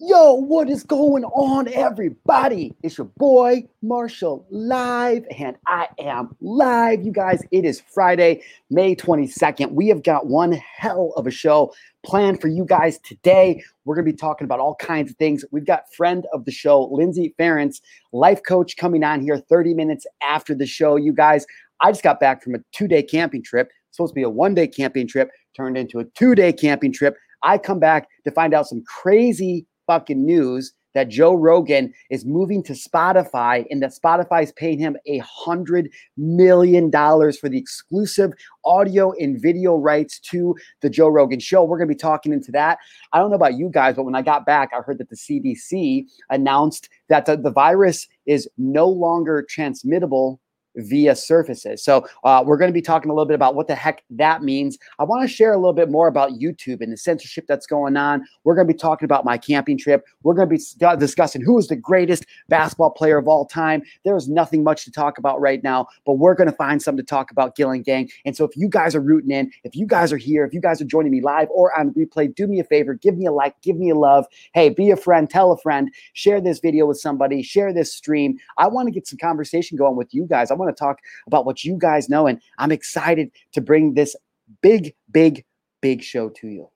Yo, 0.00 0.34
what 0.34 0.70
is 0.70 0.84
going 0.84 1.24
on, 1.24 1.66
everybody? 1.74 2.72
It's 2.84 2.98
your 2.98 3.08
boy 3.16 3.64
Marshal 3.82 4.46
live, 4.48 5.26
and 5.36 5.56
I 5.66 5.88
am 5.98 6.36
live. 6.40 7.02
You 7.02 7.10
guys, 7.10 7.42
it 7.50 7.64
is 7.64 7.80
Friday, 7.80 8.44
May 8.70 8.94
22nd. 8.94 9.72
We 9.72 9.88
have 9.88 10.04
got 10.04 10.28
one 10.28 10.52
hell 10.52 11.12
of 11.16 11.26
a 11.26 11.32
show 11.32 11.74
planned 12.06 12.40
for 12.40 12.46
you 12.46 12.64
guys 12.64 13.00
today. 13.00 13.60
We're 13.84 13.96
going 13.96 14.06
to 14.06 14.12
be 14.12 14.16
talking 14.16 14.44
about 14.44 14.60
all 14.60 14.76
kinds 14.76 15.10
of 15.10 15.16
things. 15.16 15.44
We've 15.50 15.66
got 15.66 15.92
friend 15.92 16.28
of 16.32 16.44
the 16.44 16.52
show, 16.52 16.84
Lindsey 16.84 17.34
Ferencz, 17.36 17.80
life 18.12 18.42
coach, 18.46 18.76
coming 18.76 19.02
on 19.02 19.20
here 19.20 19.36
30 19.36 19.74
minutes 19.74 20.06
after 20.22 20.54
the 20.54 20.66
show. 20.66 20.94
You 20.94 21.12
guys, 21.12 21.44
I 21.80 21.90
just 21.90 22.04
got 22.04 22.20
back 22.20 22.44
from 22.44 22.54
a 22.54 22.58
two 22.70 22.86
day 22.86 23.02
camping 23.02 23.42
trip. 23.42 23.68
supposed 23.90 24.12
to 24.12 24.14
be 24.14 24.22
a 24.22 24.30
one 24.30 24.54
day 24.54 24.68
camping 24.68 25.08
trip, 25.08 25.28
turned 25.56 25.76
into 25.76 25.98
a 25.98 26.04
two 26.04 26.36
day 26.36 26.52
camping 26.52 26.92
trip. 26.92 27.16
I 27.42 27.58
come 27.58 27.78
back 27.80 28.08
to 28.24 28.30
find 28.30 28.54
out 28.54 28.68
some 28.68 28.82
crazy 28.84 29.66
fucking 29.88 30.24
news 30.24 30.74
that 30.94 31.08
Joe 31.08 31.34
Rogan 31.34 31.92
is 32.10 32.24
moving 32.24 32.62
to 32.64 32.72
Spotify 32.72 33.64
and 33.70 33.82
that 33.82 33.92
Spotify 33.92 34.42
is 34.42 34.52
paying 34.52 34.78
him 34.78 34.96
a 35.06 35.18
hundred 35.18 35.90
million 36.16 36.90
dollars 36.90 37.38
for 37.38 37.48
the 37.48 37.58
exclusive 37.58 38.32
audio 38.64 39.12
and 39.12 39.40
video 39.40 39.76
rights 39.76 40.18
to 40.20 40.56
the 40.80 40.90
Joe 40.90 41.08
Rogan 41.08 41.40
show. 41.40 41.64
We're 41.64 41.78
going 41.78 41.88
to 41.88 41.94
be 41.94 41.98
talking 41.98 42.32
into 42.32 42.52
that. 42.52 42.78
I 43.12 43.18
don't 43.18 43.30
know 43.30 43.36
about 43.36 43.54
you 43.54 43.68
guys, 43.68 43.96
but 43.96 44.04
when 44.04 44.14
I 44.14 44.22
got 44.22 44.46
back, 44.46 44.70
I 44.72 44.80
heard 44.80 44.98
that 44.98 45.10
the 45.10 45.16
CDC 45.16 46.06
announced 46.30 46.88
that 47.08 47.26
the, 47.26 47.36
the 47.36 47.50
virus 47.50 48.06
is 48.26 48.48
no 48.56 48.88
longer 48.88 49.46
transmittable 49.48 50.40
via 50.76 51.14
surfaces. 51.14 51.82
So 51.82 52.06
uh, 52.24 52.42
we're 52.46 52.56
going 52.56 52.68
to 52.68 52.74
be 52.74 52.82
talking 52.82 53.10
a 53.10 53.14
little 53.14 53.26
bit 53.26 53.34
about 53.34 53.54
what 53.54 53.66
the 53.66 53.74
heck 53.74 54.04
that 54.10 54.42
means. 54.42 54.78
I 54.98 55.04
want 55.04 55.22
to 55.22 55.28
share 55.28 55.52
a 55.52 55.56
little 55.56 55.72
bit 55.72 55.90
more 55.90 56.08
about 56.08 56.32
YouTube 56.32 56.80
and 56.80 56.92
the 56.92 56.96
censorship 56.96 57.46
that's 57.48 57.66
going 57.66 57.96
on. 57.96 58.24
We're 58.44 58.54
going 58.54 58.66
to 58.66 58.72
be 58.72 58.78
talking 58.78 59.04
about 59.04 59.24
my 59.24 59.38
camping 59.38 59.78
trip. 59.78 60.04
We're 60.22 60.34
going 60.34 60.48
to 60.48 60.56
be 60.56 60.96
discussing 60.98 61.42
who 61.42 61.58
is 61.58 61.68
the 61.68 61.76
greatest 61.76 62.26
basketball 62.48 62.90
player 62.90 63.18
of 63.18 63.28
all 63.28 63.46
time. 63.46 63.82
There's 64.04 64.28
nothing 64.28 64.62
much 64.62 64.84
to 64.84 64.92
talk 64.92 65.18
about 65.18 65.40
right 65.40 65.62
now, 65.62 65.88
but 66.06 66.14
we're 66.14 66.34
going 66.34 66.50
to 66.50 66.56
find 66.56 66.80
something 66.80 67.04
to 67.04 67.08
talk 67.08 67.30
about 67.30 67.56
Gillen 67.56 67.82
Gang. 67.82 68.10
And 68.24 68.36
so 68.36 68.44
if 68.44 68.56
you 68.56 68.68
guys 68.68 68.94
are 68.94 69.00
rooting 69.00 69.30
in, 69.30 69.50
if 69.64 69.74
you 69.74 69.86
guys 69.86 70.12
are 70.12 70.16
here, 70.16 70.44
if 70.44 70.54
you 70.54 70.60
guys 70.60 70.80
are 70.80 70.84
joining 70.84 71.12
me 71.12 71.20
live 71.20 71.48
or 71.50 71.76
on 71.78 71.92
replay, 71.94 72.34
do 72.34 72.46
me 72.46 72.60
a 72.60 72.64
favor, 72.64 72.94
give 72.94 73.16
me 73.16 73.26
a 73.26 73.32
like, 73.32 73.60
give 73.62 73.76
me 73.76 73.90
a 73.90 73.94
love. 73.94 74.26
Hey, 74.54 74.68
be 74.68 74.90
a 74.90 74.96
friend, 74.96 75.28
tell 75.28 75.52
a 75.52 75.58
friend, 75.58 75.90
share 76.12 76.40
this 76.40 76.60
video 76.60 76.86
with 76.86 76.98
somebody, 76.98 77.42
share 77.42 77.72
this 77.72 77.92
stream. 77.92 78.38
I 78.56 78.68
want 78.68 78.86
to 78.86 78.92
get 78.92 79.06
some 79.06 79.18
conversation 79.18 79.76
going 79.76 79.96
with 79.96 80.12
you 80.14 80.26
guys. 80.26 80.50
I 80.50 80.54
want 80.58 80.74
to 80.74 80.78
talk 80.78 80.98
about 81.26 81.46
what 81.46 81.64
you 81.64 81.76
guys 81.78 82.08
know. 82.08 82.26
And 82.26 82.40
I'm 82.58 82.72
excited 82.72 83.30
to 83.52 83.60
bring 83.60 83.94
this 83.94 84.16
big, 84.62 84.94
big, 85.10 85.44
big 85.80 86.02
show 86.02 86.28
to 86.30 86.48
you. 86.48 86.68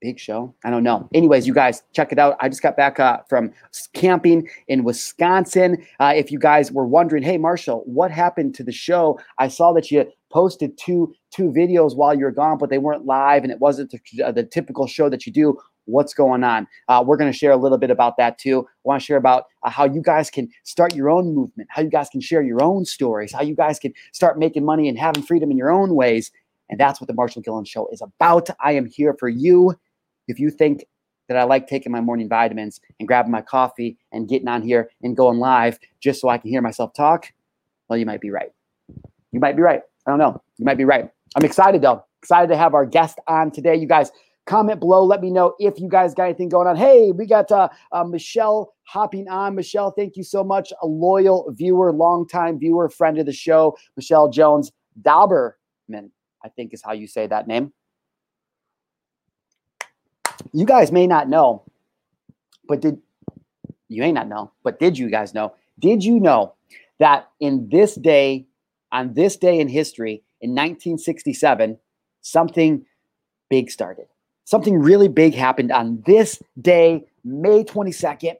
Big 0.00 0.20
show? 0.20 0.54
I 0.64 0.70
don't 0.70 0.84
know. 0.84 1.08
Anyways, 1.12 1.44
you 1.44 1.52
guys 1.52 1.82
check 1.92 2.12
it 2.12 2.20
out. 2.20 2.36
I 2.40 2.48
just 2.48 2.62
got 2.62 2.76
back 2.76 3.00
uh, 3.00 3.18
from 3.28 3.52
camping 3.94 4.48
in 4.68 4.84
Wisconsin. 4.84 5.84
Uh, 5.98 6.12
if 6.14 6.30
you 6.30 6.38
guys 6.38 6.70
were 6.70 6.86
wondering, 6.86 7.24
hey 7.24 7.36
Marshal, 7.36 7.82
what 7.84 8.12
happened 8.12 8.54
to 8.54 8.62
the 8.62 8.70
show? 8.70 9.18
I 9.38 9.48
saw 9.48 9.72
that 9.72 9.90
you 9.90 10.08
posted 10.30 10.78
two 10.78 11.12
two 11.32 11.50
videos 11.50 11.96
while 11.96 12.14
you 12.14 12.24
were 12.24 12.30
gone, 12.30 12.58
but 12.58 12.70
they 12.70 12.78
weren't 12.78 13.06
live, 13.06 13.42
and 13.42 13.52
it 13.52 13.58
wasn't 13.58 13.90
the, 13.90 14.22
uh, 14.22 14.30
the 14.30 14.44
typical 14.44 14.86
show 14.86 15.08
that 15.08 15.26
you 15.26 15.32
do 15.32 15.58
what's 15.88 16.14
going 16.14 16.44
on. 16.44 16.66
Uh, 16.88 17.02
we're 17.04 17.16
going 17.16 17.30
to 17.30 17.36
share 17.36 17.50
a 17.50 17.56
little 17.56 17.78
bit 17.78 17.90
about 17.90 18.16
that 18.18 18.38
too. 18.38 18.60
I 18.60 18.80
want 18.84 19.00
to 19.00 19.06
share 19.06 19.16
about 19.16 19.44
uh, 19.62 19.70
how 19.70 19.84
you 19.84 20.02
guys 20.02 20.30
can 20.30 20.48
start 20.64 20.94
your 20.94 21.10
own 21.10 21.34
movement, 21.34 21.68
how 21.72 21.82
you 21.82 21.90
guys 21.90 22.08
can 22.08 22.20
share 22.20 22.42
your 22.42 22.62
own 22.62 22.84
stories, 22.84 23.32
how 23.32 23.42
you 23.42 23.54
guys 23.54 23.78
can 23.78 23.92
start 24.12 24.38
making 24.38 24.64
money 24.64 24.88
and 24.88 24.98
having 24.98 25.22
freedom 25.22 25.50
in 25.50 25.56
your 25.56 25.70
own 25.70 25.94
ways. 25.94 26.30
And 26.68 26.78
that's 26.78 27.00
what 27.00 27.08
the 27.08 27.14
Marshal 27.14 27.42
Gillen 27.42 27.64
Show 27.64 27.88
is 27.88 28.02
about. 28.02 28.50
I 28.60 28.72
am 28.72 28.86
here 28.86 29.16
for 29.18 29.28
you. 29.28 29.74
If 30.28 30.38
you 30.38 30.50
think 30.50 30.84
that 31.28 31.36
I 31.36 31.44
like 31.44 31.66
taking 31.66 31.92
my 31.92 32.00
morning 32.00 32.28
vitamins 32.28 32.80
and 32.98 33.08
grabbing 33.08 33.32
my 33.32 33.42
coffee 33.42 33.98
and 34.12 34.28
getting 34.28 34.48
on 34.48 34.62
here 34.62 34.90
and 35.02 35.16
going 35.16 35.38
live 35.38 35.78
just 36.00 36.20
so 36.20 36.28
I 36.28 36.38
can 36.38 36.50
hear 36.50 36.62
myself 36.62 36.92
talk, 36.94 37.32
well, 37.88 37.98
you 37.98 38.06
might 38.06 38.20
be 38.20 38.30
right. 38.30 38.50
You 39.32 39.40
might 39.40 39.56
be 39.56 39.62
right. 39.62 39.82
I 40.06 40.10
don't 40.10 40.18
know. 40.18 40.42
You 40.58 40.64
might 40.64 40.78
be 40.78 40.84
right. 40.84 41.10
I'm 41.36 41.44
excited 41.44 41.82
though. 41.82 42.04
Excited 42.22 42.48
to 42.48 42.56
have 42.56 42.74
our 42.74 42.84
guest 42.84 43.18
on 43.26 43.50
today. 43.50 43.76
You 43.76 43.86
guys, 43.86 44.10
Comment 44.48 44.80
below. 44.80 45.04
Let 45.04 45.20
me 45.20 45.30
know 45.30 45.54
if 45.58 45.78
you 45.78 45.90
guys 45.90 46.14
got 46.14 46.24
anything 46.24 46.48
going 46.48 46.66
on. 46.66 46.74
Hey, 46.74 47.12
we 47.12 47.26
got 47.26 47.52
uh, 47.52 47.68
uh, 47.92 48.02
Michelle 48.02 48.72
hopping 48.84 49.28
on. 49.28 49.54
Michelle, 49.54 49.90
thank 49.90 50.16
you 50.16 50.22
so 50.24 50.42
much. 50.42 50.72
A 50.80 50.86
loyal 50.86 51.52
viewer, 51.54 51.92
longtime 51.92 52.58
viewer, 52.58 52.88
friend 52.88 53.18
of 53.18 53.26
the 53.26 53.32
show. 53.32 53.76
Michelle 53.94 54.30
Jones 54.30 54.72
Dauberman, 55.02 56.08
I 56.42 56.48
think 56.56 56.72
is 56.72 56.80
how 56.82 56.92
you 56.92 57.06
say 57.06 57.26
that 57.26 57.46
name. 57.46 57.74
You 60.54 60.64
guys 60.64 60.90
may 60.90 61.06
not 61.06 61.28
know, 61.28 61.64
but 62.66 62.80
did 62.80 63.02
you 63.88 64.00
may 64.00 64.12
not 64.12 64.28
know, 64.28 64.50
but 64.64 64.78
did 64.78 64.96
you 64.96 65.10
guys 65.10 65.34
know? 65.34 65.52
Did 65.78 66.02
you 66.02 66.18
know 66.18 66.54
that 67.00 67.28
in 67.38 67.68
this 67.68 67.96
day, 67.96 68.46
on 68.92 69.12
this 69.12 69.36
day 69.36 69.60
in 69.60 69.68
history, 69.68 70.22
in 70.40 70.52
1967, 70.52 71.78
something 72.22 72.86
big 73.50 73.70
started? 73.70 74.06
Something 74.48 74.78
really 74.78 75.08
big 75.08 75.34
happened 75.34 75.70
on 75.70 76.02
this 76.06 76.40
day, 76.62 77.04
May 77.22 77.64
22nd, 77.64 78.36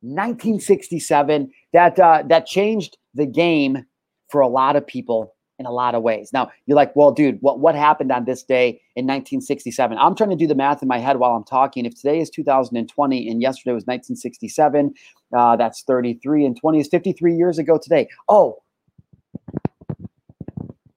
1967, 0.00 1.50
that 1.74 2.00
uh, 2.00 2.22
that 2.28 2.46
changed 2.46 2.96
the 3.12 3.26
game 3.26 3.84
for 4.30 4.40
a 4.40 4.48
lot 4.48 4.74
of 4.76 4.86
people 4.86 5.34
in 5.58 5.66
a 5.66 5.70
lot 5.70 5.94
of 5.94 6.02
ways. 6.02 6.30
Now, 6.32 6.50
you're 6.64 6.76
like, 6.76 6.96
well, 6.96 7.12
dude, 7.12 7.36
what, 7.42 7.60
what 7.60 7.74
happened 7.74 8.10
on 8.10 8.24
this 8.24 8.42
day 8.42 8.80
in 8.96 9.04
1967? 9.04 9.98
I'm 9.98 10.14
trying 10.14 10.30
to 10.30 10.36
do 10.36 10.46
the 10.46 10.54
math 10.54 10.80
in 10.80 10.88
my 10.88 10.96
head 10.96 11.18
while 11.18 11.32
I'm 11.32 11.44
talking. 11.44 11.84
If 11.84 11.94
today 11.96 12.20
is 12.20 12.30
2020 12.30 13.28
and 13.28 13.42
yesterday 13.42 13.74
was 13.74 13.82
1967, 13.82 14.94
uh, 15.36 15.56
that's 15.56 15.82
33 15.82 16.46
and 16.46 16.58
20 16.58 16.80
is 16.80 16.88
53 16.88 17.36
years 17.36 17.58
ago 17.58 17.78
today. 17.82 18.08
Oh, 18.30 18.62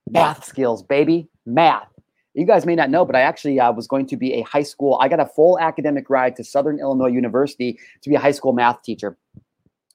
math 0.09 0.45
skills, 0.45 0.81
baby, 0.81 1.27
math 1.45 1.92
you 2.33 2.45
guys 2.45 2.65
may 2.65 2.75
not 2.75 2.89
know, 2.89 3.05
but 3.05 3.15
I 3.15 3.21
actually 3.21 3.59
uh, 3.59 3.71
was 3.71 3.87
going 3.87 4.07
to 4.07 4.17
be 4.17 4.33
a 4.33 4.41
high 4.41 4.63
school. 4.63 4.97
I 5.01 5.07
got 5.07 5.19
a 5.19 5.25
full 5.25 5.59
academic 5.59 6.09
ride 6.09 6.35
to 6.37 6.43
Southern 6.43 6.79
Illinois 6.79 7.07
University 7.07 7.79
to 8.01 8.09
be 8.09 8.15
a 8.15 8.19
high 8.19 8.31
school 8.31 8.53
math 8.53 8.81
teacher. 8.81 9.17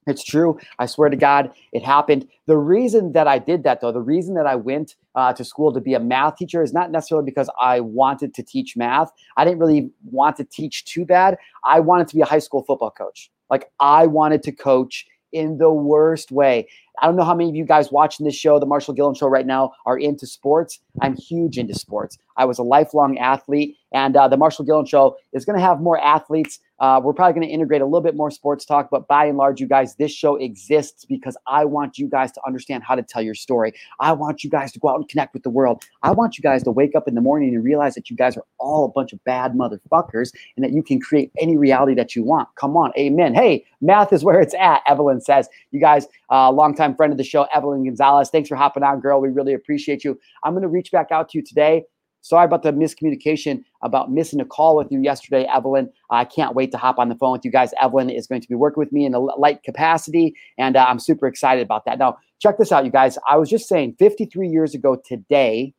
It's 0.07 0.25
true. 0.25 0.59
I 0.79 0.87
swear 0.87 1.11
to 1.11 1.17
God, 1.17 1.53
it 1.73 1.85
happened. 1.85 2.27
The 2.47 2.57
reason 2.57 3.13
that 3.13 3.29
I 3.29 3.39
did 3.39 3.63
that, 3.65 3.83
though, 3.83 3.93
the 3.93 4.01
reason 4.01 4.35
that 4.37 4.47
I 4.47 4.55
went 4.55 4.97
uh, 5.15 5.35
to 5.35 5.45
school 5.45 5.73
to 5.75 5.81
be 5.81 5.93
a 5.93 6.01
math 6.01 6.37
teacher 6.37 6.63
is 6.63 6.73
not 6.73 6.91
necessarily 6.91 7.27
because 7.27 7.51
I 7.61 7.81
wanted 7.81 8.33
to 8.35 8.43
teach 8.43 8.75
math. 8.75 9.11
I 9.37 9.45
didn't 9.45 9.59
really 9.59 9.91
want 10.11 10.37
to 10.37 10.45
teach 10.45 10.87
too 10.87 11.05
bad. 11.05 11.37
I 11.65 11.81
wanted 11.81 12.09
to 12.09 12.15
be 12.15 12.23
a 12.23 12.27
high 12.27 12.39
school 12.39 12.65
football 12.65 12.91
coach. 12.91 13.31
Like, 13.51 13.71
I 13.81 14.07
wanted 14.07 14.43
to 14.45 14.53
coach 14.53 15.07
in 15.33 15.59
the 15.59 15.71
worst 15.71 16.31
way. 16.33 16.67
I 17.01 17.07
don't 17.07 17.17
know 17.17 17.25
how 17.25 17.35
many 17.35 17.51
of 17.51 17.57
you 17.57 17.65
guys 17.65 17.93
watching 17.93 18.25
this 18.25 18.35
show, 18.35 18.59
the 18.59 18.67
Marshal 18.67 18.95
Gillen 18.95 19.15
Show, 19.15 19.29
right 19.29 19.47
now 19.47 19.73
are 19.87 19.99
into 19.99 20.27
sports. 20.27 20.81
I'm 21.03 21.17
huge 21.17 21.59
into 21.59 21.75
sports. 21.75 22.19
I 22.39 22.47
was 22.47 22.59
a 22.59 22.63
lifelong 22.63 23.19
athlete, 23.19 23.77
and 23.93 24.17
uh, 24.17 24.29
the 24.29 24.37
Marshal 24.37 24.65
Gillen 24.65 24.87
Show 24.87 25.17
is 25.33 25.45
going 25.45 25.59
to 25.59 25.65
have 25.65 25.81
more 25.81 25.99
athletes 25.99 26.61
uh, 26.81 27.01
we're 27.03 27.13
probably 27.13 27.35
going 27.35 27.47
to 27.47 27.53
integrate 27.53 27.81
a 27.81 27.85
little 27.85 28.01
bit 28.01 28.15
more 28.15 28.31
sports 28.31 28.65
talk, 28.65 28.89
but 28.91 29.09
by 29.09 29.25
and 29.25 29.37
large, 29.37 29.61
you 29.61 29.67
guys, 29.67 29.97
this 29.97 30.13
show 30.13 30.37
exists 30.37 31.05
because 31.05 31.37
I 31.47 31.65
want 31.65 31.99
you 31.99 32.09
guys 32.09 32.31
to 32.33 32.41
understand 32.47 32.85
how 32.85 32.95
to 32.95 33.03
tell 33.03 33.21
your 33.21 33.35
story. 33.35 33.73
I 33.99 34.13
want 34.13 34.45
you 34.45 34.51
guys 34.51 34.73
to 34.73 34.79
go 34.79 34.89
out 34.89 34.97
and 34.97 35.09
connect 35.09 35.35
with 35.35 35.43
the 35.43 35.51
world. 35.51 35.83
I 36.03 36.13
want 36.13 36.39
you 36.39 36.43
guys 36.43 36.63
to 36.65 36.71
wake 36.71 36.95
up 36.95 37.09
in 37.09 37.15
the 37.15 37.21
morning 37.21 37.55
and 37.55 37.65
realize 37.65 37.95
that 37.95 38.11
you 38.11 38.17
guys 38.17 38.37
are 38.37 38.45
all 38.59 38.85
a 38.85 38.89
bunch 38.89 39.13
of 39.13 39.23
bad 39.25 39.55
motherfuckers 39.55 40.33
and 40.57 40.65
that 40.65 40.73
you 40.73 40.83
can 40.83 41.01
create 41.01 41.33
any 41.41 41.57
reality 41.57 41.95
that 41.95 42.15
you 42.15 42.23
want. 42.23 42.49
Come 42.55 42.77
on, 42.77 42.93
amen. 42.97 43.35
Hey, 43.35 43.65
math 43.81 44.13
is 44.13 44.23
where 44.23 44.41
it's 44.41 44.55
at, 44.55 44.83
Evelyn 44.87 45.21
says. 45.21 45.49
You 45.73 45.81
guys, 45.81 46.07
uh, 46.31 46.53
longtime 46.53 46.95
friend 46.95 47.13
of 47.13 47.19
the 47.19 47.25
show, 47.25 47.49
Evelyn 47.53 47.85
Gonzalez, 47.85 48.31
thanks 48.31 48.49
for 48.49 48.57
hopping 48.57 48.85
on, 48.85 49.01
girl. 49.01 49.21
We 49.21 49.29
really 49.29 49.55
appreciate 49.55 50.05
you. 50.05 50.19
I'm 50.45 50.53
going 50.53 50.63
to 50.63 50.69
reach 50.69 50.93
back 50.93 51.11
out 51.11 51.31
to 51.31 51.39
you 51.39 51.45
today 51.45 51.85
Sorry 52.21 52.45
about 52.45 52.63
the 52.63 52.73
miscommunication 52.73 53.63
about 53.83 54.11
missing 54.11 54.41
a 54.41 54.45
call 54.45 54.77
with 54.77 54.91
you 54.91 55.01
yesterday, 55.01 55.45
Evelyn. 55.45 55.91
I 56.11 56.25
can't 56.25 56.55
wait 56.55 56.71
to 56.73 56.77
hop 56.77 56.99
on 56.99 57.09
the 57.09 57.15
phone 57.15 57.33
with 57.33 57.45
you 57.45 57.51
guys. 57.51 57.73
Evelyn 57.81 58.11
is 58.11 58.27
going 58.27 58.41
to 58.41 58.49
be 58.49 58.55
working 58.55 58.81
with 58.81 58.93
me 58.93 59.05
in 59.05 59.15
a 59.15 59.19
light 59.19 59.63
capacity, 59.63 60.35
and 60.59 60.77
uh, 60.77 60.85
I'm 60.89 60.99
super 60.99 61.27
excited 61.27 61.63
about 61.63 61.85
that. 61.85 61.99
Now, 61.99 62.19
check 62.41 62.59
this 62.59 62.73
out, 62.73 62.85
you 62.85 62.91
guys. 62.91 63.19
I 63.29 63.37
was 63.37 63.49
just 63.49 63.69
saying 63.69 63.97
53 63.99 64.49
years 64.49 64.75
ago 64.75 64.97
today, 64.97 65.75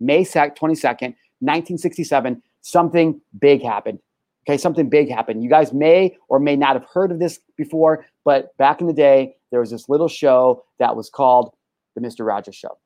May 0.00 0.24
22nd, 0.24 1.14
1967, 1.40 2.42
something 2.60 3.20
big 3.38 3.62
happened. 3.62 4.00
Okay, 4.46 4.58
something 4.58 4.90
big 4.90 5.10
happened. 5.10 5.42
You 5.42 5.48
guys 5.48 5.72
may 5.72 6.16
or 6.28 6.38
may 6.38 6.54
not 6.54 6.74
have 6.74 6.84
heard 6.92 7.10
of 7.10 7.18
this 7.18 7.40
before, 7.56 8.04
but 8.24 8.54
back 8.58 8.80
in 8.80 8.86
the 8.86 8.92
day, 8.92 9.36
there 9.50 9.60
was 9.60 9.70
this 9.70 9.88
little 9.88 10.08
show 10.08 10.64
that 10.78 10.96
was 10.96 11.08
called 11.08 11.54
The 11.94 12.02
Mr. 12.02 12.26
Rogers 12.26 12.56
Show. 12.56 12.76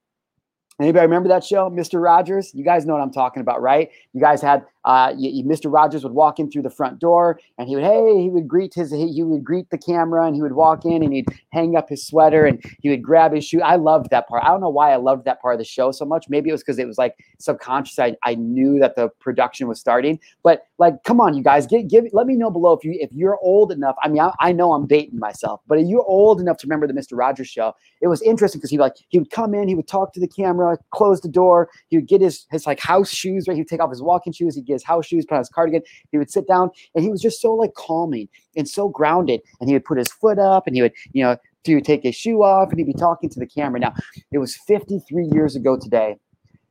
Anybody 0.80 1.06
remember 1.06 1.28
that 1.30 1.42
show, 1.42 1.68
Mr. 1.70 2.00
Rogers? 2.02 2.52
You 2.54 2.64
guys 2.64 2.86
know 2.86 2.92
what 2.92 3.02
I'm 3.02 3.12
talking 3.12 3.40
about, 3.40 3.60
right? 3.60 3.90
You 4.12 4.20
guys 4.20 4.40
had 4.40 4.64
uh, 4.88 5.12
you, 5.18 5.28
you, 5.30 5.44
Mr. 5.44 5.70
Rogers 5.70 6.02
would 6.02 6.14
walk 6.14 6.38
in 6.38 6.50
through 6.50 6.62
the 6.62 6.70
front 6.70 6.98
door, 6.98 7.38
and 7.58 7.68
he 7.68 7.76
would, 7.76 7.84
hey, 7.84 8.22
he 8.22 8.30
would 8.30 8.48
greet 8.48 8.72
his, 8.72 8.90
he, 8.90 9.12
he 9.12 9.22
would 9.22 9.44
greet 9.44 9.68
the 9.68 9.76
camera, 9.76 10.26
and 10.26 10.34
he 10.34 10.40
would 10.40 10.54
walk 10.54 10.86
in, 10.86 11.02
and 11.02 11.12
he'd 11.12 11.26
hang 11.52 11.76
up 11.76 11.90
his 11.90 12.06
sweater, 12.06 12.46
and 12.46 12.64
he 12.80 12.88
would 12.88 13.02
grab 13.02 13.34
his 13.34 13.44
shoe. 13.44 13.60
I 13.60 13.76
loved 13.76 14.08
that 14.08 14.26
part. 14.28 14.42
I 14.44 14.48
don't 14.48 14.62
know 14.62 14.70
why 14.70 14.90
I 14.90 14.96
loved 14.96 15.26
that 15.26 15.42
part 15.42 15.54
of 15.54 15.58
the 15.58 15.64
show 15.66 15.92
so 15.92 16.06
much. 16.06 16.30
Maybe 16.30 16.48
it 16.48 16.52
was 16.52 16.62
because 16.62 16.78
it 16.78 16.86
was 16.86 16.96
like 16.96 17.14
subconscious. 17.38 17.98
I, 17.98 18.16
I 18.24 18.36
knew 18.36 18.78
that 18.78 18.96
the 18.96 19.10
production 19.20 19.68
was 19.68 19.78
starting, 19.78 20.18
but 20.42 20.62
like, 20.78 21.04
come 21.04 21.20
on, 21.20 21.34
you 21.34 21.42
guys, 21.42 21.66
get 21.66 21.86
give. 21.88 22.06
Let 22.14 22.26
me 22.26 22.34
know 22.34 22.50
below 22.50 22.72
if 22.72 22.82
you 22.82 22.96
if 22.98 23.12
you're 23.12 23.38
old 23.42 23.70
enough. 23.70 23.96
I 24.02 24.08
mean, 24.08 24.22
I, 24.22 24.32
I 24.40 24.52
know 24.52 24.72
I'm 24.72 24.86
dating 24.86 25.18
myself, 25.18 25.60
but 25.68 25.78
if 25.78 25.86
you're 25.86 26.06
old 26.06 26.40
enough 26.40 26.56
to 26.58 26.66
remember 26.66 26.86
the 26.86 26.94
Mr. 26.94 27.08
Rogers 27.12 27.48
show, 27.48 27.74
it 28.00 28.06
was 28.08 28.22
interesting 28.22 28.58
because 28.58 28.70
he 28.70 28.78
like 28.78 28.94
he 29.08 29.18
would 29.18 29.30
come 29.30 29.52
in, 29.52 29.68
he 29.68 29.74
would 29.74 29.86
talk 29.86 30.14
to 30.14 30.20
the 30.20 30.28
camera, 30.28 30.78
close 30.92 31.20
the 31.20 31.28
door, 31.28 31.68
he 31.88 31.98
would 31.98 32.08
get 32.08 32.22
his 32.22 32.46
his 32.50 32.66
like 32.66 32.80
house 32.80 33.10
shoes, 33.10 33.46
right? 33.46 33.56
He'd 33.56 33.68
take 33.68 33.82
off 33.82 33.90
his 33.90 34.00
walking 34.00 34.32
shoes, 34.32 34.54
he'd 34.54 34.64
get 34.64 34.77
his 34.80 34.84
house 34.84 35.06
shoes, 35.06 35.24
put 35.26 35.34
on 35.34 35.40
his 35.40 35.48
cardigan, 35.48 35.82
he 36.10 36.18
would 36.18 36.30
sit 36.30 36.46
down, 36.46 36.70
and 36.94 37.04
he 37.04 37.10
was 37.10 37.20
just 37.20 37.40
so 37.40 37.54
like 37.54 37.74
calming 37.74 38.28
and 38.56 38.68
so 38.68 38.88
grounded. 38.88 39.40
And 39.60 39.68
he 39.68 39.74
would 39.74 39.84
put 39.84 39.98
his 39.98 40.08
foot 40.08 40.38
up, 40.38 40.66
and 40.66 40.76
he 40.76 40.82
would 40.82 40.92
you 41.12 41.22
know 41.22 41.36
to 41.64 41.80
take 41.80 42.02
his 42.02 42.14
shoe 42.14 42.42
off, 42.42 42.70
and 42.70 42.78
he'd 42.78 42.86
be 42.86 42.92
talking 42.92 43.28
to 43.30 43.40
the 43.40 43.46
camera. 43.46 43.80
Now 43.80 43.94
it 44.32 44.38
was 44.38 44.56
53 44.66 45.28
years 45.32 45.56
ago 45.56 45.76
today 45.76 46.16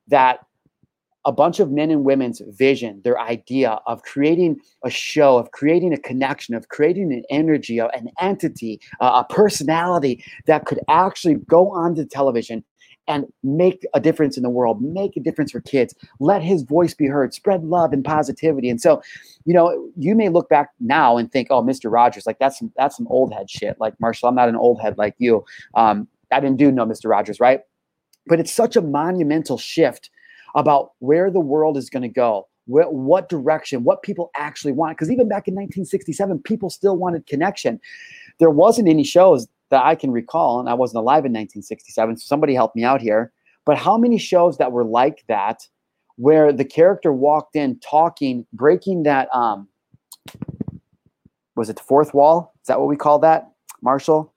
that 0.07 0.39
a 1.27 1.31
bunch 1.31 1.59
of 1.59 1.69
men 1.71 1.91
and 1.91 2.05
women's 2.05 2.41
vision, 2.57 3.01
their 3.03 3.19
idea 3.19 3.79
of 3.85 4.01
creating 4.03 4.57
a 4.85 4.89
show, 4.89 5.37
of 5.37 5.51
creating 5.51 5.93
a 5.93 5.97
connection, 5.97 6.55
of 6.55 6.69
creating 6.69 7.11
an 7.11 7.21
energy, 7.29 7.79
an 7.79 8.09
entity, 8.21 8.79
a 9.01 9.25
personality 9.25 10.23
that 10.45 10.65
could 10.65 10.79
actually 10.87 11.35
go 11.35 11.69
onto 11.69 12.05
television 12.05 12.63
and 13.07 13.25
make 13.43 13.85
a 13.93 13.99
difference 13.99 14.37
in 14.37 14.43
the 14.43 14.49
world, 14.49 14.81
make 14.81 15.15
a 15.15 15.19
difference 15.19 15.51
for 15.51 15.61
kids, 15.61 15.93
let 16.19 16.41
his 16.41 16.63
voice 16.63 16.93
be 16.93 17.07
heard, 17.07 17.33
spread 17.33 17.63
love 17.63 17.93
and 17.93 18.03
positivity. 18.03 18.69
And 18.69 18.81
so, 18.81 19.01
you 19.45 19.53
know, 19.53 19.89
you 19.95 20.13
may 20.13 20.29
look 20.29 20.49
back 20.49 20.71
now 20.79 21.17
and 21.17 21.31
think, 21.31 21.47
oh, 21.49 21.63
Mr. 21.63 21.91
Rogers, 21.91 22.25
like 22.25 22.39
that's 22.39 22.59
some, 22.59 22.71
that's 22.75 22.97
some 22.97 23.07
old 23.09 23.33
head 23.33 23.49
shit. 23.49 23.79
Like 23.79 23.99
Marshal, 23.99 24.29
I'm 24.29 24.35
not 24.35 24.49
an 24.49 24.55
old 24.55 24.81
head 24.81 24.97
like 24.97 25.15
you. 25.17 25.45
Um, 25.75 26.07
I 26.31 26.39
didn't 26.39 26.57
do 26.57 26.71
no 26.71 26.85
Mr. 26.85 27.09
Rogers, 27.09 27.39
right? 27.39 27.61
But 28.27 28.39
it's 28.39 28.51
such 28.51 28.75
a 28.75 28.81
monumental 28.81 29.57
shift 29.57 30.09
about 30.55 30.91
where 30.99 31.31
the 31.31 31.39
world 31.39 31.77
is 31.77 31.89
going 31.89 32.03
to 32.03 32.09
go, 32.09 32.47
wh- 32.65 32.91
what 32.91 33.29
direction, 33.29 33.83
what 33.83 34.01
people 34.01 34.31
actually 34.35 34.73
want. 34.73 34.97
Because 34.97 35.09
even 35.11 35.29
back 35.29 35.47
in 35.47 35.53
1967, 35.53 36.39
people 36.39 36.69
still 36.69 36.97
wanted 36.97 37.25
connection. 37.25 37.79
There 38.39 38.49
wasn't 38.49 38.89
any 38.89 39.03
shows 39.03 39.47
that 39.69 39.83
I 39.83 39.95
can 39.95 40.11
recall, 40.11 40.59
and 40.59 40.69
I 40.69 40.73
wasn't 40.73 40.99
alive 40.99 41.25
in 41.25 41.31
1967, 41.31 42.17
so 42.17 42.25
somebody 42.25 42.53
helped 42.53 42.75
me 42.75 42.83
out 42.83 43.01
here. 43.01 43.31
But 43.65 43.77
how 43.77 43.97
many 43.97 44.17
shows 44.17 44.57
that 44.57 44.71
were 44.71 44.85
like 44.85 45.23
that, 45.27 45.67
where 46.15 46.53
the 46.53 46.65
character 46.65 47.11
walked 47.11 47.55
in 47.55 47.79
talking, 47.79 48.45
breaking 48.53 49.03
that 49.03 49.33
um, 49.35 49.67
was 51.55 51.69
it 51.69 51.75
the 51.75 51.83
fourth 51.83 52.13
wall? 52.13 52.53
Is 52.61 52.67
that 52.67 52.79
what 52.79 52.87
we 52.87 52.95
call 52.95 53.19
that, 53.19 53.51
Marshal? 53.81 54.33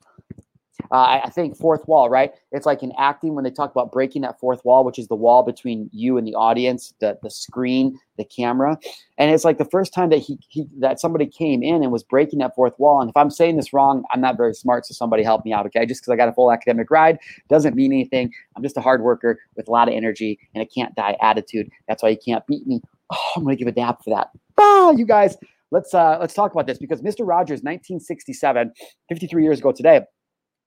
Uh, 0.92 1.20
I 1.24 1.30
think 1.30 1.56
fourth 1.56 1.86
wall, 1.86 2.10
right? 2.10 2.32
It's 2.50 2.66
like 2.66 2.82
in 2.82 2.92
acting 2.98 3.34
when 3.34 3.44
they 3.44 3.50
talk 3.50 3.70
about 3.70 3.92
breaking 3.92 4.22
that 4.22 4.40
fourth 4.40 4.64
wall, 4.64 4.84
which 4.84 4.98
is 4.98 5.06
the 5.06 5.14
wall 5.14 5.42
between 5.44 5.88
you 5.92 6.18
and 6.18 6.26
the 6.26 6.34
audience, 6.34 6.94
the 7.00 7.18
the 7.22 7.30
screen, 7.30 7.98
the 8.18 8.24
camera, 8.24 8.76
and 9.16 9.30
it's 9.30 9.44
like 9.44 9.58
the 9.58 9.64
first 9.64 9.94
time 9.94 10.10
that 10.10 10.18
he, 10.18 10.38
he 10.48 10.66
that 10.78 10.98
somebody 10.98 11.26
came 11.26 11.62
in 11.62 11.82
and 11.82 11.92
was 11.92 12.02
breaking 12.02 12.40
that 12.40 12.54
fourth 12.54 12.78
wall. 12.78 13.00
And 13.00 13.08
if 13.08 13.16
I'm 13.16 13.30
saying 13.30 13.56
this 13.56 13.72
wrong, 13.72 14.02
I'm 14.12 14.20
not 14.20 14.36
very 14.36 14.54
smart, 14.54 14.84
so 14.84 14.94
somebody 14.94 15.22
help 15.22 15.44
me 15.44 15.52
out, 15.52 15.64
okay? 15.66 15.86
Just 15.86 16.02
because 16.02 16.12
I 16.12 16.16
got 16.16 16.28
a 16.28 16.32
full 16.32 16.50
academic 16.50 16.90
ride 16.90 17.18
doesn't 17.48 17.76
mean 17.76 17.92
anything. 17.92 18.32
I'm 18.56 18.62
just 18.62 18.76
a 18.76 18.80
hard 18.80 19.02
worker 19.02 19.38
with 19.56 19.68
a 19.68 19.70
lot 19.70 19.88
of 19.88 19.94
energy 19.94 20.38
and 20.54 20.62
a 20.62 20.66
can't 20.66 20.94
die 20.96 21.16
attitude. 21.22 21.70
That's 21.86 22.02
why 22.02 22.08
you 22.08 22.18
can't 22.24 22.46
beat 22.46 22.66
me. 22.66 22.80
Oh, 23.12 23.32
I'm 23.36 23.42
gonna 23.42 23.56
give 23.56 23.68
a 23.68 23.72
dap 23.72 24.04
for 24.04 24.10
that. 24.10 24.30
Ah, 24.56 24.90
you 24.92 25.04
guys 25.04 25.36
let's 25.70 25.94
uh, 25.94 26.18
let's 26.20 26.34
talk 26.34 26.52
about 26.52 26.66
this 26.66 26.78
because 26.78 27.00
Mr. 27.02 27.26
Rogers, 27.26 27.62
1967, 27.62 28.72
53 29.08 29.42
years 29.42 29.58
ago 29.60 29.72
today, 29.72 30.00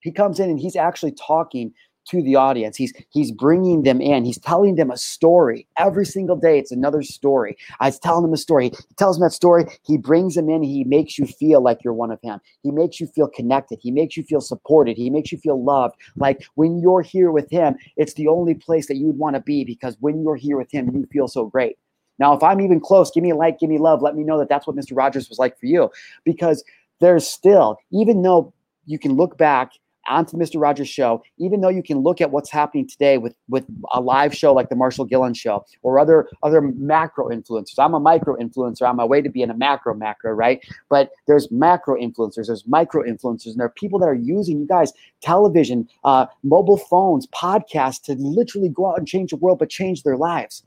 he 0.04 0.12
comes 0.12 0.40
in 0.40 0.50
and 0.50 0.60
he's 0.60 0.76
actually 0.76 1.14
talking 1.14 1.74
to 2.06 2.22
the 2.22 2.36
audience. 2.36 2.76
He's 2.76 2.94
he's 3.10 3.32
bringing 3.32 3.84
them 3.84 4.02
in. 4.02 4.26
He's 4.26 4.38
telling 4.38 4.76
them 4.76 4.92
a 4.92 4.98
story 4.98 5.68
every 5.78 6.06
single 6.06 6.36
day. 6.36 6.60
It's 6.60 6.72
another 6.72 7.02
story. 7.02 7.58
Uh, 7.80 7.84
I 7.84 7.86
was 7.88 8.00
telling 8.00 8.24
them 8.24 8.34
a 8.34 8.38
story. 8.38 8.70
He 8.70 8.96
tells 8.98 9.18
them 9.18 9.26
that 9.26 9.32
story. 9.32 9.66
He 9.84 9.98
brings 9.98 10.36
them 10.36 10.50
in. 10.50 10.64
He 10.64 10.84
makes 10.84 11.18
you 11.18 11.26
feel 11.26 11.62
like 11.62 11.84
you're 11.84 11.94
one 11.94 12.12
of 12.12 12.20
him. 12.22 12.40
He 12.62 12.72
makes 12.72 13.00
you 13.00 13.08
feel 13.08 13.28
connected. 13.28 13.80
He 13.82 13.92
makes 13.92 14.18
you 14.18 14.24
feel 14.24 14.42
supported. 14.42 14.98
He 14.98 15.10
makes 15.10 15.32
you 15.32 15.38
feel 15.38 15.64
loved. 15.64 15.96
Like 16.16 16.46
when 16.56 16.80
you're 16.80 17.02
here 17.02 17.32
with 17.32 17.50
him, 17.50 17.76
it's 17.96 18.14
the 18.14 18.28
only 18.28 18.54
place 18.54 18.88
that 18.88 18.98
you 18.98 19.08
would 19.08 19.18
want 19.18 19.36
to 19.36 19.42
be 19.42 19.64
because 19.64 19.96
when 20.00 20.22
you're 20.22 20.36
here 20.36 20.58
with 20.58 20.72
him, 20.72 20.94
you 20.94 21.08
feel 21.12 21.28
so 21.28 21.46
great. 21.46 21.78
Now, 22.20 22.34
if 22.34 22.44
I'm 22.44 22.62
even 22.62 22.80
close, 22.80 23.12
give 23.12 23.24
me 23.24 23.32
a 23.32 23.36
like, 23.36 23.60
give 23.60 23.70
me 23.70 23.80
love. 23.80 24.02
Let 24.02 24.16
me 24.16 24.24
know 24.24 24.38
that 24.40 24.50
that's 24.50 24.68
what 24.68 24.76
Mr. 24.76 24.96
Rogers 24.96 25.30
was 25.30 25.40
like 25.40 25.60
for 25.60 25.66
you 25.66 25.90
because 26.24 26.64
there's 27.00 27.28
still, 27.28 27.78
even 27.92 28.22
though 28.22 28.54
you 28.86 29.00
can 29.00 29.14
look 29.14 29.38
back 29.38 29.72
onto 30.08 30.38
Mr. 30.38 30.62
Rogers 30.62 30.90
show, 30.90 31.24
even 31.38 31.62
though 31.62 31.70
you 31.70 31.84
can 31.84 32.00
look 32.00 32.22
at 32.22 32.32
what's 32.32 32.52
happening 32.52 32.88
today 32.88 33.18
with 33.18 33.36
with 33.50 33.66
a 33.92 34.02
live 34.02 34.36
show 34.36 34.54
like 34.54 34.70
the 34.70 34.76
Marshal 34.76 35.06
Gillen 35.06 35.34
show 35.34 35.66
or 35.82 36.00
other 36.00 36.28
other 36.42 36.62
macro 36.62 37.30
influencers. 37.30 37.76
I'm 37.78 37.94
a 37.94 38.00
micro 38.00 38.36
influencer 38.36 38.88
on 38.88 38.96
my 38.96 39.06
way 39.06 39.22
to 39.22 39.30
being 39.30 39.50
a 39.50 39.58
macro 39.58 39.94
macro, 39.94 40.32
right? 40.32 40.64
But 40.90 41.12
there's 41.28 41.52
macro 41.52 42.00
influencers, 42.00 42.48
there's 42.48 42.66
micro 42.68 43.04
influencers, 43.04 43.48
and 43.48 43.60
there 43.60 43.68
are 43.68 43.74
people 43.78 44.00
that 44.00 44.08
are 44.08 44.14
using 44.14 44.60
you 44.60 44.68
guys 44.68 44.92
television, 45.22 45.88
uh, 46.04 46.26
mobile 46.44 46.78
phones, 46.78 47.28
podcasts 47.28 48.02
to 48.04 48.14
literally 48.16 48.70
go 48.70 48.88
out 48.88 48.98
and 48.98 49.08
change 49.08 49.32
the 49.32 49.38
world, 49.38 49.60
but 49.60 49.70
change 49.70 50.04
their 50.04 50.18
lives. 50.18 50.64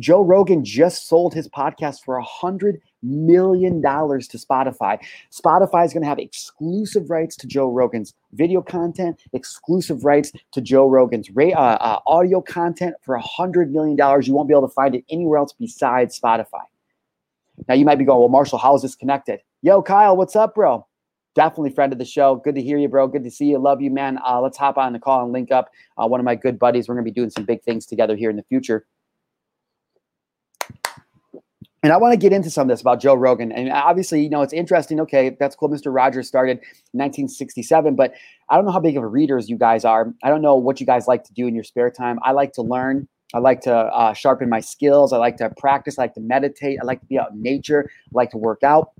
Joe 0.00 0.22
Rogan 0.22 0.64
just 0.64 1.06
sold 1.06 1.34
his 1.34 1.48
podcast 1.48 2.02
for 2.04 2.16
a 2.16 2.24
hundred 2.24 2.80
million 3.02 3.80
dollars 3.80 4.26
to 4.28 4.38
Spotify. 4.38 4.98
Spotify 5.30 5.84
is 5.84 5.92
going 5.92 6.02
to 6.02 6.08
have 6.08 6.18
exclusive 6.18 7.10
rights 7.10 7.36
to 7.36 7.46
Joe 7.46 7.70
Rogan's 7.70 8.14
video 8.32 8.62
content, 8.62 9.20
exclusive 9.32 10.04
rights 10.04 10.32
to 10.52 10.60
Joe 10.60 10.88
Rogan's 10.88 11.28
uh, 11.36 11.52
uh, 11.52 11.98
audio 12.06 12.40
content 12.40 12.94
for 13.02 13.14
a 13.14 13.22
hundred 13.22 13.72
million 13.72 13.96
dollars. 13.96 14.26
You 14.26 14.34
won't 14.34 14.48
be 14.48 14.54
able 14.54 14.68
to 14.68 14.74
find 14.74 14.94
it 14.94 15.04
anywhere 15.10 15.38
else 15.38 15.52
besides 15.52 16.18
Spotify. 16.18 16.62
Now 17.68 17.74
you 17.74 17.84
might 17.84 17.98
be 17.98 18.04
going, 18.04 18.20
well, 18.20 18.28
Marshal, 18.30 18.58
how 18.58 18.74
is 18.74 18.82
this 18.82 18.96
connected? 18.96 19.40
Yo, 19.60 19.82
Kyle, 19.82 20.16
what's 20.16 20.34
up, 20.34 20.54
bro? 20.54 20.86
Definitely 21.34 21.70
friend 21.70 21.92
of 21.92 21.98
the 21.98 22.04
show. 22.04 22.36
Good 22.36 22.54
to 22.54 22.62
hear 22.62 22.78
you, 22.78 22.88
bro. 22.88 23.06
Good 23.06 23.22
to 23.24 23.30
see 23.30 23.46
you. 23.46 23.58
Love 23.58 23.82
you, 23.82 23.90
man. 23.90 24.18
Uh, 24.26 24.40
let's 24.40 24.56
hop 24.56 24.78
on 24.78 24.94
the 24.94 24.98
call 24.98 25.22
and 25.22 25.32
link 25.32 25.52
up. 25.52 25.70
Uh, 25.96 26.06
one 26.08 26.18
of 26.18 26.24
my 26.24 26.34
good 26.34 26.58
buddies. 26.58 26.88
We're 26.88 26.94
going 26.94 27.04
to 27.04 27.10
be 27.10 27.14
doing 27.14 27.30
some 27.30 27.44
big 27.44 27.62
things 27.62 27.86
together 27.86 28.16
here 28.16 28.30
in 28.30 28.36
the 28.36 28.42
future 28.44 28.86
and 31.82 31.92
I 31.92 31.96
want 31.96 32.12
to 32.12 32.18
get 32.18 32.32
into 32.32 32.50
some 32.50 32.62
of 32.62 32.68
this 32.68 32.82
about 32.82 33.00
Joe 33.00 33.14
Rogan. 33.14 33.52
And 33.52 33.70
obviously, 33.70 34.22
you 34.22 34.28
know, 34.28 34.42
it's 34.42 34.52
interesting. 34.52 35.00
Okay, 35.00 35.36
that's 35.40 35.56
cool. 35.56 35.70
Mr. 35.70 35.94
Rogers 35.94 36.28
started 36.28 36.58
in 36.58 36.98
1967, 36.98 37.94
but 37.96 38.12
I 38.50 38.56
don't 38.56 38.66
know 38.66 38.72
how 38.72 38.80
big 38.80 38.96
of 38.96 39.02
a 39.02 39.06
readers 39.06 39.48
you 39.48 39.56
guys 39.56 39.84
are. 39.84 40.12
I 40.22 40.28
don't 40.28 40.42
know 40.42 40.56
what 40.56 40.78
you 40.80 40.86
guys 40.86 41.08
like 41.08 41.24
to 41.24 41.32
do 41.32 41.46
in 41.46 41.54
your 41.54 41.64
spare 41.64 41.90
time. 41.90 42.18
I 42.22 42.32
like 42.32 42.52
to 42.54 42.62
learn. 42.62 43.08
I 43.32 43.38
like 43.38 43.62
to 43.62 43.74
uh, 43.74 44.12
sharpen 44.12 44.48
my 44.48 44.60
skills. 44.60 45.12
I 45.12 45.18
like 45.18 45.36
to 45.38 45.50
practice. 45.56 45.98
I 45.98 46.02
like 46.02 46.14
to 46.14 46.20
meditate. 46.20 46.78
I 46.82 46.84
like 46.84 47.00
to 47.00 47.06
be 47.06 47.18
out 47.18 47.30
in 47.30 47.42
nature. 47.42 47.88
I 47.88 48.10
like 48.12 48.30
to 48.32 48.38
work 48.38 48.62
out. 48.62 48.90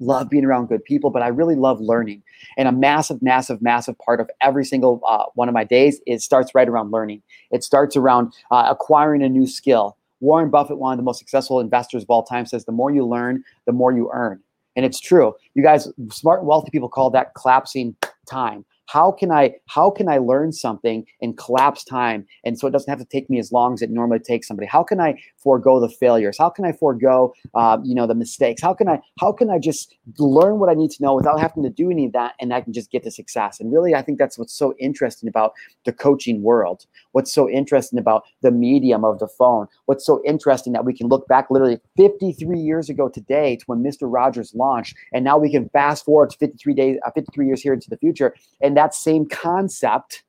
Love 0.00 0.28
being 0.28 0.44
around 0.44 0.68
good 0.68 0.84
people, 0.84 1.10
but 1.10 1.22
I 1.22 1.28
really 1.28 1.56
love 1.56 1.80
learning. 1.80 2.22
And 2.56 2.68
a 2.68 2.72
massive, 2.72 3.22
massive, 3.22 3.62
massive 3.62 3.96
part 3.98 4.20
of 4.20 4.30
every 4.40 4.64
single 4.64 5.00
uh, 5.06 5.24
one 5.34 5.48
of 5.48 5.54
my 5.54 5.64
days 5.64 6.00
it 6.06 6.22
starts 6.22 6.54
right 6.54 6.68
around 6.68 6.90
learning. 6.90 7.22
It 7.50 7.64
starts 7.64 7.96
around 7.96 8.32
uh, 8.50 8.66
acquiring 8.68 9.22
a 9.22 9.28
new 9.28 9.46
skill 9.46 9.97
Warren 10.20 10.50
Buffett, 10.50 10.78
one 10.78 10.92
of 10.92 10.98
the 10.98 11.02
most 11.04 11.18
successful 11.18 11.60
investors 11.60 12.02
of 12.02 12.10
all 12.10 12.22
time, 12.22 12.46
says 12.46 12.64
the 12.64 12.72
more 12.72 12.90
you 12.90 13.06
learn, 13.06 13.44
the 13.66 13.72
more 13.72 13.92
you 13.92 14.10
earn. 14.12 14.40
And 14.76 14.84
it's 14.84 15.00
true. 15.00 15.34
You 15.54 15.62
guys, 15.62 15.88
smart 16.10 16.40
and 16.40 16.48
wealthy 16.48 16.70
people 16.70 16.88
call 16.88 17.10
that 17.10 17.34
collapsing 17.34 17.96
time 18.28 18.64
how 18.88 19.12
can 19.12 19.30
i 19.30 19.52
how 19.66 19.90
can 19.90 20.08
i 20.08 20.18
learn 20.18 20.50
something 20.50 21.04
in 21.20 21.34
collapse 21.34 21.84
time? 21.84 22.26
And 22.44 22.58
so 22.58 22.66
it 22.66 22.70
doesn't 22.70 22.90
have 22.90 22.98
to 22.98 23.04
take 23.04 23.28
me 23.30 23.38
as 23.38 23.52
long 23.52 23.74
as 23.74 23.82
it 23.82 23.90
normally 23.90 24.18
takes 24.18 24.48
somebody. 24.48 24.66
How 24.66 24.82
can 24.82 25.00
i 25.00 25.14
forego 25.36 25.78
the 25.78 25.88
failures? 25.88 26.36
How 26.38 26.50
can 26.50 26.64
i 26.64 26.72
forego 26.72 27.34
uh, 27.54 27.78
you 27.84 27.94
know 27.94 28.06
the 28.06 28.14
mistakes? 28.14 28.62
How 28.62 28.74
can 28.74 28.88
i 28.88 28.98
how 29.20 29.30
can 29.32 29.50
i 29.50 29.58
just 29.58 29.94
learn 30.18 30.58
what 30.58 30.70
i 30.70 30.74
need 30.74 30.90
to 30.92 31.02
know 31.02 31.14
without 31.14 31.38
having 31.38 31.62
to 31.62 31.70
do 31.70 31.90
any 31.90 32.06
of 32.06 32.12
that 32.12 32.34
and 32.40 32.52
i 32.52 32.60
can 32.60 32.72
just 32.72 32.90
get 32.90 33.02
to 33.04 33.10
success? 33.10 33.60
And 33.60 33.72
really 33.72 33.94
i 33.94 34.02
think 34.02 34.18
that's 34.18 34.38
what's 34.38 34.54
so 34.54 34.74
interesting 34.78 35.28
about 35.28 35.52
the 35.84 35.92
coaching 35.92 36.42
world. 36.42 36.86
What's 37.12 37.32
so 37.32 37.48
interesting 37.48 37.98
about 37.98 38.24
the 38.42 38.50
medium 38.50 39.04
of 39.04 39.18
the 39.18 39.28
phone? 39.28 39.66
What's 39.84 40.06
so 40.06 40.22
interesting 40.24 40.72
that 40.72 40.84
we 40.84 40.94
can 40.94 41.08
look 41.08 41.28
back 41.28 41.50
literally 41.50 41.78
53 41.96 42.58
years 42.58 42.88
ago 42.88 43.08
today 43.08 43.56
to 43.56 43.64
when 43.66 43.82
mr 43.82 44.02
rogers 44.02 44.52
launched 44.54 44.96
and 45.12 45.24
now 45.24 45.36
we 45.36 45.50
can 45.50 45.68
fast 45.70 46.04
forward 46.04 46.30
to 46.30 46.38
53 46.38 46.74
days 46.74 46.96
uh, 47.06 47.10
53 47.10 47.46
years 47.46 47.60
here 47.60 47.74
into 47.74 47.90
the 47.90 47.96
future 47.98 48.34
and 48.60 48.77
that 48.78 48.94
same 48.94 49.26
concept 49.26 50.22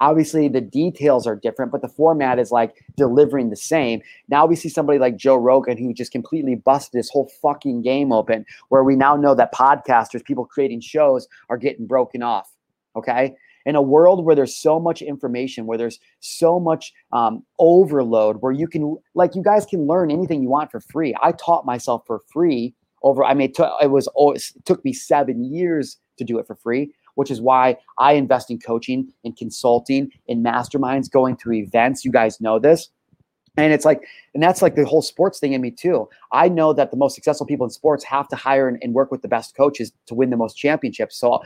obviously 0.00 0.46
the 0.46 0.60
details 0.60 1.26
are 1.26 1.36
different 1.36 1.72
but 1.72 1.80
the 1.80 1.88
format 1.88 2.38
is 2.38 2.50
like 2.50 2.84
delivering 2.96 3.48
the 3.48 3.56
same 3.56 4.02
now 4.28 4.44
we 4.44 4.54
see 4.54 4.68
somebody 4.68 4.98
like 4.98 5.16
joe 5.16 5.36
rogan 5.36 5.78
who 5.78 5.94
just 5.94 6.12
completely 6.12 6.54
busted 6.54 6.98
this 6.98 7.08
whole 7.08 7.30
fucking 7.40 7.80
game 7.80 8.12
open 8.12 8.44
where 8.68 8.84
we 8.84 8.94
now 8.94 9.16
know 9.16 9.34
that 9.34 9.54
podcasters 9.54 10.22
people 10.22 10.44
creating 10.44 10.80
shows 10.80 11.26
are 11.48 11.56
getting 11.56 11.86
broken 11.86 12.22
off 12.22 12.54
okay 12.94 13.34
in 13.64 13.76
a 13.76 13.82
world 13.82 14.24
where 14.24 14.34
there's 14.34 14.56
so 14.56 14.80
much 14.80 15.02
information, 15.02 15.66
where 15.66 15.78
there's 15.78 16.00
so 16.20 16.58
much 16.58 16.92
um, 17.12 17.44
overload, 17.58 18.38
where 18.42 18.52
you 18.52 18.66
can, 18.66 18.96
like, 19.14 19.34
you 19.34 19.42
guys 19.42 19.64
can 19.64 19.86
learn 19.86 20.10
anything 20.10 20.42
you 20.42 20.48
want 20.48 20.70
for 20.70 20.80
free. 20.80 21.14
I 21.22 21.32
taught 21.32 21.64
myself 21.64 22.02
for 22.06 22.22
free 22.32 22.74
over. 23.02 23.24
I 23.24 23.34
mean, 23.34 23.50
it, 23.50 23.54
took, 23.54 23.72
it 23.80 23.90
was 23.90 24.08
always, 24.08 24.52
it 24.56 24.64
took 24.64 24.84
me 24.84 24.92
seven 24.92 25.44
years 25.44 25.98
to 26.18 26.24
do 26.24 26.38
it 26.38 26.46
for 26.46 26.56
free, 26.56 26.92
which 27.14 27.30
is 27.30 27.40
why 27.40 27.76
I 27.98 28.12
invest 28.12 28.50
in 28.50 28.58
coaching, 28.58 29.12
in 29.24 29.32
consulting, 29.32 30.10
in 30.26 30.42
masterminds, 30.42 31.10
going 31.10 31.36
to 31.38 31.52
events. 31.52 32.04
You 32.04 32.12
guys 32.12 32.40
know 32.40 32.58
this. 32.58 32.88
And 33.56 33.72
it's 33.72 33.84
like, 33.84 34.02
and 34.32 34.42
that's 34.42 34.62
like 34.62 34.76
the 34.76 34.86
whole 34.86 35.02
sports 35.02 35.38
thing 35.38 35.52
in 35.52 35.60
me 35.60 35.70
too. 35.70 36.08
I 36.32 36.48
know 36.48 36.72
that 36.72 36.90
the 36.90 36.96
most 36.96 37.14
successful 37.14 37.46
people 37.46 37.66
in 37.66 37.70
sports 37.70 38.02
have 38.04 38.26
to 38.28 38.36
hire 38.36 38.66
and, 38.66 38.78
and, 38.82 38.94
work 38.94 39.10
with 39.10 39.20
the 39.20 39.28
best 39.28 39.54
coaches 39.54 39.92
to 40.06 40.14
win 40.14 40.30
the 40.30 40.38
most 40.38 40.54
championships. 40.54 41.18
So 41.18 41.42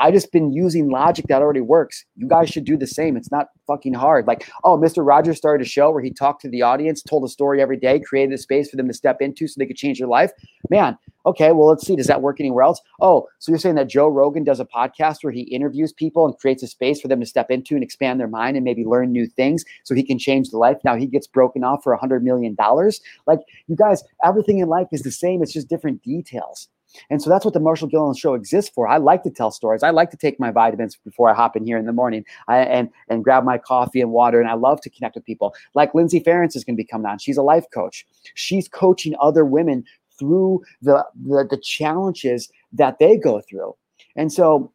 I 0.00 0.10
just 0.10 0.32
been 0.32 0.50
using 0.50 0.88
logic 0.88 1.26
that 1.28 1.42
already 1.42 1.60
works. 1.60 2.06
You 2.16 2.26
guys 2.26 2.48
should 2.48 2.64
do 2.64 2.78
the 2.78 2.86
same. 2.86 3.18
It's 3.18 3.30
not 3.30 3.48
fucking 3.66 3.92
hard. 3.92 4.26
Like, 4.26 4.48
oh, 4.64 4.78
Mr. 4.78 5.06
Rogers 5.06 5.36
started 5.36 5.64
a 5.64 5.68
show 5.68 5.90
where 5.90 6.02
he 6.02 6.10
talked 6.10 6.40
to 6.40 6.48
the 6.48 6.62
audience, 6.62 7.02
told 7.02 7.22
a 7.22 7.28
story 7.28 7.60
every 7.60 7.76
day, 7.76 8.00
created 8.00 8.32
a 8.32 8.38
space 8.38 8.70
for 8.70 8.76
them 8.76 8.88
to 8.88 8.94
step 8.94 9.18
into 9.20 9.46
so 9.46 9.56
they 9.58 9.66
could 9.66 9.76
change 9.76 9.98
their 9.98 10.08
life. 10.08 10.32
Man, 10.70 10.96
okay, 11.26 11.52
well, 11.52 11.68
let's 11.68 11.86
see. 11.86 11.96
Does 11.96 12.06
that 12.06 12.22
work 12.22 12.40
anywhere 12.40 12.64
else? 12.64 12.80
Oh, 13.02 13.28
so 13.40 13.52
you're 13.52 13.58
saying 13.58 13.74
that 13.74 13.88
Joe 13.88 14.08
Rogan 14.08 14.42
does 14.42 14.58
a 14.58 14.64
podcast 14.64 15.18
where 15.22 15.34
he 15.34 15.42
interviews 15.42 15.92
people 15.92 16.24
and 16.24 16.36
creates 16.38 16.62
a 16.62 16.66
space 16.66 16.98
for 16.98 17.08
them 17.08 17.20
to 17.20 17.26
step 17.26 17.50
into 17.50 17.74
and 17.74 17.84
expand 17.84 18.18
their 18.20 18.28
mind 18.28 18.56
and 18.56 18.64
maybe 18.64 18.86
learn 18.86 19.12
new 19.12 19.26
things 19.26 19.64
so 19.84 19.94
he 19.94 20.02
can 20.02 20.18
change 20.18 20.48
the 20.48 20.56
life. 20.56 20.78
Now 20.82 20.96
he 20.96 21.06
gets 21.06 21.26
broken 21.26 21.62
off 21.62 21.82
for 21.84 21.92
a 21.92 21.98
hundred 21.98 22.24
million 22.24 22.54
dollars. 22.54 23.02
Like 23.26 23.40
you 23.66 23.76
guys, 23.76 24.02
everything 24.24 24.60
in 24.60 24.68
life 24.68 24.88
is 24.92 25.02
the 25.02 25.12
same. 25.12 25.42
It's 25.42 25.52
just 25.52 25.68
different 25.68 26.02
details. 26.02 26.68
And 27.08 27.22
so 27.22 27.30
that's 27.30 27.44
what 27.44 27.54
the 27.54 27.60
Marshal 27.60 27.88
Gillen 27.88 28.14
show 28.14 28.34
exists 28.34 28.70
for. 28.74 28.88
I 28.88 28.96
like 28.98 29.22
to 29.24 29.30
tell 29.30 29.50
stories. 29.50 29.82
I 29.82 29.90
like 29.90 30.10
to 30.10 30.16
take 30.16 30.40
my 30.40 30.50
vitamins 30.50 30.98
before 31.04 31.30
I 31.30 31.34
hop 31.34 31.56
in 31.56 31.64
here 31.64 31.78
in 31.78 31.86
the 31.86 31.92
morning 31.92 32.24
I, 32.48 32.58
and, 32.58 32.90
and 33.08 33.24
grab 33.24 33.44
my 33.44 33.58
coffee 33.58 34.00
and 34.00 34.10
water. 34.10 34.40
And 34.40 34.48
I 34.48 34.54
love 34.54 34.80
to 34.82 34.90
connect 34.90 35.14
with 35.14 35.24
people. 35.24 35.54
Like 35.74 35.94
Lindsey 35.94 36.20
Ferencz 36.20 36.56
is 36.56 36.64
going 36.64 36.76
to 36.76 36.82
be 36.82 36.86
coming 36.86 37.06
on. 37.06 37.18
She's 37.18 37.36
a 37.36 37.42
life 37.42 37.66
coach. 37.72 38.06
She's 38.34 38.68
coaching 38.68 39.14
other 39.20 39.44
women 39.44 39.84
through 40.18 40.62
the, 40.82 41.04
the, 41.14 41.46
the 41.48 41.60
challenges 41.62 42.50
that 42.72 42.98
they 42.98 43.16
go 43.16 43.40
through. 43.40 43.74
And 44.16 44.32
so 44.32 44.72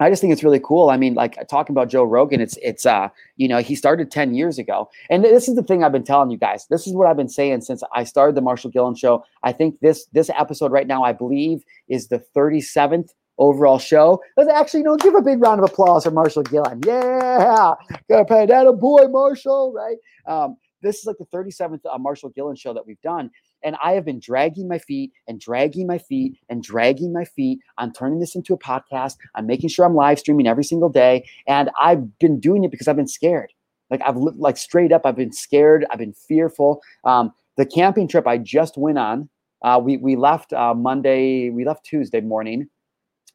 I 0.00 0.10
just 0.10 0.20
think 0.20 0.32
it's 0.32 0.42
really 0.42 0.60
cool. 0.60 0.90
I 0.90 0.96
mean, 0.96 1.14
like 1.14 1.36
talking 1.48 1.72
about 1.72 1.88
Joe 1.88 2.02
Rogan, 2.04 2.40
it's 2.40 2.58
it's 2.62 2.84
uh, 2.84 3.08
you 3.36 3.46
know, 3.46 3.58
he 3.58 3.76
started 3.76 4.10
10 4.10 4.34
years 4.34 4.58
ago. 4.58 4.90
And 5.08 5.22
this 5.22 5.48
is 5.48 5.54
the 5.54 5.62
thing 5.62 5.84
I've 5.84 5.92
been 5.92 6.04
telling 6.04 6.30
you 6.30 6.38
guys. 6.38 6.66
This 6.68 6.86
is 6.86 6.94
what 6.94 7.06
I've 7.06 7.16
been 7.16 7.28
saying 7.28 7.60
since 7.60 7.82
I 7.94 8.04
started 8.04 8.34
the 8.34 8.40
Marshal 8.40 8.70
Gillen 8.70 8.96
show. 8.96 9.24
I 9.44 9.52
think 9.52 9.78
this 9.80 10.06
this 10.12 10.30
episode 10.30 10.72
right 10.72 10.86
now, 10.86 11.04
I 11.04 11.12
believe, 11.12 11.64
is 11.88 12.08
the 12.08 12.24
37th 12.36 13.10
overall 13.38 13.78
show. 13.78 14.20
Let's 14.36 14.50
actually, 14.50 14.80
you 14.80 14.86
know, 14.86 14.96
give 14.96 15.14
a 15.14 15.22
big 15.22 15.40
round 15.40 15.62
of 15.62 15.70
applause 15.70 16.04
for 16.04 16.10
Marshal 16.10 16.42
Gillen. 16.42 16.80
Yeah, 16.84 17.74
gotta 18.08 18.24
pay 18.24 18.46
that 18.46 18.66
a 18.66 18.72
boy, 18.72 19.06
Marshal, 19.08 19.72
right? 19.72 19.96
Um, 20.26 20.56
this 20.82 20.98
is 20.98 21.06
like 21.06 21.16
the 21.18 21.26
37th 21.26 21.80
uh, 21.90 21.98
Marshal 21.98 22.30
Gillen 22.30 22.56
show 22.56 22.74
that 22.74 22.86
we've 22.86 23.00
done. 23.00 23.30
And 23.64 23.76
I 23.82 23.92
have 23.92 24.04
been 24.04 24.20
dragging 24.20 24.68
my 24.68 24.78
feet 24.78 25.12
and 25.26 25.40
dragging 25.40 25.86
my 25.86 25.98
feet 25.98 26.38
and 26.48 26.62
dragging 26.62 27.12
my 27.12 27.24
feet 27.24 27.60
on 27.78 27.92
turning 27.92 28.20
this 28.20 28.36
into 28.36 28.54
a 28.54 28.58
podcast. 28.58 29.16
I'm 29.34 29.46
making 29.46 29.70
sure 29.70 29.86
I'm 29.86 29.94
live 29.94 30.18
streaming 30.18 30.46
every 30.46 30.64
single 30.64 30.88
day. 30.90 31.26
And 31.46 31.70
I've 31.80 32.18
been 32.18 32.38
doing 32.38 32.64
it 32.64 32.70
because 32.70 32.86
I've 32.88 32.96
been 32.96 33.08
scared. 33.08 33.52
Like 33.90 34.00
I've 34.04 34.16
like 34.16 34.56
straight 34.56 34.92
up, 34.92 35.02
I've 35.04 35.16
been 35.16 35.32
scared. 35.32 35.86
I've 35.90 35.98
been 35.98 36.14
fearful. 36.14 36.82
Um, 37.04 37.32
the 37.56 37.66
camping 37.66 38.08
trip 38.08 38.26
I 38.26 38.38
just 38.38 38.76
went 38.76 38.98
on, 38.98 39.28
uh, 39.62 39.80
we 39.82 39.96
we 39.96 40.16
left 40.16 40.52
uh, 40.52 40.74
Monday. 40.74 41.50
We 41.50 41.64
left 41.64 41.84
Tuesday 41.84 42.20
morning. 42.20 42.68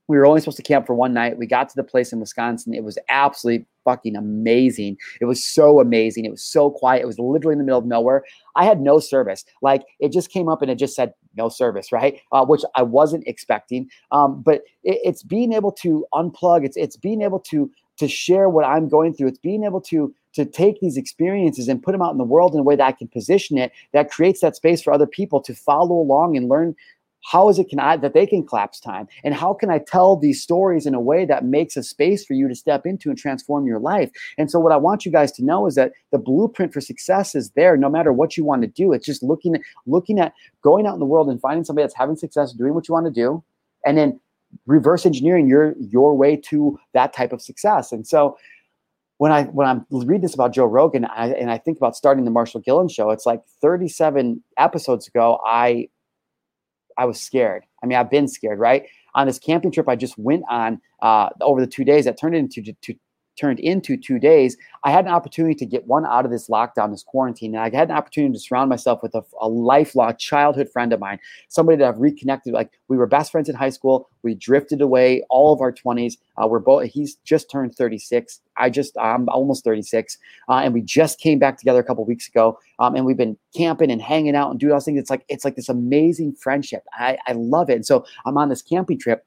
We 0.10 0.18
were 0.18 0.26
only 0.26 0.42
supposed 0.42 0.58
to 0.58 0.64
camp 0.64 0.88
for 0.88 0.96
one 0.96 1.14
night. 1.14 1.38
We 1.38 1.46
got 1.46 1.70
to 1.70 1.76
the 1.76 1.84
place 1.84 2.12
in 2.12 2.20
Wisconsin. 2.20 2.74
It 2.74 2.84
was 2.84 2.98
absolutely 3.10 3.68
fucking 3.86 4.16
amazing. 4.16 4.98
It 5.22 5.26
was 5.26 5.44
so 5.44 5.80
amazing. 5.80 6.26
It 6.26 6.32
was 6.32 6.44
so 6.44 6.72
quiet. 6.72 7.04
It 7.04 7.06
was 7.06 7.20
literally 7.20 7.54
in 7.54 7.60
the 7.60 7.64
middle 7.64 7.80
of 7.80 7.86
nowhere. 7.86 8.24
I 8.56 8.66
had 8.66 8.82
no 8.82 9.00
service. 9.00 9.46
Like 9.62 9.84
it 10.00 10.12
just 10.12 10.32
came 10.32 10.50
up 10.50 10.64
and 10.64 10.72
it 10.72 10.76
just 10.76 10.96
said 10.96 11.14
no 11.38 11.48
service, 11.48 11.92
right? 11.92 12.20
Uh, 12.32 12.44
which 12.44 12.64
I 12.76 12.82
wasn't 12.82 13.28
expecting. 13.28 13.88
Um, 14.12 14.42
but 14.42 14.64
it, 14.84 15.00
it's 15.04 15.22
being 15.22 15.54
able 15.54 15.72
to 15.74 16.06
unplug. 16.14 16.66
It's 16.66 16.76
it's 16.76 16.98
being 16.98 17.22
able 17.22 17.40
to 17.42 17.72
to 17.98 18.08
share 18.08 18.50
what 18.50 18.66
I'm 18.66 18.90
going 18.90 19.14
through. 19.14 19.28
It's 19.28 19.38
being 19.38 19.64
able 19.64 19.82
to 19.82 20.14
to 20.34 20.46
take 20.46 20.80
these 20.80 20.98
experiences 20.98 21.68
and 21.68 21.84
put 21.84 21.92
them 21.92 22.02
out 22.02 22.12
in 22.12 22.18
the 22.18 22.24
world 22.24 22.54
in 22.54 22.60
a 22.60 22.64
way 22.64 22.76
that 22.76 22.86
I 22.86 22.92
can 22.92 23.08
position 23.08 23.58
it 23.58 23.72
that 23.94 24.12
creates 24.12 24.42
that 24.42 24.56
space 24.56 24.82
for 24.82 24.94
other 24.94 25.08
people 25.08 25.42
to 25.42 25.54
follow 25.54 25.96
along 25.96 26.38
and 26.38 26.48
learn 26.48 26.76
how 27.30 27.48
is 27.48 27.60
it 27.60 27.70
can 27.70 27.80
I 27.80 27.96
that 27.98 28.14
they 28.14 28.26
can 28.26 28.46
collapse 28.46 28.80
time? 28.80 29.08
And 29.24 29.36
how 29.36 29.54
can 29.54 29.70
i 29.70 29.78
tell 29.78 30.16
these 30.16 30.42
stories 30.42 30.86
in 30.86 30.96
a 30.96 31.00
way 31.00 31.26
that 31.26 31.46
makes 31.46 31.78
a 31.78 31.84
space 31.84 32.26
for 32.26 32.34
you 32.34 32.48
to 32.48 32.56
step 32.56 32.86
into 32.86 33.10
and 33.10 33.18
transform 33.18 33.68
your 33.68 33.80
life? 33.80 34.10
And 34.38 34.50
so 34.50 34.60
what 34.60 34.72
i 34.72 34.78
want 34.78 35.06
you 35.06 35.12
guys 35.12 35.32
to 35.34 35.46
know 35.46 35.68
is 35.68 35.76
that 35.76 35.94
the 36.12 36.18
blueprint 36.18 36.74
for 36.74 36.82
success 36.82 37.36
is 37.36 37.52
there 37.52 37.78
no 37.78 37.90
matter 37.90 38.12
what 38.12 38.36
you 38.36 38.44
want 38.44 38.64
to 38.64 38.68
do. 38.68 38.94
It's 38.94 39.06
just 39.06 39.22
looking 39.22 39.56
at 39.56 39.62
looking 39.86 40.20
at 40.20 40.34
going 40.64 40.88
out 40.88 40.96
in 40.96 41.00
the 41.00 41.06
world 41.06 41.30
and 41.30 41.40
finding 41.40 41.64
somebody 41.64 41.84
that's 41.84 41.96
having 41.96 42.16
success 42.16 42.52
doing 42.54 42.74
what 42.74 42.88
you 42.88 42.94
want 42.94 43.06
to 43.06 43.12
do 43.12 43.44
and 43.86 43.98
then 43.98 44.20
reverse 44.66 45.06
engineering 45.06 45.48
your 45.48 45.76
your 45.80 46.16
way 46.16 46.36
to 46.36 46.80
that 46.94 47.14
type 47.14 47.32
of 47.32 47.42
success. 47.42 47.92
And 47.92 48.08
so 48.08 48.38
when 49.18 49.32
I 49.32 49.44
when 49.44 49.68
I'm 49.68 49.86
reading 49.92 50.22
this 50.22 50.34
about 50.34 50.54
Joe 50.54 50.66
Rogan 50.66 51.06
I, 51.06 51.28
and 51.34 51.52
I 51.52 51.60
think 51.60 51.78
about 51.78 51.96
starting 51.96 52.26
the 52.26 52.32
Marshal 52.32 52.60
Gillen 52.60 52.88
show, 52.88 53.12
it's 53.12 53.28
like 53.28 53.42
37 53.62 54.42
episodes 54.58 55.08
ago 55.08 55.40
I 55.46 55.90
I 57.00 57.06
was 57.06 57.20
scared. 57.20 57.64
I 57.82 57.88
mean, 57.88 57.98
I've 57.98 58.12
been 58.12 58.28
scared, 58.28 58.60
right? 58.60 58.86
On 59.16 59.26
this 59.26 59.40
camping 59.40 59.72
trip 59.72 59.88
I 59.88 59.96
just 59.96 60.18
went 60.18 60.44
on 60.50 60.82
uh, 61.02 61.30
over 61.42 61.62
the 61.62 61.68
two 61.68 61.86
days 61.86 62.06
that 62.06 62.20
turned 62.20 62.36
into 62.36 62.62
to, 62.62 62.96
turned 63.40 63.60
into 63.60 63.96
two 63.96 64.20
days, 64.20 64.58
I 64.84 64.92
had 64.92 65.06
an 65.06 65.12
opportunity 65.12 65.56
to 65.56 65.66
get 65.66 65.88
one 65.88 66.06
out 66.06 66.26
of 66.26 66.32
this 66.32 66.48
lockdown, 66.48 66.92
this 66.92 67.04
quarantine. 67.04 67.56
And 67.56 67.64
I 67.64 67.76
had 67.76 67.90
an 67.90 67.96
opportunity 67.96 68.34
to 68.34 68.40
surround 68.40 68.70
myself 68.70 69.02
with 69.02 69.16
a, 69.16 69.24
a 69.40 69.48
lifelong 69.48 70.16
childhood 70.18 70.70
friend 70.70 70.94
of 70.94 71.00
mine, 71.00 71.20
somebody 71.48 71.78
that 71.78 71.88
I've 71.88 72.00
reconnected. 72.00 72.54
Like 72.54 72.72
we 72.88 72.98
were 72.98 73.08
best 73.08 73.32
friends 73.32 73.50
in 73.50 73.56
high 73.56 73.70
school. 73.70 74.10
We 74.24 74.36
drifted 74.36 74.82
away 74.82 75.24
all 75.30 75.54
of 75.54 75.62
our 75.62 75.72
20s. 75.72 76.18
Uh, 76.42 76.48
we're 76.48 76.60
both, 76.60 76.90
he's 76.90 77.16
just 77.26 77.50
turned 77.50 77.76
36. 77.76 78.42
I 78.58 78.70
just, 78.70 78.98
I'm 78.98 79.28
almost 79.30 79.64
36. 79.64 80.18
Uh, 80.50 80.54
and 80.56 80.74
we 80.74 80.82
just 80.82 81.20
came 81.20 81.40
back 81.40 81.58
together 81.58 81.80
a 81.80 81.84
couple 81.84 82.06
weeks 82.06 82.28
ago. 82.28 82.60
Um, 82.80 82.96
and 82.96 83.06
we've 83.06 83.18
been 83.18 83.38
camping 83.56 83.92
and 83.92 84.02
hanging 84.02 84.36
out 84.36 84.52
and 84.52 84.60
doing 84.60 84.72
all 84.72 84.78
those 84.78 84.86
things. 84.86 85.00
It's 85.00 85.10
like, 85.10 85.26
it's 85.30 85.46
like 85.46 85.56
this 85.56 85.70
amazing 85.70 86.34
friendship. 86.34 86.84
I, 86.94 87.18
I 87.28 87.34
love 87.34 87.70
it. 87.70 87.76
And 87.76 87.86
so 87.86 88.06
I'm 88.26 88.38
on 88.38 88.50
this 88.50 88.62
camping 88.62 89.00
trip 89.00 89.26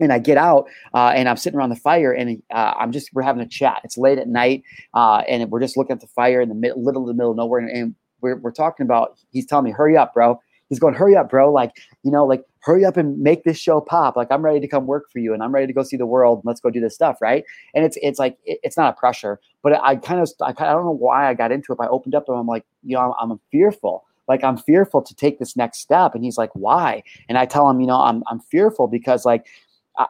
and 0.00 0.12
I 0.12 0.18
get 0.18 0.38
out 0.38 0.68
uh, 0.94 1.12
and 1.14 1.28
I'm 1.28 1.36
sitting 1.36 1.58
around 1.58 1.70
the 1.70 1.76
fire 1.76 2.12
and 2.12 2.42
uh, 2.52 2.74
I'm 2.78 2.92
just 2.92 3.10
we're 3.12 3.22
having 3.22 3.42
a 3.42 3.48
chat. 3.48 3.80
It's 3.84 3.98
late 3.98 4.18
at 4.18 4.28
night 4.28 4.62
uh, 4.94 5.22
and 5.28 5.50
we're 5.50 5.60
just 5.60 5.76
looking 5.76 5.94
at 5.94 6.00
the 6.00 6.06
fire 6.08 6.40
in 6.40 6.48
the 6.48 6.54
mid, 6.54 6.72
little 6.76 7.02
of 7.02 7.08
the 7.08 7.14
middle 7.14 7.30
of 7.30 7.36
nowhere 7.36 7.60
and, 7.60 7.70
and 7.70 7.94
we're 8.20 8.36
we're 8.36 8.52
talking 8.52 8.84
about. 8.84 9.18
He's 9.30 9.46
telling 9.46 9.64
me, 9.64 9.70
"Hurry 9.70 9.96
up, 9.96 10.14
bro." 10.14 10.40
He's 10.68 10.78
going, 10.78 10.94
"Hurry 10.94 11.16
up, 11.16 11.30
bro!" 11.30 11.52
Like 11.52 11.72
you 12.02 12.10
know, 12.10 12.24
like 12.24 12.44
hurry 12.60 12.84
up 12.84 12.96
and 12.96 13.18
make 13.18 13.44
this 13.44 13.58
show 13.58 13.80
pop. 13.80 14.16
Like 14.16 14.28
I'm 14.30 14.42
ready 14.44 14.60
to 14.60 14.68
come 14.68 14.86
work 14.86 15.10
for 15.10 15.18
you 15.18 15.32
and 15.32 15.42
I'm 15.42 15.52
ready 15.52 15.66
to 15.66 15.72
go 15.72 15.82
see 15.82 15.96
the 15.96 16.06
world. 16.06 16.42
Let's 16.44 16.60
go 16.60 16.70
do 16.70 16.80
this 16.80 16.94
stuff, 16.94 17.18
right? 17.20 17.44
And 17.74 17.84
it's 17.84 17.98
it's 18.02 18.18
like 18.18 18.38
it, 18.44 18.58
it's 18.62 18.76
not 18.76 18.94
a 18.94 18.98
pressure, 18.98 19.40
but 19.62 19.82
I 19.82 19.96
kind 19.96 20.20
of 20.20 20.30
I, 20.42 20.50
I 20.50 20.72
don't 20.72 20.84
know 20.84 20.90
why 20.90 21.28
I 21.28 21.34
got 21.34 21.52
into 21.52 21.72
it. 21.72 21.78
But 21.78 21.84
I 21.84 21.90
opened 21.90 22.14
up 22.14 22.28
and 22.28 22.36
I'm 22.36 22.46
like, 22.46 22.64
you 22.82 22.96
know, 22.96 23.14
I'm, 23.20 23.30
I'm 23.30 23.40
fearful 23.50 24.04
like 24.28 24.44
i'm 24.44 24.56
fearful 24.56 25.02
to 25.02 25.14
take 25.14 25.38
this 25.40 25.56
next 25.56 25.78
step 25.78 26.14
and 26.14 26.22
he's 26.22 26.38
like 26.38 26.50
why 26.54 27.02
and 27.28 27.36
i 27.36 27.44
tell 27.44 27.68
him 27.68 27.80
you 27.80 27.86
know 27.86 28.00
i'm, 28.00 28.22
I'm 28.28 28.38
fearful 28.38 28.86
because 28.86 29.24
like 29.24 29.46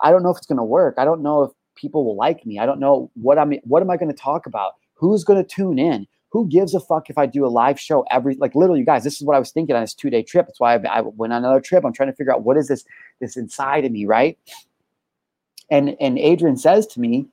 I 0.02 0.10
don't 0.10 0.22
know 0.22 0.30
if 0.30 0.36
it's 0.36 0.46
going 0.46 0.58
to 0.58 0.64
work. 0.64 0.94
I 0.98 1.04
don't 1.04 1.22
know 1.22 1.42
if 1.42 1.52
people 1.74 2.04
will 2.04 2.16
like 2.16 2.44
me. 2.44 2.58
I 2.58 2.66
don't 2.66 2.80
know 2.80 3.10
what 3.14 3.38
I'm 3.38 3.52
what 3.64 3.82
am 3.82 3.90
I 3.90 3.96
going 3.96 4.12
to 4.12 4.16
talk 4.16 4.46
about? 4.46 4.74
Who's 4.94 5.24
going 5.24 5.42
to 5.42 5.48
tune 5.48 5.78
in? 5.78 6.06
Who 6.30 6.46
gives 6.46 6.74
a 6.74 6.80
fuck 6.80 7.10
if 7.10 7.18
I 7.18 7.26
do 7.26 7.44
a 7.44 7.48
live 7.48 7.80
show 7.80 8.04
every 8.10 8.36
like 8.36 8.54
literally 8.54 8.80
you 8.80 8.86
guys 8.86 9.02
this 9.02 9.20
is 9.20 9.26
what 9.26 9.34
I 9.34 9.38
was 9.38 9.50
thinking 9.50 9.74
on 9.74 9.82
this 9.82 9.94
2-day 9.94 10.22
trip. 10.24 10.46
That's 10.46 10.60
why 10.60 10.74
I, 10.74 10.98
I 10.98 11.00
went 11.00 11.32
on 11.32 11.44
another 11.44 11.60
trip. 11.60 11.84
I'm 11.84 11.92
trying 11.92 12.10
to 12.10 12.14
figure 12.14 12.32
out 12.32 12.44
what 12.44 12.56
is 12.56 12.68
this 12.68 12.84
this 13.20 13.36
inside 13.36 13.84
of 13.84 13.92
me, 13.92 14.06
right? 14.06 14.38
And 15.70 15.96
and 16.00 16.18
Adrian 16.18 16.56
says 16.56 16.86
to 16.88 17.00
me 17.00 17.26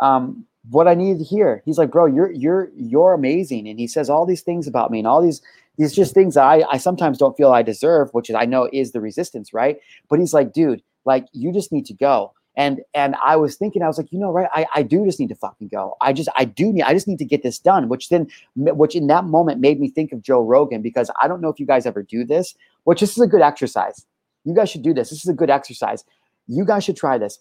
um 0.00 0.46
what 0.68 0.86
I 0.88 0.94
needed 0.94 1.18
to 1.18 1.24
hear. 1.24 1.62
He's 1.64 1.78
like, 1.78 1.90
"Bro, 1.90 2.06
you're 2.06 2.32
you're 2.32 2.70
you're 2.76 3.14
amazing." 3.14 3.68
And 3.68 3.78
he 3.78 3.86
says 3.86 4.10
all 4.10 4.26
these 4.26 4.42
things 4.42 4.66
about 4.66 4.90
me 4.90 4.98
and 4.98 5.08
all 5.08 5.22
these 5.22 5.42
these 5.78 5.94
just 5.94 6.14
things 6.14 6.34
that 6.34 6.44
I 6.44 6.64
I 6.70 6.76
sometimes 6.76 7.18
don't 7.18 7.36
feel 7.36 7.52
I 7.52 7.62
deserve, 7.62 8.10
which 8.12 8.28
is 8.30 8.36
I 8.36 8.44
know 8.44 8.68
is 8.72 8.92
the 8.92 9.00
resistance, 9.00 9.52
right? 9.52 9.78
But 10.08 10.18
he's 10.18 10.34
like, 10.34 10.52
"Dude, 10.52 10.82
like 11.10 11.26
you 11.32 11.52
just 11.52 11.72
need 11.72 11.86
to 11.86 11.94
go. 11.94 12.32
And 12.56 12.80
and 12.94 13.14
I 13.24 13.36
was 13.36 13.56
thinking, 13.56 13.82
I 13.82 13.86
was 13.86 13.98
like, 13.98 14.12
you 14.12 14.18
know, 14.18 14.32
right? 14.32 14.48
I, 14.52 14.66
I 14.74 14.82
do 14.82 15.04
just 15.04 15.20
need 15.20 15.28
to 15.28 15.34
fucking 15.34 15.68
go. 15.68 15.96
I 16.00 16.12
just 16.12 16.28
I 16.36 16.44
do 16.44 16.72
need 16.72 16.82
I 16.82 16.92
just 16.92 17.08
need 17.08 17.18
to 17.18 17.24
get 17.24 17.42
this 17.42 17.58
done. 17.58 17.88
Which 17.88 18.08
then 18.08 18.28
which 18.56 18.94
in 18.94 19.06
that 19.08 19.24
moment 19.24 19.60
made 19.60 19.78
me 19.80 19.88
think 19.88 20.12
of 20.12 20.22
Joe 20.22 20.42
Rogan 20.42 20.82
because 20.82 21.10
I 21.22 21.28
don't 21.28 21.40
know 21.40 21.48
if 21.48 21.60
you 21.60 21.66
guys 21.66 21.86
ever 21.86 22.02
do 22.02 22.24
this, 22.24 22.54
which 22.84 23.00
this 23.00 23.12
is 23.16 23.22
a 23.22 23.26
good 23.26 23.42
exercise. 23.42 24.06
You 24.44 24.54
guys 24.54 24.70
should 24.70 24.82
do 24.82 24.94
this. 24.94 25.10
This 25.10 25.20
is 25.20 25.28
a 25.28 25.34
good 25.34 25.50
exercise. 25.50 26.04
You 26.46 26.64
guys 26.64 26.84
should 26.84 26.96
try 26.96 27.18
this. 27.18 27.38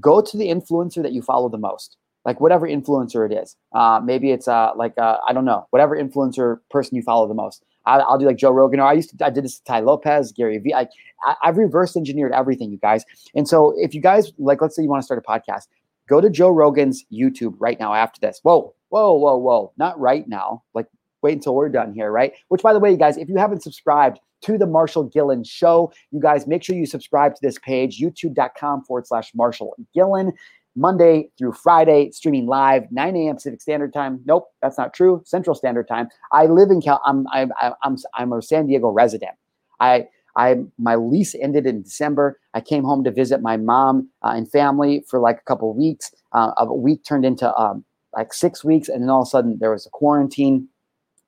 Go 0.00 0.20
to 0.20 0.36
the 0.36 0.48
influencer 0.48 1.02
that 1.02 1.12
you 1.12 1.22
follow 1.22 1.48
the 1.48 1.58
most 1.58 1.96
like 2.24 2.40
whatever 2.40 2.66
influencer 2.66 3.30
it 3.30 3.34
is. 3.34 3.56
Uh, 3.74 4.00
maybe 4.02 4.30
it's 4.30 4.48
uh, 4.48 4.70
like 4.76 4.96
uh, 4.98 5.18
I 5.28 5.32
don't 5.32 5.44
know, 5.44 5.66
whatever 5.70 5.96
influencer 5.96 6.60
person 6.70 6.96
you 6.96 7.02
follow 7.02 7.28
the 7.28 7.34
most. 7.34 7.64
I, 7.86 7.98
will 7.98 8.18
do 8.18 8.26
like 8.26 8.36
Joe 8.36 8.50
Rogan, 8.50 8.80
or 8.80 8.84
I 8.84 8.94
used 8.94 9.16
to 9.18 9.26
I 9.26 9.30
did 9.30 9.44
this 9.44 9.58
to 9.58 9.64
Tai 9.64 9.80
Lopez, 9.80 10.32
Gary 10.32 10.58
Vee. 10.58 10.74
I, 10.74 10.88
I, 11.24 11.34
I've 11.42 11.58
reverse 11.58 11.96
engineered 11.96 12.32
everything, 12.32 12.70
you 12.70 12.78
guys. 12.78 13.04
And 13.34 13.48
so 13.48 13.74
if 13.76 13.94
you 13.94 14.00
guys 14.00 14.32
like, 14.38 14.62
let's 14.62 14.76
say 14.76 14.82
you 14.82 14.88
want 14.88 15.02
to 15.02 15.04
start 15.04 15.22
a 15.24 15.30
podcast, 15.30 15.68
go 16.08 16.20
to 16.20 16.30
Joe 16.30 16.50
Rogan's 16.50 17.04
YouTube 17.12 17.54
right 17.58 17.78
now 17.78 17.94
after 17.94 18.20
this. 18.20 18.40
Whoa, 18.42 18.74
whoa, 18.88 19.12
whoa, 19.12 19.36
whoa. 19.36 19.72
Not 19.76 19.98
right 19.98 20.26
now. 20.28 20.62
Like, 20.74 20.86
wait 21.22 21.34
until 21.34 21.54
we're 21.54 21.68
done 21.68 21.92
here, 21.92 22.10
right? 22.10 22.32
Which, 22.48 22.62
by 22.62 22.72
the 22.72 22.78
way, 22.78 22.90
you 22.90 22.96
guys, 22.96 23.16
if 23.16 23.28
you 23.28 23.36
haven't 23.36 23.62
subscribed 23.62 24.20
to 24.42 24.58
the 24.58 24.66
Marshal 24.66 25.04
Gillen 25.04 25.42
Show, 25.42 25.92
you 26.10 26.20
guys 26.20 26.46
make 26.46 26.62
sure 26.62 26.76
you 26.76 26.86
subscribe 26.86 27.34
to 27.34 27.40
this 27.42 27.58
page, 27.58 27.98
youtube.com 27.98 28.84
forward 28.84 29.06
slash 29.06 29.32
Marshal 29.34 29.74
Gillen. 29.94 30.32
Monday 30.76 31.30
through 31.38 31.52
Friday, 31.52 32.10
streaming 32.10 32.46
live, 32.46 32.84
9 32.90 33.16
a.m. 33.16 33.36
Pacific 33.36 33.60
Standard 33.60 33.92
Time. 33.92 34.20
Nope, 34.24 34.48
that's 34.60 34.78
not 34.78 34.92
true. 34.92 35.22
Central 35.24 35.54
Standard 35.54 35.86
Time. 35.88 36.08
I 36.32 36.46
live 36.46 36.70
in 36.70 36.80
Cal. 36.80 37.00
I'm 37.06 37.26
I'm 37.32 37.52
I'm 37.82 37.96
I'm 38.14 38.32
a 38.32 38.42
San 38.42 38.66
Diego 38.66 38.88
resident. 38.88 39.32
I 39.80 40.06
I 40.36 40.56
my 40.78 40.96
lease 40.96 41.34
ended 41.34 41.66
in 41.66 41.82
December. 41.82 42.40
I 42.54 42.60
came 42.60 42.84
home 42.84 43.04
to 43.04 43.10
visit 43.10 43.40
my 43.40 43.56
mom 43.56 44.08
uh, 44.22 44.32
and 44.34 44.50
family 44.50 45.04
for 45.08 45.20
like 45.20 45.38
a 45.38 45.44
couple 45.44 45.72
weeks. 45.74 46.12
Uh, 46.32 46.52
a 46.56 46.74
week 46.74 47.04
turned 47.04 47.24
into 47.24 47.54
um, 47.56 47.84
like 48.16 48.32
six 48.32 48.64
weeks, 48.64 48.88
and 48.88 49.02
then 49.02 49.10
all 49.10 49.22
of 49.22 49.28
a 49.28 49.30
sudden 49.30 49.58
there 49.60 49.70
was 49.70 49.86
a 49.86 49.90
quarantine, 49.90 50.68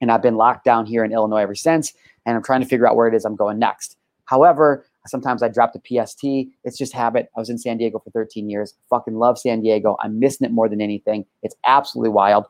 and 0.01 0.11
I've 0.11 0.23
been 0.23 0.37
locked 0.37 0.65
down 0.65 0.87
here 0.87 1.05
in 1.05 1.13
Illinois 1.13 1.43
ever 1.43 1.55
since. 1.55 1.93
And 2.25 2.35
I'm 2.37 2.43
trying 2.43 2.61
to 2.61 2.67
figure 2.67 2.89
out 2.89 2.97
where 2.97 3.07
it 3.07 3.15
is 3.15 3.25
I'm 3.25 3.37
going 3.37 3.61
next. 3.61 3.97
However, 4.25 4.85
Sometimes 5.07 5.43
I 5.43 5.49
drop 5.49 5.73
the 5.73 5.81
PST. 5.81 6.25
It's 6.65 6.79
just 6.79 6.93
habit. 6.93 7.29
I 7.37 7.41
was 7.41 7.51
in 7.51 7.59
San 7.59 7.77
Diego 7.79 7.99
for 7.99 8.11
13 8.11 8.49
years. 8.49 8.75
Fucking 8.91 9.15
love 9.15 9.39
San 9.39 9.61
Diego. 9.61 9.97
I'm 10.01 10.19
missing 10.19 10.45
it 10.45 10.53
more 10.53 10.69
than 10.69 10.81
anything. 10.81 11.25
It's 11.43 11.57
absolutely 11.65 12.11
wild. 12.11 12.47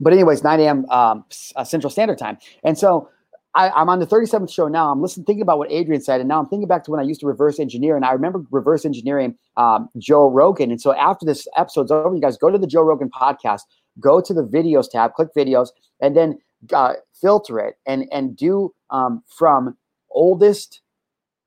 But 0.00 0.12
anyways, 0.12 0.42
9 0.42 0.60
a.m. 0.60 0.90
Um, 0.90 1.24
uh, 1.56 1.64
Central 1.64 1.90
Standard 1.90 2.18
Time, 2.18 2.38
and 2.64 2.76
so 2.76 3.08
I, 3.54 3.80
am 3.80 3.88
on 3.88 4.00
the 4.00 4.06
37th 4.06 4.52
show 4.52 4.66
now. 4.66 4.90
I'm 4.90 5.00
listening, 5.00 5.24
thinking 5.24 5.42
about 5.42 5.58
what 5.58 5.70
Adrian 5.70 6.02
said, 6.02 6.20
and 6.20 6.28
now 6.28 6.40
I'm 6.40 6.48
thinking 6.48 6.66
back 6.66 6.84
to 6.84 6.90
when 6.90 6.98
I 6.98 7.04
used 7.04 7.20
to 7.20 7.26
reverse 7.26 7.60
engineer, 7.60 7.94
and 7.94 8.04
I 8.04 8.12
remember 8.12 8.44
reverse 8.50 8.84
engineering 8.84 9.36
um, 9.56 9.88
Joe 9.96 10.28
Rogan. 10.28 10.70
And 10.70 10.80
so 10.80 10.94
after 10.94 11.24
this 11.24 11.46
episode's 11.56 11.92
over, 11.92 12.14
you 12.14 12.20
guys 12.20 12.36
go 12.36 12.50
to 12.50 12.58
the 12.58 12.66
Joe 12.66 12.82
Rogan 12.82 13.10
podcast, 13.10 13.60
go 14.00 14.20
to 14.20 14.34
the 14.34 14.42
videos 14.42 14.90
tab, 14.90 15.14
click 15.14 15.28
videos, 15.36 15.68
and 16.00 16.16
then 16.16 16.38
uh, 16.72 16.94
filter 17.20 17.60
it 17.60 17.76
and 17.86 18.06
and 18.10 18.36
do 18.36 18.74
um, 18.94 19.22
from 19.26 19.76
oldest 20.10 20.80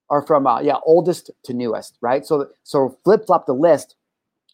or 0.09 0.25
from 0.25 0.45
uh, 0.45 0.59
yeah 0.59 0.75
oldest 0.85 1.31
to 1.45 1.53
newest, 1.53 1.97
right? 2.01 2.25
So 2.25 2.47
so 2.63 2.97
flip 3.03 3.25
flop 3.25 3.45
the 3.45 3.53
list. 3.53 3.95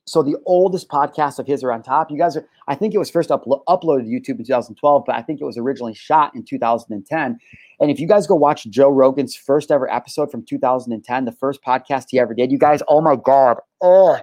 So 0.05 0.21
the 0.21 0.35
oldest 0.45 0.89
podcasts 0.89 1.39
of 1.39 1.47
his 1.47 1.63
are 1.63 1.71
on 1.71 1.81
top. 1.81 2.11
You 2.11 2.17
guys 2.17 2.35
are, 2.35 2.45
I 2.67 2.75
think 2.75 2.93
it 2.93 2.97
was 2.97 3.09
first 3.09 3.29
uplo- 3.29 3.63
uploaded 3.69 4.03
to 4.03 4.33
YouTube 4.33 4.39
in 4.39 4.45
2012, 4.45 5.03
but 5.05 5.15
I 5.15 5.21
think 5.21 5.39
it 5.39 5.45
was 5.45 5.57
originally 5.57 5.93
shot 5.93 6.35
in 6.35 6.43
2010. 6.43 7.39
And 7.79 7.89
if 7.89 8.01
you 8.01 8.07
guys 8.07 8.27
go 8.27 8.35
watch 8.35 8.65
Joe 8.65 8.89
Rogan's 8.89 9.33
first 9.33 9.71
ever 9.71 9.89
episode 9.89 10.29
from 10.29 10.43
2010, 10.43 11.23
the 11.23 11.31
first 11.31 11.63
podcast 11.63 12.07
he 12.09 12.19
ever 12.19 12.33
did, 12.33 12.51
you 12.51 12.57
guys, 12.57 12.81
oh 12.89 12.99
my 12.99 13.15
God, 13.15 13.59
oh, 13.79 14.19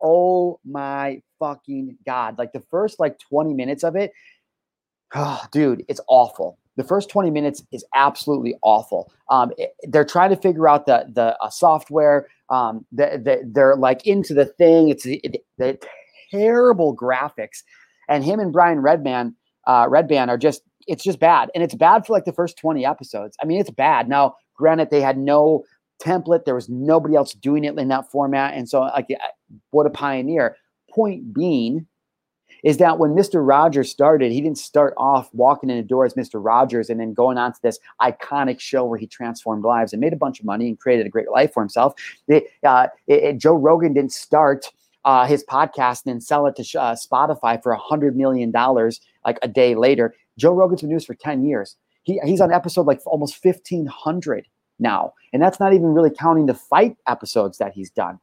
oh 0.00 0.60
my 0.64 1.20
fucking 1.40 1.98
God. 2.06 2.38
Like 2.38 2.52
the 2.52 2.62
first 2.70 3.00
like 3.00 3.18
20 3.18 3.54
minutes 3.54 3.82
of 3.82 3.96
it, 3.96 4.12
oh, 5.16 5.42
dude, 5.50 5.84
it's 5.88 6.00
awful. 6.06 6.60
The 6.76 6.84
first 6.84 7.10
20 7.10 7.30
minutes 7.30 7.62
is 7.72 7.84
absolutely 7.94 8.54
awful. 8.62 9.12
Um, 9.30 9.52
it, 9.58 9.74
they're 9.82 10.04
trying 10.04 10.30
to 10.30 10.36
figure 10.36 10.68
out 10.68 10.86
the 10.86 11.06
the 11.12 11.36
uh, 11.40 11.50
software. 11.50 12.28
Um, 12.48 12.84
the, 12.92 13.20
the, 13.22 13.50
they're 13.52 13.76
like 13.76 14.06
into 14.06 14.34
the 14.34 14.46
thing. 14.46 14.88
It's 14.88 15.04
the, 15.04 15.22
the 15.58 15.78
terrible 16.30 16.96
graphics, 16.96 17.62
and 18.08 18.24
him 18.24 18.40
and 18.40 18.52
Brian 18.52 18.80
Redman, 18.80 19.34
uh, 19.66 19.86
Redban 19.86 20.28
are 20.28 20.38
just 20.38 20.62
it's 20.86 21.04
just 21.04 21.20
bad, 21.20 21.50
and 21.54 21.62
it's 21.62 21.74
bad 21.74 22.06
for 22.06 22.12
like 22.12 22.24
the 22.24 22.32
first 22.32 22.58
20 22.58 22.84
episodes. 22.84 23.36
I 23.40 23.46
mean, 23.46 23.60
it's 23.60 23.70
bad. 23.70 24.08
Now, 24.08 24.36
granted, 24.56 24.90
they 24.90 25.00
had 25.00 25.16
no 25.16 25.64
template. 26.02 26.44
There 26.44 26.54
was 26.54 26.68
nobody 26.68 27.14
else 27.14 27.34
doing 27.34 27.64
it 27.64 27.78
in 27.78 27.88
that 27.88 28.10
format, 28.10 28.54
and 28.54 28.68
so 28.68 28.80
like, 28.80 29.08
what 29.70 29.86
a 29.86 29.90
pioneer. 29.90 30.56
Point 30.90 31.32
being, 31.32 31.86
is 32.62 32.78
that 32.78 32.98
when 32.98 33.10
Mr. 33.10 33.46
Rogers 33.46 33.90
started, 33.90 34.32
he 34.32 34.40
didn't 34.40 34.58
start 34.58 34.94
off 34.96 35.28
walking 35.32 35.70
in 35.70 35.76
the 35.76 35.82
door 35.82 36.04
as 36.04 36.14
Mr. 36.14 36.44
Rogers 36.44 36.90
and 36.90 37.00
then 37.00 37.12
going 37.12 37.38
on 37.38 37.52
to 37.52 37.58
this 37.62 37.78
iconic 38.00 38.60
show 38.60 38.84
where 38.84 38.98
he 38.98 39.06
transformed 39.06 39.64
lives 39.64 39.92
and 39.92 40.00
made 40.00 40.12
a 40.12 40.16
bunch 40.16 40.40
of 40.40 40.46
money 40.46 40.68
and 40.68 40.78
created 40.78 41.06
a 41.06 41.10
great 41.10 41.30
life 41.30 41.52
for 41.52 41.62
himself. 41.62 41.94
It, 42.28 42.44
uh, 42.64 42.88
it, 43.06 43.22
it, 43.22 43.38
Joe 43.38 43.54
Rogan 43.54 43.94
didn't 43.94 44.12
start 44.12 44.70
uh, 45.04 45.26
his 45.26 45.44
podcast 45.44 46.04
and 46.04 46.14
then 46.14 46.20
sell 46.20 46.46
it 46.46 46.56
to 46.56 46.80
uh, 46.80 46.94
Spotify 46.94 47.62
for 47.62 47.72
a 47.72 47.78
hundred 47.78 48.16
million 48.16 48.50
dollars 48.50 49.00
like 49.24 49.38
a 49.42 49.48
day 49.48 49.74
later. 49.74 50.14
Joe 50.38 50.52
Rogan's 50.52 50.80
been 50.80 50.90
doing 50.90 50.98
this 50.98 51.04
for 51.04 51.14
ten 51.14 51.44
years. 51.44 51.76
He, 52.04 52.20
he's 52.24 52.40
on 52.40 52.52
episode 52.52 52.86
like 52.86 53.00
almost 53.06 53.36
fifteen 53.36 53.86
hundred 53.86 54.46
now, 54.78 55.14
and 55.32 55.42
that's 55.42 55.60
not 55.60 55.72
even 55.72 55.86
really 55.86 56.10
counting 56.10 56.46
the 56.46 56.54
fight 56.54 56.96
episodes 57.06 57.58
that 57.58 57.72
he's 57.72 57.90
done, 57.90 58.18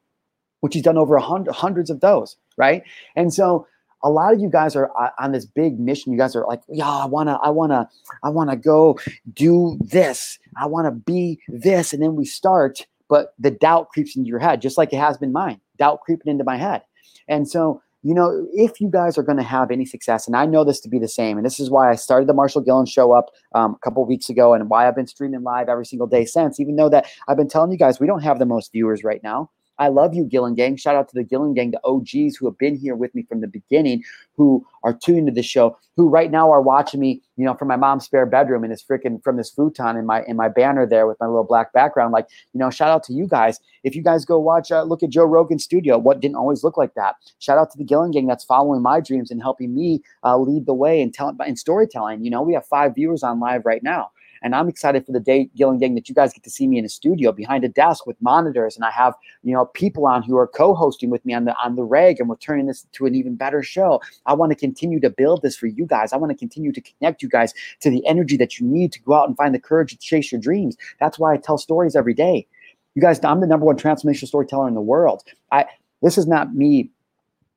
which 0.61 0.73
he's 0.73 0.83
done 0.83 0.97
over 0.97 1.15
a 1.15 1.21
hundred 1.21 1.53
hundreds 1.53 1.89
of 1.89 1.99
those, 1.99 2.37
right? 2.57 2.83
And 3.15 3.33
so 3.33 3.67
a 4.03 4.09
lot 4.09 4.33
of 4.33 4.39
you 4.39 4.49
guys 4.49 4.75
are 4.75 4.91
uh, 4.99 5.09
on 5.19 5.31
this 5.31 5.45
big 5.45 5.79
mission. 5.79 6.11
You 6.11 6.17
guys 6.17 6.35
are 6.35 6.45
like, 6.45 6.61
yeah, 6.69 6.89
I 6.89 7.05
wanna, 7.05 7.39
I 7.43 7.49
wanna, 7.49 7.89
I 8.23 8.29
wanna 8.29 8.55
go 8.55 8.99
do 9.33 9.77
this. 9.81 10.39
I 10.57 10.65
wanna 10.65 10.91
be 10.91 11.39
this, 11.47 11.93
and 11.93 12.01
then 12.01 12.15
we 12.15 12.25
start, 12.25 12.85
but 13.07 13.33
the 13.39 13.51
doubt 13.51 13.89
creeps 13.89 14.15
into 14.15 14.27
your 14.27 14.39
head, 14.39 14.61
just 14.61 14.77
like 14.77 14.93
it 14.93 14.99
has 14.99 15.17
been 15.17 15.31
mine. 15.31 15.59
Doubt 15.77 16.01
creeping 16.01 16.31
into 16.31 16.43
my 16.43 16.57
head, 16.57 16.83
and 17.27 17.47
so 17.47 17.81
you 18.01 18.13
know, 18.13 18.47
if 18.53 18.79
you 18.79 18.89
guys 18.89 19.17
are 19.17 19.23
to 19.23 19.43
have 19.43 19.71
any 19.71 19.85
success, 19.85 20.25
and 20.25 20.35
I 20.35 20.45
know 20.45 20.63
this 20.63 20.79
to 20.81 20.89
be 20.89 20.99
the 20.99 21.07
same, 21.07 21.37
and 21.37 21.45
this 21.45 21.59
is 21.59 21.69
why 21.69 21.91
I 21.91 21.95
started 21.95 22.29
the 22.29 22.33
Marshal 22.33 22.61
Gillen 22.61 22.85
show 22.85 23.11
up 23.11 23.29
um, 23.53 23.75
a 23.75 23.79
couple 23.79 24.05
weeks 24.05 24.29
ago, 24.29 24.53
and 24.53 24.69
why 24.69 24.87
I've 24.87 24.95
been 24.95 25.07
streaming 25.07 25.43
live 25.43 25.67
every 25.67 25.85
single 25.85 26.07
day 26.07 26.23
since, 26.23 26.59
even 26.59 26.77
though 26.77 26.89
that 26.89 27.07
I've 27.27 27.37
been 27.37 27.49
telling 27.49 27.71
you 27.71 27.77
guys 27.77 27.99
we 27.99 28.07
don't 28.07 28.23
have 28.23 28.39
the 28.39 28.45
most 28.45 28.71
viewers 28.71 29.03
right 29.03 29.21
now. 29.21 29.49
I 29.79 29.87
love 29.87 30.13
you, 30.13 30.25
Gillen 30.25 30.55
Gang. 30.55 30.75
Shout 30.75 30.95
out 30.95 31.07
to 31.09 31.15
the 31.15 31.23
Gillen 31.23 31.53
Gang, 31.53 31.71
the 31.71 31.79
OGs 31.85 32.35
who 32.35 32.45
have 32.45 32.57
been 32.57 32.75
here 32.75 32.95
with 32.95 33.15
me 33.15 33.23
from 33.23 33.39
the 33.39 33.47
beginning, 33.47 34.03
who 34.35 34.65
are 34.83 34.93
tuned 34.93 35.27
to 35.27 35.33
the 35.33 35.41
show, 35.41 35.77
who 35.95 36.09
right 36.09 36.29
now 36.29 36.51
are 36.51 36.61
watching 36.61 36.99
me, 36.99 37.21
you 37.37 37.45
know, 37.45 37.53
from 37.53 37.69
my 37.69 37.77
mom's 37.77 38.03
spare 38.03 38.25
bedroom 38.25 38.63
in 38.65 38.69
this 38.69 38.83
freaking 38.83 39.23
from 39.23 39.37
this 39.37 39.49
futon 39.49 39.95
in 39.95 40.05
my 40.05 40.23
in 40.25 40.35
my 40.35 40.49
banner 40.49 40.85
there 40.85 41.07
with 41.07 41.17
my 41.19 41.27
little 41.27 41.45
black 41.45 41.71
background. 41.71 42.11
Like, 42.11 42.27
you 42.53 42.59
know, 42.59 42.69
shout 42.69 42.89
out 42.89 43.03
to 43.03 43.13
you 43.13 43.25
guys. 43.25 43.59
If 43.83 43.95
you 43.95 44.03
guys 44.03 44.25
go 44.25 44.37
watch, 44.37 44.71
uh, 44.71 44.83
look 44.83 45.01
at 45.01 45.09
Joe 45.09 45.25
Rogan 45.25 45.59
studio, 45.59 45.97
what 45.97 46.19
didn't 46.19 46.35
always 46.35 46.63
look 46.63 46.75
like 46.75 46.93
that. 46.95 47.15
Shout 47.39 47.57
out 47.57 47.71
to 47.71 47.77
the 47.77 47.85
Gillen 47.85 48.11
Gang 48.11 48.27
that's 48.27 48.43
following 48.43 48.81
my 48.81 48.99
dreams 48.99 49.31
and 49.31 49.41
helping 49.41 49.73
me 49.73 50.01
uh, 50.23 50.37
lead 50.37 50.65
the 50.65 50.73
way 50.73 51.01
and 51.01 51.13
tell 51.13 51.35
in 51.45 51.55
storytelling. 51.55 52.23
You 52.23 52.31
know, 52.31 52.41
we 52.41 52.53
have 52.53 52.65
five 52.65 52.95
viewers 52.95 53.23
on 53.23 53.39
live 53.39 53.65
right 53.65 53.81
now. 53.81 54.11
And 54.41 54.55
I'm 54.55 54.69
excited 54.69 55.05
for 55.05 55.11
the 55.11 55.19
day, 55.19 55.49
Gillen 55.55 55.77
Gang, 55.77 55.95
that 55.95 56.09
you 56.09 56.15
guys 56.15 56.33
get 56.33 56.43
to 56.43 56.49
see 56.49 56.67
me 56.67 56.77
in 56.77 56.85
a 56.85 56.89
studio 56.89 57.31
behind 57.31 57.63
a 57.63 57.69
desk 57.69 58.05
with 58.05 58.21
monitors, 58.21 58.75
and 58.75 58.85
I 58.85 58.91
have 58.91 59.13
you 59.43 59.53
know 59.53 59.65
people 59.65 60.05
on 60.05 60.23
who 60.23 60.37
are 60.37 60.47
co-hosting 60.47 61.09
with 61.09 61.25
me 61.25 61.33
on 61.33 61.45
the 61.45 61.55
on 61.63 61.75
the 61.75 61.83
reg, 61.83 62.19
and 62.19 62.29
we're 62.29 62.37
turning 62.37 62.67
this 62.67 62.85
to 62.93 63.05
an 63.05 63.15
even 63.15 63.35
better 63.35 63.63
show. 63.63 64.01
I 64.25 64.33
want 64.33 64.51
to 64.51 64.55
continue 64.55 64.99
to 64.99 65.09
build 65.09 65.41
this 65.41 65.57
for 65.57 65.67
you 65.67 65.85
guys. 65.85 66.13
I 66.13 66.17
want 66.17 66.31
to 66.31 66.37
continue 66.37 66.71
to 66.71 66.81
connect 66.81 67.21
you 67.21 67.29
guys 67.29 67.53
to 67.81 67.89
the 67.89 68.05
energy 68.05 68.37
that 68.37 68.59
you 68.59 68.65
need 68.65 68.91
to 68.93 69.01
go 69.01 69.13
out 69.13 69.27
and 69.27 69.37
find 69.37 69.53
the 69.53 69.59
courage 69.59 69.91
to 69.91 69.97
chase 69.97 70.31
your 70.31 70.41
dreams. 70.41 70.77
That's 70.99 71.19
why 71.19 71.33
I 71.33 71.37
tell 71.37 71.57
stories 71.57 71.95
every 71.95 72.13
day. 72.13 72.47
You 72.95 73.01
guys, 73.01 73.23
I'm 73.23 73.39
the 73.39 73.47
number 73.47 73.65
one 73.65 73.77
transformational 73.77 74.27
storyteller 74.27 74.67
in 74.67 74.73
the 74.73 74.81
world. 74.81 75.23
I 75.51 75.65
this 76.01 76.17
is 76.17 76.27
not 76.27 76.53
me 76.53 76.89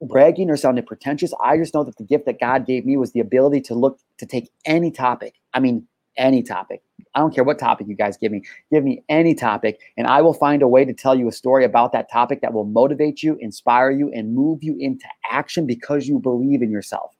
bragging 0.02 0.50
or 0.50 0.56
sounding 0.56 0.84
pretentious. 0.84 1.32
I 1.42 1.56
just 1.56 1.74
know 1.74 1.84
that 1.84 1.96
the 1.96 2.04
gift 2.04 2.26
that 2.26 2.40
God 2.40 2.66
gave 2.66 2.84
me 2.84 2.96
was 2.96 3.12
the 3.12 3.20
ability 3.20 3.60
to 3.62 3.74
look 3.74 3.98
to 4.18 4.26
take 4.26 4.50
any 4.64 4.90
topic. 4.90 5.34
I 5.54 5.60
mean, 5.60 5.86
any 6.16 6.42
topic. 6.42 6.82
I 7.14 7.20
don't 7.20 7.34
care 7.34 7.44
what 7.44 7.58
topic 7.58 7.86
you 7.88 7.94
guys 7.94 8.16
give 8.16 8.32
me. 8.32 8.42
Give 8.70 8.84
me 8.84 9.02
any 9.08 9.34
topic, 9.34 9.80
and 9.96 10.06
I 10.06 10.22
will 10.22 10.34
find 10.34 10.62
a 10.62 10.68
way 10.68 10.84
to 10.84 10.94
tell 10.94 11.14
you 11.14 11.28
a 11.28 11.32
story 11.32 11.64
about 11.64 11.92
that 11.92 12.10
topic 12.10 12.40
that 12.40 12.52
will 12.52 12.64
motivate 12.64 13.22
you, 13.22 13.36
inspire 13.40 13.90
you, 13.90 14.10
and 14.12 14.34
move 14.34 14.62
you 14.62 14.76
into 14.78 15.06
action 15.30 15.66
because 15.66 16.08
you 16.08 16.18
believe 16.18 16.62
in 16.62 16.70
yourself. 16.70 17.14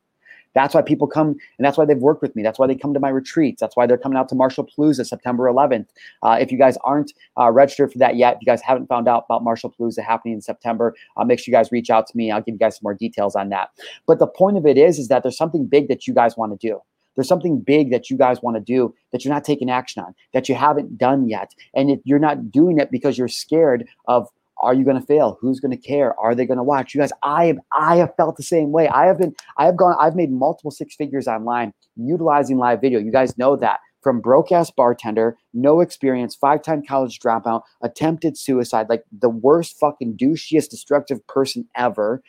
That's 0.55 0.75
why 0.75 0.83
people 0.83 1.07
come, 1.07 1.29
and 1.29 1.65
that's 1.65 1.79
why 1.79 1.85
they've 1.85 1.97
worked 1.97 2.23
with 2.23 2.37
me. 2.37 2.43
That's 2.43 2.59
why 2.59 2.67
they 2.67 2.75
come 2.75 2.93
to 2.95 3.01
my 3.01 3.09
retreats. 3.09 3.61
That's 3.61 3.77
why 3.77 3.87
they're 3.87 3.99
coming 3.99 4.19
out 4.19 4.29
to 4.31 4.35
Marshall 4.35 4.67
Palooza 4.67 5.07
September 5.07 5.45
11th. 5.45 5.87
Uh, 6.23 6.37
if 6.41 6.53
you 6.53 6.59
guys 6.59 6.77
aren't 6.85 7.13
uh, 7.41 7.51
registered 7.51 7.93
for 7.93 7.99
that 7.99 8.17
yet, 8.17 8.35
if 8.35 8.43
you 8.43 8.47
guys 8.47 8.61
haven't 8.63 8.87
found 8.87 9.09
out 9.09 9.25
about 9.29 9.45
Marshall 9.45 9.75
Palooza 9.79 10.05
happening 10.05 10.35
in 10.35 10.43
September, 10.43 10.95
uh, 11.17 11.25
make 11.25 11.39
sure 11.39 11.51
you 11.51 11.57
guys 11.57 11.73
reach 11.73 11.91
out 11.91 12.07
to 12.07 12.17
me. 12.17 12.31
I'll 12.31 12.43
give 12.43 12.55
you 12.55 12.59
guys 12.59 12.77
some 12.77 12.85
more 12.85 12.95
details 12.95 13.35
on 13.35 13.49
that. 13.49 13.71
But 14.07 14.19
the 14.19 14.27
point 14.27 14.59
of 14.59 14.67
it 14.67 14.77
is, 14.77 14.99
is 14.99 15.09
that 15.09 15.23
there's 15.23 15.37
something 15.37 15.67
big 15.67 15.89
that 15.89 16.07
you 16.07 16.15
guys 16.15 16.37
want 16.37 16.59
to 16.59 16.69
do. 16.69 16.81
There's 17.15 17.29
something 17.29 17.61
big 17.61 17.91
that 17.91 18.11
you 18.11 18.17
guys 18.17 18.43
want 18.43 18.57
to 18.57 18.63
do 18.63 18.95
that 19.11 19.25
you're 19.25 19.35
not 19.35 19.45
taking 19.45 19.71
action 19.71 20.03
on, 20.03 20.15
that 20.33 20.49
you 20.49 20.55
haven't 20.55 20.99
done 20.99 21.29
yet. 21.29 21.53
And 21.75 21.91
if 21.91 22.01
you're 22.05 22.19
not 22.19 22.51
doing 22.51 22.79
it 22.79 22.91
because 22.91 23.19
you're 23.19 23.29
scared 23.29 23.87
of 24.07 24.29
are 24.63 24.75
you 24.75 24.85
going 24.85 25.01
to 25.01 25.07
fail? 25.07 25.39
Who's 25.41 25.59
going 25.59 25.73
to 25.73 25.77
care? 25.77 26.19
Are 26.21 26.37
they 26.37 26.47
going 26.47 26.59
to 26.59 26.63
watch? 26.63 26.95
You 26.95 27.01
guys, 27.01 27.11
I 27.25 27.47
have 27.47 27.59
I 27.77 27.97
have 27.97 28.15
felt 28.17 28.37
the 28.37 28.45
same 28.45 28.71
way. 28.71 28.89
I 28.89 29.07
have 29.07 29.19
been 29.19 29.35
I 29.59 29.67
have 29.67 29.77
gone 29.77 29.97
I've 29.99 30.15
made 30.15 30.31
multiple 30.31 30.71
six 30.71 30.95
figures 30.95 31.27
online 31.27 31.73
utilizing 31.97 32.59
live 32.59 32.81
video. 32.81 33.01
You 33.01 33.11
guys 33.11 33.37
know 33.37 33.57
that 33.57 33.81
from 34.03 34.21
broke 34.21 34.53
ass 34.53 34.71
bartender, 34.71 35.37
no 35.53 35.81
experience, 35.81 36.35
five 36.35 36.63
time 36.63 36.83
college 36.87 37.19
dropout, 37.19 37.63
attempted 37.83 38.37
suicide, 38.37 38.89
like 38.89 39.05
the 39.21 39.31
worst 39.31 39.79
fucking 39.79 40.17
douchiest 40.17 40.71
destructive 40.71 41.27
person 41.27 41.69
ever, 41.77 42.23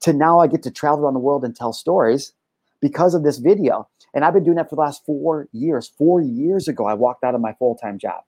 to 0.00 0.12
now 0.12 0.40
I 0.40 0.46
get 0.48 0.62
to 0.64 0.70
travel 0.70 1.04
around 1.04 1.14
the 1.14 1.20
world 1.20 1.44
and 1.44 1.54
tell 1.54 1.72
stories 1.72 2.32
because 2.80 3.14
of 3.14 3.22
this 3.22 3.38
video. 3.38 3.88
And 4.14 4.24
I've 4.24 4.34
been 4.34 4.44
doing 4.44 4.56
that 4.56 4.68
for 4.68 4.76
the 4.76 4.82
last 4.82 5.04
four 5.04 5.48
years. 5.52 5.92
Four 5.96 6.20
years 6.20 6.68
ago, 6.68 6.86
I 6.86 6.94
walked 6.94 7.24
out 7.24 7.34
of 7.34 7.40
my 7.40 7.54
full 7.54 7.76
time 7.76 7.98
job. 7.98 8.22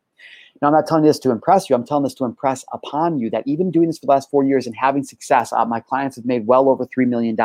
Now, 0.62 0.68
I'm 0.68 0.74
not 0.74 0.86
telling 0.86 1.04
this 1.04 1.18
to 1.20 1.30
impress 1.30 1.68
you. 1.68 1.76
I'm 1.76 1.84
telling 1.84 2.04
this 2.04 2.14
to 2.14 2.24
impress 2.24 2.64
upon 2.72 3.18
you 3.18 3.28
that 3.30 3.42
even 3.46 3.70
doing 3.70 3.88
this 3.88 3.98
for 3.98 4.06
the 4.06 4.12
last 4.12 4.30
four 4.30 4.44
years 4.44 4.66
and 4.66 4.76
having 4.76 5.02
success, 5.02 5.52
uh, 5.52 5.64
my 5.64 5.80
clients 5.80 6.16
have 6.16 6.24
made 6.24 6.46
well 6.46 6.68
over 6.68 6.86
$3 6.86 7.06
million. 7.08 7.36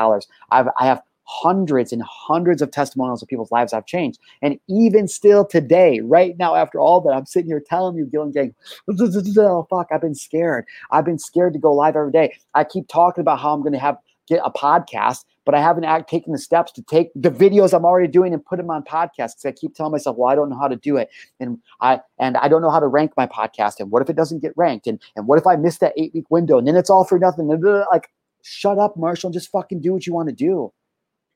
I've, 0.52 0.68
I 0.80 0.86
have 0.86 1.02
hundreds 1.30 1.94
and 1.94 2.02
hundreds 2.04 2.60
of 2.60 2.72
testimonials 2.72 3.22
of 3.22 3.28
people's 3.28 3.52
lives 3.52 3.72
I've 3.72 3.86
changed. 3.86 4.20
And 4.42 4.60
even 4.68 5.08
still 5.08 5.46
today, 5.46 6.00
right 6.00 6.36
now, 6.40 6.56
after 6.56 6.80
all 6.80 7.02
that, 7.02 7.12
I'm 7.12 7.28
sitting 7.28 7.50
here 7.50 7.60
telling 7.60 7.96
you, 7.96 8.06
Gillen 8.06 8.32
Gang, 8.32 8.56
oh, 8.90 9.68
fuck, 9.70 9.88
I've 9.92 10.02
been 10.02 10.16
scared. 10.16 10.66
I've 10.90 11.06
been 11.06 11.20
scared 11.20 11.54
to 11.54 11.60
go 11.60 11.72
live 11.72 11.96
every 11.96 12.12
day. 12.12 12.36
I 12.56 12.64
keep 12.64 12.88
talking 12.88 13.22
about 13.22 13.40
how 13.40 13.54
I'm 13.54 13.62
going 13.62 13.74
to 13.74 13.80
have 13.80 13.98
get 14.30 14.42
a 14.46 14.52
podcast, 14.52 15.26
but 15.46 15.56
I 15.56 15.62
haven't 15.62 15.84
act, 15.84 16.10
taken 16.10 16.32
the 16.32 16.38
steps 16.38 16.72
to 16.74 16.84
take 16.84 17.10
the 17.16 17.32
videos 17.32 17.74
I'm 17.74 17.84
already 17.84 18.08
doing 18.08 18.34
and 18.34 18.46
put 18.46 18.58
them 18.58 18.70
on 18.70 18.84
podcasts. 18.84 19.46
I 19.46 19.52
keep 19.52 19.74
telling 19.76 19.92
myself, 19.92 20.16
well, 20.18 20.30
I 20.30 20.36
don't 20.36 20.50
know 20.50 20.60
how 20.60 20.68
to 20.68 20.76
do 20.76 20.96
it, 20.96 21.10
and 21.40 21.58
I 21.82 22.00
and 22.20 22.38
I 22.38 22.48
don't 22.48 22.62
know 22.62 22.70
how 22.70 22.80
to 22.80 22.88
rank 22.88 23.14
my 23.18 23.26
podcast. 23.26 23.80
And 23.80 23.92
what 23.92 24.02
if 24.02 24.10
it 24.10 24.16
doesn't 24.16 24.42
get 24.42 24.54
ranked? 24.56 24.88
And 24.88 25.02
and 25.16 25.28
what 25.28 25.40
if 25.40 25.48
I 25.48 25.56
miss 25.56 25.80
that 25.80 25.94
eight 25.98 26.14
week 26.14 26.30
window? 26.30 26.58
And 26.58 26.68
then 26.68 26.76
it's 26.76 26.90
all 26.90 27.04
for 27.04 27.20
nothing. 27.20 27.48
Like, 27.48 28.10
shut 28.44 28.78
up, 28.78 28.96
Marshal. 28.96 29.32
Just 29.32 29.52
fucking 29.52 29.82
do 29.82 29.92
what 29.92 30.06
you 30.06 30.14
want 30.14 30.30
to 30.30 30.36
do. 30.36 30.72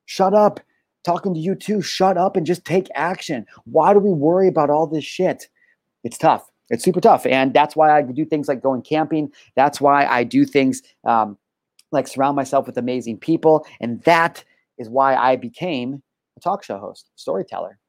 Shut 0.06 0.34
up. 0.34 0.60
Talking 1.04 1.34
to 1.34 1.40
you 1.40 1.56
too. 1.56 1.82
Shut 1.82 2.18
up 2.18 2.38
and 2.38 2.46
just 2.46 2.64
take 2.64 2.88
action. 2.96 3.46
Why 3.66 3.94
do 3.94 4.00
we 4.00 4.12
worry 4.12 4.48
about 4.48 4.70
all 4.70 4.88
this 4.88 5.04
shit? 5.04 5.50
It's 6.06 6.18
tough. 6.18 6.50
It's 6.70 6.84
super 6.84 7.02
tough. 7.02 7.26
And 7.26 7.54
that's 7.54 7.76
why 7.76 7.96
I 7.96 8.02
do 8.02 8.26
things 8.26 8.48
like 8.48 8.64
going 8.64 8.84
camping. 8.84 9.32
That's 9.56 9.82
why 9.82 10.06
I 10.06 10.24
do 10.24 10.46
things 10.46 10.82
um, 11.04 11.38
like 11.94 12.08
surround 12.08 12.36
myself 12.36 12.66
with 12.66 12.78
amazing 12.78 13.18
people. 13.18 13.66
And 13.80 14.02
that 14.04 14.44
is 14.78 14.90
why 14.90 15.16
I 15.16 15.36
became 15.36 16.02
a 16.38 16.40
talk 16.40 16.64
show 16.64 16.78
host, 16.78 17.10
storyteller. 17.16 17.80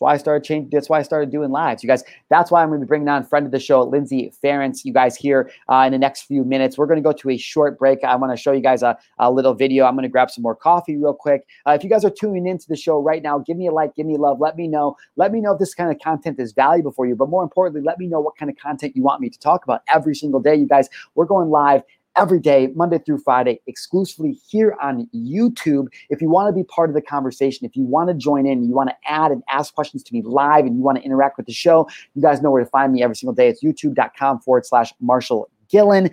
That's 0.00 0.06
why 0.06 0.14
I 0.14 0.16
started 0.16 0.44
changing. 0.44 0.70
That's 0.72 0.88
why 0.88 0.98
I 0.98 1.02
started 1.02 1.30
doing 1.30 1.50
lives. 1.50 1.82
You 1.82 1.86
guys, 1.86 2.02
that's 2.30 2.50
why 2.50 2.62
I'm 2.62 2.70
going 2.70 2.80
to 2.80 2.86
be 2.86 2.88
bringing 2.88 3.08
on 3.08 3.22
friend 3.22 3.44
of 3.44 3.52
the 3.52 3.60
show, 3.60 3.82
Lindsey 3.82 4.32
Ferencz. 4.42 4.82
You 4.82 4.94
guys 4.94 5.14
here 5.14 5.50
uh, 5.68 5.82
in 5.84 5.92
the 5.92 5.98
next 5.98 6.22
few 6.22 6.42
minutes. 6.42 6.78
We're 6.78 6.86
going 6.86 6.96
to 6.96 7.02
go 7.02 7.12
to 7.12 7.28
a 7.28 7.36
short 7.36 7.78
break. 7.78 8.02
I 8.02 8.16
want 8.16 8.32
to 8.32 8.42
show 8.42 8.52
you 8.52 8.62
guys 8.62 8.82
a, 8.82 8.96
a 9.18 9.30
little 9.30 9.52
video. 9.52 9.84
I'm 9.84 9.94
going 9.94 10.04
to 10.04 10.08
grab 10.08 10.30
some 10.30 10.40
more 10.40 10.56
coffee 10.56 10.96
real 10.96 11.12
quick. 11.12 11.46
Uh, 11.66 11.72
if 11.72 11.84
you 11.84 11.90
guys 11.90 12.02
are 12.06 12.10
tuning 12.10 12.46
into 12.46 12.66
the 12.66 12.76
show 12.76 12.98
right 12.98 13.22
now, 13.22 13.40
give 13.40 13.58
me 13.58 13.66
a 13.66 13.72
like, 13.72 13.94
give 13.94 14.06
me 14.06 14.16
love. 14.16 14.40
Let 14.40 14.56
me 14.56 14.68
know. 14.68 14.96
Let 15.16 15.32
me 15.32 15.42
know 15.42 15.52
if 15.52 15.58
this 15.58 15.74
kind 15.74 15.90
of 15.90 15.98
content 15.98 16.40
is 16.40 16.52
valuable 16.52 16.92
for 16.92 17.06
you. 17.06 17.14
But 17.14 17.28
more 17.28 17.42
importantly, 17.42 17.82
let 17.82 17.98
me 17.98 18.06
know 18.06 18.20
what 18.20 18.38
kind 18.38 18.50
of 18.50 18.56
content 18.56 18.96
you 18.96 19.02
want 19.02 19.20
me 19.20 19.28
to 19.28 19.38
talk 19.38 19.64
about 19.64 19.82
every 19.92 20.14
single 20.14 20.40
day. 20.40 20.54
You 20.54 20.66
guys, 20.66 20.88
we're 21.14 21.26
going 21.26 21.50
live 21.50 21.82
every 22.16 22.40
day, 22.40 22.68
Monday 22.74 22.98
through 22.98 23.18
Friday, 23.18 23.60
exclusively 23.66 24.38
here 24.48 24.76
on 24.82 25.08
YouTube. 25.14 25.86
If 26.08 26.20
you 26.20 26.28
want 26.28 26.48
to 26.48 26.52
be 26.52 26.64
part 26.64 26.90
of 26.90 26.94
the 26.94 27.02
conversation, 27.02 27.66
if 27.66 27.76
you 27.76 27.84
want 27.84 28.08
to 28.08 28.14
join 28.14 28.46
in, 28.46 28.64
you 28.64 28.74
want 28.74 28.90
to 28.90 28.96
add 29.06 29.30
and 29.30 29.42
ask 29.48 29.74
questions 29.74 30.02
to 30.04 30.14
me 30.14 30.22
live, 30.22 30.66
and 30.66 30.76
you 30.76 30.82
want 30.82 30.98
to 30.98 31.04
interact 31.04 31.36
with 31.36 31.46
the 31.46 31.52
show, 31.52 31.88
you 32.14 32.22
guys 32.22 32.42
know 32.42 32.50
where 32.50 32.62
to 32.62 32.70
find 32.70 32.92
me 32.92 33.02
every 33.02 33.16
single 33.16 33.34
day. 33.34 33.48
It's 33.48 33.62
youtube.com 33.62 34.40
forward 34.40 34.66
slash 34.66 34.92
Marshal 35.00 35.48
Gillen. 35.70 36.10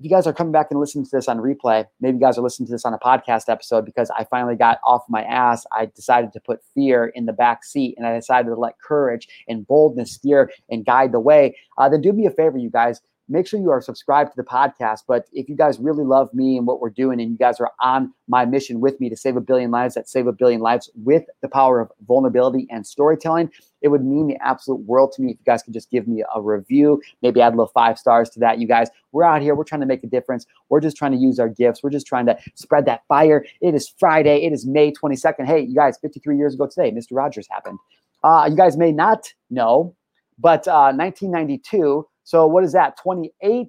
If 0.00 0.04
you 0.04 0.10
guys 0.10 0.26
are 0.26 0.32
coming 0.32 0.52
back 0.52 0.66
and 0.70 0.80
listening 0.80 1.04
to 1.04 1.10
this 1.12 1.28
on 1.28 1.38
replay, 1.38 1.86
maybe 2.00 2.16
you 2.16 2.20
guys 2.20 2.36
are 2.36 2.42
listening 2.42 2.66
to 2.66 2.72
this 2.72 2.84
on 2.84 2.92
a 2.92 2.98
podcast 2.98 3.48
episode 3.48 3.84
because 3.84 4.10
I 4.18 4.24
finally 4.24 4.56
got 4.56 4.80
off 4.84 5.04
my 5.08 5.22
ass. 5.22 5.64
I 5.72 5.86
decided 5.86 6.32
to 6.32 6.40
put 6.40 6.60
fear 6.74 7.06
in 7.14 7.26
the 7.26 7.32
back 7.32 7.64
seat 7.64 7.94
and 7.96 8.04
I 8.04 8.14
decided 8.14 8.48
to 8.48 8.56
let 8.56 8.74
courage 8.80 9.28
and 9.46 9.64
boldness 9.66 10.12
steer 10.12 10.50
and 10.68 10.84
guide 10.84 11.12
the 11.12 11.20
way. 11.20 11.56
Uh, 11.78 11.88
then 11.88 12.00
do 12.00 12.12
me 12.12 12.26
a 12.26 12.30
favor, 12.32 12.58
you 12.58 12.70
guys 12.70 13.00
make 13.28 13.46
sure 13.46 13.58
you 13.60 13.70
are 13.70 13.80
subscribed 13.80 14.32
to 14.32 14.36
the 14.36 14.44
podcast. 14.44 15.00
But 15.08 15.26
if 15.32 15.48
you 15.48 15.56
guys 15.56 15.78
really 15.78 16.04
love 16.04 16.32
me 16.34 16.56
and 16.56 16.66
what 16.66 16.80
we're 16.80 16.90
doing, 16.90 17.20
and 17.20 17.30
you 17.30 17.38
guys 17.38 17.60
are 17.60 17.70
on 17.80 18.12
my 18.28 18.44
mission 18.44 18.80
with 18.80 19.00
me 19.00 19.08
to 19.08 19.16
save 19.16 19.36
a 19.36 19.40
billion 19.40 19.70
lives, 19.70 19.94
that 19.94 20.08
save 20.08 20.26
a 20.26 20.32
billion 20.32 20.60
lives 20.60 20.90
with 20.94 21.24
the 21.40 21.48
power 21.48 21.80
of 21.80 21.90
vulnerability 22.06 22.66
and 22.70 22.86
storytelling, 22.86 23.50
it 23.82 23.88
would 23.88 24.04
mean 24.04 24.26
the 24.26 24.36
absolute 24.42 24.80
world 24.80 25.12
to 25.12 25.22
me 25.22 25.32
if 25.32 25.38
you 25.38 25.44
guys 25.44 25.62
could 25.62 25.74
just 25.74 25.90
give 25.90 26.06
me 26.06 26.22
a 26.34 26.40
review, 26.40 27.00
maybe 27.22 27.40
add 27.40 27.48
a 27.48 27.56
little 27.56 27.66
five 27.74 27.98
stars 27.98 28.30
to 28.30 28.40
that. 28.40 28.58
You 28.58 28.66
guys, 28.66 28.88
we're 29.12 29.24
out 29.24 29.42
here, 29.42 29.54
we're 29.54 29.64
trying 29.64 29.82
to 29.82 29.86
make 29.86 30.04
a 30.04 30.08
difference. 30.08 30.46
We're 30.68 30.80
just 30.80 30.96
trying 30.96 31.12
to 31.12 31.18
use 31.18 31.38
our 31.38 31.48
gifts. 31.48 31.82
We're 31.82 31.90
just 31.90 32.06
trying 32.06 32.26
to 32.26 32.38
spread 32.54 32.86
that 32.86 33.02
fire. 33.08 33.44
It 33.60 33.74
is 33.74 33.92
Friday. 33.98 34.44
It 34.44 34.52
is 34.52 34.66
May 34.66 34.92
22nd. 34.92 35.46
Hey, 35.46 35.60
you 35.60 35.74
guys, 35.74 35.98
53 35.98 36.36
years 36.36 36.54
ago 36.54 36.66
today, 36.66 36.90
Mr. 36.90 37.08
Rogers 37.12 37.46
happened. 37.50 37.78
Uh, 38.22 38.48
you 38.50 38.56
guys 38.56 38.76
may 38.76 38.90
not 38.90 39.32
know, 39.50 39.94
but 40.38 40.66
uh, 40.66 40.92
1992 40.92 42.06
so 42.24 42.46
what 42.46 42.64
is 42.64 42.72
that? 42.72 42.96
28 42.96 43.68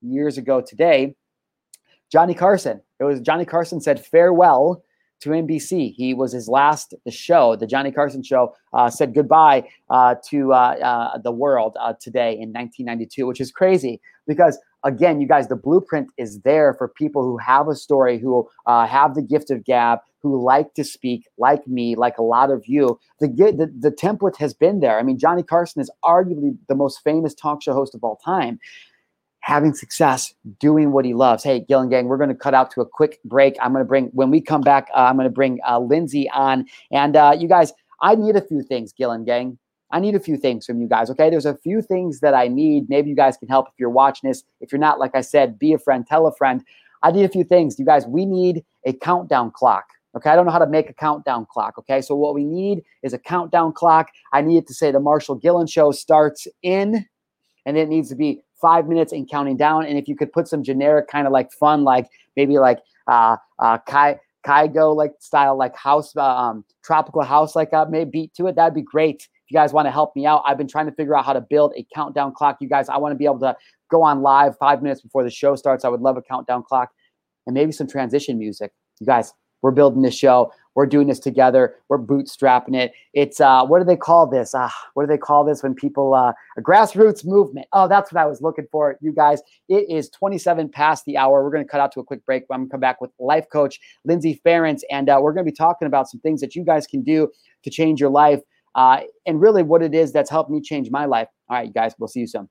years 0.00 0.38
ago 0.38 0.60
today, 0.60 1.14
Johnny 2.10 2.34
Carson. 2.34 2.80
It 2.98 3.04
was 3.04 3.20
Johnny 3.20 3.44
Carson 3.44 3.80
said 3.80 4.04
farewell 4.04 4.82
to 5.20 5.30
NBC. 5.30 5.94
He 5.94 6.14
was 6.14 6.32
his 6.32 6.48
last 6.48 6.94
show, 7.08 7.54
the 7.54 7.66
Johnny 7.66 7.92
Carson 7.92 8.22
show, 8.22 8.54
uh, 8.72 8.90
said 8.90 9.14
goodbye 9.14 9.68
uh, 9.88 10.16
to 10.30 10.52
uh, 10.52 10.56
uh 10.56 11.18
the 11.18 11.30
world 11.30 11.76
uh, 11.80 11.94
today 12.00 12.32
in 12.32 12.52
1992, 12.52 13.26
which 13.26 13.40
is 13.40 13.52
crazy 13.52 14.00
because 14.26 14.58
again, 14.84 15.20
you 15.20 15.28
guys, 15.28 15.48
the 15.48 15.56
blueprint 15.56 16.10
is 16.16 16.40
there 16.40 16.74
for 16.74 16.88
people 16.88 17.22
who 17.22 17.38
have 17.38 17.68
a 17.68 17.74
story, 17.74 18.18
who 18.18 18.48
uh, 18.66 18.86
have 18.86 19.14
the 19.14 19.22
gift 19.22 19.50
of 19.50 19.64
gab, 19.64 20.00
who 20.20 20.42
like 20.42 20.74
to 20.74 20.84
speak, 20.84 21.28
like 21.38 21.66
me, 21.66 21.96
like 21.96 22.16
a 22.18 22.22
lot 22.22 22.50
of 22.50 22.64
you. 22.66 22.98
The, 23.20 23.28
the 23.28 23.72
the 23.78 23.90
template 23.90 24.36
has 24.36 24.54
been 24.54 24.80
there. 24.80 24.98
I 24.98 25.02
mean, 25.02 25.18
Johnny 25.18 25.42
Carson 25.42 25.82
is 25.82 25.90
arguably 26.04 26.56
the 26.68 26.74
most 26.74 27.02
famous 27.02 27.34
talk 27.34 27.62
show 27.62 27.72
host 27.72 27.94
of 27.94 28.04
all 28.04 28.16
time. 28.16 28.60
Having 29.40 29.74
success, 29.74 30.32
doing 30.60 30.92
what 30.92 31.04
he 31.04 31.14
loves. 31.14 31.42
Hey, 31.42 31.58
Gillen 31.58 31.88
Gang, 31.88 32.06
we're 32.06 32.16
going 32.16 32.28
to 32.28 32.34
cut 32.36 32.54
out 32.54 32.70
to 32.72 32.80
a 32.80 32.86
quick 32.86 33.18
break. 33.24 33.56
I'm 33.60 33.72
going 33.72 33.84
to 33.84 33.88
bring, 33.88 34.06
when 34.12 34.30
we 34.30 34.40
come 34.40 34.60
back, 34.60 34.88
uh, 34.94 35.00
I'm 35.00 35.16
going 35.16 35.26
to 35.26 35.34
bring 35.34 35.58
uh, 35.68 35.80
Lindsey 35.80 36.30
on. 36.30 36.66
And 36.92 37.16
uh, 37.16 37.34
you 37.36 37.48
guys, 37.48 37.72
I 38.00 38.14
need 38.14 38.36
a 38.36 38.40
few 38.40 38.62
things, 38.62 38.92
Gillen 38.92 39.24
Gang. 39.24 39.58
I 39.92 40.00
need 40.00 40.14
a 40.14 40.20
few 40.20 40.38
things 40.38 40.64
from 40.64 40.80
you 40.80 40.88
guys. 40.88 41.10
Okay. 41.10 41.28
There's 41.28 41.46
a 41.46 41.56
few 41.58 41.82
things 41.82 42.20
that 42.20 42.34
I 42.34 42.48
need. 42.48 42.88
Maybe 42.88 43.10
you 43.10 43.16
guys 43.16 43.36
can 43.36 43.48
help 43.48 43.68
if 43.68 43.74
you're 43.78 43.90
watching 43.90 44.28
this. 44.28 44.42
If 44.60 44.72
you're 44.72 44.80
not, 44.80 44.98
like 44.98 45.14
I 45.14 45.20
said, 45.20 45.58
be 45.58 45.74
a 45.74 45.78
friend, 45.78 46.06
tell 46.06 46.26
a 46.26 46.34
friend. 46.34 46.64
I 47.02 47.12
need 47.12 47.24
a 47.24 47.28
few 47.28 47.44
things. 47.44 47.78
You 47.78 47.84
guys, 47.84 48.06
we 48.06 48.24
need 48.24 48.64
a 48.86 48.94
countdown 48.94 49.50
clock. 49.50 49.84
Okay. 50.16 50.30
I 50.30 50.36
don't 50.36 50.46
know 50.46 50.52
how 50.52 50.58
to 50.58 50.66
make 50.66 50.88
a 50.88 50.94
countdown 50.94 51.46
clock. 51.50 51.78
Okay. 51.78 52.00
So 52.00 52.14
what 52.14 52.34
we 52.34 52.44
need 52.44 52.82
is 53.02 53.12
a 53.12 53.18
countdown 53.18 53.72
clock. 53.72 54.08
I 54.32 54.40
need 54.40 54.58
it 54.58 54.66
to 54.68 54.74
say 54.74 54.90
the 54.90 55.00
Marshal 55.00 55.34
Gillen 55.34 55.66
show 55.66 55.92
starts 55.92 56.46
in, 56.62 57.06
and 57.66 57.76
it 57.76 57.88
needs 57.88 58.08
to 58.08 58.14
be 58.14 58.42
five 58.60 58.88
minutes 58.88 59.12
and 59.12 59.28
counting 59.28 59.56
down. 59.56 59.84
And 59.84 59.98
if 59.98 60.08
you 60.08 60.16
could 60.16 60.32
put 60.32 60.48
some 60.48 60.62
generic 60.62 61.08
kind 61.08 61.26
of 61.26 61.32
like 61.32 61.52
fun, 61.52 61.84
like 61.84 62.08
maybe 62.36 62.58
like 62.58 62.78
uh 63.08 63.36
uh 63.58 63.78
Kai 63.78 64.20
Kygo 64.46 64.94
like 64.94 65.12
style, 65.18 65.56
like 65.56 65.76
house, 65.76 66.16
um, 66.16 66.64
tropical 66.82 67.22
house, 67.22 67.54
like 67.54 67.72
uh, 67.72 67.86
maybe 67.88 68.10
beat 68.10 68.34
to 68.34 68.46
it, 68.46 68.56
that'd 68.56 68.74
be 68.74 68.82
great 68.82 69.28
you 69.52 69.58
guys 69.58 69.72
want 69.72 69.86
to 69.86 69.90
help 69.90 70.16
me 70.16 70.24
out, 70.24 70.42
I've 70.46 70.56
been 70.56 70.68
trying 70.68 70.86
to 70.86 70.92
figure 70.92 71.14
out 71.14 71.26
how 71.26 71.34
to 71.34 71.40
build 71.40 71.74
a 71.76 71.86
countdown 71.94 72.32
clock. 72.32 72.56
You 72.60 72.68
guys, 72.68 72.88
I 72.88 72.96
want 72.96 73.12
to 73.12 73.16
be 73.16 73.26
able 73.26 73.40
to 73.40 73.54
go 73.90 74.02
on 74.02 74.22
live 74.22 74.56
five 74.58 74.82
minutes 74.82 75.02
before 75.02 75.22
the 75.22 75.30
show 75.30 75.54
starts. 75.56 75.84
I 75.84 75.88
would 75.88 76.00
love 76.00 76.16
a 76.16 76.22
countdown 76.22 76.62
clock 76.62 76.90
and 77.46 77.52
maybe 77.52 77.70
some 77.70 77.86
transition 77.86 78.38
music. 78.38 78.72
You 79.00 79.06
guys, 79.06 79.34
we're 79.60 79.72
building 79.72 80.00
this 80.02 80.16
show. 80.16 80.52
We're 80.74 80.86
doing 80.86 81.06
this 81.06 81.18
together. 81.18 81.74
We're 81.90 81.98
bootstrapping 81.98 82.74
it. 82.74 82.92
It's 83.12 83.40
uh, 83.40 83.66
what 83.66 83.78
do 83.78 83.84
they 83.84 83.96
call 83.96 84.26
this? 84.26 84.54
Uh, 84.54 84.70
what 84.94 85.02
do 85.02 85.06
they 85.06 85.18
call 85.18 85.44
this 85.44 85.62
when 85.62 85.74
people 85.74 86.14
uh, 86.14 86.32
a 86.56 86.62
grassroots 86.62 87.26
movement? 87.26 87.66
Oh, 87.74 87.86
that's 87.86 88.10
what 88.10 88.20
I 88.20 88.24
was 88.24 88.40
looking 88.40 88.66
for. 88.72 88.96
You 89.02 89.12
guys, 89.12 89.42
it 89.68 89.90
is 89.90 90.08
27 90.08 90.70
past 90.70 91.04
the 91.04 91.18
hour. 91.18 91.44
We're 91.44 91.50
going 91.50 91.64
to 91.64 91.70
cut 91.70 91.82
out 91.82 91.92
to 91.92 92.00
a 92.00 92.04
quick 92.04 92.24
break. 92.24 92.44
I'm 92.50 92.60
going 92.60 92.68
to 92.68 92.72
come 92.72 92.80
back 92.80 93.02
with 93.02 93.10
life 93.18 93.50
coach 93.52 93.78
Lindsey 94.06 94.40
Ferencz, 94.46 94.80
and 94.90 95.10
uh, 95.10 95.18
we're 95.20 95.34
going 95.34 95.44
to 95.44 95.50
be 95.50 95.54
talking 95.54 95.86
about 95.86 96.08
some 96.08 96.20
things 96.20 96.40
that 96.40 96.56
you 96.56 96.64
guys 96.64 96.86
can 96.86 97.02
do 97.02 97.28
to 97.64 97.70
change 97.70 98.00
your 98.00 98.10
life 98.10 98.40
uh, 98.74 99.00
and 99.26 99.40
really 99.40 99.62
what 99.62 99.82
it 99.82 99.94
is 99.94 100.12
that's 100.12 100.30
helped 100.30 100.50
me 100.50 100.60
change 100.60 100.90
my 100.90 101.04
life. 101.04 101.28
All 101.48 101.56
right, 101.56 101.66
you 101.66 101.72
guys, 101.72 101.94
we'll 101.98 102.08
see 102.08 102.20
you 102.20 102.26
soon. 102.26 102.48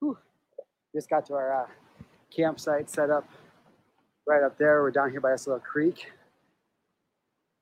Whew. 0.00 0.18
Just 0.94 1.08
got 1.08 1.26
to 1.26 1.34
our 1.34 1.62
uh, 1.62 1.66
campsite 2.34 2.90
set 2.90 3.10
up 3.10 3.28
right 4.26 4.42
up 4.42 4.58
there. 4.58 4.82
We're 4.82 4.90
down 4.90 5.10
here 5.10 5.20
by 5.20 5.32
this 5.32 5.46
little 5.46 5.60
creek. 5.60 6.12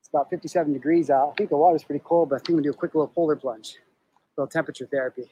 It's 0.01 0.09
about 0.09 0.29
57 0.29 0.73
degrees 0.73 1.09
out. 1.09 1.31
I 1.31 1.33
think 1.37 1.49
the 1.49 1.57
water's 1.57 1.83
pretty 1.83 2.03
cold, 2.05 2.29
but 2.29 2.35
I 2.35 2.39
think 2.39 2.49
we'll 2.49 2.63
do 2.63 2.69
a 2.71 2.73
quick 2.73 2.93
little 2.93 3.07
polar 3.07 3.35
plunge, 3.35 3.77
a 4.37 4.41
little 4.41 4.49
temperature 4.49 4.87
therapy. 4.91 5.31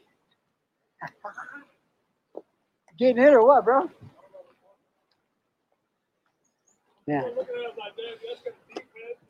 Getting 2.97 3.17
hit 3.17 3.33
or 3.33 3.45
what, 3.45 3.65
bro? 3.65 3.89
Yeah. 7.07 7.23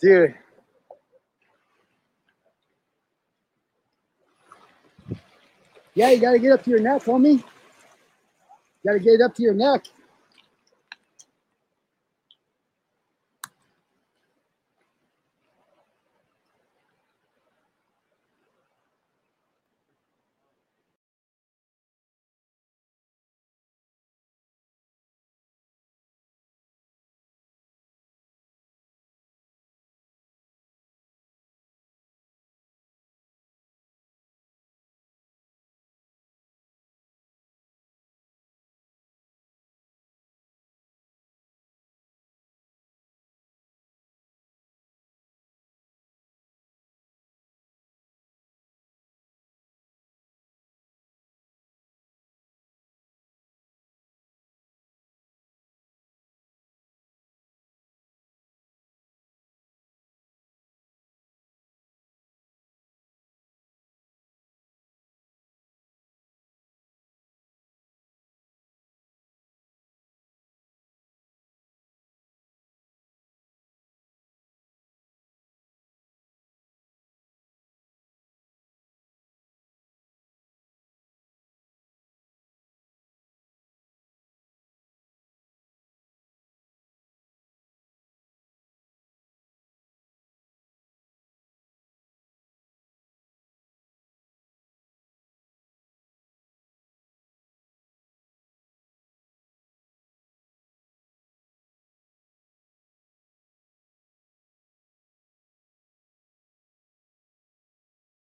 Dude. 0.03 0.35
Yeah, 5.95 6.11
you 6.11 6.21
got 6.21 6.33
to 6.33 6.39
get 6.39 6.53
up 6.53 6.63
to 6.65 6.71
your 6.71 6.81
neck, 6.81 7.03
homie. 7.03 7.37
You 7.39 7.43
got 8.85 8.93
to 8.93 8.99
get 8.99 9.21
up 9.21 9.35
to 9.35 9.43
your 9.43 9.53
neck. 9.55 9.85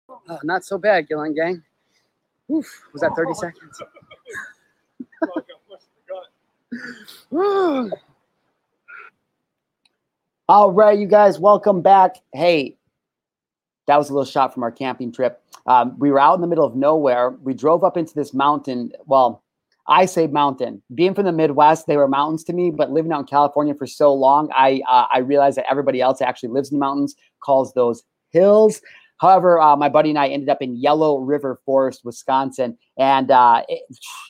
Oh, 0.09 0.38
not 0.43 0.64
so 0.64 0.79
bad, 0.79 1.09
Gillen 1.09 1.35
Gang. 1.35 1.62
Oof, 2.53 2.67
was 2.93 3.01
that 3.01 3.12
30 3.17 3.35
seconds? 3.40 3.83
All 10.49 10.73
right, 10.73 10.99
you 10.99 11.07
guys, 11.07 11.38
welcome 11.38 11.81
back. 11.81 12.17
Hey, 12.35 12.77
that 13.87 13.97
was 13.97 14.11
a 14.11 14.12
little 14.12 14.27
shot 14.27 14.53
from 14.53 14.62
our 14.62 14.73
camping 14.73 15.11
trip. 15.11 15.43
Um, 15.67 15.99
we 15.99 16.11
were 16.11 16.19
out 16.19 16.35
in 16.35 16.43
the 16.43 16.47
middle 16.47 16.67
of 16.67 16.77
nowhere. 16.77 17.31
We 17.43 17.55
drove 17.55 17.83
up 17.83 17.97
into 17.97 18.14
this 18.14 18.35
mountain. 18.35 18.93
Well, 19.07 19.43
I 19.87 20.05
say 20.05 20.27
mountain. 20.27 20.83
Being 20.95 21.14
from 21.14 21.25
the 21.25 21.33
Midwest, 21.33 21.87
they 21.87 21.97
were 21.97 22.09
mountains 22.09 22.45
to 22.45 22.53
me. 22.53 22.71
But 22.71 22.90
living 22.90 23.12
out 23.12 23.21
in 23.21 23.27
California 23.27 23.75
for 23.75 23.87
so 23.87 24.12
long, 24.12 24.51
I 24.55 24.83
uh, 24.88 25.07
I 25.12 25.19
realized 25.19 25.57
that 25.57 25.71
everybody 25.71 26.01
else 26.03 26.21
actually 26.21 26.51
lives 26.51 26.71
in 26.71 26.79
the 26.79 26.81
mountains 26.81 27.14
calls 27.40 27.73
those 27.73 28.03
hills. 28.31 28.83
However, 29.24 29.58
uh, 29.58 29.74
my 29.74 29.88
buddy 29.88 30.10
and 30.10 30.18
I 30.18 30.28
ended 30.28 30.50
up 30.50 30.60
in 30.60 30.76
Yellow 30.76 31.16
River 31.16 31.58
Forest, 31.64 32.02
Wisconsin, 32.04 32.76
and 32.98 33.30
uh, 33.30 33.62
it, 33.70 33.82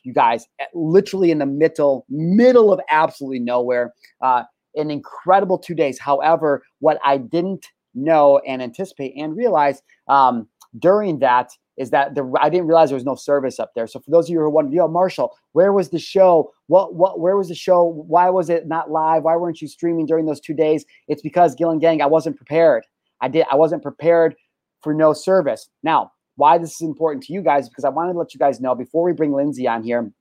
you 0.04 0.12
guys, 0.12 0.46
literally 0.72 1.32
in 1.32 1.38
the 1.38 1.46
middle 1.46 2.06
middle 2.08 2.72
of 2.72 2.78
absolutely 2.88 3.40
nowhere. 3.40 3.92
Uh, 4.20 4.44
an 4.76 4.92
incredible 4.92 5.58
two 5.58 5.74
days. 5.74 5.98
However, 5.98 6.62
what 6.78 7.00
I 7.04 7.16
didn't 7.16 7.66
know 7.96 8.40
and 8.46 8.62
anticipate 8.62 9.14
and 9.16 9.36
realize 9.36 9.82
um, 10.06 10.46
during 10.78 11.18
that 11.18 11.50
is 11.76 11.90
that 11.90 12.14
the 12.14 12.32
I 12.40 12.48
didn't 12.48 12.68
realize 12.68 12.90
there 12.90 12.96
was 12.96 13.04
no 13.04 13.16
service 13.16 13.58
up 13.58 13.72
there. 13.74 13.88
So 13.88 13.98
for 13.98 14.12
those 14.12 14.26
of 14.26 14.30
you 14.30 14.38
who 14.38 14.44
are 14.44 14.50
wondering, 14.50 14.76
yo, 14.76 14.86
Marshal, 14.86 15.36
where 15.54 15.72
was 15.72 15.90
the 15.90 15.98
show? 15.98 16.52
What 16.68 16.94
what 16.94 17.18
where 17.18 17.36
was 17.36 17.48
the 17.48 17.56
show? 17.56 17.82
Why 17.82 18.30
was 18.30 18.48
it 18.48 18.68
not 18.68 18.92
live? 18.92 19.24
Why 19.24 19.34
weren't 19.34 19.60
you 19.60 19.66
streaming 19.66 20.06
during 20.06 20.26
those 20.26 20.40
two 20.40 20.54
days? 20.54 20.84
It's 21.08 21.22
because 21.22 21.56
Gillen 21.56 21.80
Gang, 21.80 22.00
I 22.00 22.06
wasn't 22.06 22.36
prepared. 22.36 22.86
I 23.20 23.28
did 23.28 23.46
I 23.50 23.56
wasn't 23.56 23.82
prepared 23.82 24.36
for 24.84 24.94
no 24.94 25.12
service. 25.12 25.68
Now, 25.82 26.12
why 26.36 26.58
this 26.58 26.74
is 26.74 26.80
important 26.82 27.24
to 27.24 27.32
you 27.32 27.42
guys, 27.42 27.68
because 27.68 27.84
I 27.84 27.88
wanted 27.88 28.12
to 28.12 28.18
let 28.18 28.34
you 28.34 28.38
guys 28.38 28.60
know 28.60 28.74
before 28.74 29.02
we 29.04 29.12
bring 29.12 29.32
Lindsey 29.32 29.66
on 29.66 29.82
here, 29.82 30.12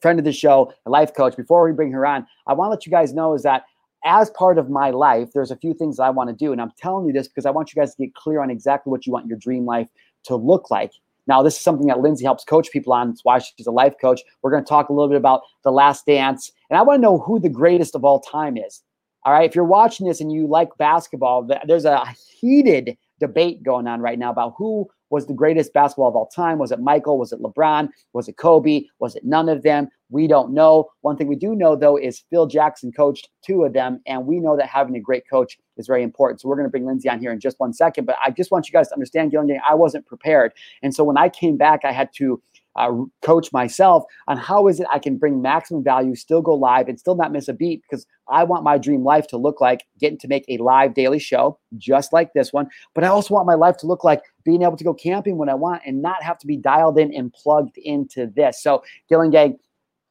friend 0.00 0.18
of 0.18 0.24
the 0.24 0.32
show, 0.32 0.72
a 0.86 0.90
life 0.90 1.14
coach, 1.14 1.36
before 1.36 1.64
we 1.64 1.72
bring 1.72 1.92
her 1.92 2.06
on, 2.06 2.26
I 2.46 2.54
want 2.54 2.68
to 2.68 2.70
let 2.70 2.86
you 2.86 2.90
guys 2.92 3.12
know 3.12 3.34
is 3.34 3.42
that 3.42 3.64
as 4.04 4.30
part 4.30 4.58
of 4.58 4.70
my 4.70 4.90
life, 4.90 5.30
there's 5.34 5.50
a 5.50 5.56
few 5.56 5.74
things 5.74 5.98
I 5.98 6.10
want 6.10 6.30
to 6.30 6.36
do. 6.36 6.52
And 6.52 6.60
I'm 6.60 6.72
telling 6.78 7.06
you 7.06 7.12
this 7.12 7.28
because 7.28 7.46
I 7.46 7.50
want 7.50 7.74
you 7.74 7.80
guys 7.80 7.94
to 7.94 8.04
get 8.04 8.14
clear 8.14 8.40
on 8.40 8.50
exactly 8.50 8.90
what 8.90 9.06
you 9.06 9.12
want 9.12 9.26
your 9.26 9.38
dream 9.38 9.64
life 9.64 9.88
to 10.24 10.36
look 10.36 10.70
like. 10.70 10.92
Now, 11.26 11.42
this 11.42 11.56
is 11.56 11.60
something 11.60 11.88
that 11.88 12.00
Lindsey 12.00 12.24
helps 12.24 12.44
coach 12.44 12.70
people 12.70 12.92
on. 12.92 13.08
That's 13.08 13.24
why 13.24 13.38
she's 13.38 13.66
a 13.66 13.72
life 13.72 13.94
coach. 14.00 14.20
We're 14.42 14.52
going 14.52 14.62
to 14.62 14.68
talk 14.68 14.90
a 14.90 14.92
little 14.92 15.08
bit 15.08 15.16
about 15.16 15.42
The 15.64 15.72
Last 15.72 16.06
Dance. 16.06 16.52
And 16.70 16.78
I 16.78 16.82
want 16.82 16.98
to 16.98 17.02
know 17.02 17.18
who 17.18 17.40
the 17.40 17.48
greatest 17.48 17.96
of 17.96 18.04
all 18.04 18.20
time 18.20 18.56
is. 18.56 18.82
All 19.24 19.32
right. 19.32 19.48
If 19.48 19.56
you're 19.56 19.64
watching 19.64 20.06
this 20.06 20.20
and 20.20 20.30
you 20.30 20.46
like 20.46 20.68
basketball, 20.78 21.48
there's 21.66 21.84
a 21.84 22.04
heated 22.38 22.96
debate 23.20 23.62
going 23.62 23.86
on 23.86 24.00
right 24.00 24.18
now 24.18 24.30
about 24.30 24.54
who 24.56 24.88
was 25.10 25.26
the 25.26 25.34
greatest 25.34 25.72
basketball 25.72 26.08
of 26.08 26.16
all 26.16 26.26
time. 26.26 26.58
Was 26.58 26.72
it 26.72 26.80
Michael? 26.80 27.18
Was 27.18 27.32
it 27.32 27.40
LeBron? 27.40 27.88
Was 28.12 28.28
it 28.28 28.36
Kobe? 28.36 28.84
Was 28.98 29.14
it 29.14 29.24
none 29.24 29.48
of 29.48 29.62
them? 29.62 29.88
We 30.10 30.26
don't 30.26 30.52
know. 30.52 30.88
One 31.00 31.16
thing 31.16 31.26
we 31.26 31.36
do 31.36 31.54
know, 31.54 31.76
though, 31.76 31.96
is 31.96 32.24
Phil 32.30 32.46
Jackson 32.46 32.92
coached 32.92 33.28
two 33.44 33.64
of 33.64 33.72
them, 33.72 34.00
and 34.06 34.26
we 34.26 34.38
know 34.38 34.56
that 34.56 34.68
having 34.68 34.96
a 34.96 35.00
great 35.00 35.28
coach 35.28 35.58
is 35.76 35.86
very 35.86 36.02
important. 36.02 36.40
So 36.40 36.48
we're 36.48 36.56
going 36.56 36.66
to 36.66 36.70
bring 36.70 36.86
Lindsey 36.86 37.08
on 37.08 37.20
here 37.20 37.32
in 37.32 37.40
just 37.40 37.58
one 37.58 37.72
second. 37.72 38.04
But 38.04 38.16
I 38.24 38.30
just 38.30 38.50
want 38.50 38.68
you 38.68 38.72
guys 38.72 38.88
to 38.88 38.94
understand, 38.94 39.30
Gillen, 39.30 39.50
I 39.68 39.74
wasn't 39.74 40.06
prepared. 40.06 40.52
And 40.82 40.94
so 40.94 41.04
when 41.04 41.16
I 41.16 41.28
came 41.28 41.56
back, 41.56 41.84
I 41.84 41.92
had 41.92 42.10
to 42.16 42.40
uh, 42.76 42.92
coach 43.22 43.52
myself 43.52 44.04
on 44.28 44.36
how 44.36 44.68
is 44.68 44.80
it 44.80 44.86
I 44.92 44.98
can 44.98 45.16
bring 45.16 45.42
maximum 45.42 45.82
value, 45.82 46.14
still 46.14 46.42
go 46.42 46.54
live, 46.54 46.88
and 46.88 46.98
still 46.98 47.16
not 47.16 47.32
miss 47.32 47.48
a 47.48 47.52
beat 47.52 47.82
because 47.82 48.06
I 48.28 48.44
want 48.44 48.64
my 48.64 48.78
dream 48.78 49.04
life 49.04 49.26
to 49.28 49.36
look 49.36 49.60
like 49.60 49.84
getting 49.98 50.18
to 50.18 50.28
make 50.28 50.44
a 50.48 50.58
live 50.58 50.94
daily 50.94 51.18
show 51.18 51.58
just 51.76 52.12
like 52.12 52.32
this 52.32 52.52
one. 52.52 52.68
But 52.94 53.04
I 53.04 53.08
also 53.08 53.34
want 53.34 53.46
my 53.46 53.54
life 53.54 53.76
to 53.78 53.86
look 53.86 54.04
like 54.04 54.22
being 54.44 54.62
able 54.62 54.76
to 54.76 54.84
go 54.84 54.94
camping 54.94 55.38
when 55.38 55.48
I 55.48 55.54
want 55.54 55.82
and 55.86 56.02
not 56.02 56.22
have 56.22 56.38
to 56.38 56.46
be 56.46 56.56
dialed 56.56 56.98
in 56.98 57.14
and 57.14 57.32
plugged 57.32 57.78
into 57.78 58.26
this. 58.26 58.62
So, 58.62 58.82
Gillen 59.08 59.30
Gang, 59.30 59.58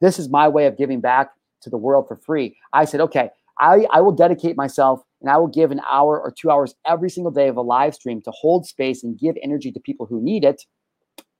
this 0.01 0.19
is 0.19 0.29
my 0.29 0.47
way 0.47 0.65
of 0.65 0.77
giving 0.77 1.01
back 1.01 1.29
to 1.61 1.69
the 1.69 1.77
world 1.77 2.07
for 2.07 2.17
free. 2.17 2.55
I 2.73 2.85
said, 2.85 3.01
okay, 3.01 3.29
I, 3.59 3.85
I 3.91 4.01
will 4.01 4.11
dedicate 4.11 4.57
myself 4.57 5.01
and 5.21 5.29
I 5.29 5.37
will 5.37 5.47
give 5.47 5.71
an 5.71 5.81
hour 5.89 6.19
or 6.19 6.31
two 6.31 6.51
hours 6.51 6.75
every 6.85 7.09
single 7.09 7.31
day 7.31 7.47
of 7.47 7.57
a 7.57 7.61
live 7.61 7.95
stream 7.95 8.21
to 8.23 8.31
hold 8.31 8.65
space 8.65 9.03
and 9.03 9.17
give 9.17 9.35
energy 9.41 9.71
to 9.71 9.79
people 9.79 10.05
who 10.05 10.21
need 10.21 10.43
it 10.43 10.63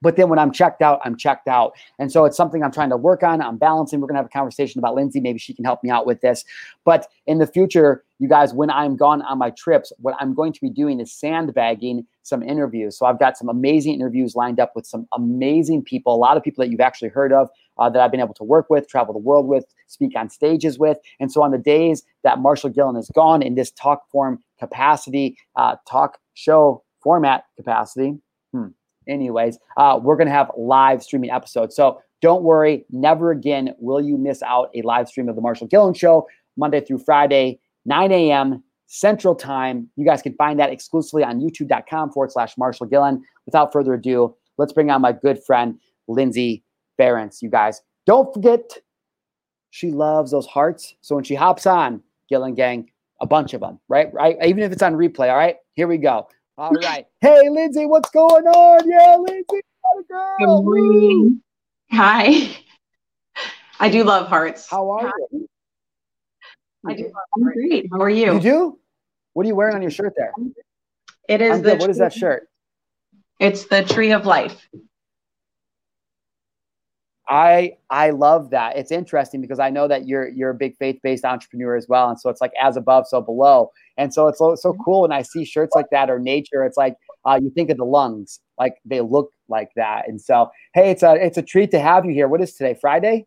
but 0.06 0.14
then 0.14 0.28
when 0.28 0.38
I'm 0.38 0.52
checked 0.52 0.82
out, 0.82 1.00
I'm 1.04 1.16
checked 1.16 1.48
out. 1.48 1.72
And 1.98 2.12
so 2.12 2.26
it's 2.26 2.36
something 2.36 2.62
I'm 2.62 2.70
trying 2.70 2.90
to 2.90 2.96
work 2.96 3.24
on. 3.24 3.42
I'm 3.42 3.56
balancing. 3.56 4.00
We're 4.00 4.06
going 4.06 4.14
to 4.14 4.20
have 4.20 4.26
a 4.26 4.28
conversation 4.28 4.78
about 4.78 4.94
Lindsey. 4.94 5.18
Maybe 5.18 5.40
she 5.40 5.52
can 5.52 5.64
help 5.64 5.82
me 5.82 5.90
out 5.90 6.06
with 6.06 6.20
this. 6.20 6.44
But 6.84 7.08
in 7.26 7.38
the 7.38 7.46
future, 7.48 8.04
you 8.20 8.28
guys, 8.28 8.54
when 8.54 8.70
I'm 8.70 8.94
gone 8.94 9.22
on 9.22 9.36
my 9.36 9.50
trips, 9.50 9.92
what 9.98 10.14
I'm 10.20 10.32
going 10.32 10.52
to 10.52 10.60
be 10.60 10.70
doing 10.70 11.00
is 11.00 11.12
sandbagging 11.12 12.06
some 12.22 12.44
interviews. 12.44 12.96
So 12.96 13.04
I've 13.04 13.18
got 13.18 13.36
some 13.36 13.48
amazing 13.48 13.94
interviews 13.94 14.36
lined 14.36 14.60
up 14.60 14.76
with 14.76 14.86
some 14.86 15.08
amazing 15.12 15.82
people, 15.82 16.14
a 16.14 16.16
lot 16.16 16.36
of 16.36 16.44
people 16.44 16.62
that 16.62 16.70
you've 16.70 16.80
actually 16.80 17.08
heard 17.08 17.32
of 17.32 17.48
uh, 17.76 17.90
that 17.90 18.00
I've 18.00 18.12
been 18.12 18.20
able 18.20 18.34
to 18.34 18.44
work 18.44 18.70
with, 18.70 18.88
travel 18.88 19.12
the 19.12 19.18
world 19.18 19.48
with, 19.48 19.64
speak 19.88 20.12
on 20.16 20.30
stages 20.30 20.78
with. 20.78 20.98
And 21.18 21.32
so 21.32 21.42
on 21.42 21.50
the 21.50 21.58
days 21.58 22.04
that 22.22 22.38
Marshal 22.38 22.70
Gillen 22.70 22.94
is 22.94 23.10
gone 23.12 23.42
in 23.42 23.56
this 23.56 23.72
talk 23.72 24.08
form 24.12 24.38
capacity, 24.60 25.36
uh, 25.56 25.74
talk 25.84 26.18
show 26.34 26.84
format 27.02 27.46
capacity, 27.56 28.20
anyways, 29.08 29.58
uh, 29.76 29.98
we're 30.02 30.16
going 30.16 30.28
to 30.28 30.32
have 30.32 30.50
live 30.56 31.02
streaming 31.02 31.30
episodes. 31.30 31.74
So 31.76 32.00
don't 32.22 32.42
worry, 32.42 32.84
never 32.90 33.30
again 33.30 33.74
will 33.78 34.00
you 34.00 34.16
miss 34.16 34.42
out 34.42 34.70
a 34.74 34.82
live 34.82 35.08
stream 35.08 35.28
of 35.28 35.36
the 35.36 35.42
Marshal 35.42 35.66
Gillen 35.66 35.94
Show, 35.94 36.26
Monday 36.56 36.80
through 36.80 36.98
Friday, 36.98 37.60
9 37.84 38.12
a.m. 38.12 38.62
Central 38.86 39.34
Time. 39.34 39.88
You 39.96 40.04
guys 40.04 40.22
can 40.22 40.34
find 40.34 40.58
that 40.58 40.70
exclusively 40.70 41.24
on 41.24 41.40
youtube.com 41.40 42.12
forward 42.12 42.32
slash 42.32 42.56
Marshall 42.56 42.86
Gillen. 42.86 43.22
Without 43.44 43.72
further 43.72 43.94
ado, 43.94 44.34
let's 44.58 44.72
bring 44.72 44.90
on 44.90 45.00
my 45.02 45.12
good 45.12 45.42
friend, 45.44 45.78
Lindsey 46.08 46.64
Ferencz. 46.98 47.42
You 47.42 47.50
guys, 47.50 47.82
don't 48.06 48.32
forget, 48.32 48.78
she 49.70 49.90
loves 49.90 50.30
those 50.30 50.46
hearts. 50.46 50.94
So 51.02 51.16
when 51.16 51.24
she 51.24 51.34
hops 51.34 51.66
on, 51.66 52.02
Gillen 52.28 52.54
Gang, 52.54 52.90
a 53.20 53.26
bunch 53.26 53.54
of 53.54 53.60
them, 53.60 53.78
right? 53.88 54.12
Right. 54.12 54.36
Even 54.44 54.62
if 54.62 54.72
it's 54.72 54.82
on 54.82 54.94
replay. 54.94 55.30
All 55.30 55.36
right. 55.36 55.56
Here 55.74 55.86
we 55.86 55.98
go. 55.98 56.28
All 56.58 56.72
right. 56.72 57.06
Hey, 57.20 57.50
Lindsey, 57.50 57.84
what's 57.84 58.08
going 58.10 58.46
on? 58.46 58.88
Yeah, 58.88 59.16
Lindsey, 59.18 59.60
girl. 60.08 60.36
Good 60.38 60.46
morning. 60.46 61.42
Hi. 61.92 62.56
I 63.78 63.90
do 63.90 64.04
love 64.04 64.28
hearts. 64.28 64.66
How 64.66 64.90
are 64.90 65.06
Hi. 65.06 65.12
you? 65.32 65.48
I 66.86 66.94
do. 66.94 67.12
I'm 67.36 67.42
great. 67.42 67.88
How 67.92 68.00
are 68.00 68.08
you? 68.08 68.34
You 68.34 68.40
do? 68.40 68.78
What 69.34 69.44
are 69.44 69.48
you 69.48 69.54
wearing 69.54 69.74
on 69.74 69.82
your 69.82 69.90
shirt 69.90 70.14
there? 70.16 70.32
It 71.28 71.42
is 71.42 71.60
the. 71.60 71.76
What 71.76 71.90
is 71.90 71.98
that 71.98 72.14
shirt? 72.14 72.48
It's 73.38 73.66
the 73.66 73.84
tree 73.84 74.12
of 74.12 74.24
life. 74.24 74.66
I 77.28 77.76
I 77.90 78.10
love 78.10 78.50
that. 78.50 78.76
It's 78.76 78.92
interesting 78.92 79.40
because 79.40 79.58
I 79.58 79.70
know 79.70 79.88
that 79.88 80.06
you're 80.06 80.28
you're 80.28 80.50
a 80.50 80.54
big 80.54 80.76
faith 80.76 81.00
based 81.02 81.24
entrepreneur 81.24 81.76
as 81.76 81.86
well, 81.88 82.08
and 82.08 82.20
so 82.20 82.30
it's 82.30 82.40
like 82.40 82.52
as 82.62 82.76
above, 82.76 83.06
so 83.08 83.20
below, 83.20 83.72
and 83.96 84.14
so 84.14 84.28
it's 84.28 84.38
so, 84.38 84.54
so 84.54 84.76
cool 84.84 85.02
when 85.02 85.12
I 85.12 85.22
see 85.22 85.44
shirts 85.44 85.74
like 85.74 85.86
that 85.90 86.08
or 86.08 86.20
nature. 86.20 86.64
It's 86.64 86.76
like 86.76 86.94
uh, 87.24 87.40
you 87.42 87.50
think 87.50 87.70
of 87.70 87.78
the 87.78 87.84
lungs, 87.84 88.40
like 88.58 88.76
they 88.84 89.00
look 89.00 89.30
like 89.48 89.70
that, 89.74 90.08
and 90.08 90.20
so 90.20 90.50
hey, 90.74 90.90
it's 90.90 91.02
a 91.02 91.14
it's 91.14 91.36
a 91.36 91.42
treat 91.42 91.72
to 91.72 91.80
have 91.80 92.04
you 92.04 92.12
here. 92.12 92.28
What 92.28 92.40
is 92.40 92.54
today? 92.54 92.76
Friday. 92.80 93.26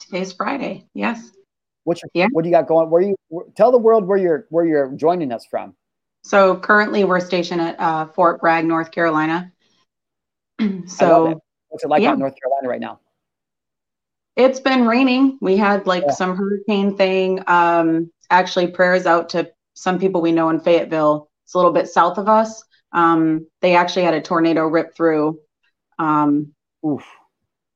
Today's 0.00 0.32
Friday. 0.32 0.86
Yes. 0.94 1.32
What's 1.84 2.02
your, 2.02 2.10
yeah. 2.14 2.26
what 2.32 2.42
do 2.42 2.48
you 2.48 2.54
got 2.54 2.66
going? 2.66 2.90
Where 2.90 3.02
you 3.02 3.16
tell 3.56 3.70
the 3.70 3.78
world 3.78 4.06
where 4.06 4.18
you're 4.18 4.46
where 4.48 4.64
you're 4.64 4.92
joining 4.92 5.30
us 5.30 5.46
from? 5.50 5.74
So 6.22 6.56
currently 6.56 7.04
we're 7.04 7.20
stationed 7.20 7.60
at 7.60 7.78
uh, 7.78 8.06
Fort 8.06 8.40
Bragg, 8.40 8.64
North 8.64 8.90
Carolina. 8.90 9.52
so 10.86 11.40
what's 11.68 11.84
it 11.84 11.88
like 11.88 12.02
yeah. 12.02 12.10
out 12.10 12.14
in 12.14 12.20
North 12.20 12.34
Carolina 12.40 12.68
right 12.68 12.80
now? 12.80 12.98
It's 14.36 14.60
been 14.60 14.86
raining. 14.86 15.38
We 15.40 15.56
had 15.56 15.86
like 15.86 16.04
yeah. 16.06 16.12
some 16.12 16.36
hurricane 16.36 16.96
thing. 16.96 17.42
Um, 17.46 18.10
actually, 18.30 18.68
prayers 18.68 19.06
out 19.06 19.30
to 19.30 19.50
some 19.74 19.98
people 19.98 20.20
we 20.20 20.32
know 20.32 20.50
in 20.50 20.60
Fayetteville. 20.60 21.30
It's 21.44 21.54
a 21.54 21.58
little 21.58 21.72
bit 21.72 21.88
south 21.88 22.18
of 22.18 22.28
us. 22.28 22.62
Um, 22.92 23.46
they 23.62 23.74
actually 23.74 24.02
had 24.02 24.14
a 24.14 24.20
tornado 24.20 24.66
rip 24.66 24.94
through 24.94 25.38
um, 25.98 26.52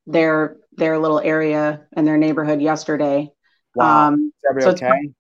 their 0.07 0.57
their 0.73 0.99
little 0.99 1.21
area 1.21 1.87
and 1.95 2.07
their 2.07 2.19
neighborhood 2.19 2.61
yesterday. 2.61 3.31
Wow. 3.75 4.09
Um, 4.09 4.33
so 4.59 4.71
okay? 4.71 5.11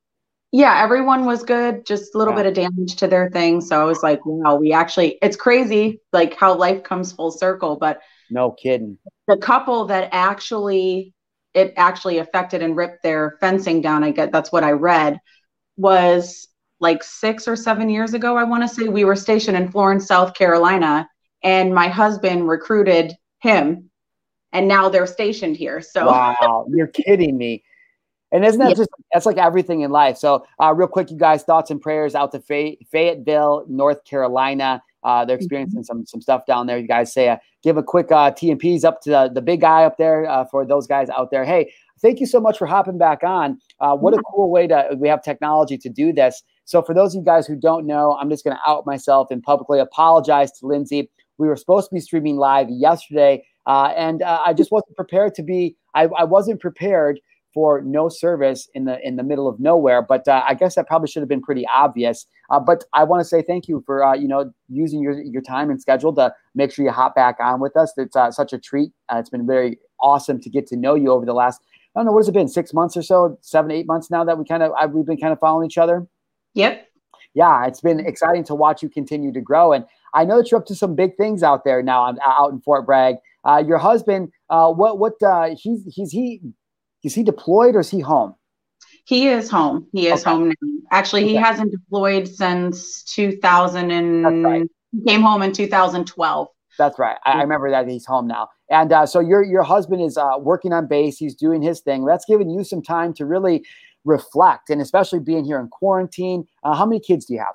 yeah, 0.52 0.82
everyone 0.82 1.24
was 1.24 1.42
good. 1.42 1.86
Just 1.86 2.14
a 2.14 2.18
little 2.18 2.34
yeah. 2.34 2.42
bit 2.42 2.46
of 2.46 2.54
damage 2.54 2.96
to 2.96 3.06
their 3.06 3.30
thing. 3.30 3.60
So 3.60 3.80
I 3.80 3.84
was 3.84 4.02
like, 4.02 4.24
wow, 4.26 4.56
we 4.56 4.72
actually. 4.72 5.18
It's 5.22 5.36
crazy, 5.36 6.00
like 6.12 6.34
how 6.34 6.54
life 6.54 6.82
comes 6.82 7.12
full 7.12 7.30
circle. 7.30 7.76
But 7.76 8.00
no 8.30 8.50
kidding. 8.50 8.98
The 9.26 9.36
couple 9.36 9.86
that 9.86 10.10
actually 10.12 11.14
it 11.54 11.74
actually 11.76 12.18
affected 12.18 12.62
and 12.62 12.76
ripped 12.76 13.02
their 13.02 13.36
fencing 13.40 13.80
down. 13.80 14.04
I 14.04 14.10
get 14.10 14.32
that's 14.32 14.52
what 14.52 14.64
I 14.64 14.72
read 14.72 15.20
was 15.76 16.48
like 16.78 17.02
six 17.02 17.46
or 17.46 17.56
seven 17.56 17.88
years 17.88 18.14
ago. 18.14 18.36
I 18.36 18.44
want 18.44 18.62
to 18.62 18.68
say 18.68 18.88
we 18.88 19.04
were 19.04 19.16
stationed 19.16 19.56
in 19.56 19.70
Florence, 19.70 20.06
South 20.06 20.34
Carolina, 20.34 21.08
and 21.42 21.74
my 21.74 21.88
husband 21.88 22.48
recruited 22.48 23.14
him, 23.40 23.90
and 24.52 24.68
now 24.68 24.88
they're 24.88 25.06
stationed 25.06 25.56
here. 25.56 25.80
So 25.80 26.06
wow, 26.06 26.66
you're 26.70 26.86
kidding 26.86 27.36
me. 27.36 27.64
And 28.32 28.44
isn't 28.44 28.60
that 28.60 28.70
yeah. 28.70 28.74
just 28.74 28.90
that's 29.12 29.26
like 29.26 29.38
everything 29.38 29.80
in 29.80 29.90
life? 29.90 30.16
So, 30.16 30.46
uh, 30.62 30.72
real 30.72 30.86
quick, 30.86 31.10
you 31.10 31.16
guys, 31.16 31.42
thoughts 31.42 31.70
and 31.70 31.80
prayers 31.80 32.14
out 32.14 32.30
to 32.32 32.40
Fay- 32.40 32.78
Fayetteville, 32.90 33.64
North 33.68 34.04
Carolina. 34.04 34.82
Uh, 35.02 35.24
they're 35.24 35.36
experiencing 35.36 35.82
some 35.82 36.06
some 36.06 36.20
stuff 36.20 36.46
down 36.46 36.66
there. 36.66 36.78
You 36.78 36.86
guys 36.86 37.12
say, 37.12 37.28
uh, 37.28 37.38
give 37.62 37.76
a 37.76 37.82
quick 37.82 38.10
uh, 38.10 38.30
T 38.30 38.50
and 38.50 38.58
P's 38.58 38.84
up 38.84 39.00
to 39.02 39.10
the, 39.10 39.30
the 39.32 39.42
big 39.42 39.60
guy 39.60 39.84
up 39.84 39.96
there 39.98 40.28
uh, 40.28 40.44
for 40.44 40.64
those 40.66 40.86
guys 40.86 41.08
out 41.10 41.30
there. 41.30 41.44
Hey, 41.44 41.72
thank 42.00 42.20
you 42.20 42.26
so 42.26 42.40
much 42.40 42.58
for 42.58 42.66
hopping 42.66 42.98
back 42.98 43.22
on. 43.22 43.58
Uh, 43.80 43.96
what 43.96 44.14
a 44.14 44.22
cool 44.32 44.50
way 44.50 44.66
to 44.66 44.96
we 44.96 45.08
have 45.08 45.22
technology 45.22 45.76
to 45.78 45.88
do 45.88 46.12
this. 46.12 46.42
So 46.64 46.82
for 46.82 46.94
those 46.94 47.14
of 47.14 47.20
you 47.20 47.24
guys 47.24 47.46
who 47.46 47.56
don't 47.56 47.86
know, 47.86 48.16
I'm 48.20 48.30
just 48.30 48.44
going 48.44 48.56
to 48.56 48.70
out 48.70 48.86
myself 48.86 49.28
and 49.30 49.42
publicly 49.42 49.80
apologize 49.80 50.52
to 50.52 50.66
Lindsey. 50.66 51.10
We 51.38 51.48
were 51.48 51.56
supposed 51.56 51.88
to 51.88 51.94
be 51.94 52.00
streaming 52.00 52.36
live 52.36 52.68
yesterday, 52.68 53.44
uh, 53.66 53.92
and 53.96 54.22
uh, 54.22 54.40
I 54.44 54.52
just 54.52 54.70
wasn't 54.70 54.96
prepared 54.96 55.34
to 55.36 55.42
be. 55.42 55.76
I, 55.94 56.04
I 56.18 56.24
wasn't 56.24 56.60
prepared 56.60 57.20
for 57.52 57.82
no 57.82 58.08
service 58.08 58.68
in 58.74 58.84
the 58.84 58.98
in 59.06 59.16
the 59.16 59.22
middle 59.22 59.48
of 59.48 59.58
nowhere. 59.58 60.02
But 60.02 60.26
uh, 60.28 60.42
I 60.46 60.54
guess 60.54 60.74
that 60.76 60.86
probably 60.86 61.08
should 61.08 61.22
have 61.22 61.28
been 61.28 61.42
pretty 61.42 61.66
obvious. 61.72 62.26
Uh, 62.50 62.60
but 62.60 62.84
I 62.92 63.04
want 63.04 63.20
to 63.20 63.24
say 63.24 63.42
thank 63.42 63.68
you 63.68 63.82
for 63.86 64.04
uh, 64.04 64.14
you 64.14 64.28
know 64.28 64.52
using 64.68 65.02
your 65.02 65.20
your 65.22 65.42
time 65.42 65.70
and 65.70 65.80
schedule 65.80 66.14
to 66.14 66.32
make 66.54 66.72
sure 66.72 66.84
you 66.84 66.90
hop 66.90 67.14
back 67.14 67.36
on 67.40 67.60
with 67.60 67.76
us. 67.76 67.92
It's 67.96 68.16
uh, 68.16 68.30
such 68.30 68.52
a 68.52 68.58
treat. 68.58 68.92
Uh, 69.08 69.18
it's 69.18 69.30
been 69.30 69.46
very 69.46 69.78
awesome 70.00 70.40
to 70.40 70.50
get 70.50 70.66
to 70.68 70.76
know 70.76 70.94
you 70.94 71.10
over 71.10 71.26
the 71.26 71.34
last 71.34 71.60
I 71.94 72.00
don't 72.00 72.06
know 72.06 72.12
what 72.12 72.20
has 72.20 72.28
it 72.28 72.32
been 72.32 72.48
six 72.48 72.72
months 72.72 72.96
or 72.96 73.02
so, 73.02 73.38
seven 73.40 73.70
eight 73.70 73.86
months 73.86 74.10
now 74.10 74.24
that 74.24 74.38
we 74.38 74.44
kind 74.44 74.62
of 74.62 74.72
we've 74.92 75.06
been 75.06 75.18
kind 75.18 75.32
of 75.32 75.40
following 75.40 75.66
each 75.66 75.78
other. 75.78 76.06
Yep. 76.54 76.86
Yeah, 77.34 77.66
it's 77.66 77.80
been 77.80 78.00
exciting 78.00 78.42
to 78.44 78.56
watch 78.56 78.82
you 78.82 78.88
continue 78.88 79.32
to 79.32 79.40
grow, 79.40 79.72
and 79.72 79.84
I 80.14 80.24
know 80.24 80.38
that 80.38 80.50
you're 80.50 80.58
up 80.58 80.66
to 80.66 80.74
some 80.74 80.96
big 80.96 81.16
things 81.16 81.44
out 81.44 81.64
there 81.64 81.80
now. 81.80 82.16
out 82.24 82.50
in 82.50 82.60
Fort 82.60 82.86
Bragg. 82.86 83.16
Uh, 83.44 83.62
your 83.64 83.78
husband, 83.78 84.32
what 84.48 84.98
what 84.98 85.14
he's 85.56 85.84
he's 85.94 86.10
he 86.10 86.40
is 87.02 87.14
he 87.14 87.22
deployed 87.22 87.76
or 87.76 87.80
is 87.80 87.90
he 87.90 88.00
home? 88.00 88.34
He 89.04 89.28
is 89.28 89.50
home. 89.50 89.86
He 89.92 90.08
is 90.08 90.20
okay. 90.20 90.30
home 90.30 90.48
now. 90.48 90.68
Actually, 90.92 91.22
okay. 91.22 91.30
he 91.30 91.36
hasn't 91.36 91.72
deployed 91.72 92.28
since 92.28 93.02
2000 93.04 93.90
and 93.90 94.44
right. 94.44 94.70
he 94.92 95.02
came 95.04 95.22
home 95.22 95.42
in 95.42 95.52
2012. 95.52 96.48
That's 96.78 96.98
right. 96.98 97.16
I, 97.24 97.32
I 97.32 97.42
remember 97.42 97.70
that 97.70 97.88
he's 97.88 98.06
home 98.06 98.26
now. 98.26 98.48
And 98.70 98.92
uh, 98.92 99.06
so 99.06 99.20
your 99.20 99.42
your 99.42 99.62
husband 99.62 100.02
is 100.02 100.16
uh, 100.16 100.32
working 100.38 100.72
on 100.72 100.86
base. 100.86 101.18
He's 101.18 101.34
doing 101.34 101.60
his 101.60 101.80
thing. 101.80 102.04
That's 102.04 102.24
giving 102.24 102.48
you 102.48 102.64
some 102.64 102.82
time 102.82 103.12
to 103.14 103.26
really 103.26 103.64
reflect, 104.04 104.70
and 104.70 104.80
especially 104.80 105.18
being 105.18 105.44
here 105.44 105.60
in 105.60 105.68
quarantine. 105.68 106.46
Uh, 106.62 106.74
how 106.74 106.86
many 106.86 107.00
kids 107.00 107.26
do 107.26 107.34
you 107.34 107.40
have? 107.40 107.54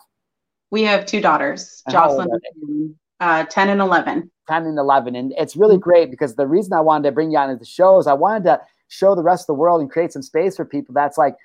We 0.72 0.84
have 0.84 1.06
two 1.06 1.22
daughters, 1.22 1.82
and 1.86 1.94
Jocelyn, 1.94 2.30
uh, 3.20 3.46
10 3.46 3.70
and 3.70 3.82
11. 3.82 4.30
10 4.48 4.66
and 4.66 4.78
11. 4.78 5.16
And 5.16 5.34
it's 5.38 5.56
really 5.56 5.76
mm-hmm. 5.76 5.82
great 5.82 6.12
because 6.12 6.36
the 6.36 6.48
reason 6.48 6.74
I 6.74 6.82
wanted 6.82 7.10
to 7.10 7.12
bring 7.12 7.32
you 7.32 7.38
on 7.38 7.50
to 7.50 7.56
the 7.56 7.66
show 7.66 7.98
is 8.00 8.08
I 8.08 8.14
wanted 8.14 8.44
to 8.46 8.62
show 8.88 9.16
the 9.16 9.24
rest 9.24 9.44
of 9.44 9.48
the 9.48 9.54
world 9.54 9.82
and 9.82 9.90
create 9.90 10.14
some 10.14 10.22
space 10.22 10.56
for 10.56 10.66
people 10.66 10.94
that's 10.94 11.18
like, 11.18 11.36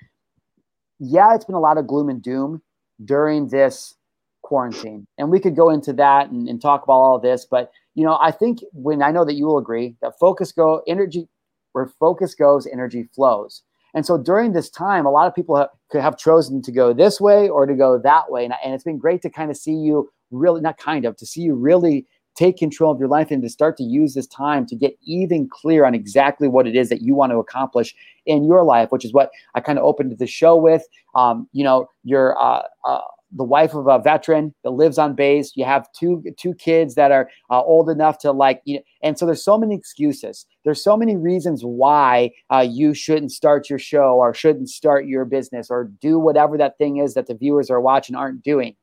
yeah, 0.99 1.33
it's 1.33 1.45
been 1.45 1.55
a 1.55 1.59
lot 1.59 1.77
of 1.77 1.87
gloom 1.87 2.09
and 2.09 2.21
doom 2.21 2.61
during 3.03 3.47
this 3.47 3.95
quarantine. 4.43 5.07
And 5.17 5.31
we 5.31 5.39
could 5.39 5.55
go 5.55 5.69
into 5.69 5.93
that 5.93 6.29
and, 6.29 6.47
and 6.47 6.61
talk 6.61 6.83
about 6.83 6.93
all 6.93 7.19
this. 7.19 7.45
But, 7.49 7.71
you 7.95 8.03
know, 8.03 8.17
I 8.21 8.31
think 8.31 8.59
when 8.73 9.01
I 9.01 9.11
know 9.11 9.25
that 9.25 9.33
you 9.33 9.45
will 9.45 9.57
agree 9.57 9.95
that 10.01 10.19
focus 10.19 10.51
go 10.51 10.83
energy, 10.87 11.27
where 11.71 11.87
focus 11.99 12.35
goes, 12.35 12.67
energy 12.67 13.09
flows. 13.15 13.63
And 13.93 14.05
so 14.05 14.17
during 14.17 14.53
this 14.53 14.69
time, 14.69 15.05
a 15.05 15.11
lot 15.11 15.27
of 15.27 15.35
people 15.35 15.55
have, 15.55 15.69
could 15.89 16.01
have 16.01 16.17
chosen 16.17 16.61
to 16.61 16.71
go 16.71 16.93
this 16.93 17.19
way 17.19 17.49
or 17.49 17.65
to 17.65 17.73
go 17.73 17.99
that 17.99 18.31
way. 18.31 18.45
And, 18.45 18.53
and 18.63 18.73
it's 18.73 18.83
been 18.83 18.97
great 18.97 19.21
to 19.23 19.29
kind 19.29 19.51
of 19.51 19.57
see 19.57 19.73
you 19.73 20.11
really, 20.31 20.61
not 20.61 20.77
kind 20.77 21.05
of, 21.05 21.17
to 21.17 21.25
see 21.25 21.41
you 21.41 21.55
really 21.55 22.05
take 22.35 22.57
control 22.57 22.91
of 22.91 22.99
your 22.99 23.09
life 23.09 23.31
and 23.31 23.41
to 23.43 23.49
start 23.49 23.77
to 23.77 23.83
use 23.83 24.13
this 24.13 24.27
time 24.27 24.65
to 24.65 24.75
get 24.75 24.97
even 25.03 25.47
clear 25.49 25.85
on 25.85 25.93
exactly 25.93 26.47
what 26.47 26.67
it 26.67 26.75
is 26.75 26.89
that 26.89 27.01
you 27.01 27.15
want 27.15 27.31
to 27.31 27.37
accomplish 27.37 27.95
in 28.25 28.43
your 28.43 28.63
life, 28.63 28.91
which 28.91 29.05
is 29.05 29.13
what 29.13 29.31
I 29.55 29.61
kind 29.61 29.77
of 29.77 29.85
opened 29.85 30.17
the 30.17 30.27
show 30.27 30.55
with. 30.55 30.83
Um, 31.15 31.47
you 31.51 31.63
know, 31.63 31.89
you're 32.03 32.37
uh, 32.41 32.63
uh, 32.85 33.01
the 33.33 33.43
wife 33.43 33.73
of 33.73 33.87
a 33.87 33.99
veteran 33.99 34.53
that 34.63 34.71
lives 34.71 34.97
on 34.97 35.15
base. 35.15 35.53
You 35.55 35.65
have 35.65 35.87
two 35.93 36.23
two 36.37 36.53
kids 36.53 36.95
that 36.95 37.11
are 37.11 37.29
uh, 37.49 37.61
old 37.61 37.89
enough 37.89 38.17
to 38.19 38.31
like, 38.31 38.61
you 38.65 38.75
know, 38.75 38.83
and 39.03 39.17
so 39.17 39.25
there's 39.25 39.43
so 39.43 39.57
many 39.57 39.75
excuses. 39.75 40.45
There's 40.63 40.83
so 40.83 40.97
many 40.97 41.15
reasons 41.15 41.63
why 41.63 42.31
uh, 42.49 42.65
you 42.67 42.93
shouldn't 42.93 43.31
start 43.31 43.69
your 43.69 43.79
show 43.79 44.17
or 44.17 44.33
shouldn't 44.33 44.69
start 44.69 45.05
your 45.05 45.25
business 45.25 45.67
or 45.69 45.85
do 46.01 46.19
whatever 46.19 46.57
that 46.57 46.77
thing 46.77 46.97
is 46.97 47.13
that 47.13 47.27
the 47.27 47.35
viewers 47.35 47.69
are 47.69 47.81
watching 47.81 48.15
aren't 48.15 48.43
doing. 48.43 48.75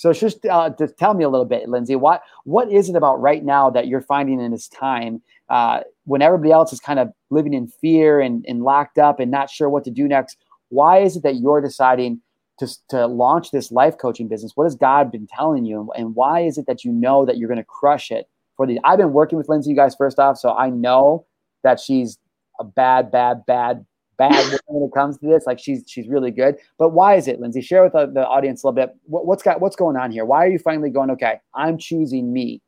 So 0.00 0.14
just 0.14 0.46
uh, 0.46 0.70
to 0.70 0.88
tell 0.88 1.12
me 1.12 1.24
a 1.24 1.28
little 1.28 1.44
bit, 1.44 1.68
Lindsey, 1.68 1.94
what 1.94 2.22
what 2.44 2.72
is 2.72 2.88
it 2.88 2.96
about 2.96 3.20
right 3.20 3.44
now 3.44 3.68
that 3.68 3.86
you're 3.86 4.00
finding 4.00 4.40
in 4.40 4.50
this 4.50 4.66
time 4.66 5.20
uh, 5.50 5.80
when 6.04 6.22
everybody 6.22 6.52
else 6.52 6.72
is 6.72 6.80
kind 6.80 6.98
of 6.98 7.10
living 7.28 7.52
in 7.52 7.68
fear 7.68 8.18
and, 8.18 8.42
and 8.48 8.62
locked 8.62 8.96
up 8.96 9.20
and 9.20 9.30
not 9.30 9.50
sure 9.50 9.68
what 9.68 9.84
to 9.84 9.90
do 9.90 10.08
next? 10.08 10.38
Why 10.70 11.00
is 11.00 11.18
it 11.18 11.22
that 11.24 11.36
you're 11.36 11.60
deciding 11.60 12.22
to, 12.60 12.68
to 12.88 13.06
launch 13.08 13.50
this 13.50 13.70
life 13.70 13.98
coaching 13.98 14.26
business? 14.26 14.52
What 14.54 14.64
has 14.64 14.74
God 14.74 15.12
been 15.12 15.26
telling 15.26 15.66
you, 15.66 15.92
and 15.94 16.14
why 16.14 16.40
is 16.40 16.56
it 16.56 16.64
that 16.66 16.82
you 16.82 16.92
know 16.92 17.26
that 17.26 17.36
you're 17.36 17.50
going 17.50 17.58
to 17.58 17.64
crush 17.64 18.10
it? 18.10 18.26
For 18.56 18.66
the 18.66 18.80
I've 18.84 18.96
been 18.96 19.12
working 19.12 19.36
with 19.36 19.50
Lindsey, 19.50 19.68
you 19.68 19.76
guys 19.76 19.94
first 19.94 20.18
off, 20.18 20.38
so 20.38 20.54
I 20.54 20.70
know 20.70 21.26
that 21.62 21.78
she's 21.78 22.16
a 22.58 22.64
bad, 22.64 23.10
bad, 23.10 23.44
bad 23.46 23.84
bad 24.20 24.60
when 24.66 24.82
it 24.82 24.92
comes 24.92 25.18
to 25.18 25.26
this. 25.26 25.46
Like 25.46 25.58
she's 25.58 25.84
she's 25.86 26.06
really 26.06 26.30
good. 26.30 26.56
But 26.78 26.90
why 26.90 27.14
is 27.14 27.26
it, 27.26 27.40
Lindsey? 27.40 27.62
Share 27.62 27.82
with 27.82 27.94
the, 27.94 28.06
the 28.06 28.26
audience 28.26 28.62
a 28.62 28.66
little 28.66 28.76
bit. 28.76 28.94
What, 29.04 29.26
what's 29.26 29.42
got 29.42 29.60
what's 29.60 29.76
going 29.76 29.96
on 29.96 30.12
here? 30.12 30.24
Why 30.24 30.44
are 30.44 30.48
you 30.48 30.58
finally 30.58 30.90
going? 30.90 31.10
Okay, 31.12 31.40
I'm 31.54 31.78
choosing 31.78 32.32
me. 32.32 32.60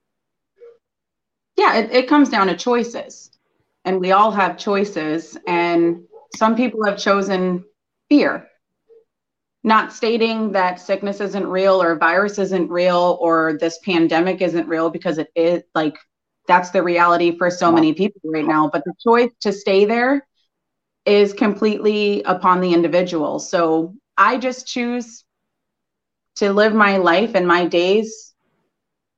Yeah, 1.57 1.77
it, 1.77 1.93
it 1.93 2.09
comes 2.09 2.31
down 2.31 2.47
to 2.47 2.57
choices, 2.57 3.31
and 3.85 4.01
we 4.01 4.13
all 4.13 4.31
have 4.31 4.57
choices. 4.57 5.37
And 5.47 6.05
some 6.35 6.57
people 6.57 6.85
have 6.87 6.97
chosen 6.97 7.65
fear, 8.09 8.49
not 9.63 9.93
stating 9.93 10.53
that 10.53 10.81
sickness 10.81 11.21
isn't 11.21 11.47
real 11.47 11.83
or 11.83 11.97
virus 11.97 12.39
isn't 12.39 12.71
real 12.71 13.19
or 13.21 13.59
this 13.61 13.79
pandemic 13.85 14.41
isn't 14.41 14.67
real 14.67 14.89
because 14.89 15.19
it 15.19 15.29
is 15.37 15.63
like 15.75 15.99
that's 16.49 16.71
the 16.71 16.83
reality 16.83 17.37
for 17.37 17.51
so 17.51 17.71
many 17.71 17.93
people 17.93 18.21
right 18.25 18.47
now. 18.47 18.71
But 18.73 18.85
the 18.85 18.95
choice 19.05 19.31
to 19.43 19.53
stay 19.53 19.85
there 19.85 20.27
is 21.05 21.33
completely 21.33 22.23
upon 22.23 22.61
the 22.61 22.73
individual. 22.73 23.39
So 23.39 23.95
I 24.17 24.39
just 24.39 24.67
choose 24.67 25.25
to 26.37 26.53
live 26.53 26.75
my 26.75 26.97
life 26.99 27.35
and 27.35 27.47
my 27.47 27.67
days 27.67 28.33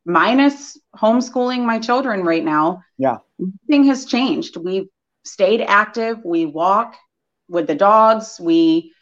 minus 0.04 0.78
homeschooling 0.96 1.64
my 1.64 1.78
children 1.78 2.22
right 2.24 2.44
now. 2.44 2.82
Yeah. 2.98 3.18
Nothing 3.38 3.84
has 3.86 4.04
changed. 4.04 4.56
We've 4.56 4.88
stayed 5.24 5.60
active. 5.62 6.24
We 6.24 6.46
walk 6.46 6.96
with 7.48 7.66
the 7.66 7.74
dogs. 7.74 8.38
We 8.40 8.92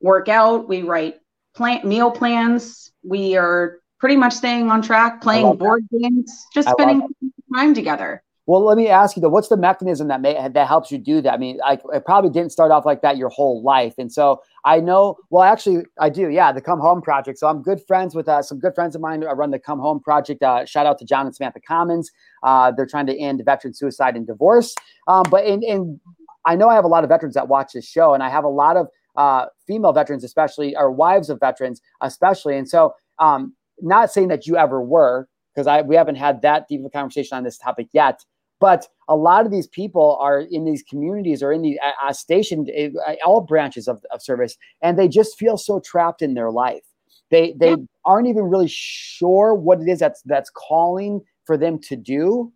work 0.00 0.28
out. 0.28 0.68
We 0.68 0.82
write 0.82 1.16
plant 1.54 1.84
meal 1.84 2.10
plans. 2.10 2.92
We 3.02 3.36
are 3.36 3.78
pretty 3.98 4.16
much 4.16 4.34
staying 4.34 4.70
on 4.70 4.82
track, 4.82 5.20
playing 5.20 5.56
board 5.56 5.84
games, 5.90 6.46
just 6.54 6.68
I 6.68 6.72
spending 6.72 7.06
time 7.54 7.74
together. 7.74 8.22
Well, 8.50 8.64
let 8.64 8.76
me 8.76 8.88
ask 8.88 9.14
you 9.14 9.22
though, 9.22 9.28
what's 9.28 9.46
the 9.46 9.56
mechanism 9.56 10.08
that 10.08 10.20
may 10.20 10.34
that 10.34 10.66
helps 10.66 10.90
you 10.90 10.98
do 10.98 11.20
that? 11.20 11.32
I 11.32 11.36
mean, 11.36 11.60
I, 11.64 11.78
probably 12.04 12.30
didn't 12.30 12.50
start 12.50 12.72
off 12.72 12.84
like 12.84 13.00
that 13.02 13.16
your 13.16 13.28
whole 13.28 13.62
life, 13.62 13.94
and 13.96 14.12
so 14.12 14.42
I 14.64 14.80
know. 14.80 15.18
Well, 15.30 15.44
actually, 15.44 15.84
I 16.00 16.10
do. 16.10 16.30
Yeah, 16.30 16.50
the 16.50 16.60
Come 16.60 16.80
Home 16.80 17.00
Project. 17.00 17.38
So 17.38 17.46
I'm 17.46 17.62
good 17.62 17.80
friends 17.86 18.12
with 18.12 18.28
uh, 18.28 18.42
some 18.42 18.58
good 18.58 18.74
friends 18.74 18.96
of 18.96 19.02
mine. 19.02 19.22
I 19.22 19.34
run 19.34 19.52
the 19.52 19.60
Come 19.60 19.78
Home 19.78 20.00
Project. 20.00 20.42
Uh, 20.42 20.64
shout 20.64 20.84
out 20.84 20.98
to 20.98 21.04
John 21.04 21.26
and 21.26 21.36
Samantha 21.36 21.60
Commons. 21.60 22.10
Uh, 22.42 22.72
they're 22.72 22.86
trying 22.86 23.06
to 23.06 23.16
end 23.16 23.40
veteran 23.44 23.72
suicide 23.72 24.16
and 24.16 24.26
divorce. 24.26 24.74
Um, 25.06 25.22
but 25.30 25.44
in, 25.44 25.62
in 25.62 26.00
I 26.44 26.56
know 26.56 26.68
I 26.68 26.74
have 26.74 26.84
a 26.84 26.88
lot 26.88 27.04
of 27.04 27.08
veterans 27.08 27.36
that 27.36 27.46
watch 27.46 27.74
this 27.74 27.86
show, 27.86 28.14
and 28.14 28.22
I 28.24 28.30
have 28.30 28.42
a 28.42 28.48
lot 28.48 28.76
of 28.76 28.88
uh, 29.14 29.46
female 29.64 29.92
veterans, 29.92 30.24
especially, 30.24 30.74
or 30.74 30.90
wives 30.90 31.30
of 31.30 31.38
veterans, 31.38 31.80
especially. 32.00 32.56
And 32.56 32.68
so, 32.68 32.96
um, 33.20 33.54
not 33.80 34.10
saying 34.10 34.26
that 34.26 34.48
you 34.48 34.56
ever 34.56 34.82
were, 34.82 35.28
because 35.54 35.68
I 35.68 35.82
we 35.82 35.94
haven't 35.94 36.16
had 36.16 36.42
that 36.42 36.66
deep 36.66 36.80
of 36.80 36.86
a 36.86 36.90
conversation 36.90 37.38
on 37.38 37.44
this 37.44 37.56
topic 37.56 37.86
yet. 37.92 38.24
But 38.60 38.86
a 39.08 39.16
lot 39.16 39.46
of 39.46 39.50
these 39.50 39.66
people 39.66 40.18
are 40.20 40.40
in 40.40 40.64
these 40.64 40.82
communities 40.82 41.42
or 41.42 41.52
in 41.52 41.62
the 41.62 41.78
uh, 41.80 42.08
uh 42.08 42.12
stationed 42.12 42.70
uh, 42.70 43.14
all 43.24 43.40
branches 43.40 43.88
of, 43.88 44.04
of 44.12 44.22
service, 44.22 44.56
and 44.82 44.98
they 44.98 45.08
just 45.08 45.38
feel 45.38 45.56
so 45.56 45.80
trapped 45.80 46.22
in 46.22 46.34
their 46.34 46.50
life. 46.50 46.84
They 47.30 47.54
they 47.58 47.70
yeah. 47.70 47.76
aren't 48.04 48.28
even 48.28 48.44
really 48.44 48.68
sure 48.68 49.54
what 49.54 49.80
it 49.80 49.88
is 49.88 49.98
that's 49.98 50.22
that's 50.22 50.50
calling 50.50 51.22
for 51.44 51.56
them 51.56 51.78
to 51.80 51.96
do, 51.96 52.52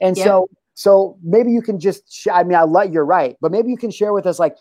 and 0.00 0.16
yeah. 0.16 0.24
so 0.24 0.48
so 0.74 1.16
maybe 1.22 1.52
you 1.52 1.62
can 1.62 1.78
just 1.78 2.02
sh- 2.12 2.28
I 2.32 2.42
mean 2.42 2.56
I 2.56 2.64
let 2.64 2.92
you're 2.92 3.04
right, 3.04 3.36
but 3.40 3.52
maybe 3.52 3.70
you 3.70 3.76
can 3.76 3.90
share 3.90 4.12
with 4.12 4.26
us 4.26 4.38
like 4.38 4.56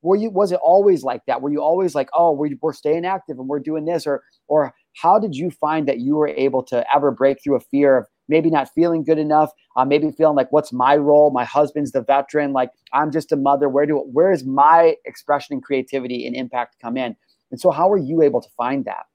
were 0.00 0.16
you 0.16 0.30
was 0.30 0.50
it 0.50 0.60
always 0.62 1.02
like 1.02 1.22
that? 1.26 1.42
Were 1.42 1.50
you 1.50 1.60
always 1.60 1.94
like 1.94 2.08
oh 2.14 2.32
we're, 2.32 2.56
we're 2.62 2.72
staying 2.72 3.04
active 3.04 3.38
and 3.38 3.48
we're 3.48 3.60
doing 3.60 3.84
this 3.84 4.06
or 4.06 4.22
or 4.48 4.74
how 4.96 5.18
did 5.18 5.34
you 5.34 5.50
find 5.50 5.86
that 5.88 5.98
you 5.98 6.16
were 6.16 6.28
able 6.28 6.62
to 6.64 6.84
ever 6.94 7.10
break 7.10 7.38
through 7.42 7.56
a 7.56 7.60
fear 7.60 7.96
of 7.96 8.06
maybe 8.28 8.50
not 8.50 8.68
feeling 8.74 9.04
good 9.04 9.18
enough, 9.18 9.50
uh, 9.76 9.84
maybe 9.84 10.10
feeling 10.10 10.36
like, 10.36 10.50
what's 10.52 10.72
my 10.72 10.96
role? 10.96 11.30
My 11.30 11.44
husband's 11.44 11.92
the 11.92 12.02
veteran. 12.02 12.52
Like 12.52 12.70
I'm 12.92 13.10
just 13.10 13.32
a 13.32 13.36
mother. 13.36 13.68
Where 13.68 13.86
do 13.86 13.98
where 13.98 14.32
is 14.32 14.44
my 14.44 14.96
expression 15.04 15.54
and 15.54 15.62
creativity 15.62 16.26
and 16.26 16.36
impact 16.36 16.76
come 16.80 16.96
in? 16.96 17.16
And 17.50 17.60
so, 17.60 17.70
how 17.70 17.90
are 17.92 17.98
you 17.98 18.22
able 18.22 18.40
to 18.40 18.48
find 18.56 18.84
that? 18.86 19.06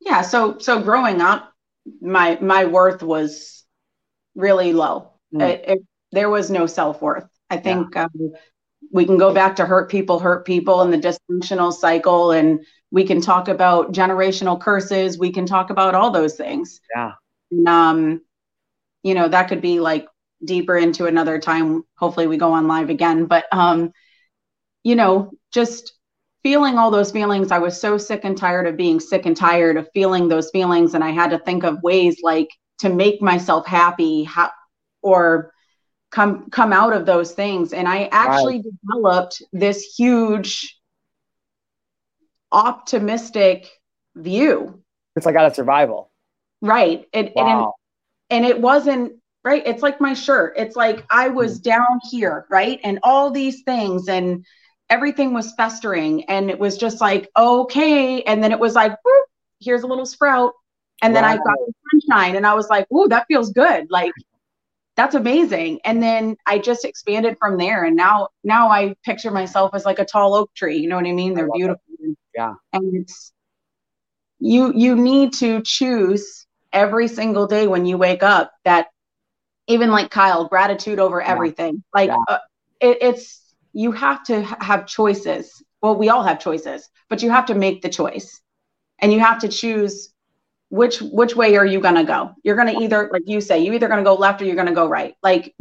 Yeah. 0.00 0.22
So 0.22 0.58
so 0.58 0.82
growing 0.82 1.20
up, 1.20 1.52
my 2.00 2.38
my 2.40 2.64
worth 2.64 3.02
was 3.02 3.64
really 4.34 4.72
low. 4.72 5.12
Mm. 5.34 5.42
It, 5.42 5.64
it, 5.68 5.78
there 6.12 6.30
was 6.30 6.50
no 6.50 6.66
self 6.66 7.02
worth. 7.02 7.26
I 7.50 7.56
think 7.58 7.94
yeah. 7.94 8.04
um, 8.04 8.32
we 8.92 9.04
can 9.04 9.18
go 9.18 9.34
back 9.34 9.56
to 9.56 9.66
hurt 9.66 9.90
people, 9.90 10.18
hurt 10.18 10.44
people, 10.46 10.80
and 10.80 10.92
the 10.92 10.98
dysfunctional 10.98 11.72
cycle, 11.72 12.30
and 12.30 12.64
we 12.90 13.04
can 13.04 13.20
talk 13.20 13.48
about 13.48 13.92
generational 13.92 14.60
curses. 14.60 15.18
We 15.18 15.32
can 15.32 15.46
talk 15.46 15.70
about 15.70 15.94
all 15.94 16.10
those 16.10 16.36
things. 16.36 16.80
Yeah. 16.94 17.12
And, 17.50 17.68
um, 17.68 18.20
you 19.04 19.14
know, 19.14 19.28
that 19.28 19.44
could 19.48 19.60
be 19.60 19.78
like 19.78 20.08
deeper 20.44 20.76
into 20.76 21.06
another 21.06 21.38
time. 21.38 21.84
Hopefully, 21.96 22.26
we 22.26 22.36
go 22.36 22.52
on 22.52 22.66
live 22.66 22.90
again. 22.90 23.26
But, 23.26 23.44
um, 23.52 23.92
you 24.82 24.96
know, 24.96 25.30
just 25.52 25.92
feeling 26.42 26.76
all 26.76 26.90
those 26.90 27.12
feelings. 27.12 27.52
I 27.52 27.58
was 27.58 27.80
so 27.80 27.96
sick 27.96 28.22
and 28.24 28.36
tired 28.36 28.66
of 28.66 28.76
being 28.76 28.98
sick 28.98 29.26
and 29.26 29.36
tired 29.36 29.76
of 29.76 29.88
feeling 29.94 30.26
those 30.26 30.50
feelings, 30.50 30.94
and 30.94 31.04
I 31.04 31.10
had 31.10 31.30
to 31.30 31.38
think 31.38 31.62
of 31.62 31.82
ways 31.82 32.18
like 32.22 32.48
to 32.80 32.88
make 32.88 33.22
myself 33.22 33.66
happy, 33.66 34.24
ha- 34.24 34.52
or 35.00 35.52
come 36.14 36.48
come 36.50 36.72
out 36.72 36.92
of 36.92 37.06
those 37.06 37.32
things 37.32 37.72
and 37.72 37.88
i 37.88 38.08
actually 38.12 38.62
right. 38.62 38.64
developed 38.82 39.42
this 39.52 39.82
huge 39.98 40.78
optimistic 42.52 43.68
view 44.14 44.80
it's 45.16 45.26
like 45.26 45.34
out 45.34 45.44
of 45.44 45.56
survival 45.56 46.12
right 46.62 47.06
it, 47.12 47.32
wow. 47.34 47.74
And, 48.30 48.44
it 48.44 48.60
wasn't 48.60 49.12
right? 49.44 49.62
It's 49.66 49.82
like 49.82 50.00
my 50.00 50.14
shirt. 50.14 50.54
It's 50.56 50.74
like 50.74 51.04
i 51.10 51.28
was 51.28 51.60
mm. 51.60 51.64
down 51.64 52.00
here 52.10 52.46
right? 52.50 52.80
And 52.82 52.98
all 53.02 53.30
these 53.30 53.62
things 53.62 54.08
and 54.08 54.44
everything 54.90 55.32
was 55.32 55.52
festering 55.56 56.24
and 56.24 56.50
it 56.50 56.58
was 56.58 56.76
just 56.76 57.00
like 57.00 57.30
okay. 57.36 58.22
And 58.22 58.42
then 58.42 58.52
it 58.52 58.58
was 58.58 58.74
like 58.74 58.92
whoop, 59.04 59.26
here's 59.60 59.82
a 59.82 59.86
little 59.86 60.06
sprout. 60.06 60.52
And 61.02 61.12
wow. 61.12 61.20
then 61.20 61.30
i 61.30 61.36
got 61.36 61.58
the 61.66 61.72
sunshine 61.92 62.36
and 62.36 62.46
i 62.46 62.54
was 62.54 62.68
like 62.68 62.86
ooh 62.92 63.08
that 63.08 63.26
feels 63.28 63.52
good. 63.52 63.86
Like 63.90 64.12
that's 64.96 65.14
amazing. 65.14 65.80
And 65.84 66.02
then 66.02 66.36
i 66.46 66.58
just 66.58 66.84
expanded 66.84 67.36
from 67.38 67.58
there 67.58 67.84
and 67.84 67.96
now 67.96 68.28
now 68.44 68.68
i 68.68 68.94
picture 69.04 69.30
myself 69.30 69.72
as 69.74 69.84
like 69.84 69.98
a 69.98 70.04
tall 70.04 70.34
oak 70.34 70.54
tree. 70.54 70.78
You 70.78 70.88
know 70.88 70.96
what 70.96 71.06
i 71.06 71.12
mean? 71.12 71.34
They're 71.34 71.48
I 71.52 71.56
beautiful. 71.56 71.82
It. 72.00 72.16
yeah. 72.34 72.54
And 72.72 73.02
it's 73.02 73.32
you 74.40 74.72
you 74.74 74.96
need 74.96 75.32
to 75.34 75.62
choose 75.62 76.46
every 76.74 77.08
single 77.08 77.46
day 77.46 77.66
when 77.66 77.86
you 77.86 77.96
wake 77.96 78.22
up 78.22 78.52
that 78.64 78.88
even 79.66 79.90
like 79.90 80.10
kyle 80.10 80.46
gratitude 80.46 80.98
over 80.98 81.20
yeah. 81.20 81.30
everything. 81.30 81.82
Like 81.94 82.10
yeah. 82.10 82.16
uh, 82.28 82.38
it, 82.80 82.98
it's 83.00 83.54
you 83.72 83.92
have 83.92 84.24
to 84.24 84.42
have 84.42 84.86
choices. 84.86 85.62
Well 85.80 85.96
we 85.96 86.10
all 86.10 86.22
have 86.22 86.38
choices 86.38 86.88
but 87.08 87.22
you 87.22 87.30
have 87.30 87.46
to 87.46 87.54
make 87.54 87.82
the 87.82 87.88
choice. 87.88 88.40
And 88.98 89.12
you 89.12 89.20
have 89.20 89.40
to 89.40 89.48
choose 89.48 90.12
which 90.68 91.00
which 91.00 91.36
way 91.36 91.56
are 91.56 91.66
you 91.66 91.80
going 91.80 91.94
to 91.94 92.04
go? 92.04 92.34
You're 92.42 92.56
going 92.56 92.74
to 92.74 92.82
either 92.82 93.08
like 93.12 93.22
you 93.26 93.40
say 93.40 93.60
you 93.60 93.72
either 93.72 93.88
going 93.88 93.98
to 93.98 94.04
go 94.04 94.14
left 94.14 94.42
or 94.42 94.44
you're 94.44 94.54
going 94.54 94.68
to 94.68 94.74
go 94.74 94.88
right. 94.88 95.14
Like 95.22 95.54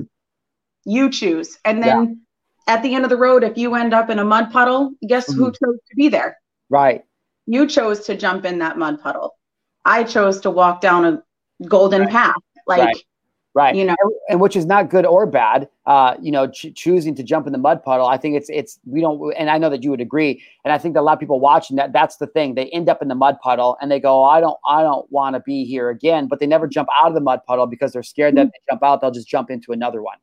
you 0.85 1.09
choose. 1.09 1.57
And 1.65 1.81
then 1.83 2.23
yeah. 2.67 2.75
at 2.75 2.83
the 2.83 2.95
end 2.95 3.03
of 3.03 3.09
the 3.09 3.17
road 3.17 3.43
if 3.43 3.57
you 3.57 3.75
end 3.75 3.93
up 3.93 4.09
in 4.09 4.19
a 4.19 4.25
mud 4.25 4.51
puddle 4.51 4.93
guess 5.07 5.29
mm-hmm. 5.29 5.39
who 5.39 5.51
chose 5.51 5.79
to 5.89 5.95
be 5.95 6.09
there? 6.09 6.37
Right. 6.69 7.03
You 7.45 7.67
chose 7.67 8.05
to 8.05 8.15
jump 8.15 8.45
in 8.45 8.59
that 8.59 8.77
mud 8.77 9.01
puddle 9.01 9.35
i 9.85 10.03
chose 10.03 10.39
to 10.39 10.49
walk 10.49 10.81
down 10.81 11.05
a 11.05 11.23
golden 11.67 12.01
right. 12.01 12.11
path 12.11 12.35
like 12.67 12.79
right 12.79 13.03
right 13.53 13.75
you 13.75 13.85
know 13.85 13.95
and, 14.29 14.39
which 14.41 14.55
is 14.55 14.65
not 14.65 14.89
good 14.89 15.05
or 15.05 15.25
bad 15.25 15.69
uh 15.85 16.15
you 16.21 16.31
know 16.31 16.47
ch- 16.47 16.73
choosing 16.75 17.15
to 17.15 17.23
jump 17.23 17.45
in 17.45 17.53
the 17.53 17.59
mud 17.59 17.83
puddle 17.83 18.07
i 18.07 18.17
think 18.17 18.35
it's 18.35 18.49
it's 18.49 18.79
we 18.85 19.01
don't 19.01 19.33
and 19.33 19.49
i 19.49 19.57
know 19.57 19.69
that 19.69 19.83
you 19.83 19.89
would 19.89 20.01
agree 20.01 20.41
and 20.65 20.73
i 20.73 20.77
think 20.77 20.93
that 20.93 21.01
a 21.01 21.03
lot 21.03 21.13
of 21.13 21.19
people 21.19 21.39
watching 21.39 21.77
that 21.77 21.93
that's 21.93 22.17
the 22.17 22.27
thing 22.27 22.55
they 22.55 22.69
end 22.69 22.89
up 22.89 23.01
in 23.01 23.07
the 23.07 23.15
mud 23.15 23.37
puddle 23.41 23.77
and 23.81 23.91
they 23.91 23.99
go 23.99 24.23
oh, 24.23 24.25
i 24.25 24.39
don't 24.39 24.57
i 24.67 24.81
don't 24.81 25.09
want 25.11 25.35
to 25.35 25.39
be 25.41 25.65
here 25.65 25.89
again 25.89 26.27
but 26.27 26.39
they 26.39 26.47
never 26.47 26.67
jump 26.67 26.89
out 26.99 27.07
of 27.07 27.13
the 27.13 27.21
mud 27.21 27.39
puddle 27.47 27.67
because 27.67 27.93
they're 27.93 28.03
scared 28.03 28.33
mm-hmm. 28.33 28.45
that 28.45 28.51
they 28.51 28.71
jump 28.71 28.83
out 28.83 29.01
they'll 29.01 29.11
just 29.11 29.27
jump 29.27 29.49
into 29.49 29.71
another 29.71 30.01
one 30.01 30.17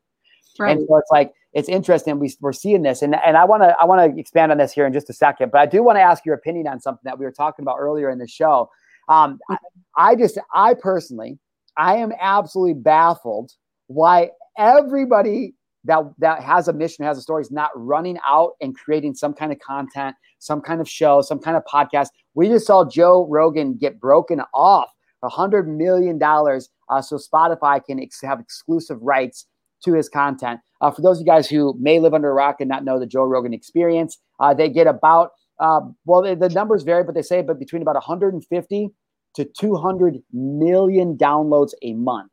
right. 0.59 0.77
and 0.77 0.87
so 0.89 0.97
it's 0.97 1.11
like 1.11 1.33
it's 1.53 1.69
interesting 1.69 2.19
we, 2.19 2.33
we're 2.41 2.53
seeing 2.53 2.83
this 2.83 3.03
and, 3.03 3.15
and 3.25 3.37
i 3.37 3.45
want 3.45 3.63
to 3.63 3.77
i 3.81 3.85
want 3.85 4.13
to 4.13 4.21
expand 4.21 4.51
on 4.51 4.59
this 4.59 4.73
here 4.73 4.87
in 4.87 4.93
just 4.93 5.09
a 5.09 5.13
second 5.13 5.51
but 5.53 5.61
i 5.61 5.67
do 5.67 5.83
want 5.83 5.97
to 5.97 6.03
ask 6.03 6.25
your 6.25 6.35
opinion 6.35 6.67
on 6.67 6.81
something 6.81 7.03
that 7.05 7.19
we 7.19 7.25
were 7.25 7.33
talking 7.33 7.63
about 7.63 7.77
earlier 7.79 8.11
in 8.11 8.19
the 8.19 8.27
show 8.27 8.69
um, 9.11 9.39
I, 9.51 9.57
I 9.97 10.17
just 10.17 10.39
i 10.55 10.73
personally 10.73 11.39
I 11.77 11.97
am 11.97 12.13
absolutely 12.21 12.75
baffled 12.75 13.53
why 13.87 14.31
everybody 14.59 15.55
that 15.85 16.01
that 16.19 16.43
has 16.43 16.69
a 16.69 16.73
mission, 16.73 17.05
has 17.05 17.17
a 17.17 17.23
story, 17.23 17.43
is 17.43 17.51
not 17.51 17.71
running 17.75 18.19
out 18.27 18.53
and 18.61 18.77
creating 18.77 19.15
some 19.15 19.33
kind 19.33 19.51
of 19.51 19.59
content, 19.61 20.15
some 20.39 20.61
kind 20.61 20.81
of 20.81 20.89
show, 20.89 21.23
some 21.23 21.39
kind 21.39 21.57
of 21.57 21.65
podcast. 21.65 22.09
We 22.35 22.49
just 22.49 22.67
saw 22.67 22.85
Joe 22.85 23.27
Rogan 23.29 23.77
get 23.79 23.99
broken 23.99 24.43
off 24.53 24.91
a 25.23 25.29
hundred 25.29 25.69
million 25.69 26.19
dollars, 26.19 26.69
uh, 26.91 27.01
so 27.01 27.17
Spotify 27.17 27.85
can 27.85 27.99
ex- 27.99 28.21
have 28.21 28.41
exclusive 28.41 28.99
rights 29.01 29.47
to 29.85 29.95
his 29.95 30.09
content. 30.09 30.61
Uh, 30.83 30.91
for 30.91 31.01
those 31.01 31.17
of 31.17 31.21
you 31.23 31.27
guys 31.27 31.49
who 31.49 31.75
may 31.81 31.99
live 31.99 32.13
under 32.13 32.31
a 32.31 32.35
rock 32.35 32.57
and 32.61 32.69
not 32.69 32.85
know 32.85 32.99
the 32.99 33.07
Joe 33.07 33.25
Rogan 33.25 33.55
experience, 33.55 34.19
uh, 34.39 34.53
they 34.53 34.69
get 34.69 34.87
about 34.87 35.31
uh, 35.61 35.81
well, 36.07 36.23
the, 36.23 36.35
the 36.35 36.49
numbers 36.49 36.83
vary, 36.83 37.05
but 37.05 37.15
they 37.15 37.23
say 37.23 37.43
but 37.43 37.59
between 37.59 37.83
about 37.83 37.95
150 37.95 38.91
to 39.35 39.45
200 39.45 40.23
million 40.33 41.17
downloads 41.17 41.73
a 41.83 41.95
month. 41.95 42.33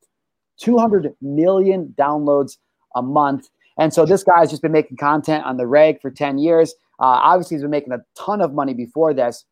200 0.59 1.13
million 1.21 1.93
downloads 1.97 2.57
a 2.95 3.01
month. 3.01 3.47
And 3.77 3.93
so 3.93 4.05
this 4.05 4.23
guy's 4.23 4.49
just 4.49 4.61
been 4.61 4.71
making 4.71 4.97
content 4.97 5.45
on 5.45 5.57
the 5.57 5.67
reg 5.67 6.01
for 6.01 6.09
10 6.09 6.39
years. 6.39 6.73
Uh, 6.99 7.21
obviously, 7.21 7.55
he's 7.55 7.61
been 7.61 7.71
making 7.71 7.93
a 7.93 7.99
ton 8.17 8.41
of 8.41 8.53
money 8.53 8.73
before 8.73 9.13
this. 9.13 9.45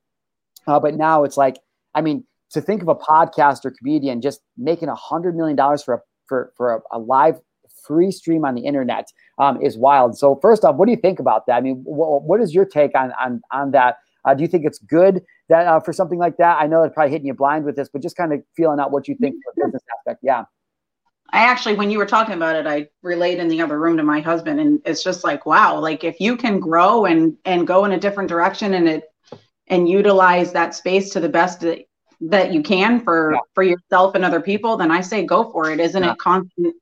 Uh, 0.67 0.79
but 0.79 0.95
now 0.95 1.23
it's 1.23 1.37
like, 1.37 1.57
I 1.93 2.01
mean, 2.01 2.25
to 2.51 2.61
think 2.61 2.81
of 2.81 2.87
a 2.87 2.95
podcaster 2.95 3.71
comedian 3.75 4.21
just 4.21 4.41
making 4.57 4.89
a 4.89 4.95
hundred 4.95 5.35
million 5.35 5.55
dollars 5.55 5.83
for 5.83 5.95
a 5.95 5.99
for 6.27 6.53
for 6.55 6.75
a, 6.75 6.97
a, 6.97 6.99
live 6.99 7.39
free 7.83 8.11
stream 8.11 8.45
on 8.45 8.55
the 8.55 8.61
internet 8.61 9.07
um, 9.37 9.61
is 9.61 9.77
wild. 9.77 10.17
So 10.17 10.39
first 10.41 10.63
off, 10.63 10.75
what 10.75 10.85
do 10.85 10.91
you 10.91 10.97
think 10.97 11.19
about 11.19 11.45
that? 11.45 11.53
I 11.53 11.61
mean, 11.61 11.83
wh- 11.83 12.25
what 12.25 12.41
is 12.41 12.53
your 12.53 12.65
take 12.65 12.95
on 12.95 13.11
on 13.19 13.41
on 13.51 13.71
that? 13.71 13.97
Uh, 14.25 14.33
do 14.33 14.41
you 14.41 14.47
think 14.47 14.65
it's 14.65 14.79
good 14.79 15.23
that 15.49 15.67
uh, 15.67 15.79
for 15.79 15.93
something 15.93 16.19
like 16.19 16.37
that? 16.37 16.57
I 16.59 16.67
know 16.67 16.83
it's 16.83 16.93
probably 16.93 17.11
hitting 17.11 17.27
you 17.27 17.33
blind 17.33 17.63
with 17.65 17.75
this, 17.75 17.89
but 17.91 18.01
just 18.01 18.17
kind 18.17 18.33
of 18.33 18.41
feeling 18.57 18.79
out 18.79 18.91
what 18.91 19.07
you 19.07 19.15
think 19.15 19.35
for 19.43 19.65
business 19.65 19.83
aspect. 19.99 20.21
Yeah. 20.23 20.45
I 21.31 21.39
actually, 21.39 21.75
when 21.75 21.91
you 21.91 21.97
were 21.97 22.05
talking 22.05 22.35
about 22.35 22.55
it, 22.55 22.67
I 22.67 22.87
relayed 23.01 23.39
in 23.39 23.47
the 23.47 23.61
other 23.61 23.79
room 23.79 23.97
to 23.97 24.03
my 24.03 24.19
husband, 24.19 24.59
and 24.59 24.79
it's 24.85 25.03
just 25.03 25.23
like, 25.23 25.45
wow, 25.45 25.79
like 25.79 26.03
if 26.03 26.19
you 26.19 26.37
can 26.37 26.59
grow 26.59 27.05
and 27.05 27.35
and 27.45 27.67
go 27.67 27.85
in 27.85 27.91
a 27.91 27.99
different 27.99 28.29
direction 28.29 28.73
and 28.73 28.87
it 28.87 29.03
and 29.67 29.89
utilize 29.89 30.53
that 30.53 30.75
space 30.75 31.09
to 31.09 31.19
the 31.19 31.29
best 31.29 31.61
that, 31.61 31.79
that 32.21 32.53
you 32.53 32.61
can 32.61 32.99
for 32.99 33.33
yeah. 33.33 33.39
for 33.53 33.63
yourself 33.63 34.15
and 34.15 34.23
other 34.23 34.39
people, 34.39 34.77
then 34.77 34.91
I 34.91 35.01
say 35.01 35.25
go 35.25 35.51
for 35.51 35.71
it. 35.71 35.79
Isn't 35.79 36.03
yeah. 36.03 36.13
it 36.13 36.19
constant 36.19 36.75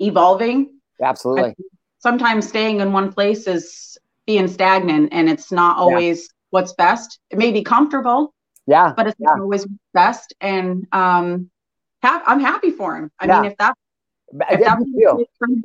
evolving? 0.00 0.80
Absolutely. 1.02 1.54
Sometimes 1.98 2.48
staying 2.48 2.80
in 2.80 2.92
one 2.92 3.12
place 3.12 3.46
is 3.46 3.98
being 4.26 4.48
stagnant, 4.48 5.10
and 5.12 5.28
it's 5.28 5.52
not 5.52 5.76
always 5.76 6.30
what's 6.50 6.72
best. 6.74 7.18
It 7.30 7.38
may 7.38 7.52
be 7.52 7.62
comfortable, 7.62 8.34
yeah, 8.66 8.92
but 8.96 9.06
it's 9.06 9.16
yeah. 9.18 9.30
not 9.30 9.40
always 9.40 9.66
best. 9.94 10.34
And 10.40 10.86
um, 10.92 11.50
ha- 12.02 12.22
I'm 12.26 12.40
happy 12.40 12.70
for 12.70 12.96
him. 12.96 13.10
I 13.18 13.26
yeah. 13.26 13.40
mean, 13.40 13.50
if 13.50 13.56
that's 13.58 13.80
if 14.50 14.60
that's 14.60 14.84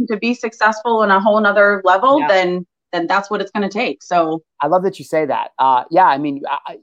to 0.09 0.17
be 0.17 0.33
successful 0.33 0.97
on 0.99 1.11
a 1.11 1.19
whole 1.19 1.39
nother 1.39 1.81
level, 1.83 2.19
yeah. 2.19 2.27
then 2.27 2.65
then 2.91 3.07
that's 3.07 3.29
what 3.29 3.41
it's 3.41 3.51
going 3.51 3.67
to 3.67 3.73
take. 3.73 4.01
So 4.01 4.43
I 4.61 4.67
love 4.67 4.83
that 4.83 4.99
you 4.99 5.05
say 5.05 5.25
that. 5.25 5.51
Uh, 5.59 5.83
yeah, 5.91 6.05
I 6.05 6.17
mean, 6.17 6.41
I, 6.47 6.77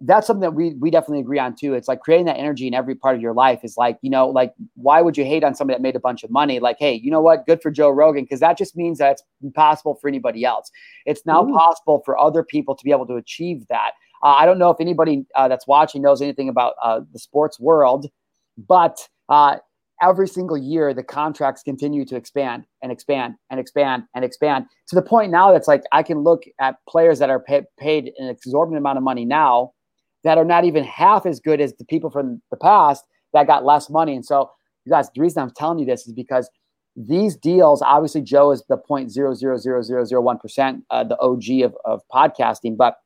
that's 0.00 0.26
something 0.26 0.40
that 0.40 0.54
we 0.54 0.74
we 0.74 0.90
definitely 0.90 1.20
agree 1.20 1.38
on 1.38 1.54
too. 1.54 1.74
It's 1.74 1.88
like 1.88 2.00
creating 2.00 2.26
that 2.26 2.36
energy 2.36 2.66
in 2.66 2.74
every 2.74 2.94
part 2.94 3.14
of 3.14 3.22
your 3.22 3.32
life 3.32 3.60
is 3.62 3.76
like, 3.76 3.98
you 4.02 4.10
know, 4.10 4.28
like 4.28 4.52
why 4.74 5.00
would 5.00 5.16
you 5.16 5.24
hate 5.24 5.44
on 5.44 5.54
somebody 5.54 5.76
that 5.76 5.82
made 5.82 5.96
a 5.96 6.00
bunch 6.00 6.24
of 6.24 6.30
money? 6.30 6.58
Like, 6.58 6.76
hey, 6.78 6.94
you 6.94 7.10
know 7.10 7.20
what? 7.20 7.46
Good 7.46 7.62
for 7.62 7.70
Joe 7.70 7.90
Rogan 7.90 8.24
because 8.24 8.40
that 8.40 8.58
just 8.58 8.76
means 8.76 8.98
that 8.98 9.12
it's 9.12 9.22
impossible 9.42 9.94
for 10.00 10.08
anybody 10.08 10.44
else. 10.44 10.70
It's 11.06 11.24
now 11.24 11.44
Ooh. 11.44 11.52
possible 11.52 12.02
for 12.04 12.18
other 12.18 12.42
people 12.42 12.74
to 12.74 12.84
be 12.84 12.90
able 12.90 13.06
to 13.06 13.14
achieve 13.14 13.66
that. 13.68 13.92
Uh, 14.22 14.34
I 14.34 14.46
don't 14.46 14.58
know 14.58 14.70
if 14.70 14.80
anybody 14.80 15.26
uh, 15.36 15.48
that's 15.48 15.66
watching 15.66 16.02
knows 16.02 16.20
anything 16.20 16.48
about 16.48 16.74
uh, 16.82 17.00
the 17.12 17.18
sports 17.18 17.60
world, 17.60 18.06
but 18.56 19.08
uh, 19.28 19.56
every 20.02 20.26
single 20.26 20.56
year 20.56 20.92
the 20.92 21.02
contracts 21.02 21.62
continue 21.62 22.04
to 22.04 22.16
expand 22.16 22.64
and 22.82 22.90
expand 22.90 23.34
and 23.50 23.60
expand 23.60 24.02
and 24.14 24.24
expand 24.24 24.66
to 24.88 24.96
the 24.96 25.02
point 25.02 25.30
now 25.30 25.52
that's 25.52 25.68
like 25.68 25.82
I 25.92 26.02
can 26.02 26.18
look 26.18 26.42
at 26.58 26.76
players 26.88 27.20
that 27.20 27.30
are 27.30 27.40
pay- 27.40 27.62
paid 27.78 28.12
an 28.18 28.28
exorbitant 28.28 28.78
amount 28.78 28.98
of 28.98 29.04
money 29.04 29.24
now 29.24 29.72
that 30.24 30.38
are 30.38 30.44
not 30.44 30.64
even 30.64 30.84
half 30.84 31.26
as 31.26 31.38
good 31.38 31.60
as 31.60 31.74
the 31.74 31.84
people 31.84 32.10
from 32.10 32.42
the 32.50 32.56
past 32.56 33.04
that 33.32 33.46
got 33.46 33.64
less 33.64 33.88
money. 33.88 34.14
And 34.14 34.24
so, 34.24 34.50
you 34.84 34.90
guys, 34.90 35.08
the 35.14 35.20
reason 35.20 35.42
I'm 35.42 35.52
telling 35.56 35.78
you 35.78 35.86
this 35.86 36.06
is 36.06 36.12
because 36.12 36.50
these 36.96 37.36
deals, 37.36 37.82
obviously, 37.82 38.22
Joe 38.22 38.52
is 38.52 38.62
the 38.68 38.76
point 38.76 39.10
zero 39.10 39.34
zero 39.34 39.56
zero 39.56 39.82
zero 39.82 40.04
zero 40.04 40.20
one 40.20 40.38
percent, 40.38 40.84
uh, 40.90 41.04
the 41.04 41.18
OG 41.18 41.62
of, 41.62 41.76
of 41.84 42.02
podcasting, 42.12 42.76
but 42.76 42.96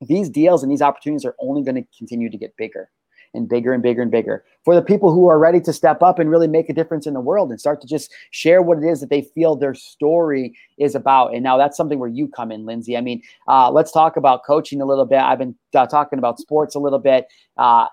these 0.00 0.28
deals 0.28 0.62
and 0.62 0.72
these 0.72 0.82
opportunities 0.82 1.24
are 1.24 1.36
only 1.40 1.62
going 1.62 1.76
to 1.76 1.84
continue 1.96 2.28
to 2.30 2.36
get 2.36 2.56
bigger 2.56 2.90
and 3.34 3.48
bigger 3.48 3.72
and 3.72 3.82
bigger 3.82 4.02
and 4.02 4.10
bigger 4.10 4.44
for 4.64 4.74
the 4.74 4.82
people 4.82 5.12
who 5.12 5.26
are 5.26 5.38
ready 5.38 5.60
to 5.60 5.72
step 5.72 6.02
up 6.02 6.18
and 6.18 6.30
really 6.30 6.46
make 6.46 6.68
a 6.68 6.72
difference 6.72 7.06
in 7.06 7.14
the 7.14 7.20
world 7.20 7.50
and 7.50 7.58
start 7.58 7.80
to 7.80 7.86
just 7.86 8.12
share 8.30 8.62
what 8.62 8.78
it 8.78 8.84
is 8.84 9.00
that 9.00 9.10
they 9.10 9.22
feel 9.22 9.56
their 9.56 9.74
story 9.74 10.56
is 10.78 10.94
about. 10.94 11.34
And 11.34 11.42
now 11.42 11.56
that's 11.56 11.76
something 11.76 11.98
where 11.98 12.08
you 12.08 12.28
come 12.28 12.52
in, 12.52 12.64
Lindsey. 12.64 12.96
I 12.96 13.00
mean, 13.00 13.22
uh, 13.48 13.70
let's 13.70 13.92
talk 13.92 14.16
about 14.16 14.44
coaching 14.44 14.80
a 14.80 14.86
little 14.86 15.06
bit. 15.06 15.18
I've 15.18 15.38
been 15.38 15.56
uh, 15.74 15.86
talking 15.86 16.18
about 16.18 16.38
sports 16.38 16.74
a 16.74 16.78
little 16.78 16.98
bit. 16.98 17.26
Uh, 17.56 17.86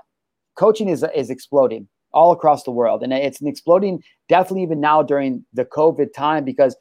coaching 0.56 0.90
is 0.90 1.06
is 1.16 1.30
exploding 1.30 1.88
all 2.12 2.32
across 2.32 2.64
the 2.64 2.72
world, 2.72 3.04
and 3.04 3.14
it's 3.14 3.42
exploding 3.42 4.04
definitely 4.28 4.64
even 4.64 4.80
now 4.80 5.02
during 5.02 5.46
the 5.54 5.66
COVID 5.66 6.14
time 6.14 6.44
because 6.44 6.76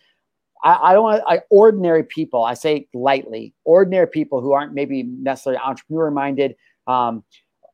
I, 0.64 0.78
I 0.82 0.92
don't 0.92 1.04
want 1.04 1.22
I, 1.26 1.40
ordinary 1.50 2.02
people. 2.02 2.44
I 2.44 2.54
say 2.54 2.88
lightly, 2.92 3.54
ordinary 3.64 4.08
people 4.08 4.40
who 4.40 4.52
aren't 4.52 4.74
maybe 4.74 5.02
necessarily 5.02 5.60
entrepreneur 5.60 6.10
minded. 6.10 6.56
Um, 6.86 7.24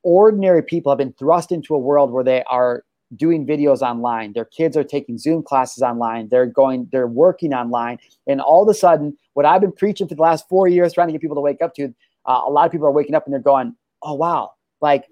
ordinary 0.04 0.62
people 0.62 0.92
have 0.92 0.98
been 0.98 1.12
thrust 1.14 1.50
into 1.50 1.74
a 1.74 1.78
world 1.78 2.12
where 2.12 2.24
they 2.24 2.44
are 2.44 2.84
doing 3.16 3.46
videos 3.46 3.80
online. 3.80 4.32
Their 4.32 4.44
kids 4.44 4.76
are 4.76 4.84
taking 4.84 5.18
Zoom 5.18 5.42
classes 5.42 5.82
online. 5.82 6.28
They're 6.28 6.46
going, 6.46 6.88
they're 6.92 7.06
working 7.06 7.52
online. 7.52 7.98
And 8.26 8.40
all 8.40 8.62
of 8.62 8.68
a 8.68 8.74
sudden, 8.74 9.16
what 9.34 9.46
I've 9.46 9.60
been 9.60 9.72
preaching 9.72 10.08
for 10.08 10.14
the 10.14 10.22
last 10.22 10.48
four 10.48 10.68
years, 10.68 10.92
trying 10.92 11.08
to 11.08 11.12
get 11.12 11.20
people 11.20 11.36
to 11.36 11.40
wake 11.40 11.62
up 11.62 11.74
to, 11.74 11.94
uh, 12.26 12.42
a 12.46 12.50
lot 12.50 12.66
of 12.66 12.72
people 12.72 12.86
are 12.86 12.92
waking 12.92 13.14
up 13.14 13.24
and 13.24 13.32
they're 13.32 13.40
going, 13.40 13.74
oh, 14.02 14.14
wow, 14.14 14.52
like 14.80 15.04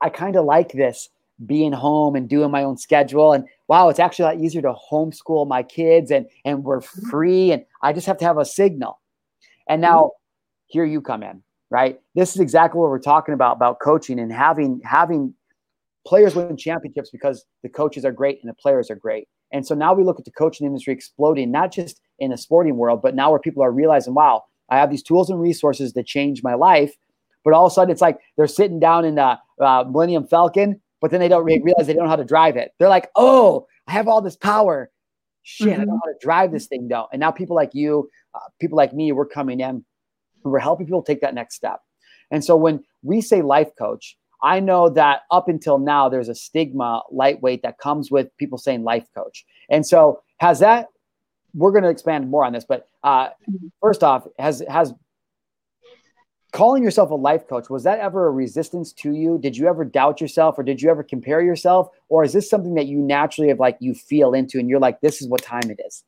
I 0.00 0.08
kind 0.08 0.36
of 0.36 0.44
like 0.44 0.72
this 0.72 1.08
being 1.46 1.72
home 1.72 2.14
and 2.14 2.28
doing 2.28 2.50
my 2.50 2.62
own 2.62 2.76
schedule. 2.76 3.32
And 3.32 3.44
wow, 3.68 3.88
it's 3.88 3.98
actually 3.98 4.24
a 4.24 4.28
lot 4.28 4.44
easier 4.44 4.62
to 4.62 4.74
homeschool 4.90 5.48
my 5.48 5.62
kids 5.62 6.10
and, 6.10 6.26
and 6.44 6.62
we're 6.62 6.80
free. 6.80 7.52
And 7.52 7.64
I 7.82 7.92
just 7.92 8.06
have 8.06 8.18
to 8.18 8.24
have 8.24 8.38
a 8.38 8.44
signal. 8.44 9.00
And 9.68 9.80
now 9.80 10.12
here 10.66 10.84
you 10.84 11.00
come 11.00 11.22
in, 11.22 11.42
right? 11.70 12.00
This 12.14 12.34
is 12.34 12.40
exactly 12.40 12.80
what 12.80 12.90
we're 12.90 12.98
talking 12.98 13.34
about, 13.34 13.56
about 13.56 13.80
coaching 13.80 14.18
and 14.18 14.32
having, 14.32 14.80
having 14.84 15.34
players 16.06 16.34
win 16.34 16.56
championships 16.56 17.10
because 17.10 17.44
the 17.62 17.68
coaches 17.68 18.04
are 18.04 18.12
great 18.12 18.38
and 18.42 18.50
the 18.50 18.54
players 18.54 18.90
are 18.90 18.96
great. 18.96 19.28
And 19.52 19.66
so 19.66 19.74
now 19.74 19.94
we 19.94 20.04
look 20.04 20.18
at 20.18 20.24
the 20.24 20.32
coaching 20.32 20.66
industry 20.66 20.92
exploding, 20.92 21.50
not 21.50 21.72
just 21.72 22.00
in 22.18 22.30
the 22.30 22.36
sporting 22.36 22.76
world, 22.76 23.02
but 23.02 23.14
now 23.14 23.30
where 23.30 23.38
people 23.38 23.62
are 23.62 23.72
realizing, 23.72 24.14
wow, 24.14 24.44
I 24.68 24.78
have 24.78 24.90
these 24.90 25.02
tools 25.02 25.30
and 25.30 25.40
resources 25.40 25.92
that 25.92 26.06
change 26.06 26.42
my 26.42 26.54
life. 26.54 26.94
But 27.44 27.52
all 27.52 27.66
of 27.66 27.72
a 27.72 27.74
sudden, 27.74 27.92
it's 27.92 28.00
like 28.00 28.18
they're 28.36 28.46
sitting 28.46 28.80
down 28.80 29.04
in 29.04 29.16
the 29.16 29.38
uh, 29.60 29.84
Millennium 29.84 30.26
Falcon, 30.26 30.80
but 31.00 31.10
then 31.10 31.20
they 31.20 31.28
don't 31.28 31.44
re- 31.44 31.60
realize 31.62 31.86
they 31.86 31.92
don't 31.92 32.04
know 32.04 32.10
how 32.10 32.16
to 32.16 32.24
drive 32.24 32.56
it. 32.56 32.72
They're 32.78 32.88
like, 32.88 33.10
oh, 33.16 33.66
I 33.86 33.92
have 33.92 34.08
all 34.08 34.22
this 34.22 34.36
power. 34.36 34.90
Shit, 35.42 35.68
mm-hmm. 35.68 35.74
I 35.74 35.76
don't 35.76 35.86
know 35.88 36.00
how 36.02 36.10
to 36.10 36.18
drive 36.20 36.52
this 36.52 36.66
thing 36.66 36.88
though. 36.88 37.06
And 37.12 37.20
now 37.20 37.30
people 37.30 37.54
like 37.54 37.74
you, 37.74 38.08
uh, 38.34 38.40
people 38.60 38.76
like 38.76 38.94
me, 38.94 39.12
we're 39.12 39.26
coming 39.26 39.60
in 39.60 39.84
we're 40.50 40.58
helping 40.58 40.86
people 40.86 41.02
take 41.02 41.20
that 41.20 41.34
next 41.34 41.54
step. 41.54 41.80
And 42.30 42.44
so 42.44 42.56
when 42.56 42.84
we 43.02 43.20
say 43.20 43.42
life 43.42 43.70
coach, 43.78 44.16
I 44.42 44.60
know 44.60 44.90
that 44.90 45.22
up 45.30 45.48
until 45.48 45.78
now, 45.78 46.08
there's 46.08 46.28
a 46.28 46.34
stigma 46.34 47.02
lightweight 47.10 47.62
that 47.62 47.78
comes 47.78 48.10
with 48.10 48.36
people 48.36 48.58
saying 48.58 48.84
life 48.84 49.06
coach. 49.14 49.44
And 49.70 49.86
so 49.86 50.22
has 50.38 50.58
that, 50.60 50.88
we're 51.54 51.70
going 51.70 51.84
to 51.84 51.90
expand 51.90 52.28
more 52.28 52.44
on 52.44 52.52
this, 52.52 52.64
but 52.64 52.88
uh, 53.02 53.28
first 53.80 54.02
off, 54.02 54.26
has, 54.38 54.62
has 54.68 54.92
calling 56.52 56.82
yourself 56.82 57.10
a 57.10 57.14
life 57.14 57.48
coach, 57.48 57.70
was 57.70 57.84
that 57.84 57.98
ever 57.98 58.26
a 58.26 58.30
resistance 58.30 58.92
to 58.92 59.12
you? 59.12 59.38
Did 59.38 59.56
you 59.56 59.66
ever 59.66 59.84
doubt 59.84 60.20
yourself 60.20 60.58
or 60.58 60.62
did 60.62 60.80
you 60.80 60.90
ever 60.90 61.02
compare 61.02 61.40
yourself? 61.40 61.88
Or 62.08 62.22
is 62.22 62.32
this 62.32 62.48
something 62.48 62.74
that 62.74 62.86
you 62.86 62.98
naturally 62.98 63.48
have 63.48 63.58
like 63.58 63.76
you 63.80 63.94
feel 63.94 64.34
into 64.34 64.58
and 64.58 64.68
you're 64.68 64.78
like, 64.78 65.00
this 65.00 65.20
is 65.20 65.28
what 65.28 65.42
time 65.42 65.70
it 65.70 65.80
is? 65.84 66.04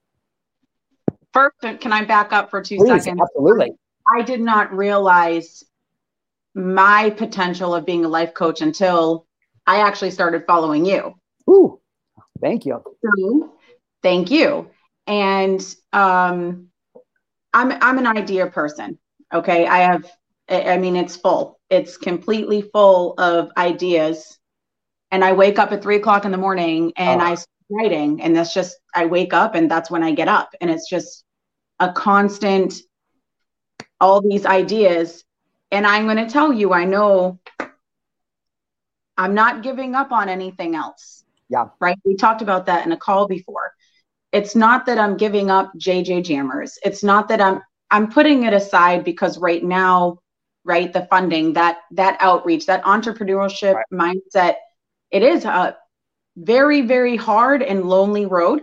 First, 1.32 1.80
can 1.80 1.92
I 1.92 2.04
back 2.04 2.32
up 2.32 2.48
for 2.48 2.62
two 2.62 2.76
Please, 2.76 3.04
seconds? 3.04 3.20
Absolutely. 3.20 3.72
I 4.12 4.22
did 4.22 4.40
not 4.40 4.74
realize 4.74 5.64
my 6.54 7.10
potential 7.10 7.74
of 7.74 7.84
being 7.84 8.04
a 8.04 8.08
life 8.08 8.32
coach 8.34 8.62
until 8.62 9.26
I 9.66 9.80
actually 9.80 10.10
started 10.10 10.44
following 10.46 10.86
you. 10.86 11.14
Ooh, 11.50 11.80
thank 12.40 12.64
you. 12.64 12.82
So, 13.04 13.52
thank 14.02 14.30
you. 14.30 14.70
And 15.06 15.60
um, 15.92 16.68
I'm 17.52 17.72
I'm 17.80 17.98
an 17.98 18.06
idea 18.06 18.46
person. 18.46 18.98
Okay, 19.32 19.66
I 19.66 19.78
have. 19.78 20.10
I 20.48 20.78
mean, 20.78 20.96
it's 20.96 21.16
full. 21.16 21.58
It's 21.70 21.96
completely 21.96 22.62
full 22.62 23.14
of 23.18 23.50
ideas. 23.56 24.38
And 25.10 25.24
I 25.24 25.32
wake 25.32 25.58
up 25.58 25.72
at 25.72 25.82
three 25.82 25.96
o'clock 25.96 26.24
in 26.24 26.30
the 26.30 26.38
morning 26.38 26.92
and 26.96 27.20
oh. 27.20 27.24
I 27.24 27.34
start 27.34 27.48
writing, 27.70 28.22
and 28.22 28.34
that's 28.36 28.54
just 28.54 28.76
I 28.94 29.06
wake 29.06 29.32
up 29.32 29.54
and 29.54 29.70
that's 29.70 29.90
when 29.90 30.02
I 30.02 30.12
get 30.12 30.28
up, 30.28 30.54
and 30.60 30.70
it's 30.70 30.88
just 30.88 31.24
a 31.80 31.92
constant. 31.92 32.74
All 34.00 34.20
these 34.20 34.46
ideas 34.46 35.24
and 35.70 35.86
I'm 35.86 36.04
going 36.04 36.16
to 36.16 36.30
tell 36.30 36.52
you, 36.52 36.72
I 36.72 36.84
know 36.84 37.38
I'm 39.16 39.34
not 39.34 39.62
giving 39.62 39.94
up 39.94 40.12
on 40.12 40.28
anything 40.28 40.74
else. 40.74 41.24
Yeah. 41.48 41.68
Right. 41.80 41.98
We 42.04 42.16
talked 42.16 42.42
about 42.42 42.66
that 42.66 42.86
in 42.86 42.92
a 42.92 42.96
call 42.96 43.26
before. 43.26 43.72
It's 44.32 44.54
not 44.54 44.86
that 44.86 44.98
I'm 44.98 45.16
giving 45.16 45.50
up 45.50 45.72
JJ 45.78 46.24
Jammers. 46.24 46.78
It's 46.84 47.02
not 47.02 47.28
that 47.28 47.40
I'm 47.40 47.62
I'm 47.90 48.10
putting 48.10 48.42
it 48.42 48.52
aside 48.52 49.04
because 49.04 49.38
right 49.38 49.62
now, 49.62 50.18
right, 50.64 50.92
the 50.92 51.06
funding, 51.06 51.52
that 51.52 51.78
that 51.92 52.16
outreach, 52.20 52.66
that 52.66 52.82
entrepreneurship 52.84 53.74
right. 53.74 53.86
mindset, 53.92 54.54
it 55.10 55.22
is 55.22 55.44
a 55.44 55.76
very, 56.36 56.82
very 56.82 57.16
hard 57.16 57.62
and 57.62 57.88
lonely 57.88 58.26
road. 58.26 58.62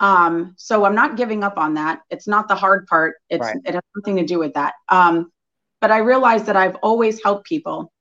Um, 0.00 0.54
so 0.56 0.84
I'm 0.84 0.94
not 0.94 1.16
giving 1.16 1.42
up 1.42 1.56
on 1.56 1.74
that. 1.74 2.00
It's 2.10 2.28
not 2.28 2.48
the 2.48 2.54
hard 2.54 2.86
part. 2.86 3.16
It's 3.30 3.40
right. 3.40 3.56
it 3.64 3.74
has 3.74 3.82
nothing 3.96 4.16
to 4.16 4.24
do 4.24 4.38
with 4.38 4.54
that. 4.54 4.74
Um, 4.88 5.32
but 5.80 5.90
I 5.90 5.98
realize 5.98 6.44
that 6.44 6.56
I've 6.56 6.76
always 6.76 7.22
helped 7.22 7.46
people. 7.46 7.92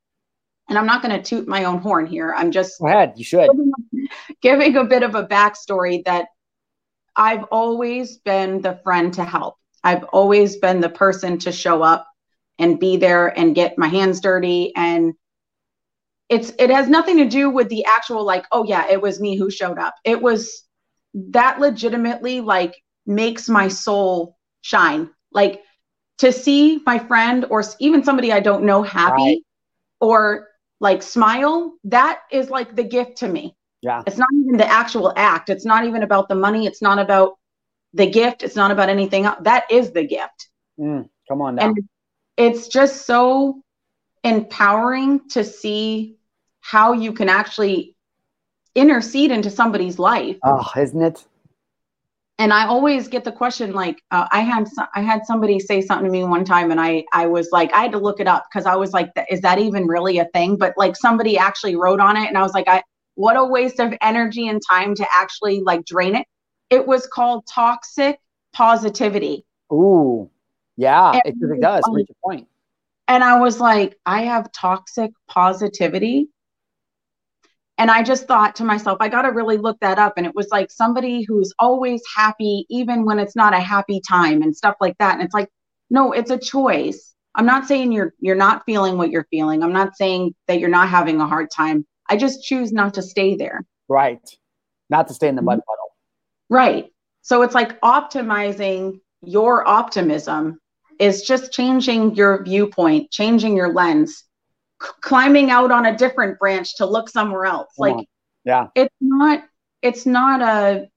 And 0.67 0.79
I'm 0.79 0.87
not 0.87 1.03
going 1.03 1.15
to 1.15 1.21
toot 1.21 1.47
my 1.47 1.65
own 1.65 1.77
horn 1.77 2.07
here. 2.07 2.33
I'm 2.35 2.51
just 2.51 2.79
go 2.79 2.87
ahead. 2.87 3.13
You 3.15 3.23
should 3.23 3.47
giving, 3.47 4.07
giving 4.41 4.77
a 4.77 4.83
bit 4.83 5.03
of 5.03 5.13
a 5.13 5.27
backstory 5.27 6.03
that 6.05 6.27
I've 7.15 7.43
always 7.45 8.17
been 8.17 8.61
the 8.61 8.79
friend 8.83 9.13
to 9.13 9.23
help. 9.23 9.57
I've 9.83 10.03
always 10.05 10.57
been 10.57 10.81
the 10.81 10.89
person 10.89 11.37
to 11.39 11.51
show 11.51 11.83
up 11.83 12.07
and 12.57 12.79
be 12.79 12.97
there 12.97 13.27
and 13.37 13.55
get 13.55 13.77
my 13.77 13.87
hands 13.87 14.19
dirty 14.19 14.73
and 14.75 15.13
it's 16.29 16.51
it 16.57 16.69
has 16.69 16.87
nothing 16.87 17.17
to 17.17 17.29
do 17.29 17.49
with 17.49 17.69
the 17.69 17.85
actual 17.85 18.23
like 18.23 18.45
oh 18.51 18.65
yeah 18.65 18.87
it 18.89 19.01
was 19.01 19.19
me 19.19 19.35
who 19.35 19.49
showed 19.49 19.77
up 19.77 19.93
it 20.03 20.21
was 20.21 20.63
that 21.15 21.59
legitimately 21.59 22.41
like 22.41 22.75
makes 23.05 23.47
my 23.47 23.67
soul 23.67 24.37
shine 24.61 25.09
like 25.31 25.61
to 26.17 26.31
see 26.31 26.81
my 26.85 26.99
friend 26.99 27.45
or 27.49 27.63
even 27.79 28.03
somebody 28.03 28.31
I 28.31 28.39
don't 28.39 28.63
know 28.63 28.83
happy 28.83 29.21
right. 29.21 29.37
or 29.99 30.47
like 30.79 31.01
smile, 31.01 31.73
that 31.85 32.21
is 32.31 32.49
like 32.49 32.75
the 32.75 32.83
gift 32.83 33.17
to 33.17 33.27
me. 33.27 33.55
Yeah. 33.81 34.03
It's 34.05 34.17
not 34.17 34.27
even 34.33 34.57
the 34.57 34.67
actual 34.67 35.13
act. 35.15 35.49
It's 35.49 35.65
not 35.65 35.85
even 35.85 36.03
about 36.03 36.27
the 36.27 36.35
money. 36.35 36.65
It's 36.65 36.81
not 36.81 36.99
about 36.99 37.33
the 37.93 38.09
gift. 38.09 38.43
It's 38.43 38.55
not 38.55 38.71
about 38.71 38.89
anything 38.89 39.25
else. 39.25 39.37
That 39.41 39.65
is 39.69 39.91
the 39.91 40.05
gift. 40.05 40.49
Mm, 40.79 41.09
come 41.27 41.41
on 41.41 41.55
now. 41.55 41.67
And 41.67 41.77
it's 42.37 42.67
just 42.67 43.05
so 43.05 43.61
empowering 44.23 45.27
to 45.29 45.43
see 45.43 46.17
how 46.61 46.93
you 46.93 47.13
can 47.13 47.29
actually 47.29 47.94
intercede 48.75 49.31
into 49.31 49.49
somebody's 49.49 49.97
life. 49.97 50.37
Oh, 50.43 50.69
isn't 50.77 51.01
it? 51.01 51.25
and 52.37 52.51
I 52.51 52.65
always 52.65 53.07
get 53.07 53.23
the 53.23 53.31
question 53.31 53.73
like 53.73 54.03
uh, 54.11 54.27
I 54.31 54.41
had 54.41 54.67
I 54.93 55.01
had 55.01 55.25
somebody 55.25 55.59
say 55.59 55.81
something 55.81 56.05
to 56.05 56.11
me 56.11 56.23
one 56.23 56.43
time 56.43 56.71
and 56.71 56.81
I 56.81 57.05
I 57.13 57.27
was 57.27 57.49
like 57.51 57.73
I 57.73 57.81
had 57.81 57.91
to 57.93 57.97
look 57.97 58.19
it 58.19 58.27
up 58.27 58.45
because 58.49 58.65
I 58.65 58.75
was 58.75 58.91
like 58.91 59.11
is 59.29 59.41
that 59.41 59.59
even 59.59 59.87
really 59.87 60.17
a 60.19 60.25
thing? 60.25 60.57
But 60.57 60.73
like 60.77 60.95
somebody 60.95 61.37
actually 61.37 61.75
wrote 61.75 61.99
on 61.99 62.17
it 62.17 62.27
and 62.27 62.37
I 62.37 62.41
was 62.41 62.53
like 62.53 62.67
I 62.67 62.83
what 63.15 63.37
a 63.37 63.45
waste 63.45 63.79
of 63.79 63.93
energy 64.01 64.47
and 64.49 64.61
time 64.69 64.95
to 64.95 65.07
actually 65.13 65.61
like 65.61 65.85
drain 65.85 66.15
it. 66.15 66.27
It 66.69 66.85
was 66.85 67.07
called 67.07 67.45
toxic 67.47 68.19
positivity. 68.53 69.45
Ooh. 69.71 70.29
Yeah 70.75 71.11
and 71.11 71.21
it, 71.25 71.35
it 71.39 71.61
does. 71.61 71.83
Reach 71.89 72.09
a 72.09 72.27
point. 72.27 72.47
And 73.07 73.23
I 73.23 73.39
was 73.39 73.61
like 73.61 73.97
I 74.05 74.23
have 74.23 74.51
toxic 74.51 75.11
positivity 75.29 76.27
and 77.77 77.91
I 77.91 78.03
just 78.03 78.27
thought 78.27 78.55
to 78.55 78.63
myself, 78.63 78.97
I 79.01 79.09
got 79.09 79.23
to 79.23 79.31
really 79.31 79.57
look 79.57 79.77
that 79.81 79.99
up. 79.99 80.13
And 80.17 80.25
it 80.25 80.33
was 80.33 80.47
like 80.51 80.71
somebody 80.71 81.23
who's 81.23 81.53
always 81.59 82.01
happy, 82.15 82.65
even 82.69 83.05
when 83.05 83.19
it's 83.19 83.35
not 83.35 83.53
a 83.53 83.59
happy 83.59 84.01
time 84.07 84.41
and 84.41 84.55
stuff 84.55 84.75
like 84.79 84.97
that. 84.99 85.15
And 85.15 85.23
it's 85.23 85.33
like, 85.33 85.49
no, 85.89 86.13
it's 86.13 86.31
a 86.31 86.37
choice. 86.37 87.13
I'm 87.35 87.45
not 87.45 87.67
saying 87.67 87.91
you're 87.91 88.13
you're 88.19 88.35
not 88.35 88.63
feeling 88.65 88.97
what 88.97 89.09
you're 89.09 89.27
feeling. 89.29 89.61
I'm 89.61 89.73
not 89.73 89.97
saying 89.97 90.35
that 90.47 90.59
you're 90.59 90.69
not 90.69 90.87
having 90.87 91.19
a 91.19 91.27
hard 91.27 91.51
time. 91.51 91.85
I 92.09 92.15
just 92.15 92.43
choose 92.43 92.71
not 92.71 92.93
to 92.93 93.01
stay 93.01 93.35
there. 93.35 93.65
Right. 93.89 94.21
Not 94.89 95.09
to 95.09 95.13
stay 95.13 95.27
in 95.27 95.35
the 95.35 95.41
mud 95.41 95.59
puddle. 95.59 95.91
Right. 96.49 96.87
So 97.23 97.41
it's 97.41 97.55
like 97.55 97.79
optimizing 97.81 98.99
your 99.21 99.67
optimism 99.67 100.59
is 100.99 101.23
just 101.23 101.51
changing 101.51 102.15
your 102.15 102.43
viewpoint, 102.43 103.11
changing 103.11 103.57
your 103.57 103.73
lens 103.73 104.24
climbing 105.01 105.49
out 105.49 105.71
on 105.71 105.85
a 105.85 105.97
different 105.97 106.39
branch 106.39 106.75
to 106.77 106.85
look 106.85 107.09
somewhere 107.09 107.45
else. 107.45 107.69
Uh-huh. 107.79 107.95
Like, 107.95 108.07
yeah, 108.43 108.67
it's 108.75 108.95
not, 109.01 109.43
it's 109.81 110.05
not 110.05 110.41
a, 110.41 110.87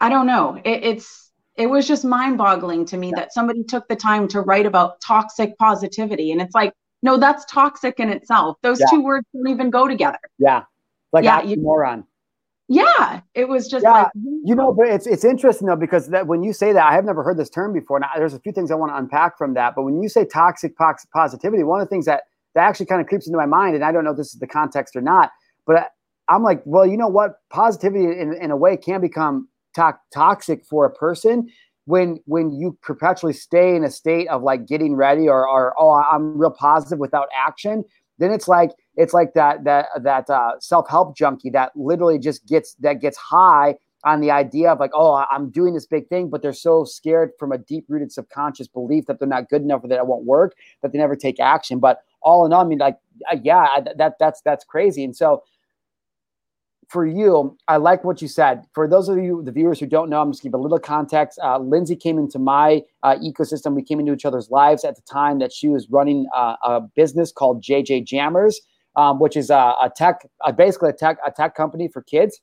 I 0.00 0.08
don't 0.08 0.26
know. 0.26 0.60
It, 0.64 0.84
it's, 0.84 1.30
it 1.56 1.66
was 1.68 1.88
just 1.88 2.04
mind 2.04 2.38
boggling 2.38 2.84
to 2.86 2.96
me 2.96 3.08
yeah. 3.08 3.16
that 3.16 3.32
somebody 3.32 3.64
took 3.64 3.88
the 3.88 3.96
time 3.96 4.28
to 4.28 4.40
write 4.40 4.66
about 4.66 5.00
toxic 5.00 5.58
positivity. 5.58 6.30
And 6.30 6.40
it's 6.40 6.54
like, 6.54 6.72
no, 7.02 7.16
that's 7.16 7.44
toxic 7.46 7.98
in 7.98 8.10
itself. 8.10 8.58
Those 8.62 8.80
yeah. 8.80 8.86
two 8.90 9.02
words 9.02 9.26
don't 9.34 9.48
even 9.48 9.70
go 9.70 9.88
together. 9.88 10.18
Yeah. 10.38 10.64
Like 11.12 11.24
yeah, 11.24 11.42
you, 11.42 11.56
moron. 11.56 12.04
Yeah, 12.68 13.22
it 13.34 13.48
was 13.48 13.66
just 13.66 13.82
yeah, 13.82 13.92
like 13.92 14.08
you 14.14 14.54
know, 14.54 14.74
but 14.74 14.88
it's 14.88 15.06
it's 15.06 15.24
interesting 15.24 15.68
though 15.68 15.76
because 15.76 16.08
that 16.08 16.26
when 16.26 16.42
you 16.42 16.52
say 16.52 16.74
that, 16.74 16.84
I 16.84 16.92
have 16.92 17.04
never 17.06 17.22
heard 17.22 17.38
this 17.38 17.48
term 17.48 17.72
before. 17.72 17.98
Now, 17.98 18.10
there's 18.16 18.34
a 18.34 18.40
few 18.40 18.52
things 18.52 18.70
I 18.70 18.74
want 18.74 18.92
to 18.92 18.96
unpack 18.98 19.38
from 19.38 19.54
that, 19.54 19.74
but 19.74 19.84
when 19.84 20.02
you 20.02 20.08
say 20.10 20.26
toxic 20.26 20.76
positivity, 20.76 21.62
one 21.62 21.80
of 21.80 21.86
the 21.86 21.88
things 21.88 22.04
that 22.04 22.24
that 22.58 22.68
actually 22.68 22.86
kind 22.86 23.00
of 23.00 23.06
creeps 23.06 23.26
into 23.26 23.38
my 23.38 23.46
mind. 23.46 23.76
And 23.76 23.84
I 23.84 23.92
don't 23.92 24.04
know 24.04 24.10
if 24.10 24.16
this 24.16 24.34
is 24.34 24.40
the 24.40 24.46
context 24.46 24.96
or 24.96 25.00
not, 25.00 25.30
but 25.64 25.90
I'm 26.28 26.42
like, 26.42 26.60
well, 26.64 26.84
you 26.84 26.96
know 26.96 27.08
what? 27.08 27.36
Positivity 27.50 28.04
in, 28.04 28.34
in 28.34 28.50
a 28.50 28.56
way 28.56 28.76
can 28.76 29.00
become 29.00 29.48
to- 29.76 29.98
toxic 30.12 30.64
for 30.64 30.84
a 30.84 30.90
person 30.90 31.48
when 31.84 32.18
when 32.26 32.50
you 32.50 32.76
perpetually 32.82 33.32
stay 33.32 33.76
in 33.76 33.84
a 33.84 33.90
state 33.90 34.28
of 34.28 34.42
like 34.42 34.66
getting 34.66 34.94
ready 34.94 35.26
or, 35.26 35.48
or 35.48 35.74
oh 35.78 36.02
i'm 36.12 36.36
real 36.36 36.50
positive 36.50 36.98
without 36.98 37.28
action 37.34 37.82
then 38.18 38.30
it's 38.30 38.46
like 38.46 38.70
it's 38.96 39.14
like 39.14 39.32
that 39.32 39.64
that 39.64 39.86
that 40.02 40.28
uh, 40.28 40.52
self-help 40.60 41.16
junkie 41.16 41.48
that 41.48 41.72
literally 41.74 42.18
just 42.18 42.46
gets 42.46 42.74
that 42.74 43.00
gets 43.00 43.16
high 43.16 43.74
on 44.04 44.20
the 44.20 44.30
idea 44.30 44.70
of 44.70 44.78
like 44.78 44.90
oh 44.94 45.24
i'm 45.30 45.50
doing 45.50 45.74
this 45.74 45.86
big 45.86 46.08
thing 46.08 46.28
but 46.28 46.42
they're 46.42 46.52
so 46.52 46.84
scared 46.84 47.30
from 47.38 47.52
a 47.52 47.58
deep-rooted 47.58 48.12
subconscious 48.12 48.68
belief 48.68 49.06
that 49.06 49.18
they're 49.18 49.28
not 49.28 49.48
good 49.48 49.62
enough 49.62 49.82
or 49.82 49.88
that 49.88 49.98
it 49.98 50.06
won't 50.06 50.24
work 50.24 50.54
that 50.82 50.92
they 50.92 50.98
never 50.98 51.16
take 51.16 51.40
action 51.40 51.78
but 51.78 52.02
all 52.22 52.46
in 52.46 52.52
all 52.52 52.62
i 52.62 52.64
mean 52.64 52.78
like 52.78 52.96
uh, 53.32 53.36
yeah 53.42 53.66
that 53.96 54.14
that's 54.18 54.40
that's 54.42 54.64
crazy 54.64 55.04
and 55.04 55.16
so 55.16 55.42
for 56.88 57.06
you, 57.06 57.56
I 57.68 57.76
like 57.76 58.02
what 58.02 58.22
you 58.22 58.28
said. 58.28 58.64
For 58.72 58.88
those 58.88 59.08
of 59.08 59.18
you, 59.18 59.42
the 59.44 59.52
viewers 59.52 59.78
who 59.78 59.86
don't 59.86 60.08
know, 60.08 60.22
I'm 60.22 60.32
just 60.32 60.42
give 60.42 60.54
a 60.54 60.58
little 60.58 60.78
context. 60.78 61.38
Uh, 61.42 61.58
Lindsey 61.58 61.94
came 61.94 62.18
into 62.18 62.38
my 62.38 62.82
uh, 63.02 63.16
ecosystem. 63.16 63.74
We 63.74 63.82
came 63.82 64.00
into 64.00 64.14
each 64.14 64.24
other's 64.24 64.50
lives 64.50 64.84
at 64.84 64.96
the 64.96 65.02
time 65.02 65.38
that 65.40 65.52
she 65.52 65.68
was 65.68 65.88
running 65.90 66.26
uh, 66.34 66.56
a 66.64 66.80
business 66.80 67.30
called 67.30 67.62
JJ 67.62 68.06
Jammers, 68.06 68.60
um, 68.96 69.20
which 69.20 69.36
is 69.36 69.50
a, 69.50 69.74
a 69.82 69.92
tech, 69.94 70.26
basically 70.56 70.88
a 70.88 70.94
tech, 70.94 71.18
a 71.26 71.30
tech 71.30 71.54
company 71.54 71.88
for 71.88 72.02
kids. 72.02 72.40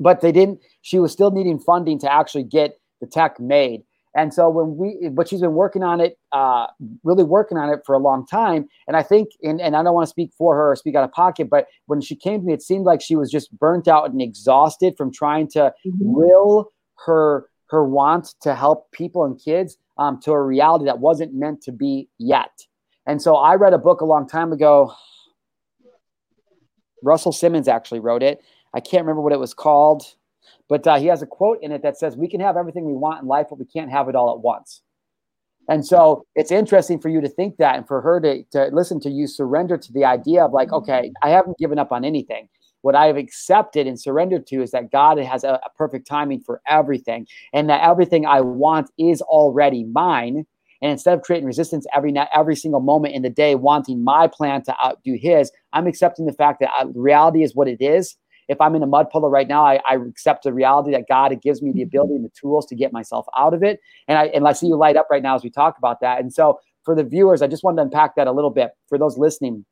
But 0.00 0.20
they 0.22 0.32
didn't. 0.32 0.60
She 0.82 0.98
was 0.98 1.12
still 1.12 1.30
needing 1.30 1.58
funding 1.58 1.98
to 2.00 2.12
actually 2.12 2.44
get 2.44 2.80
the 3.00 3.06
tech 3.06 3.38
made. 3.38 3.82
And 4.16 4.34
so 4.34 4.50
when 4.50 4.76
we, 4.76 5.08
but 5.08 5.28
she's 5.28 5.40
been 5.40 5.54
working 5.54 5.84
on 5.84 6.00
it, 6.00 6.18
uh, 6.32 6.66
really 7.04 7.22
working 7.22 7.56
on 7.56 7.68
it 7.68 7.80
for 7.86 7.94
a 7.94 7.98
long 7.98 8.26
time. 8.26 8.68
And 8.88 8.96
I 8.96 9.04
think, 9.04 9.28
and, 9.42 9.60
and 9.60 9.76
I 9.76 9.84
don't 9.84 9.94
want 9.94 10.06
to 10.06 10.10
speak 10.10 10.32
for 10.36 10.56
her 10.56 10.72
or 10.72 10.76
speak 10.76 10.96
out 10.96 11.04
of 11.04 11.12
pocket, 11.12 11.48
but 11.48 11.66
when 11.86 12.00
she 12.00 12.16
came 12.16 12.40
to 12.40 12.46
me, 12.46 12.52
it 12.52 12.62
seemed 12.62 12.84
like 12.84 13.00
she 13.00 13.14
was 13.14 13.30
just 13.30 13.56
burnt 13.56 13.86
out 13.86 14.10
and 14.10 14.20
exhausted 14.20 14.94
from 14.96 15.12
trying 15.12 15.46
to 15.50 15.72
mm-hmm. 15.86 15.94
will 16.00 16.72
her 17.06 17.46
her 17.68 17.86
want 17.86 18.34
to 18.42 18.54
help 18.54 18.90
people 18.90 19.24
and 19.24 19.40
kids 19.40 19.76
um, 19.96 20.20
to 20.20 20.32
a 20.32 20.42
reality 20.42 20.86
that 20.86 20.98
wasn't 20.98 21.32
meant 21.32 21.62
to 21.62 21.70
be 21.70 22.08
yet. 22.18 22.50
And 23.06 23.22
so 23.22 23.36
I 23.36 23.54
read 23.54 23.72
a 23.72 23.78
book 23.78 24.00
a 24.00 24.04
long 24.04 24.26
time 24.26 24.52
ago. 24.52 24.92
Russell 27.02 27.32
Simmons 27.32 27.68
actually 27.68 28.00
wrote 28.00 28.24
it. 28.24 28.42
I 28.74 28.80
can't 28.80 29.02
remember 29.02 29.22
what 29.22 29.32
it 29.32 29.40
was 29.40 29.54
called. 29.54 30.04
But 30.68 30.86
uh, 30.86 30.98
he 30.98 31.06
has 31.06 31.20
a 31.20 31.26
quote 31.26 31.58
in 31.62 31.72
it 31.72 31.82
that 31.82 31.98
says, 31.98 32.16
We 32.16 32.28
can 32.28 32.40
have 32.40 32.56
everything 32.56 32.84
we 32.84 32.94
want 32.94 33.22
in 33.22 33.28
life, 33.28 33.46
but 33.50 33.58
we 33.58 33.64
can't 33.64 33.90
have 33.90 34.08
it 34.08 34.14
all 34.14 34.32
at 34.32 34.40
once. 34.40 34.82
And 35.68 35.86
so 35.86 36.26
it's 36.34 36.50
interesting 36.50 37.00
for 37.00 37.08
you 37.08 37.20
to 37.20 37.28
think 37.28 37.56
that 37.58 37.76
and 37.76 37.86
for 37.86 38.00
her 38.00 38.20
to, 38.20 38.42
to 38.52 38.70
listen 38.72 38.98
to 39.00 39.10
you 39.10 39.26
surrender 39.26 39.76
to 39.76 39.92
the 39.92 40.04
idea 40.04 40.44
of 40.44 40.52
like, 40.52 40.72
okay, 40.72 41.12
I 41.22 41.30
haven't 41.30 41.58
given 41.58 41.78
up 41.78 41.92
on 41.92 42.04
anything. 42.04 42.48
What 42.82 42.96
I 42.96 43.06
have 43.06 43.16
accepted 43.16 43.86
and 43.86 44.00
surrendered 44.00 44.46
to 44.48 44.62
is 44.62 44.70
that 44.70 44.90
God 44.90 45.18
has 45.18 45.44
a, 45.44 45.60
a 45.64 45.70
perfect 45.76 46.06
timing 46.06 46.40
for 46.40 46.60
everything 46.66 47.26
and 47.52 47.68
that 47.68 47.82
everything 47.88 48.26
I 48.26 48.40
want 48.40 48.90
is 48.98 49.20
already 49.22 49.84
mine. 49.84 50.46
And 50.82 50.90
instead 50.90 51.16
of 51.16 51.22
creating 51.22 51.46
resistance 51.46 51.86
every 51.94 52.14
every 52.34 52.56
single 52.56 52.80
moment 52.80 53.14
in 53.14 53.22
the 53.22 53.30
day, 53.30 53.54
wanting 53.54 54.02
my 54.02 54.26
plan 54.28 54.62
to 54.62 54.74
outdo 54.82 55.18
His, 55.20 55.52
I'm 55.72 55.86
accepting 55.86 56.24
the 56.24 56.32
fact 56.32 56.60
that 56.60 56.70
uh, 56.80 56.86
reality 56.94 57.42
is 57.42 57.54
what 57.54 57.68
it 57.68 57.82
is, 57.82 58.16
if 58.50 58.60
I'm 58.60 58.74
in 58.74 58.82
a 58.82 58.86
mud 58.86 59.10
puddle 59.10 59.30
right 59.30 59.46
now, 59.46 59.64
I, 59.64 59.80
I 59.88 59.94
accept 59.94 60.42
the 60.42 60.52
reality 60.52 60.90
that 60.90 61.06
God 61.08 61.40
gives 61.40 61.62
me 61.62 61.70
the 61.70 61.82
ability 61.82 62.16
and 62.16 62.24
the 62.24 62.30
tools 62.30 62.66
to 62.66 62.74
get 62.74 62.92
myself 62.92 63.24
out 63.38 63.54
of 63.54 63.62
it. 63.62 63.80
And 64.08 64.18
I 64.18 64.26
and 64.26 64.46
I 64.46 64.52
see 64.52 64.66
you 64.66 64.76
light 64.76 64.96
up 64.96 65.06
right 65.08 65.22
now 65.22 65.36
as 65.36 65.44
we 65.44 65.50
talk 65.50 65.78
about 65.78 66.00
that. 66.00 66.20
And 66.20 66.32
so 66.32 66.58
for 66.84 66.96
the 66.96 67.04
viewers, 67.04 67.42
I 67.42 67.46
just 67.46 67.62
wanted 67.62 67.76
to 67.76 67.82
unpack 67.82 68.16
that 68.16 68.26
a 68.26 68.32
little 68.32 68.50
bit. 68.50 68.72
For 68.88 68.98
those 68.98 69.16
listening, 69.16 69.64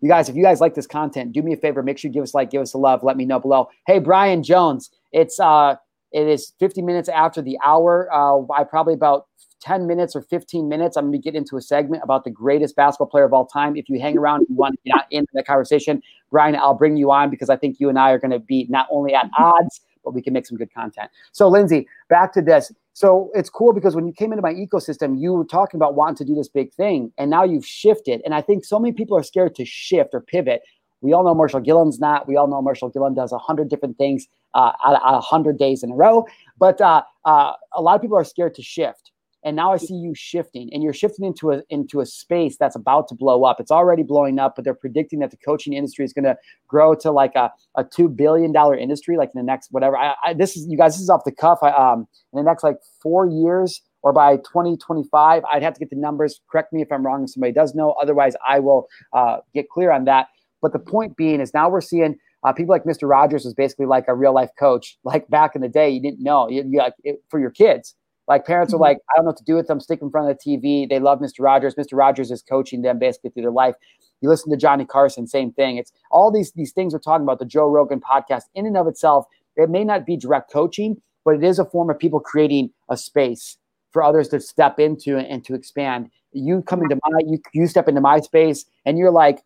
you 0.00 0.08
guys, 0.08 0.28
if 0.28 0.34
you 0.34 0.42
guys 0.42 0.60
like 0.60 0.74
this 0.74 0.88
content, 0.88 1.32
do 1.32 1.40
me 1.40 1.52
a 1.52 1.56
favor, 1.56 1.84
make 1.84 1.98
sure 1.98 2.08
you 2.08 2.12
give 2.12 2.24
us 2.24 2.34
like, 2.34 2.50
give 2.50 2.62
us 2.62 2.74
a 2.74 2.78
love, 2.78 3.04
let 3.04 3.16
me 3.16 3.24
know 3.24 3.38
below. 3.38 3.68
Hey, 3.86 4.00
Brian 4.00 4.42
Jones, 4.42 4.90
it's 5.12 5.38
uh 5.38 5.76
it 6.12 6.26
is 6.26 6.52
50 6.58 6.82
minutes 6.82 7.08
after 7.08 7.40
the 7.40 7.58
hour. 7.64 8.12
Uh, 8.12 8.42
I 8.52 8.64
probably 8.64 8.94
about 8.94 9.26
10 9.60 9.86
minutes 9.86 10.16
or 10.16 10.22
15 10.22 10.68
minutes, 10.68 10.96
I'm 10.96 11.04
going 11.04 11.12
to 11.12 11.18
get 11.18 11.34
into 11.34 11.56
a 11.56 11.62
segment 11.62 12.02
about 12.02 12.24
the 12.24 12.30
greatest 12.30 12.76
basketball 12.76 13.08
player 13.08 13.24
of 13.24 13.32
all 13.32 13.46
time. 13.46 13.76
If 13.76 13.88
you 13.88 14.00
hang 14.00 14.16
around 14.16 14.46
and 14.48 14.56
want 14.56 14.74
to 14.84 14.90
get 14.90 15.06
into 15.10 15.30
the 15.34 15.42
conversation, 15.42 16.02
Brian, 16.30 16.56
I'll 16.56 16.74
bring 16.74 16.96
you 16.96 17.10
on 17.10 17.30
because 17.30 17.50
I 17.50 17.56
think 17.56 17.78
you 17.78 17.88
and 17.88 17.98
I 17.98 18.10
are 18.10 18.18
going 18.18 18.30
to 18.30 18.38
be 18.38 18.66
not 18.68 18.86
only 18.90 19.14
at 19.14 19.28
odds, 19.38 19.80
but 20.04 20.14
we 20.14 20.22
can 20.22 20.32
make 20.32 20.46
some 20.46 20.56
good 20.56 20.72
content. 20.72 21.10
So, 21.32 21.48
Lindsey, 21.48 21.86
back 22.08 22.32
to 22.34 22.42
this. 22.42 22.72
So 22.92 23.30
it's 23.34 23.48
cool 23.48 23.72
because 23.72 23.94
when 23.94 24.06
you 24.06 24.12
came 24.12 24.32
into 24.32 24.42
my 24.42 24.52
ecosystem, 24.52 25.18
you 25.18 25.32
were 25.32 25.44
talking 25.44 25.78
about 25.78 25.94
wanting 25.94 26.16
to 26.16 26.24
do 26.24 26.34
this 26.34 26.48
big 26.48 26.72
thing, 26.72 27.12
and 27.18 27.30
now 27.30 27.44
you've 27.44 27.66
shifted. 27.66 28.20
And 28.24 28.34
I 28.34 28.42
think 28.42 28.64
so 28.64 28.78
many 28.78 28.92
people 28.92 29.16
are 29.16 29.22
scared 29.22 29.54
to 29.56 29.64
shift 29.64 30.10
or 30.12 30.20
pivot. 30.20 30.62
We 31.00 31.12
all 31.12 31.24
know 31.24 31.34
Marshal 31.34 31.60
Gillen's 31.60 31.98
not. 31.98 32.28
We 32.28 32.36
all 32.36 32.46
know 32.46 32.60
Marshal 32.60 32.90
Gillen 32.90 33.14
does 33.14 33.32
a 33.32 33.38
hundred 33.38 33.68
different 33.68 33.96
things 33.96 34.26
uh, 34.54 34.72
a 34.84 35.20
hundred 35.20 35.58
days 35.58 35.82
in 35.82 35.92
a 35.92 35.94
row. 35.94 36.26
But 36.58 36.80
uh, 36.80 37.02
uh, 37.24 37.52
a 37.74 37.80
lot 37.80 37.94
of 37.94 38.02
people 38.02 38.18
are 38.18 38.24
scared 38.24 38.54
to 38.56 38.62
shift 38.62 39.09
and 39.42 39.56
now 39.56 39.72
I 39.72 39.78
see 39.78 39.94
you 39.94 40.12
shifting, 40.14 40.68
and 40.72 40.82
you're 40.82 40.92
shifting 40.92 41.24
into 41.24 41.50
a 41.50 41.62
into 41.70 42.00
a 42.00 42.06
space 42.06 42.56
that's 42.58 42.76
about 42.76 43.08
to 43.08 43.14
blow 43.14 43.44
up. 43.44 43.58
It's 43.58 43.70
already 43.70 44.02
blowing 44.02 44.38
up, 44.38 44.54
but 44.54 44.64
they're 44.64 44.74
predicting 44.74 45.20
that 45.20 45.30
the 45.30 45.38
coaching 45.38 45.72
industry 45.72 46.04
is 46.04 46.12
going 46.12 46.24
to 46.24 46.36
grow 46.68 46.94
to 46.96 47.10
like 47.10 47.34
a, 47.36 47.50
a 47.76 47.84
two 47.84 48.08
billion 48.08 48.52
dollar 48.52 48.76
industry, 48.76 49.16
like 49.16 49.30
in 49.34 49.40
the 49.40 49.46
next 49.46 49.68
whatever. 49.70 49.96
I, 49.96 50.14
I, 50.24 50.34
this 50.34 50.56
is 50.56 50.66
you 50.68 50.76
guys. 50.76 50.94
This 50.94 51.02
is 51.02 51.10
off 51.10 51.24
the 51.24 51.32
cuff. 51.32 51.60
I, 51.62 51.70
um, 51.70 52.06
in 52.32 52.36
the 52.36 52.42
next 52.42 52.62
like 52.62 52.76
four 53.02 53.26
years 53.26 53.80
or 54.02 54.12
by 54.12 54.36
2025, 54.36 55.42
I'd 55.50 55.62
have 55.62 55.74
to 55.74 55.80
get 55.80 55.90
the 55.90 55.96
numbers. 55.96 56.40
Correct 56.50 56.72
me 56.72 56.82
if 56.82 56.92
I'm 56.92 57.04
wrong. 57.04 57.24
If 57.24 57.30
somebody 57.30 57.52
does 57.52 57.74
know, 57.74 57.94
otherwise 58.00 58.34
I 58.46 58.60
will 58.60 58.88
uh, 59.14 59.38
get 59.54 59.68
clear 59.70 59.90
on 59.90 60.04
that. 60.04 60.26
But 60.62 60.72
the 60.72 60.78
point 60.78 61.16
being 61.16 61.40
is 61.40 61.54
now 61.54 61.70
we're 61.70 61.80
seeing. 61.80 62.16
Uh, 62.42 62.54
people 62.54 62.72
like 62.72 62.84
Mr. 62.84 63.06
Rogers 63.06 63.44
was 63.44 63.52
basically 63.52 63.84
like 63.84 64.06
a 64.08 64.14
real 64.14 64.32
life 64.32 64.48
coach. 64.58 64.98
Like 65.04 65.28
back 65.28 65.54
in 65.54 65.60
the 65.60 65.68
day, 65.68 65.90
you 65.90 66.00
didn't 66.00 66.22
know 66.22 66.48
you, 66.48 66.64
you 66.66 66.78
like 66.78 66.94
it, 67.04 67.22
for 67.30 67.38
your 67.38 67.50
kids 67.50 67.94
like 68.30 68.46
parents 68.46 68.72
are 68.72 68.76
mm-hmm. 68.76 68.82
like, 68.84 68.98
I 69.10 69.16
don't 69.16 69.24
know 69.24 69.30
what 69.30 69.38
to 69.38 69.44
do 69.44 69.56
with 69.56 69.66
them. 69.66 69.80
Stick 69.80 70.00
in 70.00 70.08
front 70.08 70.30
of 70.30 70.38
the 70.38 70.56
TV. 70.56 70.88
They 70.88 71.00
love 71.00 71.18
Mr. 71.18 71.40
Rogers. 71.40 71.74
Mr. 71.74 71.94
Rogers 71.94 72.30
is 72.30 72.42
coaching 72.42 72.82
them 72.82 73.00
basically 73.00 73.30
through 73.30 73.42
their 73.42 73.50
life. 73.50 73.74
You 74.20 74.28
listen 74.28 74.52
to 74.52 74.56
Johnny 74.56 74.84
Carson, 74.84 75.26
same 75.26 75.50
thing. 75.52 75.78
It's 75.78 75.92
all 76.12 76.30
these 76.30 76.52
these 76.52 76.72
things 76.72 76.92
we're 76.92 77.00
talking 77.00 77.24
about. 77.24 77.40
The 77.40 77.44
Joe 77.44 77.68
Rogan 77.68 78.00
podcast, 78.00 78.42
in 78.54 78.66
and 78.66 78.76
of 78.76 78.86
itself, 78.86 79.26
it 79.56 79.68
may 79.68 79.82
not 79.82 80.06
be 80.06 80.16
direct 80.16 80.52
coaching, 80.52 81.02
but 81.24 81.34
it 81.34 81.42
is 81.42 81.58
a 81.58 81.64
form 81.64 81.90
of 81.90 81.98
people 81.98 82.20
creating 82.20 82.70
a 82.88 82.96
space 82.96 83.56
for 83.90 84.04
others 84.04 84.28
to 84.28 84.38
step 84.38 84.78
into 84.78 85.18
and 85.18 85.44
to 85.46 85.54
expand. 85.54 86.08
You 86.32 86.62
come 86.62 86.82
into 86.82 87.00
my 87.02 87.18
you 87.26 87.40
you 87.52 87.66
step 87.66 87.88
into 87.88 88.00
my 88.00 88.20
space, 88.20 88.64
and 88.84 88.96
you're 88.96 89.10
like, 89.10 89.40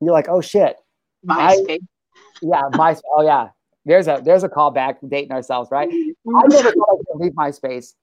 you're 0.00 0.12
like, 0.12 0.28
oh 0.28 0.40
shit, 0.40 0.76
my 1.24 1.56
space. 1.56 1.80
Yeah, 2.40 2.62
my 2.74 2.96
oh 3.16 3.22
yeah, 3.22 3.48
there's 3.84 4.08
a 4.08 4.20
there's 4.24 4.42
a 4.42 4.48
callback 4.48 4.96
dating 5.06 5.32
ourselves, 5.32 5.70
right? 5.70 5.88
I 5.88 6.46
never 6.48 6.70
thought 6.72 6.88
I 6.88 6.94
was 6.94 7.04
gonna 7.12 7.24
leave 7.24 7.32
MySpace. 7.32 7.94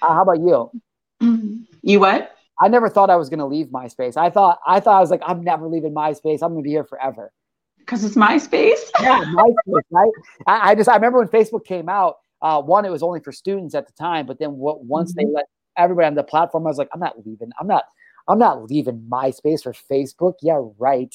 Uh, 0.00 0.08
how 0.08 0.22
about 0.22 0.40
you? 0.40 1.66
You 1.84 1.98
what? 1.98 2.36
I 2.60 2.68
never 2.68 2.88
thought 2.88 3.10
I 3.10 3.16
was 3.16 3.28
gonna 3.28 3.46
leave 3.46 3.66
MySpace. 3.66 4.16
I 4.16 4.30
thought 4.30 4.60
I 4.64 4.78
thought 4.78 4.98
I 4.98 5.00
was 5.00 5.10
like, 5.10 5.22
I'm 5.26 5.42
never 5.42 5.66
leaving 5.66 5.92
MySpace. 5.92 6.42
I'm 6.42 6.52
gonna 6.52 6.62
be 6.62 6.70
here 6.70 6.84
forever. 6.84 7.32
Because 7.78 8.04
it's 8.04 8.14
MySpace. 8.14 8.78
yeah, 9.02 9.24
MySpace, 9.24 9.82
right? 9.90 10.12
I, 10.46 10.70
I, 10.70 10.74
just 10.76 10.88
I 10.88 10.94
remember 10.94 11.18
when 11.18 11.26
Facebook 11.26 11.64
came 11.64 11.88
out. 11.88 12.18
Uh, 12.40 12.62
one, 12.62 12.84
it 12.84 12.90
was 12.90 13.02
only 13.02 13.18
for 13.18 13.32
students 13.32 13.74
at 13.74 13.88
the 13.88 13.92
time, 13.94 14.26
but 14.26 14.38
then 14.38 14.52
what, 14.52 14.84
once 14.84 15.12
mm-hmm. 15.12 15.26
they 15.26 15.34
let 15.34 15.46
everybody 15.76 16.06
on 16.06 16.14
the 16.14 16.22
platform, 16.22 16.66
I 16.66 16.70
was 16.70 16.78
like, 16.78 16.88
I'm 16.92 17.00
not 17.00 17.26
leaving. 17.26 17.50
I'm 17.58 17.66
not. 17.66 17.84
I'm 18.28 18.38
not 18.38 18.70
leaving 18.70 19.04
MySpace 19.10 19.64
for 19.64 19.72
Facebook. 19.72 20.34
Yeah, 20.40 20.62
right. 20.78 21.12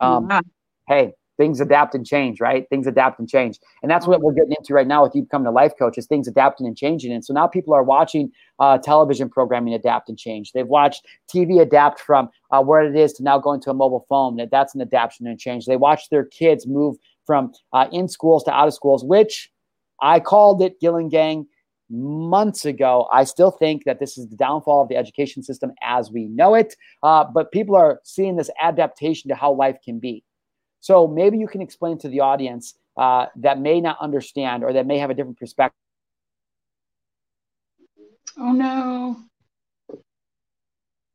Um, 0.00 0.26
yeah. 0.28 0.40
Hey, 0.86 1.14
things 1.40 1.58
adapt 1.58 1.94
and 1.94 2.06
change, 2.06 2.38
right? 2.38 2.68
Things 2.68 2.86
adapt 2.86 3.18
and 3.18 3.26
change. 3.26 3.58
And 3.82 3.90
that's 3.90 4.06
what 4.06 4.20
we're 4.20 4.34
getting 4.34 4.52
into 4.58 4.74
right 4.74 4.86
now 4.86 5.02
with 5.02 5.14
you 5.14 5.22
becoming 5.22 5.46
a 5.46 5.50
life 5.50 5.72
coach 5.78 5.96
is 5.96 6.04
things 6.04 6.28
adapting 6.28 6.66
and 6.66 6.76
changing. 6.76 7.12
And 7.12 7.24
so 7.24 7.32
now 7.32 7.46
people 7.46 7.72
are 7.72 7.82
watching 7.82 8.30
uh, 8.58 8.76
television 8.76 9.30
programming 9.30 9.72
adapt 9.72 10.10
and 10.10 10.18
change. 10.18 10.52
They've 10.52 10.66
watched 10.66 11.02
TV 11.34 11.58
adapt 11.58 11.98
from 11.98 12.28
uh, 12.50 12.62
where 12.62 12.82
it 12.82 12.94
is 12.94 13.14
to 13.14 13.22
now 13.22 13.38
going 13.38 13.62
to 13.62 13.70
a 13.70 13.74
mobile 13.74 14.04
phone. 14.06 14.38
That's 14.52 14.74
an 14.74 14.82
adaptation 14.82 15.26
and 15.26 15.40
change. 15.40 15.64
They 15.64 15.78
watch 15.78 16.10
their 16.10 16.26
kids 16.26 16.66
move 16.66 16.96
from 17.24 17.52
uh, 17.72 17.86
in 17.90 18.06
schools 18.08 18.44
to 18.44 18.52
out 18.52 18.68
of 18.68 18.74
schools, 18.74 19.02
which 19.02 19.50
I 20.02 20.20
called 20.20 20.60
it 20.60 20.78
Gillen 20.78 21.08
Gang 21.08 21.46
months 21.88 22.66
ago. 22.66 23.08
I 23.10 23.24
still 23.24 23.50
think 23.50 23.84
that 23.84 23.98
this 23.98 24.18
is 24.18 24.28
the 24.28 24.36
downfall 24.36 24.82
of 24.82 24.90
the 24.90 24.96
education 24.96 25.42
system 25.42 25.72
as 25.82 26.12
we 26.12 26.26
know 26.26 26.54
it. 26.54 26.76
Uh, 27.02 27.24
but 27.24 27.50
people 27.50 27.76
are 27.76 27.98
seeing 28.04 28.36
this 28.36 28.50
adaptation 28.60 29.30
to 29.30 29.34
how 29.34 29.54
life 29.54 29.78
can 29.82 29.98
be. 29.98 30.22
So 30.80 31.06
maybe 31.06 31.38
you 31.38 31.46
can 31.46 31.60
explain 31.60 31.98
to 31.98 32.08
the 32.08 32.20
audience 32.20 32.74
uh, 32.96 33.26
that 33.36 33.58
may 33.60 33.80
not 33.80 33.98
understand 34.00 34.64
or 34.64 34.72
that 34.72 34.86
may 34.86 34.98
have 34.98 35.10
a 35.10 35.14
different 35.14 35.38
perspective. 35.38 35.76
Oh 38.38 38.52
no, 38.52 39.16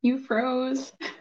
you 0.02 0.20
froze. 0.20 0.94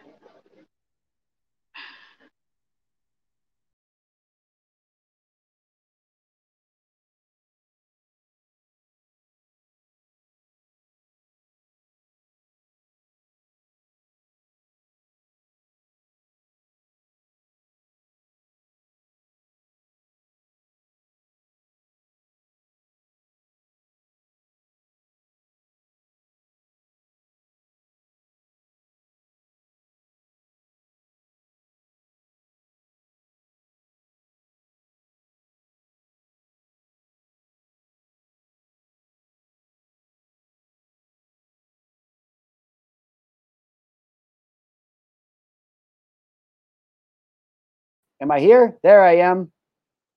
Am 48.21 48.31
I 48.31 48.39
here? 48.39 48.77
There 48.83 49.03
I 49.03 49.17
am. 49.17 49.51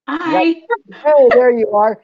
Hi. 0.09 0.55
Hey, 0.93 1.29
there 1.31 1.51
you 1.51 1.71
are. 1.73 2.01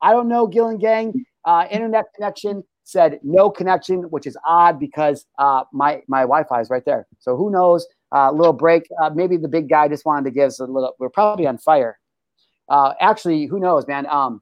I 0.00 0.12
don't 0.12 0.28
know, 0.28 0.46
Gillen 0.46 0.78
Gang. 0.78 1.24
Uh, 1.44 1.66
internet 1.70 2.06
connection 2.14 2.64
said 2.84 3.20
no 3.22 3.50
connection, 3.50 4.02
which 4.04 4.26
is 4.26 4.36
odd 4.46 4.80
because 4.80 5.26
uh, 5.38 5.64
my 5.72 6.02
my 6.08 6.22
Wi-Fi 6.22 6.60
is 6.60 6.70
right 6.70 6.84
there. 6.84 7.06
So 7.18 7.36
who 7.36 7.50
knows? 7.50 7.86
A 8.12 8.16
uh, 8.16 8.32
little 8.32 8.52
break. 8.52 8.84
Uh, 9.02 9.10
maybe 9.10 9.36
the 9.36 9.48
big 9.48 9.68
guy 9.68 9.88
just 9.88 10.06
wanted 10.06 10.24
to 10.26 10.30
give 10.30 10.46
us 10.46 10.60
a 10.60 10.64
little. 10.64 10.94
We're 10.98 11.10
probably 11.10 11.46
on 11.46 11.58
fire. 11.58 11.98
Uh, 12.68 12.94
actually, 13.00 13.46
who 13.46 13.60
knows, 13.60 13.86
man? 13.86 14.06
Um, 14.06 14.40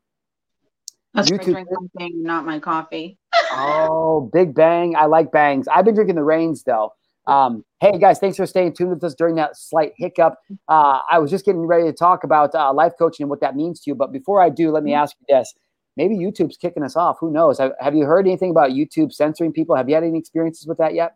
drink 1.25 1.43
something, 1.45 2.23
not 2.23 2.45
my 2.45 2.59
coffee. 2.59 3.19
oh, 3.53 4.31
Big 4.33 4.55
Bang. 4.55 4.95
I 4.95 5.07
like 5.07 5.33
bangs. 5.33 5.67
I've 5.69 5.85
been 5.85 5.95
drinking 5.95 6.17
the 6.17 6.25
rains 6.25 6.63
though. 6.65 6.93
Um, 7.27 7.65
hey 7.81 7.99
guys, 7.99 8.19
thanks 8.19 8.37
for 8.37 8.47
staying 8.47 8.75
tuned 8.75 8.91
with 8.91 9.05
us 9.05 9.15
during 9.15 9.37
that 9.37 9.57
slight 9.57 9.93
hiccup. 9.97 10.35
Uh, 10.69 11.01
I 11.11 11.19
was 11.19 11.31
just 11.31 11.45
getting 11.45 11.63
ready 11.67 11.85
to 11.85 11.93
talk 11.93 12.25
about 12.25 12.55
uh, 12.55 12.73
life 12.73 12.93
coaching 12.99 13.25
and 13.25 13.31
what 13.31 13.41
that 13.41 13.55
means 13.55 13.81
to 13.81 13.91
you. 13.91 13.95
But 13.95 14.13
before 14.13 14.43
I 14.43 14.49
do, 14.49 14.71
let 14.71 14.83
me 14.83 14.93
ask 14.93 15.15
you 15.21 15.37
this: 15.37 15.55
Maybe 15.97 16.17
YouTube's 16.17 16.57
kicking 16.57 16.83
us 16.83 16.97
off. 16.97 17.19
Who 17.21 17.31
knows? 17.31 17.59
Have, 17.59 17.73
have 17.79 17.95
you 17.95 18.05
heard 18.05 18.27
anything 18.27 18.51
about 18.51 18.71
YouTube 18.71 19.13
censoring 19.13 19.53
people? 19.53 19.77
Have 19.77 19.89
you 19.89 19.95
had 19.95 20.05
any 20.05 20.19
experiences 20.19 20.67
with 20.67 20.79
that 20.79 20.95
yet? 20.95 21.15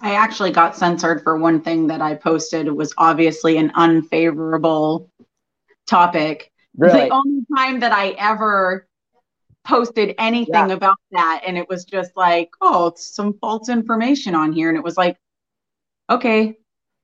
I 0.00 0.14
actually 0.14 0.50
got 0.50 0.76
censored 0.76 1.22
for 1.22 1.36
one 1.36 1.60
thing 1.60 1.86
that 1.88 2.00
I 2.00 2.14
posted. 2.14 2.66
It 2.66 2.76
was 2.76 2.92
obviously 2.98 3.56
an 3.56 3.72
unfavorable 3.74 5.10
topic. 5.86 6.52
Really? 6.76 7.08
The 7.08 7.14
only 7.14 7.46
time 7.56 7.80
that 7.80 7.92
I 7.92 8.10
ever 8.18 8.86
posted 9.64 10.14
anything 10.18 10.68
yeah. 10.68 10.74
about 10.74 10.96
that 11.10 11.42
and 11.44 11.58
it 11.58 11.68
was 11.68 11.84
just 11.84 12.16
like 12.16 12.50
oh 12.60 12.86
it's 12.86 13.04
some 13.04 13.36
false 13.40 13.68
information 13.68 14.32
on 14.32 14.52
here 14.52 14.68
and 14.68 14.78
it 14.78 14.84
was 14.84 14.96
like 14.96 15.16
okay 16.10 16.56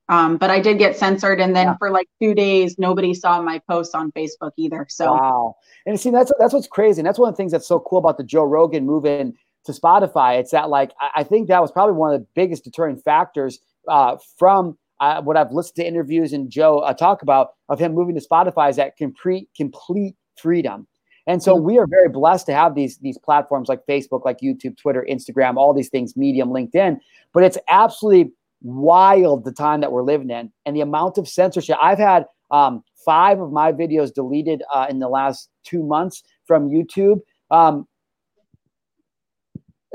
um, 0.09 0.37
but 0.37 0.49
i 0.49 0.59
did 0.59 0.77
get 0.77 0.97
censored 0.97 1.39
and 1.39 1.55
then 1.55 1.67
yeah. 1.67 1.77
for 1.77 1.89
like 1.89 2.07
two 2.21 2.33
days 2.33 2.77
nobody 2.77 3.13
saw 3.13 3.41
my 3.41 3.59
post 3.69 3.95
on 3.95 4.11
facebook 4.11 4.51
either 4.57 4.85
so 4.89 5.13
wow 5.13 5.55
and 5.85 5.99
see 5.99 6.09
that's 6.09 6.31
that's 6.39 6.53
what's 6.53 6.67
crazy 6.67 6.99
and 6.99 7.07
that's 7.07 7.19
one 7.19 7.29
of 7.29 7.33
the 7.33 7.37
things 7.37 7.51
that's 7.51 7.67
so 7.67 7.79
cool 7.79 7.99
about 7.99 8.17
the 8.17 8.23
joe 8.23 8.43
rogan 8.43 8.85
moving 8.85 9.33
to 9.65 9.71
spotify 9.71 10.39
it's 10.39 10.51
that 10.51 10.69
like 10.69 10.91
i 11.15 11.23
think 11.23 11.47
that 11.47 11.61
was 11.61 11.71
probably 11.71 11.93
one 11.93 12.13
of 12.13 12.19
the 12.19 12.27
biggest 12.35 12.63
deterring 12.63 12.97
factors 12.97 13.59
uh, 13.87 14.17
from 14.37 14.77
uh, 14.99 15.21
what 15.21 15.37
i've 15.37 15.51
listened 15.51 15.75
to 15.75 15.85
interviews 15.85 16.33
and 16.33 16.49
joe 16.49 16.79
uh, 16.79 16.93
talk 16.93 17.21
about 17.21 17.51
of 17.69 17.79
him 17.79 17.93
moving 17.93 18.15
to 18.15 18.21
spotify 18.21 18.69
is 18.69 18.75
that 18.75 18.97
complete 18.97 19.49
complete 19.55 20.15
freedom 20.37 20.87
and 21.27 21.41
so 21.41 21.55
mm-hmm. 21.55 21.65
we 21.65 21.77
are 21.79 21.87
very 21.87 22.09
blessed 22.09 22.45
to 22.47 22.53
have 22.53 22.75
these 22.75 22.97
these 22.97 23.17
platforms 23.17 23.69
like 23.69 23.85
Facebook, 23.87 24.25
like 24.25 24.39
YouTube, 24.39 24.77
Twitter, 24.77 25.05
Instagram, 25.09 25.55
all 25.55 25.73
these 25.73 25.89
things, 25.89 26.17
Medium, 26.17 26.49
LinkedIn. 26.49 26.99
But 27.33 27.43
it's 27.43 27.57
absolutely 27.69 28.31
wild 28.63 29.43
the 29.45 29.51
time 29.51 29.81
that 29.81 29.91
we're 29.91 30.03
living 30.03 30.29
in 30.29 30.51
and 30.65 30.75
the 30.75 30.81
amount 30.81 31.17
of 31.17 31.27
censorship. 31.27 31.77
I've 31.81 31.99
had 31.99 32.25
um, 32.51 32.83
five 33.05 33.39
of 33.39 33.51
my 33.51 33.71
videos 33.71 34.13
deleted 34.13 34.63
uh, 34.73 34.87
in 34.89 34.99
the 34.99 35.09
last 35.09 35.49
two 35.63 35.83
months 35.83 36.23
from 36.45 36.69
YouTube. 36.69 37.19
Um, 37.51 37.87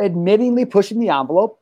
admittingly 0.01 0.71
pushing 0.71 1.01
the 1.01 1.09
envelope, 1.09 1.59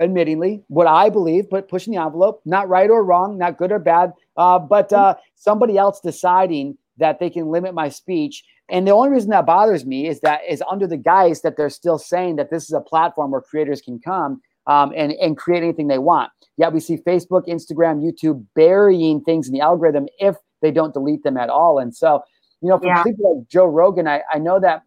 admittingly, 0.00 0.62
what 0.68 0.86
I 0.86 1.08
believe, 1.08 1.50
but 1.50 1.68
pushing 1.68 1.94
the 1.94 2.00
envelope, 2.00 2.40
not 2.44 2.68
right 2.68 2.88
or 2.88 3.04
wrong, 3.04 3.38
not 3.38 3.58
good 3.58 3.72
or 3.72 3.80
bad, 3.80 4.12
uh, 4.36 4.58
but 4.58 4.92
uh, 4.92 5.16
somebody 5.34 5.76
else 5.76 6.00
deciding 6.00 6.78
that 6.98 7.18
they 7.18 7.28
can 7.28 7.48
limit 7.48 7.74
my 7.74 7.88
speech 7.88 8.44
and 8.72 8.86
the 8.86 8.92
only 8.92 9.10
reason 9.10 9.30
that 9.30 9.44
bothers 9.44 9.84
me 9.84 10.08
is 10.08 10.20
that 10.20 10.40
is 10.48 10.62
under 10.68 10.86
the 10.86 10.96
guise 10.96 11.42
that 11.42 11.56
they're 11.56 11.70
still 11.70 11.98
saying 11.98 12.36
that 12.36 12.50
this 12.50 12.64
is 12.64 12.72
a 12.72 12.80
platform 12.80 13.30
where 13.30 13.42
creators 13.42 13.82
can 13.82 13.98
come 13.98 14.40
um, 14.66 14.92
and, 14.96 15.12
and 15.12 15.36
create 15.36 15.62
anything 15.62 15.88
they 15.88 15.98
want. 15.98 16.30
Yet 16.56 16.72
we 16.72 16.80
see 16.80 16.98
Facebook, 16.98 17.46
Instagram, 17.48 18.02
YouTube 18.02 18.44
burying 18.54 19.22
things 19.22 19.48
in 19.48 19.54
the 19.54 19.60
algorithm 19.60 20.06
if 20.18 20.36
they 20.60 20.70
don't 20.70 20.92
delete 20.92 21.22
them 21.22 21.36
at 21.36 21.48
all. 21.48 21.78
And 21.78 21.94
so, 21.94 22.22
you 22.60 22.68
know, 22.68 22.78
for 22.78 22.86
yeah. 22.86 23.02
people 23.02 23.38
like 23.38 23.48
Joe 23.48 23.66
Rogan, 23.66 24.06
I, 24.06 24.22
I 24.32 24.38
know 24.38 24.60
that 24.60 24.82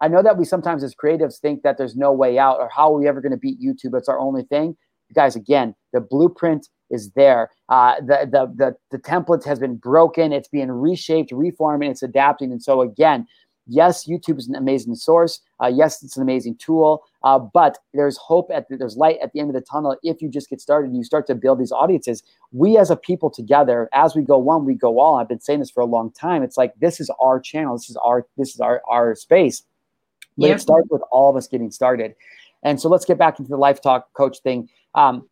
I 0.00 0.08
know 0.08 0.22
that 0.22 0.38
we 0.38 0.44
sometimes 0.44 0.84
as 0.84 0.94
creatives 0.94 1.38
think 1.38 1.62
that 1.62 1.76
there's 1.76 1.96
no 1.96 2.12
way 2.12 2.38
out 2.38 2.58
or 2.58 2.68
how 2.74 2.92
are 2.92 2.98
we 2.98 3.08
ever 3.08 3.20
going 3.20 3.32
to 3.32 3.38
beat 3.38 3.60
YouTube? 3.60 3.96
It's 3.96 4.08
our 4.08 4.18
only 4.18 4.44
thing. 4.44 4.76
You 5.08 5.14
guys, 5.14 5.36
again, 5.36 5.74
the 5.92 6.00
blueprint 6.00 6.68
is 6.90 7.10
there. 7.12 7.50
Uh, 7.68 7.96
the, 8.00 8.28
the, 8.30 8.52
the, 8.56 8.76
the 8.90 8.98
template 8.98 9.44
has 9.44 9.58
been 9.58 9.76
broken. 9.76 10.32
It's 10.32 10.48
being 10.48 10.70
reshaped, 10.70 11.32
reformed, 11.32 11.82
and 11.82 11.90
it's 11.90 12.02
adapting. 12.02 12.52
And 12.52 12.62
so 12.62 12.80
again, 12.82 13.26
yes, 13.68 14.06
YouTube 14.06 14.38
is 14.38 14.48
an 14.48 14.54
amazing 14.54 14.94
source. 14.94 15.40
Uh, 15.62 15.70
yes, 15.72 16.02
it's 16.02 16.16
an 16.16 16.22
amazing 16.22 16.56
tool. 16.56 17.04
Uh, 17.22 17.38
but 17.38 17.78
there's 17.94 18.16
hope 18.16 18.50
at 18.52 18.68
the, 18.68 18.76
there's 18.76 18.96
light 18.96 19.18
at 19.22 19.32
the 19.32 19.40
end 19.40 19.50
of 19.50 19.54
the 19.54 19.60
tunnel 19.60 19.96
if 20.02 20.20
you 20.22 20.28
just 20.28 20.48
get 20.48 20.60
started 20.60 20.88
and 20.88 20.96
you 20.96 21.04
start 21.04 21.26
to 21.26 21.34
build 21.34 21.58
these 21.58 21.72
audiences. 21.72 22.22
We 22.52 22.76
as 22.76 22.90
a 22.90 22.96
people 22.96 23.30
together, 23.30 23.88
as 23.92 24.16
we 24.16 24.22
go 24.22 24.38
one, 24.38 24.64
we 24.64 24.74
go 24.74 24.98
all. 24.98 25.16
I've 25.16 25.28
been 25.28 25.40
saying 25.40 25.60
this 25.60 25.70
for 25.70 25.80
a 25.80 25.86
long 25.86 26.10
time. 26.12 26.42
It's 26.42 26.56
like 26.56 26.74
this 26.80 27.00
is 27.00 27.10
our 27.20 27.38
channel. 27.38 27.76
This 27.76 27.90
is 27.90 27.96
our 27.96 28.26
this 28.36 28.54
is 28.54 28.60
our 28.60 28.82
our 28.88 29.14
space. 29.14 29.62
But 30.36 30.48
yep. 30.48 30.56
it 30.56 30.60
starts 30.60 30.88
with 30.90 31.02
all 31.10 31.30
of 31.30 31.36
us 31.36 31.46
getting 31.48 31.70
started. 31.70 32.14
And 32.62 32.80
so 32.80 32.88
let's 32.88 33.04
get 33.04 33.18
back 33.18 33.38
into 33.38 33.50
the 33.50 33.56
life 33.56 33.80
talk 33.80 34.12
coach 34.14 34.38
thing. 34.40 34.68
Um, 34.94 35.28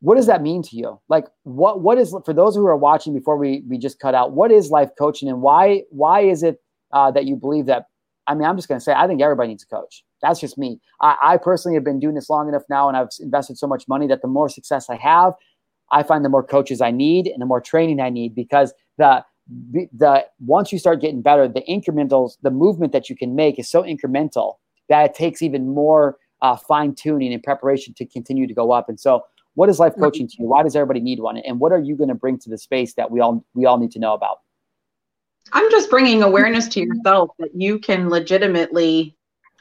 what 0.00 0.16
does 0.16 0.26
that 0.26 0.42
mean 0.42 0.62
to 0.62 0.76
you 0.76 1.00
like 1.08 1.26
what 1.44 1.80
what 1.80 1.98
is 1.98 2.14
for 2.24 2.34
those 2.34 2.54
who 2.54 2.66
are 2.66 2.76
watching 2.76 3.14
before 3.14 3.36
we 3.36 3.62
we 3.68 3.78
just 3.78 3.98
cut 3.98 4.14
out 4.14 4.32
what 4.32 4.52
is 4.52 4.70
life 4.70 4.90
coaching 4.98 5.28
and 5.28 5.40
why 5.40 5.82
why 5.90 6.20
is 6.20 6.42
it 6.42 6.60
uh, 6.92 7.10
that 7.10 7.26
you 7.26 7.36
believe 7.36 7.66
that 7.66 7.86
i 8.26 8.34
mean 8.34 8.46
i'm 8.46 8.56
just 8.56 8.68
going 8.68 8.78
to 8.78 8.84
say 8.84 8.92
i 8.92 9.06
think 9.06 9.20
everybody 9.20 9.48
needs 9.48 9.62
a 9.62 9.66
coach 9.66 10.04
that's 10.22 10.40
just 10.40 10.56
me 10.58 10.80
I, 11.00 11.16
I 11.22 11.36
personally 11.36 11.74
have 11.74 11.84
been 11.84 12.00
doing 12.00 12.14
this 12.14 12.30
long 12.30 12.48
enough 12.48 12.62
now 12.68 12.88
and 12.88 12.96
i've 12.96 13.08
invested 13.20 13.58
so 13.58 13.66
much 13.66 13.86
money 13.88 14.06
that 14.06 14.22
the 14.22 14.28
more 14.28 14.48
success 14.48 14.88
i 14.90 14.96
have 14.96 15.34
i 15.90 16.02
find 16.02 16.24
the 16.24 16.28
more 16.28 16.42
coaches 16.42 16.80
i 16.80 16.90
need 16.90 17.26
and 17.26 17.40
the 17.40 17.46
more 17.46 17.60
training 17.60 18.00
i 18.00 18.08
need 18.08 18.34
because 18.34 18.72
the 18.98 19.24
the 19.96 20.26
once 20.40 20.72
you 20.72 20.78
start 20.78 21.00
getting 21.00 21.22
better 21.22 21.46
the 21.46 21.62
incrementals 21.68 22.32
the 22.42 22.50
movement 22.50 22.92
that 22.92 23.08
you 23.08 23.16
can 23.16 23.36
make 23.36 23.58
is 23.58 23.68
so 23.70 23.82
incremental 23.82 24.54
that 24.88 25.04
it 25.04 25.14
takes 25.14 25.40
even 25.40 25.68
more 25.68 26.16
uh, 26.42 26.56
fine 26.56 26.94
tuning 26.94 27.32
and 27.32 27.42
preparation 27.42 27.94
to 27.94 28.04
continue 28.04 28.46
to 28.46 28.54
go 28.54 28.72
up 28.72 28.88
and 28.88 28.98
so 28.98 29.24
what 29.56 29.70
is 29.70 29.78
life 29.78 29.94
coaching 29.98 30.28
to 30.28 30.36
you? 30.38 30.46
Why 30.46 30.62
does 30.62 30.76
everybody 30.76 31.00
need 31.00 31.18
one? 31.18 31.38
And 31.38 31.58
what 31.58 31.72
are 31.72 31.78
you 31.78 31.96
going 31.96 32.08
to 32.08 32.14
bring 32.14 32.38
to 32.40 32.50
the 32.50 32.58
space 32.58 32.92
that 32.94 33.10
we 33.10 33.20
all 33.20 33.44
we 33.54 33.64
all 33.64 33.78
need 33.78 33.90
to 33.92 33.98
know 33.98 34.12
about? 34.12 34.40
I'm 35.52 35.70
just 35.70 35.90
bringing 35.90 36.22
awareness 36.22 36.68
to 36.68 36.80
yourself 36.80 37.30
that 37.38 37.54
you 37.54 37.78
can 37.78 38.08
legitimately 38.08 39.16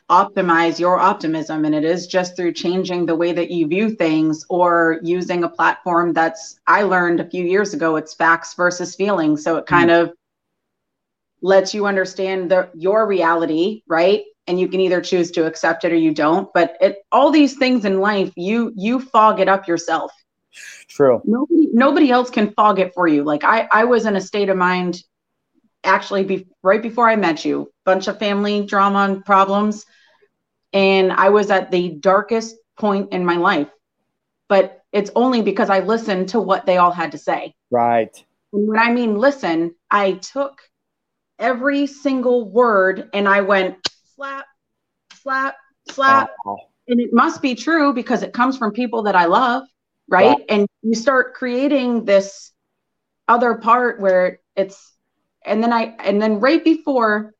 optimize 0.09 0.79
your 0.79 0.99
optimism 0.99 1.65
and 1.65 1.73
it 1.73 1.83
is 1.83 2.05
just 2.05 2.35
through 2.35 2.53
changing 2.53 3.05
the 3.05 3.15
way 3.15 3.31
that 3.31 3.49
you 3.49 3.67
view 3.67 3.89
things 3.89 4.45
or 4.49 4.99
using 5.01 5.43
a 5.43 5.49
platform 5.49 6.13
that's 6.13 6.59
I 6.67 6.83
learned 6.83 7.19
a 7.19 7.29
few 7.29 7.43
years 7.43 7.73
ago 7.73 7.95
it's 7.95 8.13
facts 8.13 8.53
versus 8.53 8.95
feelings. 8.95 9.43
So 9.43 9.57
it 9.57 9.65
kind 9.65 9.89
mm-hmm. 9.89 10.09
of 10.09 10.13
lets 11.41 11.73
you 11.73 11.87
understand 11.87 12.51
the 12.51 12.69
your 12.75 13.07
reality 13.07 13.81
right? 13.87 14.23
And 14.47 14.59
you 14.59 14.67
can 14.67 14.79
either 14.79 15.01
choose 15.01 15.31
to 15.31 15.47
accept 15.47 15.85
it 15.85 15.91
or 15.91 15.95
you 15.95 16.13
don't. 16.13 16.53
But 16.53 16.77
it 16.81 16.97
all 17.11 17.31
these 17.31 17.57
things 17.57 17.83
in 17.83 17.99
life 17.99 18.31
you 18.35 18.73
you 18.75 18.99
fog 18.99 19.39
it 19.39 19.47
up 19.47 19.67
yourself. 19.67 20.11
True. 20.87 21.19
Nobody 21.25 21.69
nobody 21.73 22.11
else 22.11 22.29
can 22.29 22.51
fog 22.51 22.79
it 22.79 22.93
for 22.93 23.07
you. 23.07 23.23
Like 23.23 23.43
i 23.43 23.67
i 23.71 23.83
was 23.85 24.05
in 24.05 24.15
a 24.15 24.21
state 24.21 24.49
of 24.49 24.57
mind 24.57 25.03
actually 25.85 26.23
be, 26.23 26.47
right 26.63 26.81
before 26.81 27.09
i 27.09 27.15
met 27.15 27.45
you 27.45 27.71
bunch 27.85 28.07
of 28.07 28.19
family 28.19 28.65
drama 28.65 28.99
and 28.99 29.25
problems 29.25 29.85
and 30.73 31.11
i 31.11 31.29
was 31.29 31.49
at 31.51 31.71
the 31.71 31.89
darkest 31.89 32.55
point 32.77 33.11
in 33.13 33.25
my 33.25 33.37
life 33.37 33.69
but 34.47 34.81
it's 34.91 35.11
only 35.15 35.41
because 35.41 35.69
i 35.69 35.79
listened 35.79 36.29
to 36.29 36.39
what 36.39 36.65
they 36.65 36.77
all 36.77 36.91
had 36.91 37.11
to 37.11 37.17
say 37.17 37.53
right 37.71 38.23
and 38.53 38.67
when 38.67 38.79
i 38.79 38.91
mean 38.91 39.15
listen 39.15 39.73
i 39.89 40.13
took 40.13 40.61
every 41.39 41.85
single 41.87 42.49
word 42.49 43.09
and 43.13 43.27
i 43.27 43.41
went 43.41 43.77
slap, 44.15 44.45
slap, 45.21 45.55
slap. 45.89 46.31
Oh. 46.45 46.57
And 46.87 46.99
it 46.99 47.13
must 47.13 47.41
be 47.41 47.55
true 47.55 47.93
because 47.93 48.23
it 48.23 48.33
comes 48.33 48.57
from 48.57 48.71
people 48.71 49.03
that 49.03 49.15
I 49.15 49.25
love, 49.25 49.63
right? 50.07 50.37
And 50.49 50.67
you 50.83 50.93
start 50.93 51.33
creating 51.33 52.05
this 52.05 52.51
other 53.27 53.55
part 53.55 53.99
where 53.99 54.39
it's, 54.55 54.93
and 55.45 55.63
then 55.63 55.71
I, 55.71 55.95
and 56.03 56.21
then 56.21 56.39
right 56.39 56.63
before 56.63 57.33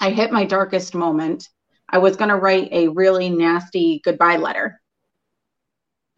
I 0.00 0.10
hit 0.10 0.32
my 0.32 0.44
darkest 0.44 0.94
moment, 0.94 1.48
I 1.88 1.98
was 1.98 2.16
going 2.16 2.30
to 2.30 2.36
write 2.36 2.68
a 2.72 2.88
really 2.88 3.28
nasty 3.28 4.00
goodbye 4.04 4.36
letter. 4.36 4.80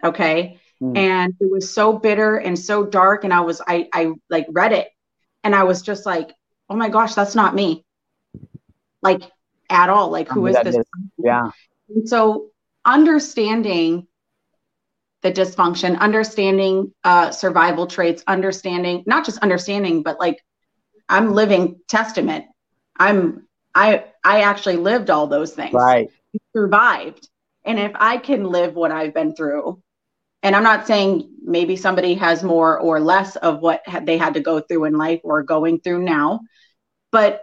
Okay. 0.03 0.61
Mm. 0.83 0.97
And 0.97 1.35
it 1.41 1.51
was 1.51 1.73
so 1.73 1.99
bitter 1.99 2.37
and 2.37 2.59
so 2.59 2.85
dark. 2.85 3.25
And 3.25 3.33
I 3.33 3.41
was, 3.41 3.61
I, 3.67 3.89
I 3.93 4.13
like 4.31 4.47
read 4.51 4.73
it 4.73 4.89
and 5.43 5.55
I 5.55 5.65
was 5.65 5.83
just 5.83 6.07
like, 6.07 6.33
oh 6.69 6.77
my 6.77 6.89
gosh, 6.89 7.15
that's 7.15 7.35
not 7.35 7.55
me. 7.55 7.85
Like 9.03 9.23
at 9.69 9.91
all. 9.91 10.11
Like, 10.11 10.29
who 10.29 10.47
is 10.47 10.57
this? 10.63 10.77
Is, 10.77 10.85
yeah. 11.19 11.51
And 11.89 12.09
so, 12.09 12.51
understanding 12.85 14.07
the 15.23 15.33
dysfunction, 15.33 15.99
understanding 15.99 16.93
uh, 17.03 17.31
survival 17.31 17.87
traits, 17.87 18.23
understanding 18.27 19.05
not 19.07 19.25
just 19.25 19.39
understanding, 19.39 20.03
but 20.03 20.21
like 20.21 20.39
I'm 21.09 21.33
living 21.33 21.81
testament. 21.89 22.47
I'm 22.99 23.47
I 23.75 24.05
I 24.25 24.43
actually 24.43 24.77
lived 24.77 25.11
all 25.11 25.27
those 25.27 25.53
things. 25.53 25.75
Right. 25.75 26.09
Survived. 26.55 27.29
And 27.65 27.79
if 27.79 27.93
I 27.95 28.19
can 28.19 28.45
live 28.45 28.75
what 28.75 28.93
I've 28.93 29.15
been 29.15 29.35
through, 29.35 29.83
and 30.43 30.55
I'm 30.55 30.63
not 30.63 30.87
saying 30.87 31.31
maybe 31.43 31.77
somebody 31.77 32.15
has 32.15 32.45
more 32.45 32.79
or 32.79 33.01
less 33.01 33.37
of 33.37 33.61
what 33.61 33.83
they 34.03 34.19
had 34.19 34.35
to 34.35 34.41
go 34.41 34.61
through 34.61 34.85
in 34.85 34.99
life 34.99 35.21
or 35.25 35.43
going 35.43 35.81
through 35.81 36.03
now, 36.03 36.41
but 37.11 37.43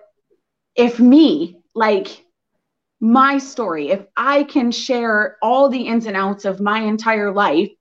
if 0.75 0.99
me, 0.99 1.57
like 1.73 2.23
my 2.99 3.39
story, 3.39 3.89
if 3.89 4.05
I 4.15 4.43
can 4.43 4.71
share 4.71 5.37
all 5.41 5.69
the 5.69 5.87
ins 5.87 6.05
and 6.05 6.15
outs 6.15 6.45
of 6.45 6.61
my 6.61 6.81
entire 6.81 7.31
life 7.31 7.71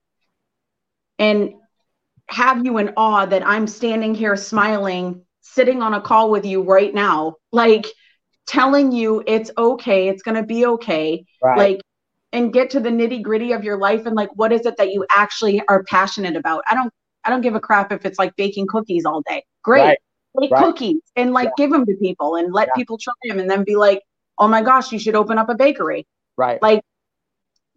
and 1.19 1.53
have 2.27 2.65
you 2.65 2.79
in 2.79 2.93
awe 2.97 3.25
that 3.25 3.45
I'm 3.45 3.67
standing 3.67 4.15
here 4.15 4.35
smiling, 4.35 5.23
sitting 5.53 5.81
on 5.81 5.93
a 5.93 6.01
call 6.01 6.31
with 6.31 6.45
you 6.45 6.63
right 6.63 6.93
now, 6.93 7.35
like 7.51 7.85
telling 8.47 8.91
you 8.91 9.23
it's 9.27 9.51
okay, 9.57 10.07
it's 10.07 10.23
going 10.23 10.35
to 10.35 10.43
be 10.43 10.65
okay. 10.65 11.25
Right. 11.43 11.57
Like, 11.57 11.81
and 12.33 12.53
get 12.53 12.69
to 12.71 12.79
the 12.79 12.89
nitty 12.89 13.21
gritty 13.21 13.51
of 13.51 13.63
your 13.63 13.77
life 13.77 14.05
and 14.05 14.15
like 14.15 14.29
what 14.35 14.51
is 14.53 14.65
it 14.65 14.77
that 14.77 14.91
you 14.91 15.05
actually 15.11 15.61
are 15.67 15.83
passionate 15.83 16.35
about 16.35 16.63
i 16.69 16.73
don't 16.73 16.91
i 17.25 17.29
don't 17.29 17.41
give 17.41 17.55
a 17.55 17.59
crap 17.59 17.91
if 17.91 18.05
it's 18.05 18.17
like 18.17 18.33
baking 18.37 18.65
cookies 18.67 19.05
all 19.05 19.21
day 19.27 19.43
great 19.63 19.81
right. 19.81 19.97
bake 20.39 20.51
right. 20.51 20.63
cookies 20.63 21.01
and 21.15 21.33
like 21.33 21.49
yeah. 21.49 21.65
give 21.65 21.71
them 21.71 21.85
to 21.85 21.93
people 21.97 22.35
and 22.35 22.53
let 22.53 22.69
yeah. 22.69 22.73
people 22.75 22.97
try 22.97 23.13
them 23.25 23.39
and 23.39 23.49
then 23.49 23.65
be 23.65 23.75
like 23.75 24.01
oh 24.39 24.47
my 24.47 24.61
gosh 24.61 24.91
you 24.91 24.99
should 24.99 25.15
open 25.15 25.37
up 25.37 25.49
a 25.49 25.55
bakery 25.55 26.07
right 26.37 26.61
like 26.61 26.81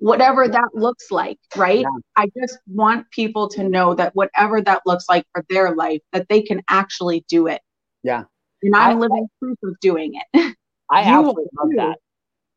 whatever 0.05 0.47
that 0.47 0.69
looks 0.75 1.11
like 1.11 1.39
right 1.57 1.81
yeah. 1.81 1.89
i 2.17 2.27
just 2.39 2.59
want 2.69 3.11
people 3.11 3.49
to 3.49 3.67
know 3.67 3.95
that 3.95 4.15
whatever 4.15 4.61
that 4.61 4.83
looks 4.85 5.09
like 5.09 5.25
for 5.33 5.43
their 5.49 5.75
life 5.75 6.01
that 6.13 6.29
they 6.29 6.43
can 6.43 6.63
actually 6.69 7.25
do 7.27 7.47
it 7.47 7.63
yeah 8.03 8.25
and 8.63 8.77
i'm 8.77 8.99
I, 8.99 9.01
living 9.01 9.27
I, 9.27 9.37
proof 9.41 9.59
of 9.65 9.81
doing 9.81 10.13
it 10.15 10.57
i 10.91 11.01
absolutely 11.03 11.45
love 11.59 11.71
that 11.77 11.99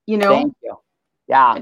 you 0.05 0.17
know 0.17 0.33
Thank 0.33 0.53
you. 0.61 0.75
yeah 1.27 1.59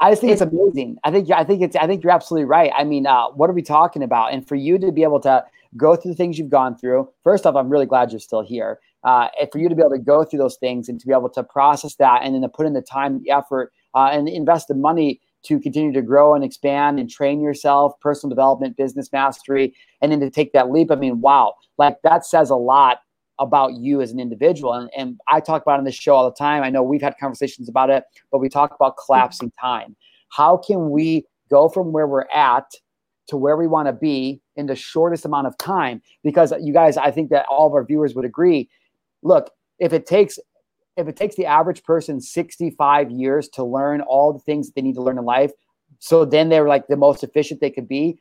I 0.00 0.10
just 0.10 0.20
think 0.20 0.32
it's, 0.32 0.40
it's, 0.40 0.52
amazing. 0.52 0.96
I 1.02 1.10
think 1.10 1.28
I 1.32 1.42
think 1.42 1.60
it's 1.60 1.74
I 1.74 1.88
think 1.88 2.04
you're 2.04 2.12
absolutely 2.12 2.44
right. 2.44 2.70
I 2.72 2.84
mean, 2.84 3.04
uh, 3.04 3.30
what 3.30 3.50
are 3.50 3.52
we 3.52 3.62
talking 3.62 4.04
about? 4.04 4.32
And 4.32 4.46
for 4.46 4.54
you 4.54 4.78
to 4.78 4.92
be 4.92 5.02
able 5.02 5.18
to 5.22 5.44
go 5.76 5.96
through 5.96 6.12
the 6.12 6.16
things 6.16 6.38
you've 6.38 6.50
gone 6.50 6.78
through, 6.78 7.08
first 7.24 7.46
off, 7.46 7.56
I'm 7.56 7.68
really 7.68 7.84
glad 7.84 8.12
you're 8.12 8.20
still 8.20 8.42
here. 8.42 8.78
Uh, 9.02 9.26
and 9.40 9.50
for 9.50 9.58
you 9.58 9.68
to 9.68 9.74
be 9.74 9.82
able 9.82 9.90
to 9.90 9.98
go 9.98 10.22
through 10.22 10.38
those 10.38 10.56
things 10.56 10.88
and 10.88 11.00
to 11.00 11.06
be 11.06 11.12
able 11.12 11.30
to 11.30 11.42
process 11.42 11.96
that 11.96 12.20
and 12.22 12.32
then 12.32 12.42
to 12.42 12.48
put 12.48 12.64
in 12.64 12.74
the 12.74 12.82
time, 12.82 13.20
the 13.24 13.30
effort, 13.30 13.72
uh, 13.94 14.10
and 14.12 14.28
invest 14.28 14.68
the 14.68 14.74
money 14.74 15.20
to 15.44 15.60
continue 15.60 15.92
to 15.92 16.02
grow 16.02 16.34
and 16.34 16.44
expand 16.44 16.98
and 16.98 17.08
train 17.08 17.40
yourself, 17.40 17.92
personal 18.00 18.28
development, 18.28 18.76
business 18.76 19.12
mastery, 19.12 19.74
and 20.02 20.10
then 20.10 20.20
to 20.20 20.30
take 20.30 20.52
that 20.52 20.70
leap. 20.70 20.90
I 20.90 20.96
mean, 20.96 21.20
wow, 21.20 21.54
like 21.78 21.96
that 22.02 22.26
says 22.26 22.50
a 22.50 22.56
lot 22.56 22.98
about 23.38 23.74
you 23.74 24.00
as 24.00 24.10
an 24.10 24.18
individual. 24.18 24.72
And, 24.72 24.90
and 24.96 25.20
I 25.28 25.40
talk 25.40 25.62
about 25.62 25.78
on 25.78 25.84
this 25.84 25.94
show 25.94 26.14
all 26.14 26.28
the 26.28 26.36
time. 26.36 26.62
I 26.62 26.70
know 26.70 26.82
we've 26.82 27.02
had 27.02 27.14
conversations 27.20 27.68
about 27.68 27.88
it, 27.88 28.04
but 28.32 28.38
we 28.38 28.48
talk 28.48 28.74
about 28.74 28.96
collapsing 28.96 29.52
time. 29.60 29.96
How 30.30 30.56
can 30.56 30.90
we 30.90 31.24
go 31.48 31.68
from 31.68 31.92
where 31.92 32.06
we're 32.06 32.28
at 32.34 32.70
to 33.28 33.36
where 33.36 33.56
we 33.56 33.66
want 33.66 33.86
to 33.86 33.92
be 33.92 34.40
in 34.56 34.66
the 34.66 34.74
shortest 34.74 35.24
amount 35.24 35.46
of 35.46 35.56
time? 35.58 36.02
Because 36.24 36.52
you 36.60 36.72
guys, 36.72 36.96
I 36.96 37.12
think 37.12 37.30
that 37.30 37.46
all 37.48 37.68
of 37.68 37.74
our 37.74 37.84
viewers 37.84 38.14
would 38.14 38.24
agree. 38.24 38.68
Look, 39.22 39.50
if 39.78 39.92
it 39.92 40.06
takes 40.06 40.38
if 40.98 41.06
it 41.06 41.16
takes 41.16 41.36
the 41.36 41.46
average 41.46 41.84
person 41.84 42.20
65 42.20 43.10
years 43.10 43.48
to 43.50 43.62
learn 43.62 44.00
all 44.00 44.32
the 44.32 44.40
things 44.40 44.66
that 44.66 44.74
they 44.74 44.82
need 44.82 44.96
to 44.96 45.02
learn 45.02 45.16
in 45.16 45.24
life, 45.24 45.52
so 46.00 46.24
then 46.24 46.48
they're 46.48 46.68
like 46.68 46.88
the 46.88 46.96
most 46.96 47.22
efficient 47.22 47.60
they 47.60 47.70
could 47.70 47.88
be. 47.88 48.18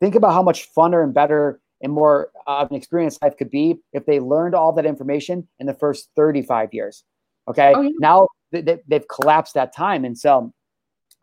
Think 0.00 0.14
about 0.14 0.32
how 0.32 0.42
much 0.42 0.72
funner 0.72 1.02
and 1.02 1.12
better 1.12 1.60
and 1.82 1.92
more 1.92 2.30
of 2.46 2.70
an 2.70 2.76
experience 2.76 3.18
life 3.20 3.36
could 3.36 3.50
be 3.50 3.80
if 3.92 4.06
they 4.06 4.20
learned 4.20 4.54
all 4.54 4.72
that 4.72 4.86
information 4.86 5.48
in 5.58 5.66
the 5.66 5.74
first 5.74 6.10
35 6.16 6.72
years. 6.72 7.04
Okay. 7.48 7.72
Oh, 7.74 7.82
yeah. 7.82 7.90
Now 7.98 8.28
they, 8.52 8.78
they've 8.86 9.08
collapsed 9.08 9.54
that 9.54 9.74
time. 9.74 10.04
And 10.04 10.16
so 10.16 10.52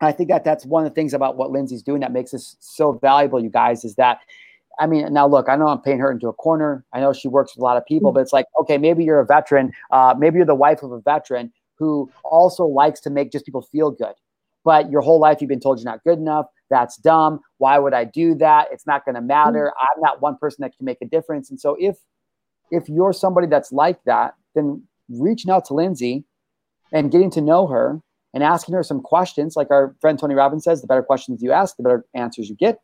I 0.02 0.12
think 0.12 0.28
that 0.28 0.44
that's 0.44 0.66
one 0.66 0.84
of 0.84 0.90
the 0.90 0.94
things 0.94 1.14
about 1.14 1.36
what 1.36 1.50
Lindsey's 1.50 1.82
doing 1.82 2.00
that 2.00 2.12
makes 2.12 2.32
this 2.32 2.56
so 2.60 2.92
valuable, 2.92 3.42
you 3.42 3.50
guys, 3.50 3.84
is 3.84 3.94
that 3.94 4.20
I 4.80 4.86
mean, 4.86 5.12
now 5.12 5.28
look, 5.28 5.48
I 5.48 5.56
know 5.56 5.68
I'm 5.68 5.80
painting 5.80 6.00
her 6.00 6.10
into 6.10 6.28
a 6.28 6.32
corner. 6.32 6.84
I 6.92 7.00
know 7.00 7.12
she 7.12 7.28
works 7.28 7.54
with 7.54 7.60
a 7.60 7.64
lot 7.64 7.76
of 7.76 7.84
people, 7.86 8.10
mm-hmm. 8.10 8.14
but 8.14 8.20
it's 8.22 8.32
like, 8.32 8.46
okay, 8.60 8.78
maybe 8.78 9.04
you're 9.04 9.20
a 9.20 9.26
veteran. 9.26 9.72
Uh, 9.90 10.14
maybe 10.18 10.38
you're 10.38 10.46
the 10.46 10.54
wife 10.54 10.82
of 10.82 10.90
a 10.90 11.00
veteran 11.00 11.52
who 11.78 12.10
also 12.24 12.64
likes 12.64 13.00
to 13.00 13.10
make 13.10 13.30
just 13.30 13.44
people 13.44 13.62
feel 13.62 13.90
good. 13.90 14.14
But 14.64 14.90
your 14.90 15.00
whole 15.00 15.20
life 15.20 15.40
you've 15.40 15.48
been 15.48 15.60
told 15.60 15.78
you're 15.78 15.90
not 15.90 16.02
good 16.04 16.18
enough. 16.18 16.46
That's 16.70 16.96
dumb. 16.96 17.40
Why 17.58 17.78
would 17.78 17.94
I 17.94 18.04
do 18.04 18.34
that? 18.36 18.68
It's 18.70 18.86
not 18.86 19.04
going 19.04 19.14
to 19.14 19.20
matter. 19.20 19.72
Mm. 19.74 19.82
I'm 19.82 20.00
not 20.00 20.20
one 20.20 20.36
person 20.36 20.62
that 20.62 20.76
can 20.76 20.84
make 20.84 20.98
a 21.02 21.06
difference. 21.06 21.50
And 21.50 21.60
so 21.60 21.76
if 21.78 21.96
if 22.70 22.88
you're 22.88 23.12
somebody 23.12 23.46
that's 23.48 23.72
like 23.72 24.02
that, 24.04 24.34
then 24.54 24.82
reaching 25.08 25.50
out 25.50 25.64
to 25.66 25.74
Lindsey 25.74 26.24
and 26.92 27.10
getting 27.10 27.30
to 27.32 27.40
know 27.40 27.66
her 27.66 28.00
and 28.32 28.44
asking 28.44 28.74
her 28.74 28.82
some 28.82 29.00
questions, 29.00 29.56
like 29.56 29.70
our 29.70 29.96
friend 30.00 30.18
Tony 30.18 30.34
Robbins 30.34 30.64
says, 30.64 30.80
the 30.80 30.86
better 30.86 31.02
questions 31.02 31.42
you 31.42 31.52
ask, 31.52 31.76
the 31.76 31.82
better 31.82 32.04
answers 32.14 32.48
you 32.48 32.54
get. 32.54 32.78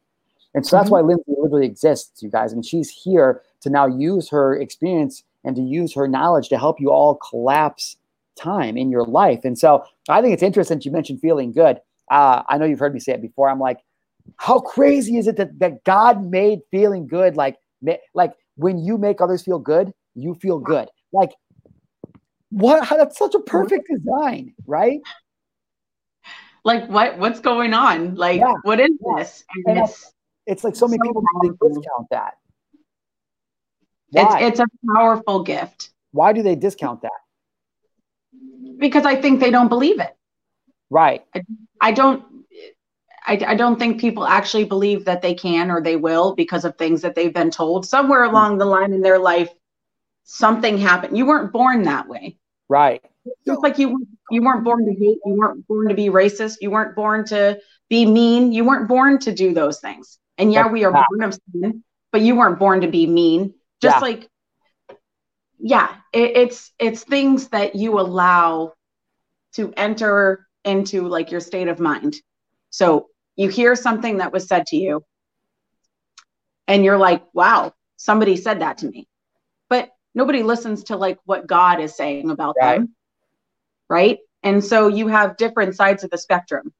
And 0.57 0.67
so 0.67 0.77
that's 0.77 0.87
mm-hmm. 0.87 0.95
why 0.95 1.01
Lindsey 1.03 1.35
literally 1.37 1.67
exists, 1.67 2.23
you 2.23 2.31
guys. 2.31 2.53
And 2.53 2.65
she's 2.65 2.91
here 2.91 3.43
to 3.61 3.71
now 3.71 3.87
use 3.87 4.29
her 4.31 4.59
experience 4.59 5.23
and 5.45 5.55
to 5.55 5.63
use 5.63 5.95
her 5.95 6.09
knowledge 6.09 6.49
to 6.49 6.59
help 6.59 6.81
you 6.81 6.91
all 6.91 7.15
collapse 7.17 7.97
time 8.37 8.77
in 8.77 8.91
your 8.91 9.05
life. 9.05 9.45
And 9.45 9.59
so 9.59 9.85
I 10.09 10.23
think 10.23 10.33
it's 10.33 10.43
interesting 10.43 10.81
you 10.83 10.91
mentioned 10.91 11.21
feeling 11.21 11.53
good. 11.53 11.79
Uh, 12.11 12.43
I 12.49 12.57
know 12.57 12.65
you've 12.65 12.79
heard 12.79 12.95
me 12.95 13.01
say 13.01 13.13
it 13.13 13.21
before. 13.21 13.51
I'm 13.51 13.61
like, 13.61 13.81
how 14.39 14.59
crazy 14.59 15.19
is 15.19 15.27
it 15.27 15.37
that, 15.37 15.59
that 15.59 15.85
God 15.85 16.25
made 16.25 16.61
feeling 16.71 17.07
good? 17.07 17.37
Like, 17.37 17.59
like 18.15 18.33
when 18.57 18.79
you 18.79 18.97
make 18.97 19.21
others 19.21 19.43
feel 19.43 19.59
good, 19.59 19.93
you 20.15 20.35
feel 20.37 20.59
good. 20.59 20.89
Like, 21.13 21.33
what? 22.51 22.89
That's 22.89 23.19
such 23.19 23.35
a 23.35 23.41
perfect 23.41 23.89
design, 23.93 24.55
right? 24.67 25.01
Like, 26.65 26.89
what? 26.89 27.19
What's 27.19 27.41
going 27.41 27.75
on? 27.75 28.15
Like, 28.15 28.41
yeah. 28.41 28.55
what 28.63 28.81
is 28.81 28.91
yeah. 29.05 29.23
this? 29.23 29.45
It's, 29.67 30.13
it's, 30.47 30.65
like 30.65 30.77
so 30.77 30.87
many 30.87 30.99
so 31.05 31.23
people 31.43 31.69
discount 31.69 32.07
that. 32.11 32.35
Why? 34.11 34.41
It's 34.41 34.61
it's 34.61 34.61
a 34.61 34.95
powerful 34.95 35.43
gift. 35.43 35.91
Why 36.13 36.33
do 36.33 36.43
they 36.43 36.55
discount 36.55 37.03
that? 37.03 37.11
Because 38.79 39.05
I 39.05 39.17
think 39.17 39.41
they 39.41 39.51
don't 39.51 39.69
believe 39.69 40.01
it. 40.01 40.17
Right. 40.91 41.25
I, 41.35 41.43
I 41.81 41.93
don't 41.93 42.25
I, 43.27 43.41
I, 43.45 43.55
don't 43.57 43.77
think 43.77 44.01
people 44.01 44.25
actually 44.25 44.65
believe 44.65 45.05
that 45.05 45.21
they 45.21 45.35
can 45.35 45.71
or 45.71 45.83
they 45.83 45.97
will 45.97 46.35
because 46.37 46.65
of 46.65 46.77
things 46.77 47.03
that 47.03 47.17
they've 47.17 47.35
been 47.35 47.51
told 47.51 47.85
somewhere 47.85 48.25
hmm. 48.25 48.31
along 48.31 48.59
the 48.59 48.65
line 48.65 48.93
in 48.93 49.01
their 49.01 49.19
life 49.19 49.51
something 50.25 50.77
happened 50.77 51.17
you 51.17 51.27
weren't 51.27 51.53
born 51.53 51.83
that 51.85 52.09
way 52.09 52.37
right 52.69 53.05
just 53.47 53.63
like 53.63 53.79
you 53.79 54.05
you 54.31 54.43
weren't 54.43 54.65
born 54.65 54.85
to 54.85 54.93
hate 54.93 55.19
you 55.25 55.35
weren't 55.35 55.67
born 55.69 55.89
to 55.89 55.95
be 55.95 56.09
racist 56.09 56.57
you 56.61 56.71
weren't 56.71 56.97
born 56.97 57.25
to 57.25 57.59
be 57.89 58.05
mean 58.05 58.53
you 58.53 58.65
weren't 58.65 58.89
born 58.89 59.21
to 59.21 59.33
do 59.33 59.55
those 59.55 59.79
things 59.79 60.19
and 60.39 60.53
yeah 60.53 60.69
we 60.69 60.85
are 60.85 60.93
born 60.93 61.23
of 61.23 61.39
sin 61.53 61.83
but 62.13 62.21
you 62.21 62.37
weren't 62.37 62.59
born 62.59 62.81
to 62.81 62.89
be 62.89 63.07
mean 63.07 63.55
just 63.81 63.97
yeah. 63.97 64.01
like 64.01 64.29
yeah 65.59 65.95
it, 66.13 66.37
it's 66.37 66.73
it's 66.79 67.05
things 67.05 67.49
that 67.49 67.75
you 67.75 67.99
allow 67.99 68.73
to 69.57 69.73
enter 69.75 70.47
into 70.67 71.09
like 71.09 71.31
your 71.31 71.41
state 71.41 71.69
of 71.69 71.81
mind. 71.81 72.17
So 72.71 73.09
you 73.37 73.49
hear 73.49 73.75
something 73.75 74.19
that 74.19 74.33
was 74.33 74.47
said 74.47 74.67
to 74.67 74.77
you 74.77 75.03
and 76.69 76.85
you're 76.85 76.99
like, 76.99 77.23
wow, 77.33 77.73
somebody 77.97 78.37
said 78.37 78.61
that 78.61 78.79
to 78.79 78.87
me. 78.87 79.09
But 79.71 79.91
nobody 80.15 80.43
listens 80.43 80.85
to 80.85 80.97
like 80.97 81.19
what 81.25 81.47
God 81.47 81.81
is 81.81 81.97
saying 81.97 82.31
about 82.31 82.57
right. 82.61 82.79
them. 82.79 82.95
Right. 83.89 84.19
And 84.43 84.63
so 84.63 84.89
you 84.89 85.09
have 85.09 85.39
different 85.39 85.75
sides 85.75 86.05
of 86.05 86.11
the 86.11 86.19
spectrum. 86.19 86.75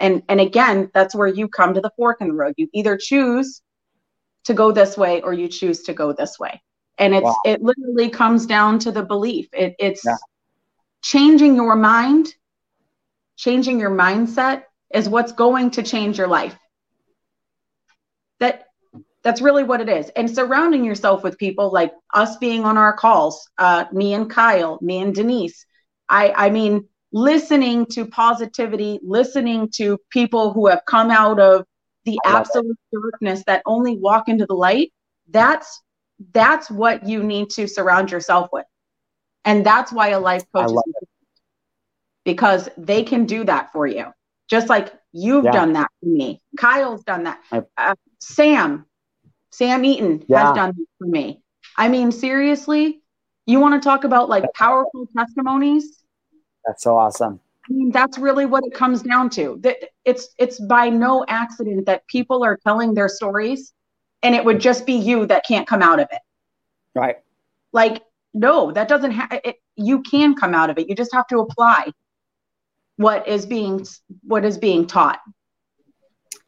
And 0.00 0.22
and 0.28 0.40
again, 0.40 0.90
that's 0.94 1.14
where 1.14 1.28
you 1.28 1.48
come 1.48 1.74
to 1.74 1.80
the 1.80 1.92
fork 1.96 2.20
in 2.20 2.28
the 2.28 2.34
road. 2.34 2.54
You 2.56 2.68
either 2.72 2.96
choose 2.96 3.62
to 4.44 4.54
go 4.54 4.72
this 4.72 4.96
way 4.96 5.20
or 5.20 5.32
you 5.32 5.48
choose 5.48 5.82
to 5.82 5.92
go 5.92 6.12
this 6.12 6.38
way. 6.38 6.62
And 6.98 7.14
it's 7.14 7.24
wow. 7.24 7.36
it 7.44 7.62
literally 7.62 8.10
comes 8.10 8.46
down 8.46 8.78
to 8.80 8.92
the 8.92 9.02
belief. 9.02 9.48
It, 9.52 9.76
it's 9.78 10.04
yeah. 10.04 10.16
changing 11.02 11.54
your 11.54 11.76
mind 11.76 12.34
changing 13.40 13.80
your 13.80 13.90
mindset 13.90 14.64
is 14.92 15.08
what's 15.08 15.32
going 15.32 15.70
to 15.70 15.82
change 15.82 16.18
your 16.18 16.28
life. 16.28 16.56
That 18.38 18.64
that's 19.22 19.40
really 19.40 19.64
what 19.64 19.80
it 19.80 19.88
is. 19.88 20.10
And 20.10 20.30
surrounding 20.30 20.84
yourself 20.84 21.22
with 21.22 21.38
people 21.38 21.72
like 21.72 21.92
us 22.14 22.36
being 22.36 22.64
on 22.64 22.78
our 22.78 22.92
calls, 22.92 23.48
uh, 23.58 23.84
me 23.92 24.14
and 24.14 24.30
Kyle, 24.30 24.78
me 24.82 25.00
and 25.00 25.14
Denise. 25.14 25.64
I 26.08 26.32
I 26.36 26.50
mean, 26.50 26.88
listening 27.12 27.86
to 27.86 28.06
positivity, 28.06 29.00
listening 29.02 29.68
to 29.74 29.98
people 30.10 30.52
who 30.52 30.68
have 30.68 30.82
come 30.86 31.10
out 31.10 31.40
of 31.40 31.64
the 32.04 32.18
absolute 32.24 32.78
darkness 32.92 33.42
that 33.46 33.62
only 33.66 33.96
walk 33.96 34.28
into 34.28 34.46
the 34.46 34.54
light. 34.54 34.92
That's 35.28 35.82
that's 36.32 36.70
what 36.70 37.06
you 37.06 37.22
need 37.22 37.50
to 37.50 37.66
surround 37.66 38.10
yourself 38.10 38.48
with. 38.52 38.66
And 39.44 39.64
that's 39.64 39.92
why 39.92 40.08
a 40.08 40.20
life 40.20 40.44
coach 40.54 40.70
is 40.70 40.82
because 42.24 42.68
they 42.76 43.02
can 43.02 43.24
do 43.24 43.44
that 43.44 43.72
for 43.72 43.86
you. 43.86 44.06
Just 44.48 44.68
like 44.68 44.92
you've 45.12 45.44
yeah. 45.44 45.52
done 45.52 45.72
that 45.74 45.88
for 46.00 46.08
me. 46.08 46.40
Kyle's 46.58 47.02
done 47.04 47.24
that. 47.24 47.40
Uh, 47.76 47.94
Sam, 48.18 48.84
Sam 49.50 49.84
Eaton 49.84 50.24
yeah. 50.28 50.46
has 50.46 50.54
done 50.54 50.74
that 50.76 50.86
for 50.98 51.06
me. 51.06 51.42
I 51.76 51.88
mean, 51.88 52.12
seriously, 52.12 53.02
you 53.46 53.60
want 53.60 53.80
to 53.80 53.86
talk 53.86 54.04
about 54.04 54.28
like 54.28 54.44
powerful 54.54 55.06
testimonies? 55.16 55.99
That's 56.66 56.82
so 56.82 56.96
awesome. 56.96 57.40
I 57.68 57.72
mean, 57.72 57.90
that's 57.90 58.18
really 58.18 58.46
what 58.46 58.64
it 58.64 58.74
comes 58.74 59.02
down 59.02 59.30
to. 59.30 59.58
That 59.60 59.76
it's 60.04 60.34
it's 60.38 60.58
by 60.60 60.88
no 60.88 61.24
accident 61.28 61.86
that 61.86 62.06
people 62.08 62.42
are 62.42 62.58
telling 62.64 62.94
their 62.94 63.08
stories, 63.08 63.72
and 64.22 64.34
it 64.34 64.44
would 64.44 64.60
just 64.60 64.86
be 64.86 64.94
you 64.94 65.26
that 65.26 65.44
can't 65.46 65.66
come 65.66 65.82
out 65.82 66.00
of 66.00 66.08
it. 66.10 66.20
Right. 66.94 67.16
Like, 67.72 68.02
no, 68.34 68.72
that 68.72 68.88
doesn't 68.88 69.12
have. 69.12 69.40
You 69.76 70.02
can 70.02 70.34
come 70.34 70.54
out 70.54 70.70
of 70.70 70.78
it. 70.78 70.88
You 70.88 70.94
just 70.94 71.14
have 71.14 71.26
to 71.28 71.38
apply 71.38 71.92
what 72.96 73.26
is 73.28 73.46
being 73.46 73.86
what 74.22 74.44
is 74.44 74.58
being 74.58 74.86
taught. 74.86 75.20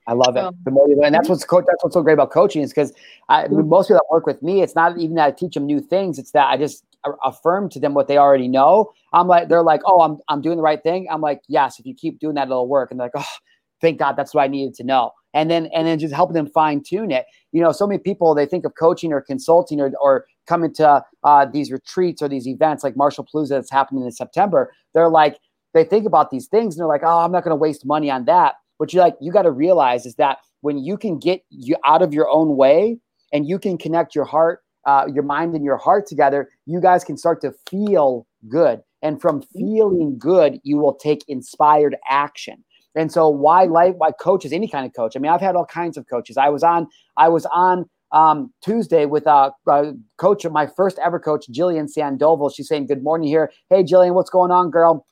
I 0.06 0.14
love 0.14 0.36
it. 0.36 0.44
The 0.64 0.70
more 0.70 0.88
you 0.88 0.96
learn, 1.00 1.12
that's 1.12 1.28
what's 1.28 1.44
co- 1.44 1.60
that's 1.60 1.82
what's 1.82 1.94
so 1.94 2.02
great 2.02 2.14
about 2.14 2.32
coaching 2.32 2.62
is 2.62 2.70
because 2.70 2.92
most 3.28 3.86
people 3.86 3.98
that 3.98 4.06
work 4.10 4.26
with 4.26 4.42
me, 4.42 4.62
it's 4.62 4.74
not 4.74 4.98
even 4.98 5.14
that 5.16 5.26
I 5.26 5.30
teach 5.30 5.54
them 5.54 5.66
new 5.66 5.80
things; 5.80 6.18
it's 6.18 6.32
that 6.32 6.48
I 6.48 6.56
just 6.56 6.84
affirm 7.24 7.68
to 7.70 7.80
them 7.80 7.94
what 7.94 8.08
they 8.08 8.18
already 8.18 8.48
know. 8.48 8.92
I'm 9.12 9.28
like, 9.28 9.48
they're 9.48 9.62
like, 9.62 9.80
oh, 9.84 10.00
I'm 10.00 10.18
I'm 10.28 10.40
doing 10.40 10.56
the 10.56 10.62
right 10.62 10.82
thing. 10.82 11.06
I'm 11.10 11.20
like, 11.20 11.40
yes, 11.48 11.78
if 11.78 11.86
you 11.86 11.94
keep 11.94 12.18
doing 12.20 12.34
that, 12.34 12.48
it'll 12.48 12.68
work. 12.68 12.90
And 12.90 13.00
they're 13.00 13.10
like, 13.14 13.24
oh, 13.24 13.36
thank 13.80 13.98
God, 13.98 14.16
that's 14.16 14.34
what 14.34 14.42
I 14.42 14.48
needed 14.48 14.74
to 14.74 14.84
know. 14.84 15.12
And 15.34 15.50
then 15.50 15.66
and 15.74 15.86
then 15.86 15.98
just 15.98 16.14
helping 16.14 16.34
them 16.34 16.48
fine 16.48 16.82
tune 16.82 17.10
it. 17.10 17.26
You 17.52 17.62
know, 17.62 17.72
so 17.72 17.86
many 17.86 17.98
people 17.98 18.34
they 18.34 18.46
think 18.46 18.64
of 18.64 18.74
coaching 18.78 19.12
or 19.12 19.20
consulting 19.20 19.80
or 19.80 19.92
or 20.00 20.26
coming 20.46 20.72
to 20.74 21.04
uh, 21.24 21.46
these 21.46 21.70
retreats 21.70 22.20
or 22.20 22.28
these 22.28 22.48
events 22.48 22.82
like 22.82 22.96
Marshal 22.96 23.24
Palooza 23.24 23.50
that's 23.50 23.70
happening 23.70 24.04
in 24.04 24.10
September. 24.10 24.72
They're 24.94 25.08
like, 25.08 25.38
they 25.72 25.84
think 25.84 26.06
about 26.06 26.30
these 26.30 26.48
things 26.48 26.74
and 26.74 26.80
they're 26.80 26.88
like, 26.88 27.02
oh, 27.04 27.20
I'm 27.20 27.32
not 27.32 27.44
going 27.44 27.52
to 27.52 27.56
waste 27.56 27.86
money 27.86 28.10
on 28.10 28.24
that 28.24 28.54
what 28.82 28.92
you 28.92 28.98
like, 28.98 29.14
you 29.20 29.30
got 29.30 29.42
to 29.42 29.52
realize 29.52 30.06
is 30.06 30.16
that 30.16 30.38
when 30.60 30.76
you 30.76 30.96
can 30.96 31.16
get 31.16 31.44
you 31.50 31.76
out 31.86 32.02
of 32.02 32.12
your 32.12 32.28
own 32.28 32.56
way 32.56 32.98
and 33.32 33.48
you 33.48 33.56
can 33.56 33.78
connect 33.78 34.12
your 34.12 34.24
heart, 34.24 34.58
uh, 34.86 35.06
your 35.12 35.22
mind 35.22 35.54
and 35.54 35.64
your 35.64 35.76
heart 35.76 36.06
together, 36.06 36.50
you 36.66 36.80
guys 36.80 37.04
can 37.04 37.16
start 37.16 37.40
to 37.42 37.52
feel 37.70 38.26
good. 38.48 38.80
And 39.02 39.20
from 39.20 39.42
feeling 39.42 40.16
good, 40.18 40.60
you 40.62 40.78
will 40.78 40.94
take 40.94 41.24
inspired 41.28 41.96
action. 42.08 42.64
And 42.94 43.10
so 43.10 43.28
why 43.28 43.64
life, 43.64 43.94
why 43.96 44.12
coaches, 44.12 44.52
any 44.52 44.68
kind 44.68 44.86
of 44.86 44.94
coach. 44.94 45.16
I 45.16 45.18
mean, 45.18 45.32
I've 45.32 45.40
had 45.40 45.56
all 45.56 45.66
kinds 45.66 45.96
of 45.96 46.06
coaches. 46.08 46.36
I 46.36 46.48
was 46.50 46.62
on, 46.62 46.86
I 47.16 47.28
was 47.28 47.46
on 47.46 47.88
um, 48.12 48.52
Tuesday 48.62 49.06
with 49.06 49.26
a, 49.26 49.50
a 49.66 49.92
coach, 50.18 50.44
my 50.44 50.66
first 50.66 50.98
ever 50.98 51.18
coach, 51.18 51.46
Jillian 51.50 51.88
Sandoval. 51.88 52.50
She's 52.50 52.68
saying, 52.68 52.86
Good 52.86 53.02
morning 53.02 53.28
here. 53.28 53.50
Hey, 53.70 53.82
Jillian, 53.82 54.14
what's 54.14 54.30
going 54.30 54.50
on, 54.50 54.70
girl? 54.70 55.06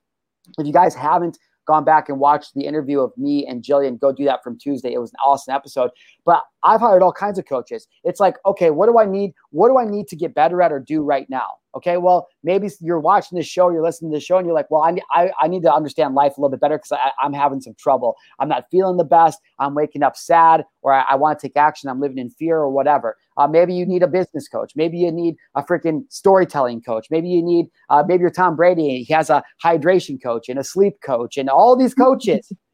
If 0.59 0.66
you 0.66 0.73
guys 0.73 0.95
haven't 0.95 1.39
gone 1.66 1.85
back 1.85 2.09
and 2.09 2.18
watched 2.18 2.55
the 2.55 2.66
interview 2.66 3.01
of 3.01 3.12
me 3.16 3.47
and 3.47 3.62
Jillian, 3.62 3.99
go 3.99 4.12
do 4.12 4.25
that 4.25 4.43
from 4.43 4.59
Tuesday. 4.59 4.93
It 4.93 4.99
was 4.99 5.12
an 5.12 5.18
awesome 5.25 5.55
episode. 5.55 5.91
But 6.25 6.43
I've 6.62 6.81
hired 6.81 7.03
all 7.03 7.12
kinds 7.12 7.39
of 7.39 7.47
coaches. 7.47 7.87
It's 8.05 8.21
like, 8.21 8.37
okay, 8.45 8.71
what 8.71 8.87
do 8.87 8.99
I 8.99 9.05
need? 9.05 9.33
What 9.51 9.68
do 9.68 9.78
I 9.78 9.84
need 9.84 10.09
to 10.09 10.16
get 10.16 10.34
better 10.34 10.62
at 10.62 10.72
or 10.72 10.80
do 10.80 11.03
right 11.03 11.28
now? 11.28 11.46
Okay, 11.76 11.98
well, 11.98 12.28
maybe 12.42 12.68
you're 12.80 12.98
watching 12.98 13.38
this 13.38 13.46
show, 13.46 13.70
you're 13.70 13.82
listening 13.82 14.11
to 14.11 14.16
the 14.16 14.20
show, 14.20 14.36
and 14.38 14.46
you're 14.46 14.55
like, 14.55 14.70
well, 14.70 14.82
I, 14.82 14.98
I, 15.12 15.30
I 15.40 15.46
need 15.46 15.62
to 15.62 15.72
understand 15.72 16.16
life 16.16 16.36
a 16.36 16.40
little 16.40 16.51
bit 16.51 16.61
better 16.61 16.78
because 16.78 16.98
I'm 17.22 17.32
having 17.32 17.61
some 17.61 17.74
trouble. 17.78 18.16
I'm 18.40 18.48
not 18.48 18.64
feeling 18.72 18.96
the 18.96 19.05
best. 19.05 19.38
I'm 19.61 19.74
waking 19.74 20.03
up 20.03 20.16
sad, 20.16 20.64
or 20.82 20.92
I, 20.92 21.03
I 21.11 21.14
want 21.14 21.38
to 21.38 21.46
take 21.46 21.57
action. 21.57 21.88
I'm 21.88 22.01
living 22.01 22.18
in 22.18 22.30
fear, 22.30 22.57
or 22.57 22.70
whatever. 22.70 23.16
Uh, 23.36 23.46
maybe 23.46 23.72
you 23.72 23.86
need 23.86 24.03
a 24.03 24.09
business 24.09 24.48
coach. 24.48 24.72
Maybe 24.74 24.98
you 24.98 25.12
need 25.12 25.36
a 25.55 25.62
freaking 25.62 26.03
storytelling 26.11 26.82
coach. 26.82 27.07
Maybe 27.11 27.28
you 27.28 27.42
need, 27.42 27.66
uh, 27.88 28.03
maybe 28.07 28.22
you're 28.22 28.30
Tom 28.30 28.57
Brady. 28.57 29.05
He 29.05 29.14
has 29.14 29.30
a 29.30 29.42
hydration 29.64 30.20
coach 30.20 30.48
and 30.48 30.59
a 30.59 30.64
sleep 30.64 31.01
coach 31.05 31.36
and 31.36 31.48
all 31.48 31.76
these 31.76 31.94
coaches. 31.94 32.53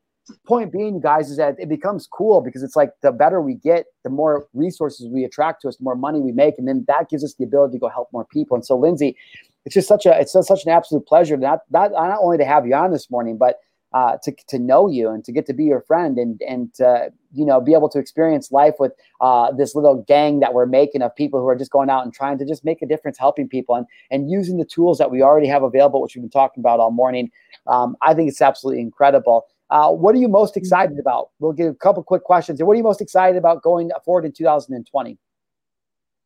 Point 0.46 0.72
being, 0.72 1.00
guys, 1.00 1.30
is 1.30 1.36
that 1.36 1.54
it 1.58 1.68
becomes 1.68 2.08
cool 2.08 2.40
because 2.40 2.62
it's 2.62 2.74
like 2.74 2.90
the 3.00 3.12
better 3.12 3.40
we 3.40 3.54
get, 3.54 3.86
the 4.02 4.10
more 4.10 4.48
resources 4.54 5.08
we 5.08 5.22
attract 5.22 5.62
to 5.62 5.68
us, 5.68 5.76
the 5.76 5.84
more 5.84 5.94
money 5.94 6.20
we 6.20 6.32
make, 6.32 6.58
and 6.58 6.66
then 6.66 6.84
that 6.88 7.08
gives 7.08 7.22
us 7.22 7.34
the 7.34 7.44
ability 7.44 7.74
to 7.74 7.78
go 7.78 7.88
help 7.88 8.08
more 8.12 8.24
people. 8.24 8.56
And 8.56 8.66
so, 8.66 8.76
Lindsey, 8.76 9.16
it's 9.64 9.74
just 9.74 9.88
such 9.88 10.04
a 10.04 10.18
it's 10.18 10.32
such 10.32 10.64
an 10.64 10.70
absolute 10.70 11.06
pleasure 11.06 11.36
not 11.36 11.60
not 11.70 11.92
not 11.92 12.18
only 12.20 12.38
to 12.38 12.44
have 12.44 12.66
you 12.66 12.74
on 12.74 12.92
this 12.92 13.10
morning, 13.10 13.36
but 13.36 13.60
uh, 13.92 14.16
to 14.22 14.32
to 14.48 14.58
know 14.58 14.88
you 14.88 15.08
and 15.08 15.24
to 15.24 15.32
get 15.32 15.46
to 15.46 15.52
be 15.52 15.64
your 15.64 15.80
friend 15.80 16.18
and 16.18 16.40
and 16.46 16.80
uh, 16.80 17.08
you 17.32 17.46
know 17.46 17.60
be 17.60 17.72
able 17.72 17.88
to 17.88 17.98
experience 17.98 18.52
life 18.52 18.74
with 18.78 18.92
uh, 19.20 19.52
this 19.52 19.74
little 19.74 20.02
gang 20.06 20.40
that 20.40 20.54
we're 20.54 20.66
making 20.66 21.02
of 21.02 21.14
people 21.16 21.40
who 21.40 21.48
are 21.48 21.56
just 21.56 21.70
going 21.70 21.88
out 21.88 22.04
and 22.04 22.12
trying 22.12 22.36
to 22.36 22.44
just 22.44 22.64
make 22.64 22.82
a 22.82 22.86
difference, 22.86 23.16
helping 23.18 23.48
people 23.48 23.74
and 23.74 23.86
and 24.10 24.30
using 24.30 24.58
the 24.58 24.64
tools 24.64 24.98
that 24.98 25.10
we 25.10 25.22
already 25.22 25.46
have 25.46 25.62
available, 25.62 26.02
which 26.02 26.14
we've 26.14 26.22
been 26.22 26.30
talking 26.30 26.60
about 26.60 26.80
all 26.80 26.90
morning. 26.90 27.30
Um, 27.66 27.96
I 28.02 28.14
think 28.14 28.28
it's 28.28 28.42
absolutely 28.42 28.82
incredible. 28.82 29.46
Uh, 29.68 29.90
what 29.90 30.14
are 30.14 30.18
you 30.18 30.28
most 30.28 30.52
mm-hmm. 30.52 30.60
excited 30.60 30.98
about? 30.98 31.30
We'll 31.38 31.52
give 31.52 31.68
a 31.68 31.74
couple 31.74 32.02
quick 32.02 32.22
questions. 32.22 32.60
And 32.60 32.66
What 32.66 32.74
are 32.74 32.76
you 32.76 32.82
most 32.82 33.00
excited 33.00 33.36
about 33.36 33.62
going 33.62 33.90
forward 34.04 34.24
in 34.24 34.32
2020? 34.32 35.18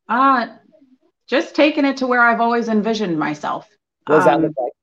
Uh, 0.07 0.47
just 1.27 1.55
taking 1.55 1.85
it 1.85 1.97
to 1.97 2.07
where 2.07 2.21
I've 2.21 2.41
always 2.41 2.67
envisioned 2.67 3.17
myself. 3.17 3.67
What 4.05 4.17
does 4.17 4.27
um, 4.27 4.41
that 4.41 4.47
look 4.47 4.57
like? 4.59 4.73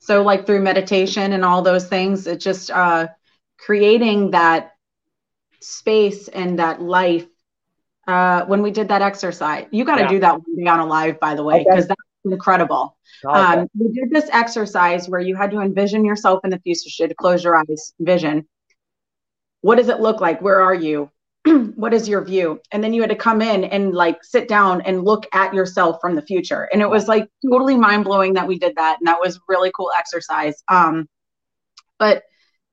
So, 0.00 0.22
like 0.22 0.46
through 0.46 0.60
meditation 0.62 1.32
and 1.32 1.44
all 1.44 1.62
those 1.62 1.86
things, 1.86 2.26
it's 2.26 2.42
just 2.42 2.70
uh, 2.70 3.08
creating 3.58 4.32
that 4.32 4.72
space 5.60 6.28
and 6.28 6.58
that 6.58 6.82
life. 6.82 7.26
Uh, 8.06 8.44
when 8.46 8.62
we 8.62 8.70
did 8.72 8.88
that 8.88 9.02
exercise, 9.02 9.66
you 9.70 9.84
got 9.84 9.96
to 9.96 10.02
yeah. 10.02 10.08
do 10.08 10.18
that 10.18 10.32
one 10.32 10.56
day 10.56 10.66
on 10.66 10.80
a 10.80 10.86
live, 10.86 11.20
by 11.20 11.34
the 11.34 11.44
way, 11.44 11.58
because 11.58 11.84
okay. 11.84 11.88
that's 11.88 12.09
incredible. 12.24 12.96
Um, 13.26 13.68
we 13.78 13.92
did 13.92 14.10
this 14.10 14.28
exercise 14.32 15.08
where 15.08 15.20
you 15.20 15.36
had 15.36 15.50
to 15.52 15.60
envision 15.60 16.04
yourself 16.04 16.40
in 16.44 16.50
the 16.50 16.58
future, 16.60 17.08
to 17.08 17.14
close 17.14 17.44
your 17.44 17.56
eyes, 17.56 17.94
vision. 17.98 18.46
What 19.62 19.76
does 19.76 19.88
it 19.88 20.00
look 20.00 20.20
like? 20.20 20.40
Where 20.40 20.60
are 20.60 20.74
you? 20.74 21.10
what 21.74 21.94
is 21.94 22.08
your 22.08 22.22
view? 22.24 22.60
And 22.72 22.82
then 22.84 22.92
you 22.92 23.00
had 23.00 23.10
to 23.10 23.16
come 23.16 23.40
in 23.40 23.64
and 23.64 23.94
like 23.94 24.22
sit 24.22 24.48
down 24.48 24.82
and 24.82 25.04
look 25.04 25.26
at 25.32 25.54
yourself 25.54 25.98
from 26.00 26.14
the 26.14 26.22
future. 26.22 26.68
And 26.72 26.82
it 26.82 26.88
was 26.88 27.08
like 27.08 27.28
totally 27.48 27.76
mind 27.76 28.04
blowing 28.04 28.34
that 28.34 28.46
we 28.46 28.58
did 28.58 28.76
that. 28.76 28.98
And 29.00 29.06
that 29.06 29.20
was 29.20 29.40
really 29.48 29.70
cool 29.74 29.90
exercise. 29.96 30.62
Um, 30.68 31.08
but 31.98 32.22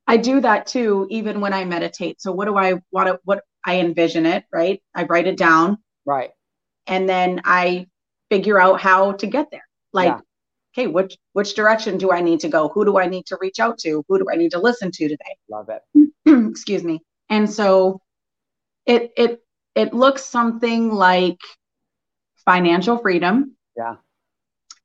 I 0.06 0.18
do 0.18 0.40
that 0.42 0.68
too, 0.68 1.08
even 1.10 1.42
when 1.42 1.54
I 1.54 1.66
meditate. 1.66 2.22
So 2.22 2.32
what 2.32 2.46
do 2.46 2.58
I 2.58 2.76
want 2.92 3.08
to, 3.08 3.20
what 3.24 3.44
I 3.66 3.80
envision 3.80 4.26
it, 4.26 4.46
right? 4.52 4.82
I 4.96 5.04
write 5.04 5.28
it 5.28 5.38
down. 5.38 5.78
Right. 6.06 6.32
And 6.88 7.08
then 7.08 7.42
I 7.44 7.88
figure 8.30 8.60
out 8.60 8.80
how 8.80 9.14
to 9.14 9.28
get 9.28 9.50
there. 9.52 9.68
Like, 9.94 10.08
yeah. 10.08 10.20
okay, 10.84 10.88
which, 10.88 11.18
which 11.34 11.56
direction 11.56 11.98
do 11.98 12.12
I 12.12 12.22
need 12.22 12.40
to 12.42 12.50
go? 12.50 12.70
Who 12.70 12.86
do 12.86 12.98
I 12.98 13.08
need 13.08 13.26
to 13.28 13.38
reach 13.40 13.60
out 13.60 13.78
to? 13.80 14.04
Who 14.08 14.20
do 14.20 14.26
I 14.32 14.36
need 14.36 14.52
to 14.52 14.60
listen 14.60 14.92
to 14.92 15.08
today? 15.08 15.38
Love 15.50 15.70
it. 15.70 15.82
Excuse 16.52 16.84
me. 16.84 17.02
And 17.30 17.50
so 17.50 18.02
it 18.86 19.12
it 19.18 19.44
it 19.76 19.94
looks 19.94 20.24
something 20.24 20.92
like 20.92 21.40
financial 22.46 22.98
freedom. 22.98 23.56
Yeah. 23.76 23.96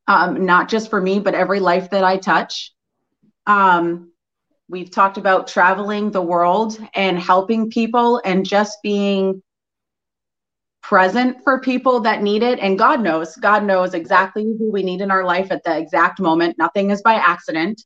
Um, 0.09 0.45
not 0.45 0.68
just 0.68 0.90
for 0.90 1.01
me, 1.01 1.20
but 1.20 1.34
every 1.34 1.61
life 1.61 1.90
that 1.90 2.05
I 2.05 2.16
touch. 2.16 2.74
Um, 3.47 4.12
we've 4.68 4.90
talked 4.90 5.16
about 5.16 5.47
traveling 5.47 6.11
the 6.11 6.20
world 6.20 6.78
and 6.95 7.18
helping 7.18 7.70
people 7.70 8.20
and 8.24 8.45
just 8.45 8.78
being 8.82 9.43
present 10.82 11.42
for 11.44 11.60
people 11.60 12.00
that 12.00 12.22
need 12.22 12.42
it. 12.42 12.58
And 12.58 12.78
God 12.78 13.00
knows, 13.00 13.36
God 13.36 13.64
knows 13.64 13.94
exactly 13.94 14.42
who 14.44 14.70
we 14.70 14.82
need 14.82 15.00
in 15.00 15.10
our 15.10 15.24
life 15.24 15.50
at 15.50 15.62
the 15.64 15.76
exact 15.76 16.20
moment. 16.20 16.58
Nothing 16.58 16.90
is 16.90 17.02
by 17.02 17.14
accident. 17.14 17.82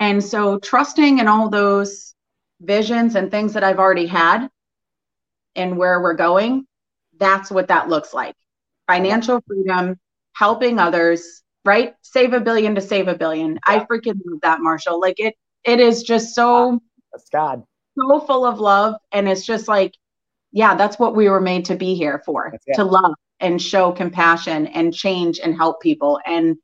And 0.00 0.22
so 0.22 0.58
trusting 0.58 1.18
in 1.18 1.28
all 1.28 1.48
those 1.48 2.14
visions 2.60 3.14
and 3.14 3.30
things 3.30 3.52
that 3.52 3.62
I've 3.62 3.78
already 3.78 4.06
had 4.06 4.48
and 5.54 5.76
where 5.76 6.00
we're 6.00 6.14
going, 6.14 6.66
that's 7.18 7.50
what 7.50 7.68
that 7.68 7.88
looks 7.88 8.14
like. 8.14 8.34
Financial 8.86 9.40
freedom, 9.46 9.96
helping 10.34 10.78
others, 10.78 11.42
right? 11.64 11.94
Save 12.00 12.32
a 12.32 12.40
billion 12.40 12.74
to 12.74 12.80
save 12.80 13.08
a 13.08 13.14
billion. 13.14 13.60
I 13.66 13.80
freaking 13.80 14.18
love 14.24 14.40
that, 14.42 14.60
Marshal. 14.60 14.98
Like 14.98 15.20
it, 15.20 15.34
it 15.64 15.78
is 15.80 16.02
just 16.02 16.34
so 16.34 16.80
that's 17.12 17.28
God. 17.28 17.62
So 17.98 18.20
full 18.20 18.46
of 18.46 18.58
love. 18.58 18.94
And 19.12 19.28
it's 19.28 19.44
just 19.44 19.68
like, 19.68 19.94
yeah, 20.52 20.74
that's 20.74 20.98
what 20.98 21.16
we 21.16 21.28
were 21.28 21.40
made 21.40 21.66
to 21.66 21.76
be 21.76 21.94
here 21.94 22.22
for, 22.24 22.54
to 22.74 22.84
love 22.84 23.14
and 23.40 23.60
show 23.60 23.92
compassion 23.92 24.66
and 24.68 24.94
change 24.94 25.40
and 25.40 25.56
help 25.56 25.80
people. 25.80 26.20
And 26.24 26.56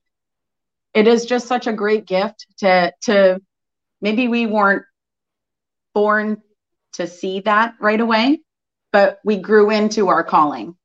it 0.94 1.08
is 1.08 1.26
just 1.26 1.48
such 1.48 1.66
a 1.66 1.72
great 1.72 2.06
gift 2.06 2.46
to 2.58 2.92
to 3.02 3.40
maybe 4.00 4.28
we 4.28 4.46
weren't 4.46 4.84
born 5.94 6.42
to 6.92 7.06
see 7.06 7.40
that 7.40 7.74
right 7.80 8.00
away 8.00 8.40
but 8.92 9.20
we 9.24 9.36
grew 9.36 9.70
into 9.70 10.08
our 10.08 10.24
calling. 10.24 10.76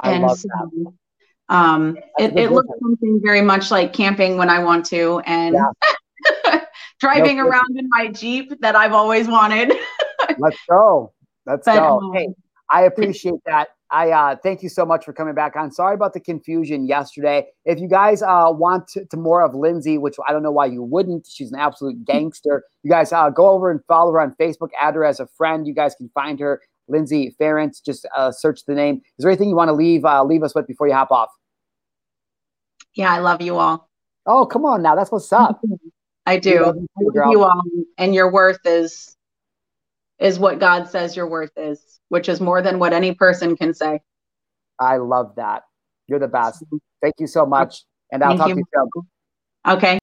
I 0.00 0.12
and 0.12 0.22
love 0.22 0.38
so, 0.38 0.48
that. 0.48 0.92
Um, 1.54 1.98
it, 2.18 2.36
it 2.36 2.52
looks 2.52 2.68
something 2.80 3.20
very 3.22 3.42
much 3.42 3.70
like 3.70 3.92
camping 3.92 4.36
when 4.36 4.48
I 4.48 4.60
want 4.60 4.86
to, 4.86 5.20
and 5.26 5.54
yeah. 5.54 6.60
driving 7.00 7.36
no, 7.36 7.46
around 7.46 7.78
in 7.78 7.88
my 7.90 8.08
Jeep 8.08 8.60
that 8.60 8.76
I've 8.76 8.92
always 8.92 9.28
wanted. 9.28 9.72
Let's 10.38 10.56
go. 10.68 11.12
Let's 11.46 11.64
but, 11.64 11.78
go. 11.78 12.00
Um, 12.00 12.12
hey, 12.14 12.28
I 12.70 12.82
appreciate 12.82 13.40
that. 13.46 13.68
I 13.90 14.10
uh, 14.10 14.36
thank 14.42 14.62
you 14.62 14.68
so 14.68 14.84
much 14.84 15.04
for 15.04 15.12
coming 15.12 15.34
back 15.34 15.54
on. 15.54 15.70
Sorry 15.70 15.94
about 15.94 16.14
the 16.14 16.20
confusion 16.20 16.86
yesterday. 16.86 17.46
If 17.64 17.78
you 17.78 17.88
guys 17.88 18.22
uh, 18.22 18.46
want 18.48 18.88
to, 18.88 19.04
to, 19.04 19.16
more 19.16 19.44
of 19.44 19.54
Lindsey, 19.54 19.98
which 19.98 20.16
I 20.26 20.32
don't 20.32 20.42
know 20.42 20.50
why 20.50 20.66
you 20.66 20.82
wouldn't, 20.82 21.28
she's 21.28 21.52
an 21.52 21.58
absolute 21.60 22.04
gangster. 22.04 22.64
You 22.82 22.90
guys 22.90 23.12
uh, 23.12 23.30
go 23.30 23.50
over 23.50 23.70
and 23.70 23.80
follow 23.86 24.10
her 24.12 24.20
on 24.20 24.34
Facebook, 24.40 24.70
add 24.80 24.94
her 24.94 25.04
as 25.04 25.20
a 25.20 25.28
friend. 25.36 25.66
You 25.66 25.74
guys 25.74 25.94
can 25.94 26.10
find 26.14 26.40
her 26.40 26.60
Lindsey 26.88 27.36
Ferencz. 27.40 27.84
Just 27.84 28.06
uh, 28.16 28.32
search 28.32 28.64
the 28.64 28.74
name. 28.74 28.96
Is 28.96 29.22
there 29.22 29.30
anything 29.30 29.48
you 29.48 29.56
want 29.56 29.68
to 29.68 29.74
leave 29.74 30.04
uh, 30.04 30.24
leave 30.24 30.42
us 30.42 30.54
with 30.54 30.66
before 30.66 30.88
you 30.88 30.94
hop 30.94 31.12
off? 31.12 31.30
Yeah, 32.94 33.12
I 33.12 33.18
love 33.18 33.42
you 33.42 33.58
all. 33.58 33.88
Oh, 34.26 34.46
come 34.46 34.64
on 34.64 34.82
now. 34.82 34.96
That's 34.96 35.12
what's 35.12 35.32
up. 35.32 35.60
I 36.26 36.38
do. 36.38 36.86
You 36.98 37.44
all, 37.44 37.62
and 37.98 38.14
your 38.14 38.32
worth 38.32 38.64
is 38.64 39.13
is 40.24 40.38
what 40.38 40.58
God 40.58 40.88
says 40.88 41.14
your 41.14 41.28
worth 41.28 41.52
is, 41.56 42.00
which 42.08 42.30
is 42.30 42.40
more 42.40 42.62
than 42.62 42.78
what 42.78 42.94
any 42.94 43.12
person 43.14 43.56
can 43.56 43.74
say. 43.74 44.00
I 44.80 44.96
love 44.96 45.34
that. 45.36 45.62
You're 46.08 46.18
the 46.18 46.28
best. 46.28 46.64
Thank 47.02 47.14
you 47.18 47.26
so 47.26 47.44
much. 47.44 47.84
And 48.10 48.24
I'll 48.24 48.30
Thank 48.30 48.40
talk 48.40 48.48
you. 48.48 48.54
to 48.54 48.60
you 48.60 48.88
soon. 48.94 49.76
Okay. 49.76 49.98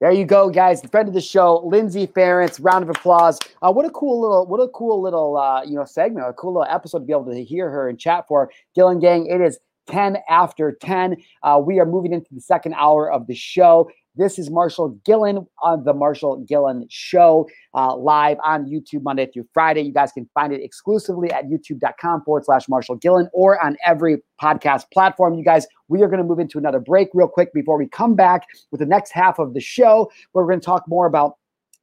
There 0.00 0.10
you 0.10 0.24
go, 0.24 0.50
guys. 0.50 0.82
The 0.82 0.88
friend 0.88 1.06
of 1.06 1.14
the 1.14 1.20
show, 1.20 1.62
Lindsey 1.64 2.08
Ferencz. 2.08 2.58
Round 2.60 2.82
of 2.82 2.90
applause. 2.90 3.38
Uh, 3.62 3.72
what 3.72 3.86
a 3.86 3.90
cool 3.90 4.20
little, 4.20 4.46
what 4.46 4.58
a 4.58 4.66
cool 4.68 5.00
little, 5.00 5.36
uh, 5.36 5.62
you 5.62 5.76
know, 5.76 5.84
segment, 5.84 6.26
a 6.28 6.32
cool 6.32 6.54
little 6.54 6.66
episode 6.68 6.98
to 6.98 7.04
be 7.04 7.12
able 7.12 7.26
to 7.26 7.44
hear 7.44 7.70
her 7.70 7.88
and 7.88 8.00
chat 8.00 8.26
for. 8.26 8.50
Gillen 8.74 8.98
Gang, 8.98 9.26
it 9.26 9.40
is 9.40 9.60
10 9.88 10.16
after 10.28 10.72
10. 10.72 11.16
Uh, 11.44 11.60
we 11.64 11.78
are 11.78 11.86
moving 11.86 12.12
into 12.12 12.34
the 12.34 12.40
second 12.40 12.74
hour 12.74 13.12
of 13.12 13.28
the 13.28 13.34
show. 13.34 13.88
This 14.14 14.38
is 14.38 14.50
Marshal 14.50 14.90
Gillen 15.06 15.46
on 15.62 15.84
the 15.84 15.94
Marshal 15.94 16.36
Gillen 16.46 16.86
Show, 16.90 17.48
uh, 17.74 17.96
live 17.96 18.36
on 18.44 18.66
YouTube 18.66 19.02
Monday 19.02 19.24
through 19.32 19.46
Friday. 19.54 19.80
You 19.80 19.92
guys 19.92 20.12
can 20.12 20.28
find 20.34 20.52
it 20.52 20.62
exclusively 20.62 21.32
at 21.32 21.46
youtube.com 21.46 22.22
forward 22.24 22.44
slash 22.44 22.68
Marshal 22.68 22.96
Gillen 22.96 23.30
or 23.32 23.62
on 23.64 23.74
every 23.86 24.18
podcast 24.40 24.84
platform. 24.92 25.32
You 25.32 25.44
guys, 25.44 25.66
we 25.88 26.02
are 26.02 26.08
going 26.08 26.18
to 26.18 26.24
move 26.24 26.40
into 26.40 26.58
another 26.58 26.78
break 26.78 27.08
real 27.14 27.26
quick 27.26 27.54
before 27.54 27.78
we 27.78 27.88
come 27.88 28.14
back 28.14 28.46
with 28.70 28.80
the 28.80 28.86
next 28.86 29.12
half 29.12 29.38
of 29.38 29.54
the 29.54 29.60
show, 29.60 30.10
where 30.32 30.44
we're 30.44 30.50
going 30.50 30.60
to 30.60 30.66
talk 30.66 30.84
more 30.86 31.06
about 31.06 31.38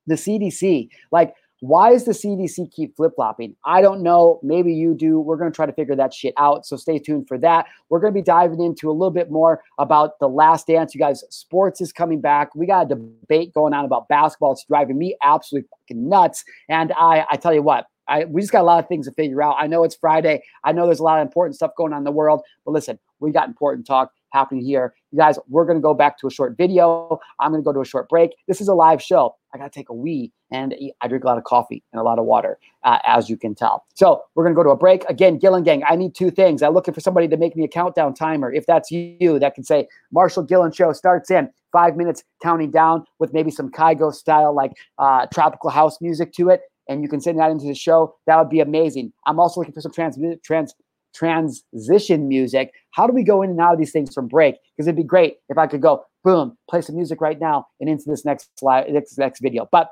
the 0.06 0.14
CDC. 0.14 0.88
Like, 1.12 1.34
why 1.62 1.92
is 1.92 2.06
the 2.06 2.12
CDC 2.12 2.72
keep 2.72 2.96
flip 2.96 3.14
flopping? 3.16 3.56
I 3.66 3.82
don't 3.82 4.02
know. 4.02 4.40
Maybe 4.44 4.74
you 4.74 4.94
do. 4.94 5.20
We're 5.20 5.36
going 5.36 5.52
to 5.52 5.56
try 5.56 5.66
to 5.66 5.74
figure 5.74 5.96
that 5.96 6.14
shit 6.14 6.34
out. 6.38 6.66
So 6.66 6.78
stay 6.78 7.00
tuned 7.00 7.28
for 7.28 7.38
that. 7.40 7.66
We're 7.90 8.00
going 8.00 8.14
to 8.14 8.18
be 8.18 8.24
diving 8.24 8.62
into 8.62 8.90
a 8.90 8.94
little 8.94 9.12
bit 9.12 9.30
more 9.30 9.62
about 9.78 10.20
the 10.20 10.30
last 10.30 10.68
dance. 10.68 10.96
You 10.96 11.00
guys, 11.00 11.24
sports 11.30 11.82
is 11.82 11.92
coming 11.92 12.22
back. 12.22 12.56
We 12.56 12.66
got 12.66 12.86
a 12.86 12.96
debate 12.96 13.54
going 13.54 13.74
on 13.74 13.84
about 13.84 14.08
basketball. 14.08 14.54
It's 14.54 14.64
driving 14.64 14.98
me 14.98 15.18
absolutely 15.22 15.68
fucking 15.70 16.08
nuts. 16.08 16.46
And 16.70 16.94
I, 16.94 17.26
I 17.30 17.36
tell 17.36 17.54
you 17.54 17.62
what, 17.62 17.88
I, 18.08 18.26
we 18.26 18.42
just 18.42 18.52
got 18.52 18.62
a 18.62 18.64
lot 18.64 18.84
of 18.84 18.88
things 18.88 19.08
to 19.08 19.14
figure 19.14 19.44
out. 19.44 19.58
I 19.60 19.68
know 19.68 19.84
it's 19.84 19.96
Friday. 19.96 20.44
I 20.64 20.72
know 20.72 20.86
there's 20.86 21.00
a 21.00 21.04
lot 21.04 21.20
of 21.20 21.28
important 21.28 21.56
stuff 21.56 21.72
going 21.78 21.94
on 21.94 22.00
in 22.00 22.04
the 22.06 22.12
world, 22.12 22.42
but 22.66 22.72
listen, 22.72 22.98
we 23.20 23.32
got 23.32 23.48
important 23.48 23.86
talk 23.86 24.12
happening 24.32 24.64
here. 24.64 24.94
You 25.12 25.18
guys, 25.18 25.40
we're 25.48 25.66
going 25.66 25.78
to 25.78 25.82
go 25.82 25.94
back 25.94 26.18
to 26.20 26.28
a 26.28 26.32
short 26.32 26.58
video. 26.58 27.20
I'm 27.40 27.52
going 27.52 27.62
to 27.62 27.66
go 27.66 27.74
to 27.74 27.82
a 27.82 27.86
short 27.86 28.10
break. 28.10 28.32
This 28.48 28.62
is 28.62 28.68
a 28.68 28.74
live 28.74 29.02
show. 29.02 29.36
I 29.54 29.58
got 29.58 29.72
to 29.72 29.80
take 29.80 29.90
a 29.90 29.94
wee 29.94 30.32
and 30.52 30.76
I 31.02 31.08
drink 31.08 31.24
a 31.24 31.28
lot 31.28 31.38
of 31.38 31.44
coffee 31.44 31.84
and 31.92 32.00
a 32.00 32.04
lot 32.04 32.20
of 32.20 32.26
water, 32.26 32.60
uh, 32.84 33.00
as 33.06 33.30
you 33.30 33.38
can 33.38 33.56
tell. 33.56 33.86
So 33.96 34.22
we're 34.36 34.44
going 34.44 34.54
to 34.54 34.56
go 34.56 34.64
to 34.64 34.70
a 34.70 34.78
break. 34.78 35.04
Again, 35.06 35.38
Gillen 35.38 35.64
Gang, 35.64 35.84
I 35.88 35.96
need 35.96 36.16
two 36.16 36.32
things. 36.32 36.62
I'm 36.62 36.74
looking 36.74 36.94
for 36.94 37.02
somebody 37.02 37.28
to 37.28 37.38
make 37.38 37.56
me 37.56 37.64
a 37.64 37.68
countdown 37.68 38.14
timer. 38.14 38.52
If 38.52 38.66
that's 38.66 38.92
you, 38.92 39.40
that 39.40 39.56
can 39.56 39.64
say 39.64 39.88
Marshal 40.12 40.44
Gillen 40.44 40.72
Show 40.72 40.94
starts 40.94 41.32
in 41.32 41.50
five 41.72 41.96
minutes, 41.96 42.24
counting 42.42 42.72
down 42.72 43.06
with 43.20 43.34
maybe 43.34 43.52
some 43.52 43.72
Kygo 43.72 44.14
style, 44.14 44.54
like 44.54 44.74
uh, 44.98 45.26
tropical 45.34 45.70
house 45.70 46.00
music 46.02 46.34
to 46.34 46.50
it. 46.50 46.62
And 46.88 47.04
you 47.04 47.10
can 47.10 47.22
send 47.22 47.38
that 47.40 47.52
into 47.52 47.68
the 47.68 47.76
show. 47.76 48.16
That 48.26 48.38
would 48.38 48.50
be 48.50 48.62
amazing. 48.62 49.14
I'm 49.28 49.40
also 49.40 49.62
looking 49.62 49.74
for 49.74 49.82
some 49.82 49.92
trans, 49.92 50.18
trans 50.44 50.74
transition 51.14 52.28
music. 52.28 52.74
How 52.92 53.08
do 53.08 53.14
we 53.14 53.24
go 53.24 53.42
in 53.42 53.52
and 53.52 53.60
out 53.60 53.74
of 53.74 53.80
these 53.80 53.92
things 53.92 54.14
from 54.14 54.28
break? 54.28 54.56
Because 54.76 54.88
it'd 54.88 54.96
be 54.96 55.04
great 55.04 55.38
if 55.50 55.58
I 55.58 55.68
could 55.68 55.82
go 55.82 56.06
boom, 56.24 56.58
play 56.70 56.82
some 56.82 56.96
music 56.96 57.22
right 57.22 57.40
now 57.40 57.68
and 57.80 57.90
into 57.90 58.04
this 58.08 58.26
next 58.26 58.50
slide, 58.60 58.92
next, 58.92 59.18
next 59.18 59.40
video. 59.40 59.68
But 59.72 59.92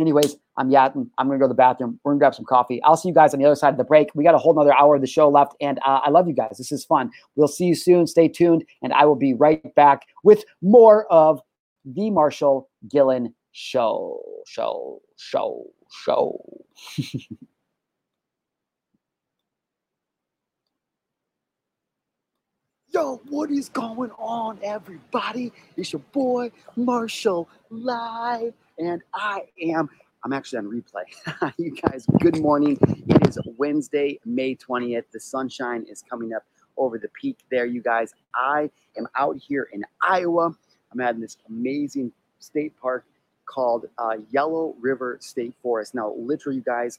anyways, 0.00 0.36
I'm 0.56 0.70
yatting. 0.70 1.08
I'm 1.18 1.28
gonna 1.28 1.38
go 1.38 1.44
to 1.44 1.48
the 1.48 1.54
bathroom. 1.54 2.00
We're 2.04 2.12
gonna 2.12 2.18
grab 2.18 2.34
some 2.34 2.44
coffee. 2.44 2.82
I'll 2.82 2.96
see 2.96 3.08
you 3.08 3.14
guys 3.14 3.32
on 3.34 3.40
the 3.40 3.46
other 3.46 3.54
side 3.54 3.70
of 3.70 3.78
the 3.78 3.84
break. 3.84 4.08
We 4.14 4.24
got 4.24 4.34
a 4.34 4.38
whole 4.38 4.52
another 4.52 4.76
hour 4.76 4.96
of 4.96 5.00
the 5.00 5.06
show 5.06 5.28
left, 5.28 5.54
and 5.60 5.78
uh, 5.86 6.00
I 6.04 6.10
love 6.10 6.28
you 6.28 6.34
guys. 6.34 6.56
This 6.58 6.72
is 6.72 6.84
fun. 6.84 7.10
We'll 7.36 7.48
see 7.48 7.66
you 7.66 7.74
soon. 7.74 8.06
Stay 8.06 8.28
tuned, 8.28 8.64
and 8.82 8.92
I 8.92 9.04
will 9.04 9.16
be 9.16 9.34
right 9.34 9.74
back 9.74 10.06
with 10.24 10.44
more 10.62 11.06
of 11.12 11.40
the 11.84 12.10
Marshal 12.10 12.68
Gillen 12.88 13.34
show, 13.52 14.20
show, 14.46 15.00
show, 15.16 15.64
show. 16.04 16.40
Yo, 23.00 23.18
what 23.30 23.50
is 23.50 23.70
going 23.70 24.10
on, 24.18 24.58
everybody? 24.62 25.50
It's 25.74 25.90
your 25.90 26.02
boy 26.12 26.52
Marshal 26.76 27.48
live, 27.70 28.52
and 28.78 29.00
I 29.14 29.44
am. 29.62 29.88
I'm 30.22 30.34
actually 30.34 30.58
on 30.58 30.66
replay. 30.66 31.54
you 31.56 31.74
guys, 31.76 32.04
good 32.20 32.38
morning. 32.42 32.76
It 33.08 33.26
is 33.26 33.38
Wednesday, 33.56 34.20
May 34.26 34.54
20th. 34.54 35.04
The 35.14 35.18
sunshine 35.18 35.86
is 35.88 36.04
coming 36.10 36.34
up 36.34 36.42
over 36.76 36.98
the 36.98 37.08
peak 37.18 37.38
there, 37.50 37.64
you 37.64 37.80
guys. 37.80 38.12
I 38.34 38.68
am 38.98 39.06
out 39.16 39.38
here 39.38 39.70
in 39.72 39.82
Iowa. 40.02 40.54
I'm 40.92 41.00
at 41.00 41.18
this 41.18 41.38
amazing 41.48 42.12
state 42.38 42.78
park 42.82 43.06
called 43.46 43.86
uh, 43.96 44.16
Yellow 44.30 44.74
River 44.78 45.16
State 45.22 45.54
Forest. 45.62 45.94
Now, 45.94 46.12
literally, 46.18 46.56
you 46.56 46.64
guys, 46.64 46.98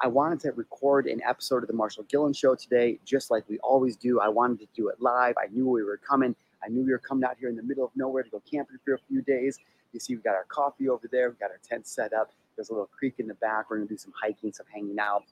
I 0.00 0.08
wanted 0.08 0.40
to 0.40 0.52
record 0.52 1.06
an 1.06 1.20
episode 1.22 1.62
of 1.62 1.68
the 1.68 1.74
Marshal 1.74 2.02
Gillen 2.04 2.32
Show 2.32 2.54
today, 2.56 2.98
just 3.04 3.30
like 3.30 3.48
we 3.48 3.58
always 3.58 3.96
do. 3.96 4.20
I 4.20 4.28
wanted 4.28 4.58
to 4.60 4.66
do 4.74 4.88
it 4.88 5.00
live. 5.00 5.36
I 5.38 5.46
knew 5.52 5.68
we 5.68 5.84
were 5.84 5.98
coming. 5.98 6.34
I 6.64 6.68
knew 6.68 6.84
we 6.84 6.90
were 6.90 6.98
coming 6.98 7.24
out 7.24 7.36
here 7.38 7.48
in 7.48 7.56
the 7.56 7.62
middle 7.62 7.84
of 7.84 7.90
nowhere 7.94 8.24
to 8.24 8.30
go 8.30 8.42
camping 8.50 8.78
for 8.84 8.94
a 8.94 8.98
few 9.08 9.22
days. 9.22 9.58
You 9.92 10.00
see, 10.00 10.16
we 10.16 10.22
got 10.22 10.34
our 10.34 10.46
coffee 10.48 10.88
over 10.88 11.08
there. 11.10 11.30
We 11.30 11.36
got 11.36 11.50
our 11.50 11.60
tent 11.62 11.86
set 11.86 12.12
up. 12.12 12.32
There's 12.56 12.70
a 12.70 12.72
little 12.72 12.88
creek 12.98 13.14
in 13.18 13.28
the 13.28 13.34
back. 13.34 13.70
We're 13.70 13.76
gonna 13.76 13.88
do 13.88 13.96
some 13.96 14.12
hiking, 14.20 14.52
some 14.52 14.66
hanging 14.72 14.98
out. 14.98 15.24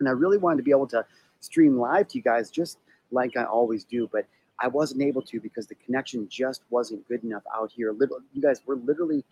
And 0.00 0.08
I 0.08 0.12
really 0.12 0.38
wanted 0.38 0.58
to 0.58 0.62
be 0.62 0.70
able 0.70 0.86
to 0.88 1.04
stream 1.40 1.78
live 1.78 2.08
to 2.08 2.18
you 2.18 2.22
guys, 2.22 2.50
just 2.50 2.78
like 3.10 3.36
I 3.36 3.44
always 3.44 3.84
do. 3.84 4.08
But 4.10 4.26
I 4.58 4.68
wasn't 4.68 5.02
able 5.02 5.22
to 5.22 5.40
because 5.40 5.66
the 5.66 5.74
connection 5.74 6.26
just 6.28 6.62
wasn't 6.70 7.06
good 7.08 7.22
enough 7.24 7.42
out 7.54 7.70
here. 7.72 7.94
You 8.32 8.42
guys, 8.42 8.62
we're 8.64 8.76
literally 8.76 9.24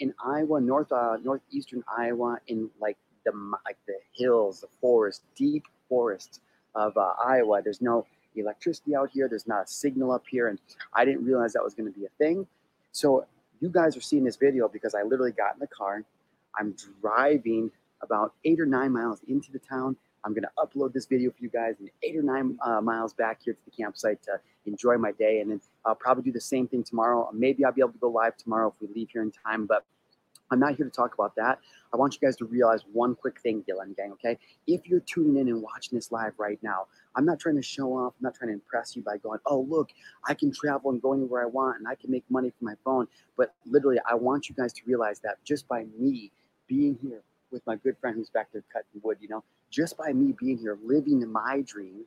in 0.00 0.12
Iowa, 0.24 0.60
north 0.60 0.90
uh, 0.92 1.16
northeastern 1.22 1.84
Iowa, 1.96 2.38
in 2.48 2.70
like 2.80 2.98
the 3.26 3.32
like 3.66 3.76
the 3.86 3.98
hills, 4.14 4.62
the 4.62 4.68
forest, 4.80 5.22
deep 5.36 5.64
forests 5.88 6.40
of 6.74 6.96
uh, 6.96 7.12
Iowa. 7.22 7.60
There's 7.62 7.82
no 7.82 8.06
electricity 8.34 8.94
out 8.94 9.10
here. 9.12 9.28
There's 9.28 9.46
not 9.46 9.64
a 9.64 9.66
signal 9.66 10.12
up 10.12 10.24
here, 10.30 10.48
and 10.48 10.58
I 10.94 11.04
didn't 11.04 11.24
realize 11.24 11.52
that 11.52 11.62
was 11.62 11.74
going 11.74 11.92
to 11.92 11.98
be 11.98 12.06
a 12.06 12.10
thing. 12.18 12.46
So 12.92 13.26
you 13.60 13.68
guys 13.68 13.96
are 13.96 14.00
seeing 14.00 14.24
this 14.24 14.36
video 14.36 14.68
because 14.68 14.94
I 14.94 15.02
literally 15.02 15.32
got 15.32 15.54
in 15.54 15.60
the 15.60 15.66
car. 15.66 16.02
I'm 16.58 16.74
driving 17.02 17.70
about 18.02 18.34
eight 18.44 18.60
or 18.60 18.66
nine 18.66 18.92
miles 18.92 19.20
into 19.28 19.52
the 19.52 19.58
town. 19.58 19.96
I'm 20.24 20.32
going 20.32 20.42
to 20.44 20.50
upload 20.58 20.92
this 20.92 21.06
video 21.06 21.30
for 21.30 21.36
you 21.40 21.48
guys 21.48 21.76
and 21.78 21.88
eight 22.02 22.16
or 22.16 22.22
nine 22.22 22.58
uh, 22.64 22.80
miles 22.80 23.14
back 23.14 23.40
here 23.44 23.54
to 23.54 23.60
the 23.64 23.70
campsite 23.70 24.22
to 24.24 24.40
enjoy 24.66 24.96
my 24.98 25.12
day. 25.12 25.40
And 25.40 25.50
then 25.50 25.60
I'll 25.84 25.94
probably 25.94 26.24
do 26.24 26.32
the 26.32 26.40
same 26.40 26.66
thing 26.66 26.82
tomorrow. 26.82 27.30
Maybe 27.32 27.64
I'll 27.64 27.72
be 27.72 27.80
able 27.80 27.92
to 27.92 27.98
go 27.98 28.08
live 28.08 28.36
tomorrow 28.36 28.68
if 28.68 28.74
we 28.80 28.92
leave 28.92 29.10
here 29.12 29.22
in 29.22 29.30
time. 29.30 29.66
But 29.66 29.84
I'm 30.50 30.60
not 30.60 30.76
here 30.76 30.84
to 30.86 30.90
talk 30.90 31.14
about 31.14 31.34
that. 31.36 31.58
I 31.92 31.96
want 31.96 32.14
you 32.14 32.20
guys 32.20 32.36
to 32.36 32.44
realize 32.44 32.82
one 32.92 33.14
quick 33.14 33.40
thing, 33.40 33.62
Gillen 33.66 33.94
Gang, 33.96 34.12
okay? 34.12 34.38
If 34.66 34.86
you're 34.86 35.00
tuning 35.00 35.36
in 35.36 35.48
and 35.48 35.62
watching 35.62 35.96
this 35.96 36.12
live 36.12 36.32
right 36.38 36.58
now, 36.62 36.86
I'm 37.16 37.24
not 37.24 37.40
trying 37.40 37.56
to 37.56 37.62
show 37.62 37.92
off, 37.94 38.14
I'm 38.18 38.24
not 38.24 38.34
trying 38.34 38.48
to 38.48 38.54
impress 38.54 38.94
you 38.94 39.02
by 39.02 39.16
going, 39.16 39.40
oh, 39.46 39.66
look, 39.68 39.90
I 40.26 40.34
can 40.34 40.52
travel 40.52 40.90
and 40.90 41.02
go 41.02 41.12
anywhere 41.12 41.42
I 41.42 41.46
want 41.46 41.78
and 41.78 41.88
I 41.88 41.94
can 41.94 42.10
make 42.10 42.24
money 42.30 42.52
from 42.56 42.66
my 42.66 42.74
phone. 42.84 43.08
But 43.36 43.54
literally, 43.64 43.98
I 44.08 44.14
want 44.14 44.48
you 44.48 44.54
guys 44.54 44.72
to 44.74 44.82
realize 44.86 45.20
that 45.20 45.36
just 45.44 45.66
by 45.68 45.86
me 45.98 46.30
being 46.68 46.98
here 47.02 47.22
with 47.50 47.66
my 47.66 47.76
good 47.76 47.96
friend 48.00 48.16
who's 48.16 48.30
back 48.30 48.48
there 48.52 48.62
cutting 48.72 49.00
wood, 49.02 49.18
you 49.20 49.28
know, 49.28 49.42
just 49.70 49.96
by 49.96 50.12
me 50.12 50.34
being 50.38 50.58
here, 50.58 50.78
living 50.84 51.26
my 51.30 51.62
dream, 51.66 52.04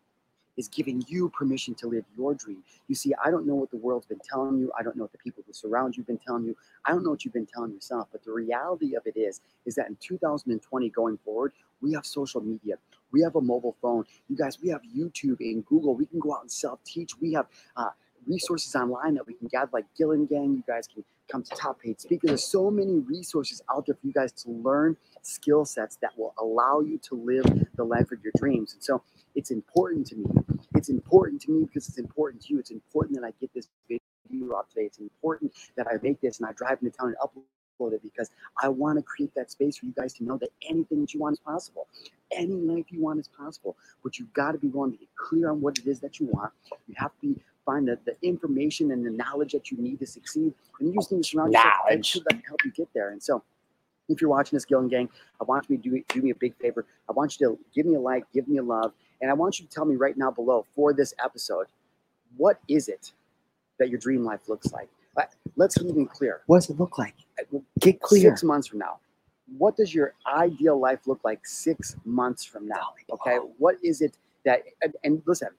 is 0.60 0.68
giving 0.68 1.02
you 1.08 1.30
permission 1.30 1.74
to 1.74 1.88
live 1.88 2.04
your 2.18 2.34
dream. 2.34 2.62
You 2.90 2.96
see, 2.96 3.14
I 3.24 3.32
don't 3.32 3.48
know 3.48 3.56
what 3.56 3.72
the 3.72 3.78
world's 3.78 4.06
been 4.06 4.20
telling 4.30 4.60
you. 4.60 4.70
I 4.78 4.84
don't 4.84 4.98
know 4.98 5.04
what 5.04 5.14
the 5.14 5.18
people 5.18 5.42
who 5.48 5.54
surround 5.54 5.96
you 5.96 6.02
have 6.02 6.08
been 6.08 6.20
telling 6.20 6.44
you. 6.44 6.56
I 6.86 6.92
don't 6.92 7.04
know 7.04 7.12
what 7.12 7.24
you've 7.24 7.34
been 7.34 7.48
telling 7.48 7.72
yourself. 7.72 8.10
But 8.12 8.26
the 8.26 8.34
reality 8.34 8.94
of 8.96 9.04
it 9.06 9.18
is, 9.18 9.40
is 9.66 9.76
that 9.76 9.88
in 9.88 9.96
2020 10.02 10.90
going 10.90 11.18
forward, 11.24 11.54
we 11.82 11.94
have 11.94 12.06
social 12.06 12.42
media. 12.42 12.76
We 13.14 13.22
have 13.22 13.38
a 13.38 13.42
mobile 13.42 13.78
phone. 13.82 14.04
You 14.28 14.36
guys, 14.36 14.60
we 14.62 14.68
have 14.70 14.82
YouTube 14.84 15.40
and 15.40 15.66
Google. 15.66 15.96
We 15.96 16.06
can 16.06 16.20
go 16.20 16.34
out 16.36 16.42
and 16.42 16.52
self-teach. 16.52 17.14
We 17.22 17.32
have 17.34 17.48
uh, 17.78 17.92
resources 18.30 18.74
online 18.76 19.16
that 19.16 19.28
we 19.28 19.34
can 19.34 19.48
gather, 19.48 19.70
like 19.74 19.86
Gillen 19.98 20.26
Gang. 20.26 20.54
You 20.54 20.64
guys 20.68 20.88
can 20.88 21.04
come 21.30 21.44
to 21.44 21.56
Top 21.56 21.82
Paid 21.82 22.00
Speaker. 22.00 22.28
There's 22.28 22.44
so 22.44 22.70
many 22.72 23.00
resources 23.00 23.62
out 23.74 23.86
there 23.88 23.96
for 23.96 24.08
you 24.08 24.14
guys 24.14 24.32
to 24.44 24.52
learn 24.52 24.96
skill 25.22 25.66
sets 25.66 25.98
that 25.98 26.18
will 26.18 26.34
allow 26.40 26.80
you 26.80 27.00
to 27.10 27.16
live 27.16 27.46
the 27.76 27.84
life 27.84 28.12
of 28.12 28.24
your 28.24 28.34
dreams. 28.38 28.74
And 28.74 28.84
so 28.84 29.02
it's 29.36 29.52
important 29.52 30.08
to 30.08 30.16
me. 30.16 30.26
It's 30.76 30.90
important 30.90 31.42
to 31.44 31.52
me 31.52 31.66
because 31.66 31.90
it's 31.90 31.98
important 31.98 32.44
to 32.44 32.54
you. 32.54 32.60
It's 32.60 32.72
important 32.72 33.20
that 33.20 33.26
I 33.26 33.34
get 33.40 33.54
this 33.54 33.68
video 33.88 34.56
out 34.56 34.70
today. 34.70 34.84
It's 34.84 35.00
important 35.00 35.52
that 35.76 35.88
I 35.88 35.98
make 36.02 36.22
this 36.22 36.40
and 36.40 36.48
I 36.48 36.54
drive 36.54 36.80
into 36.82 36.96
town 36.96 37.10
and 37.10 37.18
upload 37.18 37.94
it 37.94 38.04
because 38.04 38.30
I 38.62 38.68
want 38.68 38.98
to 38.98 39.04
create 39.04 39.34
that 39.36 39.50
space 39.52 39.78
for 39.78 39.86
you 39.86 39.94
guys 39.94 40.14
to 40.16 40.24
know 40.24 40.38
that 40.38 40.50
anything 40.70 41.02
that 41.02 41.14
you 41.14 41.20
want 41.20 41.34
is 41.34 41.40
possible. 41.40 41.88
Any 42.32 42.54
life 42.54 42.86
you 42.90 43.02
want 43.02 43.20
is 43.20 43.28
possible. 43.28 43.76
But 44.04 44.20
you've 44.20 44.34
got 44.34 44.52
to 44.52 44.58
be 44.58 44.68
willing 44.68 44.92
to 44.92 44.98
get 44.98 45.08
clear 45.16 45.50
on 45.50 45.62
what 45.62 45.78
it 45.78 45.88
is 45.88 46.00
that 46.02 46.20
you 46.20 46.28
want. 46.28 46.52
You 46.88 46.96
have 46.98 47.12
to 47.22 47.28
be 47.28 47.42
find 47.70 47.88
the, 47.88 47.98
the 48.06 48.16
information 48.22 48.92
and 48.92 49.06
the 49.06 49.12
knowledge 49.12 49.52
that 49.54 49.70
you 49.72 49.78
need 49.78 50.00
to 50.00 50.08
succeed. 50.08 50.54
And 50.80 50.88
you 50.88 50.94
just 50.94 51.12
need 51.12 51.24
to 51.24 51.30
surround 51.30 51.54
yourself 51.54 51.76
with 51.90 52.04
people 52.04 52.22
that 52.30 52.36
can 52.36 52.44
help 52.48 52.60
you 52.66 52.72
get 52.72 52.90
there. 52.94 53.10
And 53.12 53.22
so 53.22 53.44
if 54.08 54.22
you're 54.22 54.30
watching 54.30 54.56
this 54.56 54.66
Gillen 54.66 54.88
Gang, 54.88 55.08
I 55.40 55.44
want 55.44 55.70
you 55.70 55.78
to 55.78 55.84
do, 55.84 56.04
do 56.10 56.22
me 56.22 56.32
a 56.32 56.36
big 56.36 56.56
favor. 56.58 56.86
I 57.08 57.12
want 57.12 57.40
you 57.40 57.48
to 57.48 57.60
give 57.76 57.86
me 57.86 57.96
a 57.96 58.00
like, 58.00 58.24
give 58.34 58.48
me 58.48 58.58
a 58.58 58.64
love, 58.64 58.92
and 59.22 59.30
I 59.30 59.34
want 59.34 59.60
you 59.60 59.66
to 59.66 59.72
tell 59.72 59.86
me 59.86 59.96
right 59.96 60.18
now 60.18 60.32
below 60.32 60.66
for 60.76 60.94
this 60.94 61.14
episode, 61.24 61.68
what 62.38 62.60
is 62.68 62.88
it 62.88 63.12
that 63.78 63.90
your 63.90 64.00
dream 64.00 64.24
life 64.24 64.50
looks 64.50 64.72
like? 64.72 64.90
Uh, 65.18 65.24
let's 65.56 65.78
get 65.78 65.88
even 65.88 66.06
clear. 66.06 66.42
What 66.48 66.58
does 66.58 66.70
it 66.70 66.80
look 66.80 66.98
like? 66.98 67.16
Uh, 67.40 67.60
get 67.80 68.02
clear. 68.02 68.32
Six 68.32 68.44
months 68.44 68.68
from 68.68 68.80
now, 68.80 69.00
what 69.58 69.76
does 69.76 69.94
your 69.94 70.14
ideal 70.26 70.80
life 70.80 71.02
look 71.06 71.20
like 71.24 71.46
six 71.46 71.96
months 72.06 72.44
from 72.44 72.68
now? 72.68 72.94
Okay, 73.12 73.38
what 73.58 73.76
is 73.84 74.02
it 74.02 74.18
that? 74.46 74.64
And, 74.82 74.96
and 75.04 75.22
listen, 75.26 75.50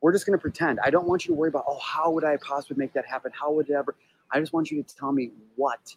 we're 0.00 0.12
just 0.12 0.26
going 0.26 0.38
to 0.38 0.40
pretend. 0.40 0.78
I 0.82 0.90
don't 0.90 1.06
want 1.06 1.24
you 1.26 1.34
to 1.34 1.38
worry 1.38 1.48
about, 1.48 1.64
oh, 1.68 1.78
how 1.78 2.10
would 2.10 2.24
I 2.24 2.36
possibly 2.38 2.76
make 2.78 2.92
that 2.94 3.06
happen? 3.06 3.32
How 3.38 3.52
would 3.52 3.68
it 3.68 3.74
ever? 3.74 3.94
I 4.32 4.40
just 4.40 4.52
want 4.52 4.70
you 4.70 4.82
to 4.82 4.96
tell 4.96 5.12
me 5.12 5.32
what 5.56 5.94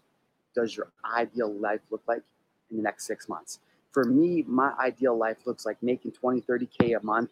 does 0.56 0.76
your 0.76 0.92
ideal 1.16 1.54
life 1.54 1.82
look 1.90 2.02
like 2.08 2.22
in 2.72 2.78
the 2.78 2.84
next 2.84 3.06
six 3.06 3.30
months. 3.30 3.60
For 3.92 4.04
me, 4.04 4.44
my 4.48 4.74
ideal 4.80 5.18
life 5.18 5.38
looks 5.46 5.66
like 5.66 5.82
making 5.82 6.12
20, 6.14 6.42
30K 6.42 7.00
a 7.00 7.06
month, 7.06 7.30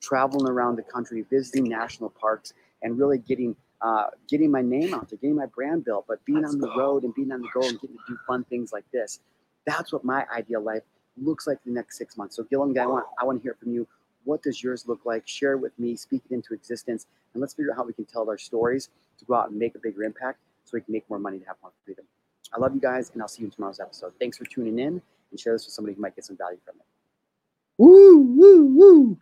traveling 0.00 0.48
around 0.48 0.76
the 0.76 0.82
country, 0.82 1.24
visiting 1.30 1.64
national 1.64 2.10
parks, 2.10 2.52
and 2.82 2.98
really 2.98 3.18
getting 3.18 3.54
uh, 3.82 4.08
getting 4.28 4.50
my 4.50 4.60
name 4.60 4.92
out 4.92 5.08
there, 5.08 5.18
getting 5.18 5.36
my 5.36 5.46
brand 5.46 5.86
built, 5.86 6.04
but 6.06 6.22
being 6.26 6.42
Let's 6.42 6.52
on 6.52 6.60
the 6.60 6.66
go. 6.66 6.76
road 6.76 7.04
and 7.04 7.14
being 7.14 7.32
on 7.32 7.40
the 7.40 7.48
go 7.54 7.62
and 7.66 7.80
getting 7.80 7.96
to 7.96 8.02
do 8.08 8.18
fun 8.26 8.44
things 8.44 8.74
like 8.74 8.84
this. 8.92 9.20
That's 9.66 9.90
what 9.90 10.04
my 10.04 10.26
ideal 10.36 10.60
life 10.60 10.82
looks 11.16 11.46
like 11.46 11.58
in 11.64 11.72
the 11.72 11.78
next 11.78 11.96
six 11.96 12.18
months. 12.18 12.36
So 12.36 12.42
Gillen, 12.42 12.76
I 12.78 12.86
want 12.86 13.06
I 13.18 13.24
want 13.24 13.38
to 13.38 13.42
hear 13.42 13.56
from 13.58 13.72
you. 13.72 13.86
What 14.24 14.42
does 14.42 14.62
yours 14.62 14.86
look 14.86 15.00
like? 15.04 15.26
Share 15.26 15.52
it 15.52 15.58
with 15.58 15.78
me, 15.78 15.96
speak 15.96 16.22
it 16.30 16.34
into 16.34 16.54
existence, 16.54 17.06
and 17.32 17.40
let's 17.40 17.54
figure 17.54 17.72
out 17.72 17.76
how 17.78 17.84
we 17.84 17.92
can 17.92 18.04
tell 18.04 18.28
our 18.28 18.38
stories 18.38 18.90
to 19.18 19.24
go 19.24 19.34
out 19.34 19.50
and 19.50 19.58
make 19.58 19.74
a 19.74 19.78
bigger 19.78 20.02
impact 20.02 20.38
so 20.64 20.72
we 20.74 20.80
can 20.80 20.92
make 20.92 21.08
more 21.08 21.18
money 21.18 21.38
to 21.38 21.46
have 21.46 21.56
more 21.62 21.72
freedom. 21.84 22.04
I 22.52 22.58
love 22.58 22.74
you 22.74 22.80
guys, 22.80 23.10
and 23.12 23.22
I'll 23.22 23.28
see 23.28 23.42
you 23.42 23.46
in 23.46 23.52
tomorrow's 23.52 23.80
episode. 23.80 24.12
Thanks 24.18 24.36
for 24.36 24.44
tuning 24.44 24.78
in 24.78 25.00
and 25.30 25.40
share 25.40 25.52
this 25.54 25.66
with 25.66 25.74
somebody 25.74 25.94
who 25.94 26.00
might 26.02 26.16
get 26.16 26.24
some 26.24 26.36
value 26.36 26.58
from 26.64 26.76
it. 26.80 26.86
Woo, 27.78 28.18
woo, 28.18 28.66
woo. 28.66 29.18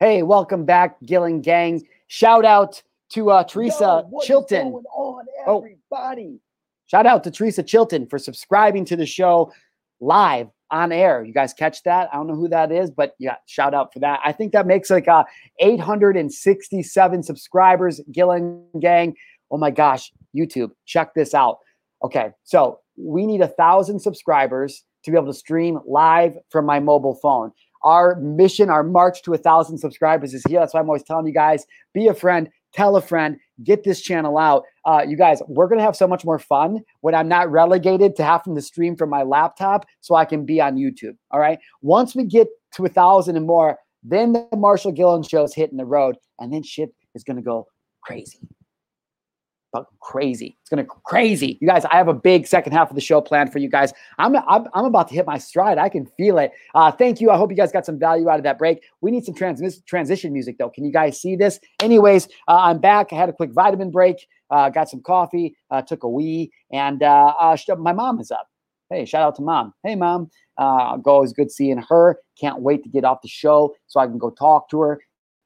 Hey, 0.00 0.22
welcome 0.22 0.64
back, 0.64 1.00
Gillen 1.02 1.40
Gang. 1.40 1.86
Shout 2.08 2.44
out 2.44 2.82
to 3.10 3.30
uh, 3.30 3.44
Teresa 3.44 4.04
Yo, 4.10 4.20
Chilton. 4.22 4.66
on, 4.94 5.24
everybody? 5.46 6.38
Oh, 6.38 6.40
shout 6.86 7.06
out 7.06 7.24
to 7.24 7.30
Teresa 7.30 7.62
Chilton 7.62 8.06
for 8.06 8.18
subscribing 8.18 8.84
to 8.86 8.96
the 8.96 9.06
show 9.06 9.52
live 10.00 10.48
on 10.70 10.92
air. 10.92 11.24
You 11.24 11.32
guys 11.32 11.52
catch 11.52 11.82
that? 11.84 12.08
I 12.12 12.16
don't 12.16 12.26
know 12.26 12.34
who 12.34 12.48
that 12.48 12.72
is, 12.72 12.90
but 12.90 13.14
yeah, 13.18 13.36
shout 13.46 13.74
out 13.74 13.92
for 13.92 14.00
that. 14.00 14.20
I 14.24 14.32
think 14.32 14.52
that 14.52 14.66
makes 14.66 14.90
like 14.90 15.08
uh, 15.08 15.24
867 15.60 17.22
subscribers, 17.22 18.00
Gillen 18.10 18.64
Gang. 18.80 19.14
Oh 19.50 19.58
my 19.58 19.70
gosh, 19.70 20.12
YouTube, 20.36 20.70
check 20.84 21.14
this 21.14 21.34
out. 21.34 21.58
Okay, 22.02 22.30
so 22.44 22.80
we 22.96 23.26
need 23.26 23.40
a 23.40 23.48
thousand 23.48 24.00
subscribers 24.00 24.84
to 25.04 25.10
be 25.10 25.16
able 25.16 25.28
to 25.28 25.38
stream 25.38 25.78
live 25.86 26.36
from 26.50 26.66
my 26.66 26.80
mobile 26.80 27.14
phone. 27.14 27.52
Our 27.82 28.16
mission, 28.16 28.68
our 28.68 28.82
march 28.82 29.22
to 29.22 29.34
a 29.34 29.38
thousand 29.38 29.78
subscribers 29.78 30.34
is 30.34 30.42
here. 30.48 30.58
That's 30.58 30.74
why 30.74 30.80
I'm 30.80 30.88
always 30.88 31.04
telling 31.04 31.26
you 31.26 31.32
guys 31.32 31.64
be 31.94 32.08
a 32.08 32.14
friend, 32.14 32.48
tell 32.76 32.96
a 32.96 33.00
friend, 33.00 33.38
get 33.64 33.82
this 33.84 34.02
channel 34.02 34.36
out. 34.36 34.64
Uh, 34.84 35.02
you 35.06 35.16
guys, 35.16 35.40
we're 35.48 35.66
going 35.66 35.78
to 35.78 35.84
have 35.84 35.96
so 35.96 36.06
much 36.06 36.24
more 36.24 36.38
fun 36.38 36.80
when 37.00 37.14
I'm 37.14 37.28
not 37.28 37.50
relegated 37.50 38.14
to 38.16 38.24
having 38.24 38.54
to 38.54 38.62
stream 38.62 38.96
from 38.96 39.08
my 39.08 39.22
laptop 39.22 39.86
so 40.02 40.14
I 40.14 40.26
can 40.26 40.44
be 40.44 40.60
on 40.60 40.76
YouTube. 40.76 41.16
All 41.30 41.40
right. 41.40 41.58
Once 41.80 42.14
we 42.14 42.24
get 42.24 42.48
to 42.74 42.84
a 42.84 42.88
thousand 42.88 43.36
and 43.36 43.46
more, 43.46 43.78
then 44.02 44.32
the 44.32 44.56
Marshal 44.56 44.92
Gillen 44.92 45.22
show 45.22 45.42
is 45.42 45.54
hitting 45.54 45.78
the 45.78 45.86
road 45.86 46.16
and 46.38 46.52
then 46.52 46.62
shit 46.62 46.94
is 47.14 47.24
going 47.24 47.36
to 47.36 47.42
go 47.42 47.66
crazy 48.02 48.38
crazy. 50.00 50.56
It's 50.60 50.70
gonna 50.70 50.84
crazy. 50.84 51.58
You 51.60 51.68
guys, 51.68 51.84
I 51.84 51.96
have 51.96 52.08
a 52.08 52.14
big 52.14 52.46
second 52.46 52.72
half 52.72 52.90
of 52.90 52.94
the 52.94 53.00
show 53.00 53.20
planned 53.20 53.52
for 53.52 53.58
you 53.58 53.68
guys. 53.68 53.92
I'm 54.18 54.36
I'm, 54.36 54.66
I'm 54.74 54.84
about 54.84 55.08
to 55.08 55.14
hit 55.14 55.26
my 55.26 55.38
stride. 55.38 55.78
I 55.78 55.88
can 55.88 56.06
feel 56.16 56.38
it. 56.38 56.52
Uh, 56.74 56.90
thank 56.90 57.20
you. 57.20 57.30
I 57.30 57.36
hope 57.36 57.50
you 57.50 57.56
guys 57.56 57.72
got 57.72 57.86
some 57.86 57.98
value 57.98 58.28
out 58.28 58.38
of 58.38 58.44
that 58.44 58.58
break. 58.58 58.82
We 59.00 59.10
need 59.10 59.24
some 59.24 59.34
trans- 59.34 59.82
transition 59.82 60.32
music 60.32 60.58
though. 60.58 60.70
Can 60.70 60.84
you 60.84 60.92
guys 60.92 61.20
see 61.20 61.36
this? 61.36 61.58
Anyways, 61.80 62.26
uh, 62.48 62.58
I'm 62.58 62.78
back. 62.78 63.12
I 63.12 63.16
had 63.16 63.28
a 63.28 63.32
quick 63.32 63.52
vitamin 63.52 63.90
break. 63.90 64.26
Uh, 64.50 64.70
got 64.70 64.88
some 64.88 65.02
coffee. 65.02 65.56
Uh, 65.70 65.82
took 65.82 66.04
a 66.04 66.08
wee, 66.08 66.52
and 66.72 67.02
uh, 67.02 67.34
uh, 67.38 67.56
my 67.78 67.92
mom 67.92 68.20
is 68.20 68.30
up. 68.30 68.48
Hey, 68.90 69.04
shout 69.04 69.22
out 69.22 69.34
to 69.36 69.42
mom. 69.42 69.74
Hey, 69.82 69.96
mom. 69.96 70.30
Uh, 70.56 70.96
go. 70.96 71.22
It's 71.22 71.32
good 71.32 71.50
seeing 71.50 71.78
her. 71.88 72.20
Can't 72.40 72.60
wait 72.60 72.84
to 72.84 72.88
get 72.88 73.04
off 73.04 73.22
the 73.22 73.28
show 73.28 73.74
so 73.86 74.00
I 74.00 74.06
can 74.06 74.18
go 74.18 74.30
talk 74.30 74.70
to 74.70 74.80
her. 74.80 75.00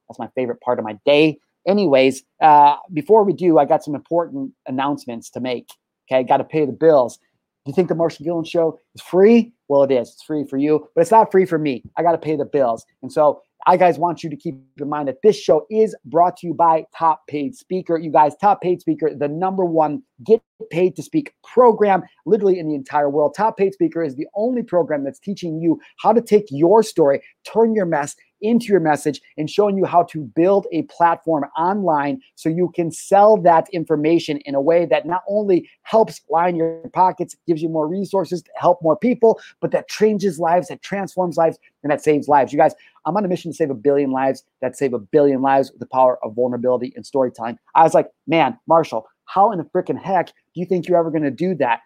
That's 0.09 0.19
my 0.19 0.29
favorite 0.35 0.61
part 0.61 0.79
of 0.79 0.85
my 0.85 0.99
day 1.07 1.39
anyways, 1.67 2.23
uh, 2.41 2.77
before 2.93 3.25
we 3.25 3.33
do, 3.33 3.59
I 3.59 3.65
got 3.65 3.85
some 3.85 3.95
important 3.95 4.53
announcements 4.67 5.31
to 5.31 5.41
make. 5.41 5.69
Okay, 6.11 6.25
got 6.25 6.39
to 6.39 6.45
pay 6.45 6.67
the 6.67 6.73
bills. 6.73 7.19
Do 7.65 7.71
you 7.71 7.75
think 7.75 7.89
the 7.89 7.95
Marshal 7.95 8.25
Gillen 8.25 8.45
show 8.45 8.79
is 8.95 9.03
free? 9.03 9.53
Well, 9.69 9.83
it 9.83 9.93
is. 9.93 10.09
It's 10.09 10.23
free 10.23 10.45
for 10.45 10.57
you, 10.57 10.89
but 10.95 11.03
it's 11.03 11.11
not 11.11 11.31
free 11.31 11.45
for 11.45 11.59
me. 11.59 11.83
I 11.97 12.03
got 12.03 12.13
to 12.13 12.19
pay 12.19 12.35
the 12.35 12.47
bills. 12.47 12.85
And 13.03 13.13
so 13.13 13.43
I 13.67 13.77
guys 13.77 13.99
want 13.99 14.25
you 14.25 14.31
to 14.31 14.37
keep 14.37 14.55
in 14.81 14.89
mind 14.89 15.09
that 15.09 15.19
this 15.23 15.39
show 15.39 15.67
is 15.71 15.95
brought 16.07 16.39
to 16.39 16.47
you 16.47 16.55
by 16.55 16.87
Top 16.97 17.27
Paid 17.29 17.55
Speaker. 17.55 17.99
You 17.99 18.11
guys, 18.11 18.35
Top 18.37 18.63
Paid 18.63 18.81
Speaker, 18.81 19.15
the 19.15 19.29
number 19.29 19.65
one 19.65 20.03
get 20.25 20.43
paid 20.71 20.97
to 20.97 21.03
speak 21.03 21.35
program 21.45 22.03
literally 22.25 22.59
in 22.59 22.69
the 22.69 22.75
entire 22.75 23.11
world. 23.11 23.35
Top 23.37 23.59
Paid 23.59 23.75
Speaker 23.75 24.03
is 24.03 24.17
the 24.17 24.27
only 24.35 24.63
program 24.63 25.05
that's 25.05 25.19
teaching 25.19 25.61
you 25.61 25.79
how 25.99 26.13
to 26.13 26.23
take 26.23 26.47
your 26.51 26.83
story, 26.83 27.23
turn 27.45 27.75
your 27.75 27.87
mess 27.87 28.17
into 28.43 28.67
your 28.67 28.81
message 28.81 29.21
and 29.37 29.51
showing 29.51 29.77
you 29.77 29.85
how 29.85 30.03
to 30.05 30.23
build 30.23 30.67
a 30.73 30.83
platform 30.83 31.45
online 31.57 32.21
so 32.35 32.49
you 32.49 32.71
can 32.75 32.91
sell 32.91 33.37
that 33.37 33.69
information 33.73 34.39
in 34.39 34.55
a 34.55 34.61
way 34.61 34.87
that 34.87 35.07
not 35.07 35.23
only 35.29 35.69
helps 35.83 36.21
line 36.29 36.57
your 36.57 36.81
pockets, 36.93 37.37
gives 37.47 37.63
you 37.63 37.69
more 37.69 37.89
resources 37.89 38.43
to 38.43 38.51
help 38.57 38.83
more 38.83 38.97
people, 38.97 39.41
but 39.61 39.71
that 39.71 39.89
changes 39.89 40.39
lives, 40.39 40.69
that 40.69 40.83
transforms 40.83 41.37
lives, 41.37 41.59
and 41.83 41.91
that 41.91 42.03
saves 42.03 42.29
lives. 42.29 42.53
You 42.53 42.59
guys, 42.59 42.75
I'm 43.07 43.17
on 43.17 43.25
a 43.25 43.29
mission 43.29 43.51
to 43.51 43.57
save 43.57 43.71
a 43.71 43.75
billion 43.75 44.11
lives, 44.11 44.45
that 44.61 44.77
save 44.77 44.93
a 44.93 44.99
billion 44.99 45.41
lives 45.43 45.71
with 45.71 45.81
the 45.81 45.87
power 45.87 46.23
of 46.25 46.35
vulnerability 46.35 46.93
and 46.97 47.07
storytelling. 47.07 47.59
I 47.75 47.83
was 47.83 47.95
like, 47.95 48.09
man, 48.27 48.59
Marshal, 48.67 49.07
how 49.25 49.53
in 49.53 49.59
the 49.59 49.65
freaking 49.65 50.01
heck 50.01 50.27
do 50.27 50.61
you 50.61 50.67
think 50.67 50.89
you're 50.89 50.99
ever 50.99 51.11
going 51.11 51.23
to 51.23 51.31
do 51.31 51.55
that? 51.57 51.81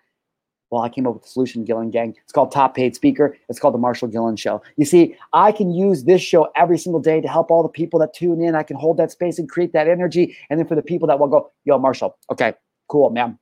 Well, 0.74 0.82
I 0.82 0.88
came 0.88 1.06
up 1.06 1.14
with 1.14 1.22
the 1.22 1.28
solution, 1.28 1.64
Gillen 1.64 1.90
Gang. 1.90 2.16
It's 2.24 2.32
called 2.32 2.50
Top 2.50 2.74
Paid 2.74 2.96
Speaker. 2.96 3.38
It's 3.48 3.60
called 3.60 3.74
the 3.74 3.78
Marshal 3.78 4.08
Gillen 4.08 4.34
Show. 4.34 4.60
You 4.76 4.84
see, 4.84 5.14
I 5.32 5.52
can 5.52 5.72
use 5.72 6.02
this 6.02 6.20
show 6.20 6.48
every 6.56 6.78
single 6.78 7.00
day 7.00 7.20
to 7.20 7.28
help 7.28 7.52
all 7.52 7.62
the 7.62 7.68
people 7.68 8.00
that 8.00 8.12
tune 8.12 8.42
in. 8.42 8.56
I 8.56 8.64
can 8.64 8.76
hold 8.76 8.96
that 8.96 9.12
space 9.12 9.38
and 9.38 9.48
create 9.48 9.72
that 9.72 9.86
energy. 9.86 10.36
And 10.50 10.58
then 10.58 10.66
for 10.66 10.74
the 10.74 10.82
people 10.82 11.06
that 11.06 11.20
will 11.20 11.28
go, 11.28 11.52
yo, 11.64 11.78
Marshal, 11.78 12.18
okay, 12.28 12.54
cool, 12.88 13.10
man. 13.10 13.38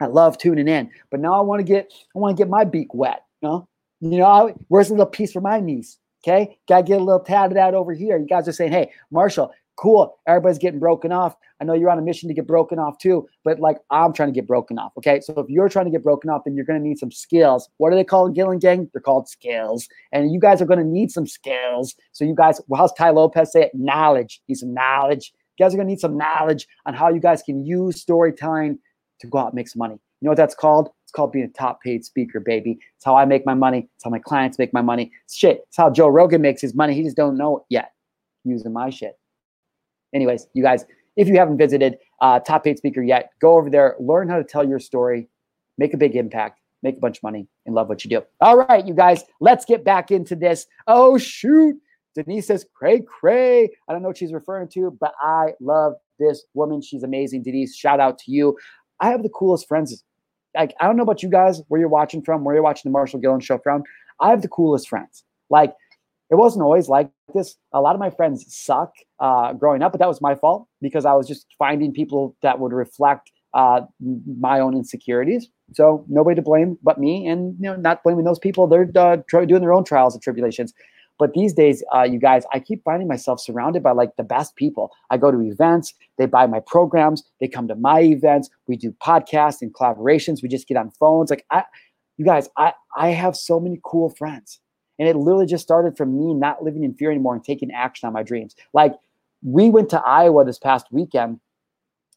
I 0.00 0.06
love 0.06 0.36
tuning 0.36 0.66
in, 0.66 0.90
but 1.12 1.20
now 1.20 1.34
I 1.34 1.42
want 1.42 1.60
to 1.60 1.64
get, 1.64 1.92
I 2.16 2.18
want 2.18 2.36
to 2.36 2.40
get 2.40 2.50
my 2.50 2.64
beak 2.64 2.92
wet. 2.92 3.22
You 3.40 3.48
know, 3.48 3.68
you 4.00 4.18
know, 4.18 4.52
where's 4.66 4.90
a 4.90 4.94
little 4.94 5.06
piece 5.06 5.30
for 5.30 5.40
my 5.40 5.60
niece? 5.60 5.96
Okay, 6.26 6.58
gotta 6.68 6.82
get 6.82 7.00
a 7.00 7.04
little 7.04 7.20
tatted 7.20 7.56
out 7.56 7.74
over 7.74 7.92
here. 7.92 8.18
You 8.18 8.26
guys 8.26 8.48
are 8.48 8.52
saying, 8.52 8.72
hey, 8.72 8.90
Marshal, 9.12 9.52
cool. 9.76 10.16
Everybody's 10.26 10.58
getting 10.58 10.80
broken 10.80 11.12
off. 11.12 11.36
I 11.60 11.64
know 11.64 11.74
you're 11.74 11.90
on 11.90 11.98
a 11.98 12.02
mission 12.02 12.28
to 12.28 12.34
get 12.34 12.46
broken 12.46 12.78
off 12.78 12.98
too, 12.98 13.28
but 13.44 13.60
like 13.60 13.78
I'm 13.90 14.12
trying 14.12 14.28
to 14.28 14.34
get 14.34 14.46
broken 14.46 14.78
off. 14.78 14.92
Okay. 14.98 15.20
So 15.20 15.34
if 15.38 15.48
you're 15.48 15.68
trying 15.68 15.86
to 15.86 15.90
get 15.90 16.02
broken 16.02 16.30
off, 16.30 16.42
then 16.44 16.54
you're 16.54 16.64
going 16.64 16.80
to 16.80 16.86
need 16.86 16.98
some 16.98 17.10
skills. 17.10 17.68
What 17.78 17.92
are 17.92 17.96
they 17.96 18.04
called, 18.04 18.34
Gillen 18.34 18.58
Gang? 18.58 18.90
They're 18.92 19.00
called 19.00 19.28
skills. 19.28 19.88
And 20.12 20.32
you 20.32 20.40
guys 20.40 20.60
are 20.60 20.66
going 20.66 20.78
to 20.78 20.84
need 20.84 21.10
some 21.10 21.26
skills. 21.26 21.94
So 22.12 22.24
you 22.24 22.34
guys, 22.34 22.60
well, 22.68 22.80
how's 22.80 22.92
Tai 22.92 23.10
Lopez 23.10 23.52
say 23.52 23.62
it? 23.62 23.72
Knowledge. 23.74 24.40
Some 24.52 24.74
knowledge. 24.74 25.32
You 25.58 25.64
guys 25.64 25.74
are 25.74 25.76
going 25.76 25.86
to 25.86 25.92
need 25.92 26.00
some 26.00 26.16
knowledge 26.16 26.66
on 26.86 26.94
how 26.94 27.08
you 27.08 27.20
guys 27.20 27.42
can 27.42 27.64
use 27.64 28.00
storytelling 28.00 28.78
to 29.20 29.26
go 29.26 29.38
out 29.38 29.46
and 29.46 29.54
make 29.54 29.68
some 29.68 29.78
money. 29.78 29.94
You 29.94 30.26
know 30.26 30.30
what 30.30 30.36
that's 30.36 30.54
called? 30.54 30.88
It's 31.04 31.12
called 31.12 31.32
being 31.32 31.44
a 31.44 31.48
top 31.48 31.80
paid 31.82 32.04
speaker, 32.04 32.40
baby. 32.40 32.78
It's 32.96 33.04
how 33.04 33.16
I 33.16 33.24
make 33.24 33.46
my 33.46 33.54
money. 33.54 33.88
It's 33.94 34.04
how 34.04 34.10
my 34.10 34.18
clients 34.18 34.58
make 34.58 34.72
my 34.72 34.82
money. 34.82 35.12
Shit. 35.30 35.64
It's 35.68 35.76
how 35.76 35.90
Joe 35.90 36.08
Rogan 36.08 36.40
makes 36.40 36.60
his 36.60 36.74
money. 36.74 36.94
He 36.94 37.02
just 37.02 37.16
don't 37.16 37.36
know 37.36 37.58
it 37.58 37.62
yet 37.68 37.92
using 38.44 38.72
my 38.72 38.90
shit. 38.90 39.16
Anyways, 40.14 40.46
you 40.54 40.62
guys, 40.62 40.86
if 41.16 41.28
you 41.28 41.36
haven't 41.36 41.58
visited 41.58 41.98
uh, 42.20 42.40
Top 42.40 42.64
Paid 42.64 42.78
Speaker 42.78 43.02
yet, 43.02 43.30
go 43.40 43.58
over 43.58 43.68
there, 43.68 43.96
learn 44.00 44.28
how 44.28 44.38
to 44.38 44.44
tell 44.44 44.66
your 44.66 44.78
story, 44.78 45.28
make 45.76 45.92
a 45.92 45.96
big 45.96 46.16
impact, 46.16 46.60
make 46.82 46.96
a 46.96 47.00
bunch 47.00 47.18
of 47.18 47.22
money, 47.24 47.48
and 47.66 47.74
love 47.74 47.88
what 47.88 48.04
you 48.04 48.10
do. 48.10 48.22
All 48.40 48.56
right, 48.56 48.86
you 48.86 48.94
guys, 48.94 49.24
let's 49.40 49.64
get 49.64 49.84
back 49.84 50.10
into 50.10 50.36
this. 50.36 50.66
Oh, 50.86 51.18
shoot. 51.18 51.76
Denise 52.14 52.46
says, 52.46 52.64
cray, 52.72 53.00
cray. 53.00 53.64
I 53.88 53.92
don't 53.92 54.02
know 54.02 54.08
what 54.08 54.18
she's 54.18 54.32
referring 54.32 54.68
to, 54.68 54.96
but 55.00 55.14
I 55.20 55.54
love 55.60 55.94
this 56.20 56.44
woman. 56.54 56.80
She's 56.80 57.02
amazing. 57.02 57.42
Denise, 57.42 57.74
shout 57.74 57.98
out 57.98 58.18
to 58.20 58.30
you. 58.30 58.56
I 59.00 59.08
have 59.08 59.24
the 59.24 59.28
coolest 59.28 59.66
friends. 59.66 60.04
Like, 60.56 60.74
I 60.80 60.86
don't 60.86 60.96
know 60.96 61.02
about 61.02 61.24
you 61.24 61.28
guys, 61.28 61.60
where 61.66 61.80
you're 61.80 61.88
watching 61.88 62.22
from, 62.22 62.44
where 62.44 62.54
you're 62.54 62.62
watching 62.62 62.90
the 62.90 62.92
Marshal 62.92 63.18
Gillen 63.18 63.40
show 63.40 63.58
from. 63.58 63.82
I 64.20 64.30
have 64.30 64.42
the 64.42 64.48
coolest 64.48 64.88
friends. 64.88 65.24
Like, 65.50 65.74
it 66.30 66.36
wasn't 66.36 66.62
always 66.62 66.88
like 66.88 67.10
this. 67.34 67.56
A 67.72 67.80
lot 67.80 67.94
of 67.94 68.00
my 68.00 68.10
friends 68.10 68.44
suck 68.48 68.92
uh, 69.20 69.52
growing 69.52 69.82
up, 69.82 69.92
but 69.92 69.98
that 69.98 70.08
was 70.08 70.20
my 70.20 70.34
fault 70.34 70.66
because 70.80 71.04
I 71.04 71.12
was 71.12 71.28
just 71.28 71.46
finding 71.58 71.92
people 71.92 72.36
that 72.42 72.58
would 72.58 72.72
reflect 72.72 73.30
uh, 73.52 73.82
my 74.38 74.58
own 74.58 74.74
insecurities. 74.74 75.48
So 75.74 76.04
nobody 76.08 76.34
to 76.36 76.42
blame 76.42 76.78
but 76.82 76.98
me, 76.98 77.26
and 77.26 77.54
you 77.58 77.70
know, 77.70 77.76
not 77.76 78.02
blaming 78.02 78.24
those 78.24 78.38
people. 78.38 78.66
They're 78.66 78.90
uh, 78.96 79.16
doing 79.28 79.60
their 79.60 79.72
own 79.72 79.84
trials 79.84 80.14
and 80.14 80.22
tribulations. 80.22 80.74
But 81.18 81.32
these 81.32 81.52
days, 81.52 81.84
uh, 81.94 82.02
you 82.02 82.18
guys, 82.18 82.44
I 82.52 82.58
keep 82.58 82.82
finding 82.82 83.06
myself 83.06 83.40
surrounded 83.40 83.82
by 83.82 83.92
like 83.92 84.16
the 84.16 84.24
best 84.24 84.56
people. 84.56 84.90
I 85.10 85.16
go 85.16 85.30
to 85.30 85.40
events, 85.40 85.94
they 86.18 86.26
buy 86.26 86.46
my 86.46 86.60
programs, 86.66 87.22
they 87.40 87.46
come 87.46 87.68
to 87.68 87.76
my 87.76 88.00
events. 88.00 88.50
We 88.66 88.76
do 88.76 88.92
podcasts 89.00 89.62
and 89.62 89.72
collaborations. 89.72 90.42
We 90.42 90.48
just 90.48 90.66
get 90.66 90.76
on 90.76 90.90
phones. 90.90 91.30
Like 91.30 91.46
I, 91.50 91.62
you 92.16 92.24
guys, 92.24 92.48
I 92.56 92.72
I 92.96 93.10
have 93.10 93.36
so 93.36 93.60
many 93.60 93.80
cool 93.84 94.10
friends. 94.10 94.60
And 94.98 95.08
it 95.08 95.16
literally 95.16 95.46
just 95.46 95.64
started 95.64 95.96
from 95.96 96.18
me 96.18 96.34
not 96.34 96.62
living 96.62 96.84
in 96.84 96.94
fear 96.94 97.10
anymore 97.10 97.34
and 97.34 97.44
taking 97.44 97.70
action 97.72 98.06
on 98.06 98.12
my 98.12 98.22
dreams. 98.22 98.54
Like 98.72 98.94
we 99.42 99.70
went 99.70 99.90
to 99.90 100.00
Iowa 100.00 100.44
this 100.44 100.58
past 100.58 100.86
weekend 100.90 101.40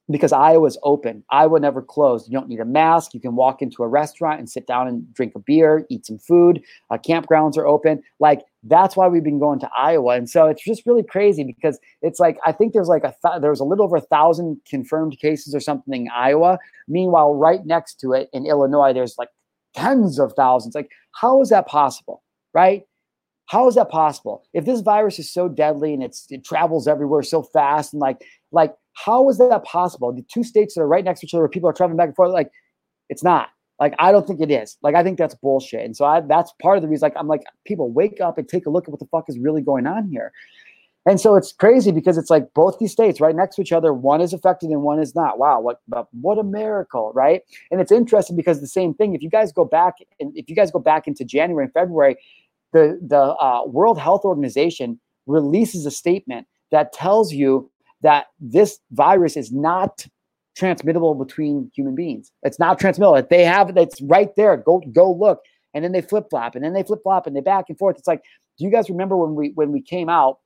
because 0.10 0.32
Iowa's 0.32 0.78
open. 0.84 1.24
Iowa 1.30 1.60
never 1.60 1.82
closed. 1.82 2.28
You 2.28 2.34
don't 2.34 2.48
need 2.48 2.60
a 2.60 2.66
mask. 2.66 3.14
You 3.14 3.20
can 3.20 3.36
walk 3.36 3.62
into 3.62 3.84
a 3.84 3.88
restaurant 3.88 4.40
and 4.40 4.50
sit 4.50 4.66
down 4.66 4.88
and 4.88 5.14
drink 5.14 5.34
a 5.36 5.40
beer, 5.40 5.86
eat 5.90 6.06
some 6.06 6.18
food. 6.18 6.62
Uh, 6.90 6.98
campgrounds 6.98 7.58
are 7.58 7.68
open. 7.68 8.02
Like 8.20 8.42
that's 8.64 8.96
why 8.96 9.08
we've 9.08 9.24
been 9.24 9.40
going 9.40 9.60
to 9.60 9.70
Iowa. 9.78 10.16
And 10.16 10.30
so 10.30 10.46
it's 10.46 10.64
just 10.64 10.86
really 10.86 11.04
crazy 11.04 11.44
because 11.44 11.80
it's 12.02 12.20
like 12.20 12.38
I 12.46 12.52
think 12.52 12.74
there's 12.74 12.88
like 12.88 13.04
a 13.04 13.14
th- 13.24 13.42
there's 13.42 13.60
a 13.60 13.66
little 13.66 13.86
over 13.86 13.98
a 13.98 14.02
thousand 14.02 14.62
confirmed 14.70 15.18
cases 15.20 15.54
or 15.54 15.60
something 15.60 16.06
in 16.06 16.12
Iowa. 16.16 16.58
Meanwhile, 16.88 17.34
right 17.36 17.66
next 17.66 18.00
to 18.02 18.14
it 18.14 18.30
in 18.32 18.46
Illinois, 18.46 18.94
there's 18.94 19.18
like 19.18 19.30
tens 19.76 20.20
of 20.20 20.34
thousands. 20.34 20.74
Like 20.74 20.90
how 21.12 21.42
is 21.42 21.50
that 21.50 21.68
possible? 21.68 22.24
Right? 22.54 22.84
How 23.48 23.68
is 23.68 23.76
that 23.76 23.90
possible? 23.90 24.44
If 24.54 24.66
this 24.66 24.82
virus 24.82 25.20
is 25.20 25.32
so 25.32 25.48
deadly 25.48 25.94
and 25.94 26.04
it's 26.04 26.28
it 26.30 26.44
travels 26.44 26.88
everywhere 26.88 27.24
so 27.24 27.44
fast 27.44 27.94
and 27.94 28.02
like 28.02 28.22
like 28.52 28.76
how 28.94 29.30
is 29.30 29.38
that 29.38 29.64
possible? 29.64 30.12
The 30.12 30.24
two 30.24 30.44
states 30.44 30.76
that 30.76 30.82
are 30.82 30.88
right 30.88 31.04
next 31.04 31.22
to 31.22 31.28
each 31.28 31.34
other, 31.34 31.44
where 31.44 31.50
people 31.50 31.70
are 31.70 31.74
traveling 31.74 31.98
back 31.98 32.08
and 32.08 32.16
forth, 32.16 32.32
like 32.32 32.52
it's 33.10 33.24
not. 33.24 33.50
Like 33.80 33.94
I 34.00 34.12
don't 34.12 34.26
think 34.26 34.42
it 34.42 34.50
is. 34.50 34.78
Like 34.82 34.96
I 34.96 35.04
think 35.04 35.18
that's 35.18 35.36
bullshit. 35.36 35.86
And 35.86 35.96
so 35.96 36.06
I, 36.06 36.22
that's 36.22 36.52
part 36.62 36.78
of 36.78 36.82
the 36.82 36.88
reason. 36.90 37.06
Like 37.06 37.14
I'm 37.16 37.28
like, 37.28 37.44
people 37.66 37.92
wake 37.92 38.20
up 38.20 38.38
and 38.38 38.50
take 38.50 38.66
a 38.66 38.70
look 38.70 38.86
at 38.86 38.90
what 38.90 39.00
the 39.00 39.06
fuck 39.08 39.26
is 39.30 39.38
really 39.38 39.62
going 39.62 39.86
on 39.86 40.10
here. 40.10 40.32
And 41.08 41.22
so 41.22 41.38
it's 41.38 41.54
crazy 41.54 41.92
because 41.94 42.18
it's 42.18 42.30
like 42.30 42.54
both 42.54 42.80
these 42.80 42.92
states 42.92 43.22
right 43.22 43.34
next 43.34 43.56
to 43.56 43.62
each 43.62 43.72
other, 43.72 43.94
one 43.94 44.20
is 44.20 44.34
affected 44.34 44.72
and 44.72 44.82
one 44.82 45.00
is 45.00 45.16
not. 45.16 45.40
Wow, 45.40 45.62
what 45.62 45.80
what 46.12 46.38
a 46.38 46.44
miracle, 46.44 47.14
right? 47.16 47.44
And 47.72 47.80
it's 47.80 47.94
interesting 47.94 48.36
because 48.36 48.60
the 48.60 48.68
same 48.68 48.94
thing. 48.94 49.16
If 49.16 49.22
you 49.24 49.30
guys 49.30 49.54
go 49.54 49.64
back 49.64 49.96
and 50.20 50.36
if 50.36 50.50
you 50.50 50.56
guys 50.56 50.70
go 50.70 50.80
back 50.80 51.08
into 51.08 51.24
January 51.24 51.64
and 51.64 51.74
February, 51.74 52.18
the 52.74 53.00
the 53.02 53.22
uh, 53.22 53.66
World 53.66 53.98
Health 53.98 54.26
Organization 54.26 55.00
releases 55.28 55.86
a 55.86 55.92
statement 55.92 56.46
that 56.72 56.92
tells 56.92 57.32
you 57.32 57.72
that 58.02 58.26
this 58.42 58.80
virus 58.92 59.38
is 59.38 59.50
not 59.50 60.06
transmittable 60.58 61.16
between 61.16 61.72
human 61.74 61.96
beings. 61.96 62.34
It's 62.44 62.60
not 62.60 62.80
transmittable. 62.80 63.26
They 63.30 63.46
have 63.46 63.78
it's 63.78 64.02
right 64.02 64.36
there. 64.36 64.58
Go 64.58 64.82
go 64.92 65.10
look. 65.14 65.40
And 65.74 65.86
then 65.86 65.94
they 65.94 66.02
flip 66.02 66.26
flop, 66.30 66.56
and 66.56 66.66
then 66.66 66.74
they 66.74 66.84
flip 66.84 67.00
flop, 67.04 67.28
and 67.28 67.36
they 67.36 67.42
back 67.42 67.66
and 67.70 67.78
forth. 67.78 67.98
It's 67.98 68.08
like, 68.08 68.24
do 68.58 68.66
you 68.66 68.72
guys 68.72 68.90
remember 68.90 69.16
when 69.16 69.36
we 69.36 69.52
when 69.56 69.72
we 69.72 69.82
came 69.82 70.10
out? 70.10 70.40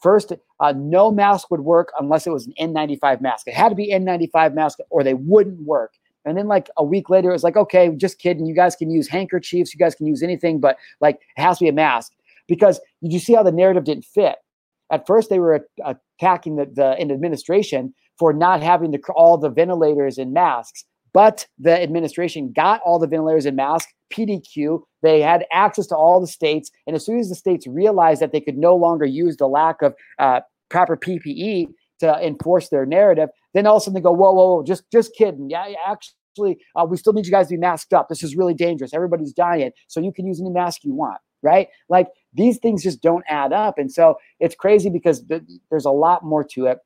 First, 0.00 0.32
uh, 0.60 0.74
no 0.76 1.10
mask 1.10 1.50
would 1.50 1.60
work 1.60 1.92
unless 1.98 2.26
it 2.26 2.30
was 2.30 2.46
an 2.46 2.54
N95 2.60 3.20
mask. 3.20 3.48
It 3.48 3.54
had 3.54 3.70
to 3.70 3.74
be 3.74 3.92
N95 3.92 4.54
mask, 4.54 4.78
or 4.90 5.02
they 5.02 5.14
wouldn't 5.14 5.60
work. 5.62 5.94
And 6.24 6.36
then 6.36 6.46
like 6.46 6.68
a 6.76 6.84
week 6.84 7.10
later, 7.10 7.30
it 7.30 7.32
was 7.32 7.42
like, 7.42 7.56
okay, 7.56 7.90
just 7.96 8.18
kidding. 8.18 8.46
You 8.46 8.54
guys 8.54 8.76
can 8.76 8.90
use 8.90 9.08
handkerchiefs. 9.08 9.72
You 9.72 9.78
guys 9.78 9.94
can 9.94 10.06
use 10.06 10.22
anything, 10.22 10.60
but 10.60 10.76
like 11.00 11.16
it 11.36 11.40
has 11.40 11.58
to 11.58 11.64
be 11.64 11.68
a 11.68 11.72
mask 11.72 12.12
because 12.46 12.80
did 13.02 13.12
you 13.12 13.18
see 13.18 13.34
how 13.34 13.42
the 13.42 13.52
narrative 13.52 13.84
didn't 13.84 14.04
fit? 14.04 14.36
At 14.90 15.06
first, 15.06 15.30
they 15.30 15.38
were 15.38 15.66
attacking 15.84 16.56
the, 16.56 16.66
the 16.66 17.00
administration 17.00 17.94
for 18.18 18.32
not 18.32 18.62
having 18.62 18.90
the, 18.90 19.00
all 19.14 19.36
the 19.36 19.50
ventilators 19.50 20.18
and 20.18 20.32
masks, 20.32 20.84
but 21.18 21.48
the 21.58 21.82
administration 21.82 22.52
got 22.54 22.80
all 22.82 23.00
the 23.00 23.08
ventilators 23.08 23.44
and 23.44 23.56
masks. 23.56 23.92
PDQ, 24.12 24.82
they 25.02 25.20
had 25.20 25.46
access 25.52 25.88
to 25.88 25.96
all 25.96 26.20
the 26.20 26.28
states, 26.28 26.70
and 26.86 26.94
as 26.94 27.04
soon 27.04 27.18
as 27.18 27.28
the 27.28 27.34
states 27.34 27.66
realized 27.66 28.22
that 28.22 28.30
they 28.30 28.40
could 28.40 28.56
no 28.56 28.76
longer 28.76 29.04
use 29.04 29.36
the 29.36 29.48
lack 29.48 29.82
of 29.82 29.96
uh, 30.20 30.38
proper 30.70 30.96
PPE 30.96 31.66
to 31.98 32.24
enforce 32.24 32.68
their 32.68 32.86
narrative, 32.86 33.30
then 33.52 33.66
all 33.66 33.78
of 33.78 33.80
a 33.80 33.84
sudden 33.84 33.94
they 33.94 34.00
go, 34.00 34.12
"Whoa, 34.12 34.32
whoa, 34.32 34.46
whoa! 34.58 34.62
Just, 34.62 34.84
just 34.92 35.12
kidding. 35.16 35.50
Yeah, 35.50 35.72
actually, 35.84 36.58
uh, 36.76 36.86
we 36.88 36.96
still 36.96 37.12
need 37.12 37.26
you 37.26 37.32
guys 37.32 37.48
to 37.48 37.54
be 37.54 37.58
masked 37.58 37.92
up. 37.92 38.08
This 38.08 38.22
is 38.22 38.36
really 38.36 38.54
dangerous. 38.54 38.94
Everybody's 38.94 39.32
dying, 39.32 39.72
so 39.88 39.98
you 39.98 40.12
can 40.12 40.24
use 40.24 40.40
any 40.40 40.50
mask 40.50 40.84
you 40.84 40.94
want." 40.94 41.18
Right? 41.42 41.66
Like 41.88 42.06
these 42.32 42.58
things 42.58 42.84
just 42.84 43.02
don't 43.02 43.24
add 43.28 43.52
up. 43.52 43.76
And 43.76 43.90
so 43.90 44.18
it's 44.38 44.54
crazy 44.54 44.88
because 44.88 45.24
th- 45.24 45.42
there's 45.70 45.84
a 45.84 45.90
lot 45.90 46.24
more 46.24 46.44
to 46.44 46.66
it. 46.66 46.78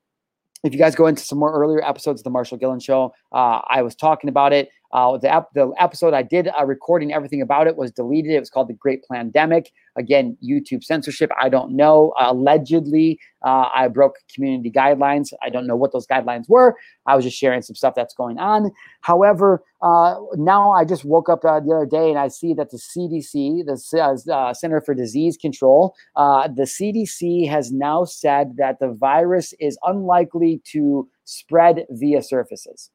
If 0.63 0.71
you 0.73 0.79
guys 0.79 0.95
go 0.95 1.07
into 1.07 1.23
some 1.23 1.37
more 1.37 1.51
earlier 1.51 1.83
episodes 1.85 2.21
of 2.21 2.23
the 2.23 2.29
Marshal 2.29 2.57
Gillen 2.57 2.79
Show, 2.79 3.13
uh, 3.33 3.59
I 3.67 3.81
was 3.81 3.95
talking 3.95 4.29
about 4.29 4.53
it. 4.53 4.69
Uh, 4.93 5.17
the, 5.17 5.43
the 5.55 5.73
episode 5.79 6.13
I 6.13 6.21
did 6.21 6.47
uh, 6.47 6.63
recording 6.65 7.11
everything 7.11 7.41
about 7.41 7.65
it 7.65 7.75
was 7.77 7.91
deleted. 7.91 8.31
It 8.31 8.39
was 8.39 8.51
called 8.51 8.69
The 8.69 8.75
Great 8.75 9.03
Pandemic. 9.11 9.71
Again, 9.95 10.37
YouTube 10.43 10.83
censorship. 10.83 11.31
I 11.41 11.49
don't 11.49 11.75
know. 11.75 12.13
allegedly, 12.19 13.19
uh, 13.43 13.69
I 13.73 13.87
broke 13.87 14.17
community 14.33 14.69
guidelines. 14.69 15.33
I 15.41 15.49
don't 15.49 15.65
know 15.65 15.75
what 15.75 15.93
those 15.93 16.05
guidelines 16.05 16.47
were. 16.47 16.75
I 17.07 17.15
was 17.15 17.25
just 17.25 17.35
sharing 17.35 17.63
some 17.63 17.75
stuff 17.75 17.95
that's 17.95 18.13
going 18.13 18.37
on. 18.37 18.71
However, 19.01 19.63
uh, 19.81 20.15
now 20.35 20.71
I 20.71 20.85
just 20.85 21.03
woke 21.03 21.27
up 21.27 21.43
uh, 21.43 21.59
the 21.59 21.73
other 21.73 21.87
day 21.87 22.09
and 22.09 22.19
I 22.19 22.27
see 22.27 22.53
that 22.53 22.69
the 22.69 22.77
CDC, 22.77 23.65
the 23.65 24.31
uh, 24.31 24.53
Center 24.53 24.79
for 24.79 24.93
Disease 24.93 25.37
Control, 25.37 25.95
the 26.15 26.67
CDC 26.67 27.49
has 27.49 27.71
now 27.71 28.05
said 28.05 28.57
that 28.57 28.77
the 28.79 28.93
virus 28.93 29.55
is 29.59 29.75
unlikely 29.83 30.61
to 30.65 31.09
spread 31.23 31.85
via 31.89 32.21
surfaces. 32.21 32.91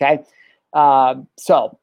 Okay. 0.00 0.22
Uh, 0.76 1.14
so 1.38 1.78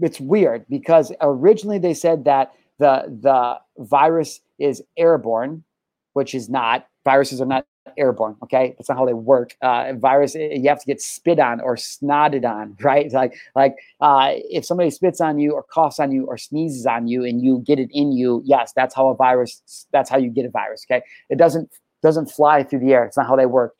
it's 0.00 0.20
weird 0.20 0.64
because 0.70 1.12
originally 1.20 1.78
they 1.78 1.94
said 1.94 2.24
that 2.24 2.52
the 2.78 3.18
the 3.20 3.58
virus 3.84 4.40
is 4.60 4.82
airborne, 4.96 5.64
which 6.12 6.34
is 6.34 6.48
not. 6.48 6.86
Viruses 7.04 7.40
are 7.40 7.46
not 7.46 7.66
airborne. 7.96 8.36
Okay, 8.44 8.76
that's 8.78 8.88
not 8.88 8.98
how 8.98 9.04
they 9.04 9.14
work. 9.14 9.56
Uh, 9.62 9.94
virus, 9.96 10.36
eh, 10.36 10.50
you 10.52 10.68
have 10.68 10.78
to 10.78 10.86
get 10.86 11.00
spit 11.00 11.40
on 11.40 11.60
or 11.60 11.74
snotted 11.74 12.44
on, 12.48 12.76
right? 12.82 13.10
Like 13.12 13.34
like 13.56 13.74
uh, 14.00 14.30
if 14.32 14.64
somebody 14.64 14.90
spits 14.90 15.20
on 15.20 15.40
you 15.40 15.52
or 15.52 15.64
coughs 15.64 15.98
on 15.98 16.12
you 16.12 16.24
or 16.26 16.38
sneezes 16.38 16.86
on 16.86 17.08
you 17.08 17.24
and 17.24 17.42
you 17.42 17.64
get 17.66 17.80
it 17.80 17.90
in 17.92 18.12
you, 18.12 18.42
yes, 18.44 18.72
that's 18.76 18.94
how 18.94 19.08
a 19.08 19.16
virus. 19.16 19.86
That's 19.92 20.08
how 20.08 20.18
you 20.18 20.30
get 20.30 20.44
a 20.44 20.50
virus. 20.50 20.86
Okay, 20.88 21.02
it 21.30 21.36
doesn't 21.36 21.68
doesn't 22.00 22.30
fly 22.30 22.62
through 22.62 22.80
the 22.80 22.92
air. 22.92 23.04
It's 23.04 23.16
not 23.16 23.26
how 23.26 23.34
they 23.34 23.46
work. 23.46 23.74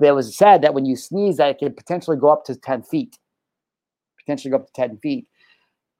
It 0.00 0.12
was 0.12 0.36
said 0.36 0.62
that 0.62 0.74
when 0.74 0.86
you 0.86 0.94
sneeze, 0.94 1.38
that 1.38 1.50
it 1.50 1.58
could 1.58 1.76
potentially 1.76 2.16
go 2.16 2.28
up 2.28 2.44
to 2.44 2.54
ten 2.54 2.84
feet 2.84 3.18
potentially 4.28 4.50
go 4.50 4.58
up 4.58 4.66
to 4.66 4.72
10 4.74 4.98
feet. 4.98 5.26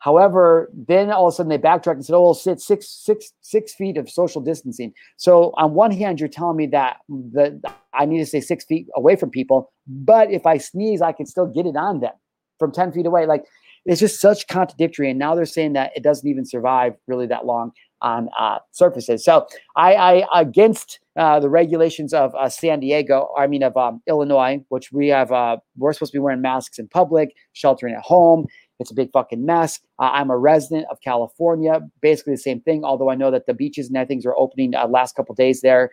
However, 0.01 0.71
then 0.73 1.11
all 1.11 1.27
of 1.27 1.35
a 1.35 1.37
sudden 1.37 1.51
they 1.51 1.59
backtrack 1.59 1.95
and 1.95 2.05
said, 2.05 2.15
"Oh, 2.15 2.33
sit 2.33 2.61
six, 2.61 2.89
six, 2.89 3.33
six 3.41 3.75
feet 3.75 3.97
of 3.97 4.09
social 4.09 4.41
distancing." 4.41 4.93
So 5.17 5.53
on 5.57 5.75
one 5.75 5.91
hand, 5.91 6.21
you're 6.21 6.29
telling 6.29 6.57
me 6.57 6.67
that 6.67 6.99
the 7.09 7.61
I 7.93 8.07
need 8.07 8.19
to 8.19 8.27
stay 8.27 8.41
six 8.41 8.65
feet 8.65 8.87
away 8.95 9.17
from 9.17 9.31
people, 9.31 9.73
but 9.89 10.31
if 10.31 10.47
I 10.47 10.59
sneeze, 10.59 11.03
I 11.03 11.11
can 11.11 11.27
still 11.27 11.47
get 11.47 11.67
it 11.67 11.77
on 11.77 11.99
them 11.99 12.13
from 12.61 12.71
ten 12.71 12.93
feet 12.93 13.07
away. 13.07 13.27
Like 13.27 13.45
it's 13.87 13.99
just 13.99 14.21
such 14.21 14.47
contradictory. 14.47 15.11
And 15.11 15.19
now 15.19 15.35
they're 15.35 15.47
saying 15.47 15.73
that 15.73 15.91
it 15.97 16.05
doesn't 16.05 16.29
even 16.29 16.45
survive 16.45 16.95
really 17.09 17.27
that 17.27 17.45
long 17.45 17.73
on 18.03 18.29
uh, 18.39 18.59
surfaces. 18.71 19.25
So 19.25 19.47
I, 19.77 19.95
I 19.95 20.41
against 20.41 21.01
uh, 21.17 21.41
the 21.41 21.51
regulations 21.51 22.15
of 22.15 22.33
uh, 22.37 22.49
San 22.49 22.79
Diego, 22.81 23.29
I 23.37 23.49
mean 23.49 23.65
of 23.65 23.77
um, 23.77 24.01
Illinois, 24.07 24.65
which 24.69 24.93
we 24.93 25.09
have, 25.09 25.33
uh, 25.33 25.57
we're 25.77 25.93
supposed 25.93 26.13
to 26.13 26.19
be 26.19 26.23
wearing 26.23 26.41
masks 26.41 26.79
in 26.79 26.87
public, 26.87 27.35
sheltering 27.55 27.95
at 27.95 28.03
home. 28.03 28.47
It's 28.79 28.93
a 28.93 28.95
big 28.95 29.11
fucking 29.11 29.45
mess. 29.45 29.81
Uh, 29.99 30.11
I'm 30.13 30.31
a 30.31 30.39
resident 30.39 30.87
of 30.89 31.01
California, 31.01 31.81
basically 32.01 32.35
the 32.35 32.39
same 32.39 32.61
thing. 32.61 32.85
Although 32.85 33.11
I 33.11 33.17
know 33.17 33.33
that 33.33 33.47
the 33.47 33.55
beaches 33.55 33.91
and 33.91 34.07
things 34.07 34.25
are 34.25 34.37
opening 34.37 34.77
uh, 34.77 34.87
last 34.87 35.17
couple 35.17 35.35
days 35.35 35.63
there. 35.63 35.91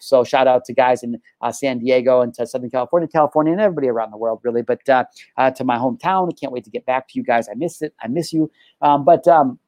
So 0.00 0.24
shout 0.24 0.48
out 0.48 0.64
to 0.64 0.72
guys 0.72 1.04
in 1.04 1.20
San 1.52 1.78
Diego 1.78 2.22
and 2.22 2.34
to 2.34 2.44
Southern 2.44 2.70
California, 2.70 3.06
California, 3.06 3.52
and 3.52 3.60
everybody 3.60 3.86
around 3.86 4.10
the 4.10 4.16
world, 4.16 4.40
really. 4.42 4.62
But 4.62 4.84
to 4.86 5.06
my 5.64 5.76
hometown, 5.76 6.28
I 6.28 6.34
can't 6.34 6.52
wait 6.52 6.64
to 6.64 6.70
get 6.70 6.84
back 6.84 7.06
to 7.06 7.12
you 7.14 7.22
guys. 7.22 7.48
I 7.48 7.54
miss 7.54 7.80
it. 7.80 7.94
I 8.00 8.08
miss 8.08 8.32
you. 8.32 8.50
Um, 8.82 9.04
but 9.04 9.28
um, 9.28 9.60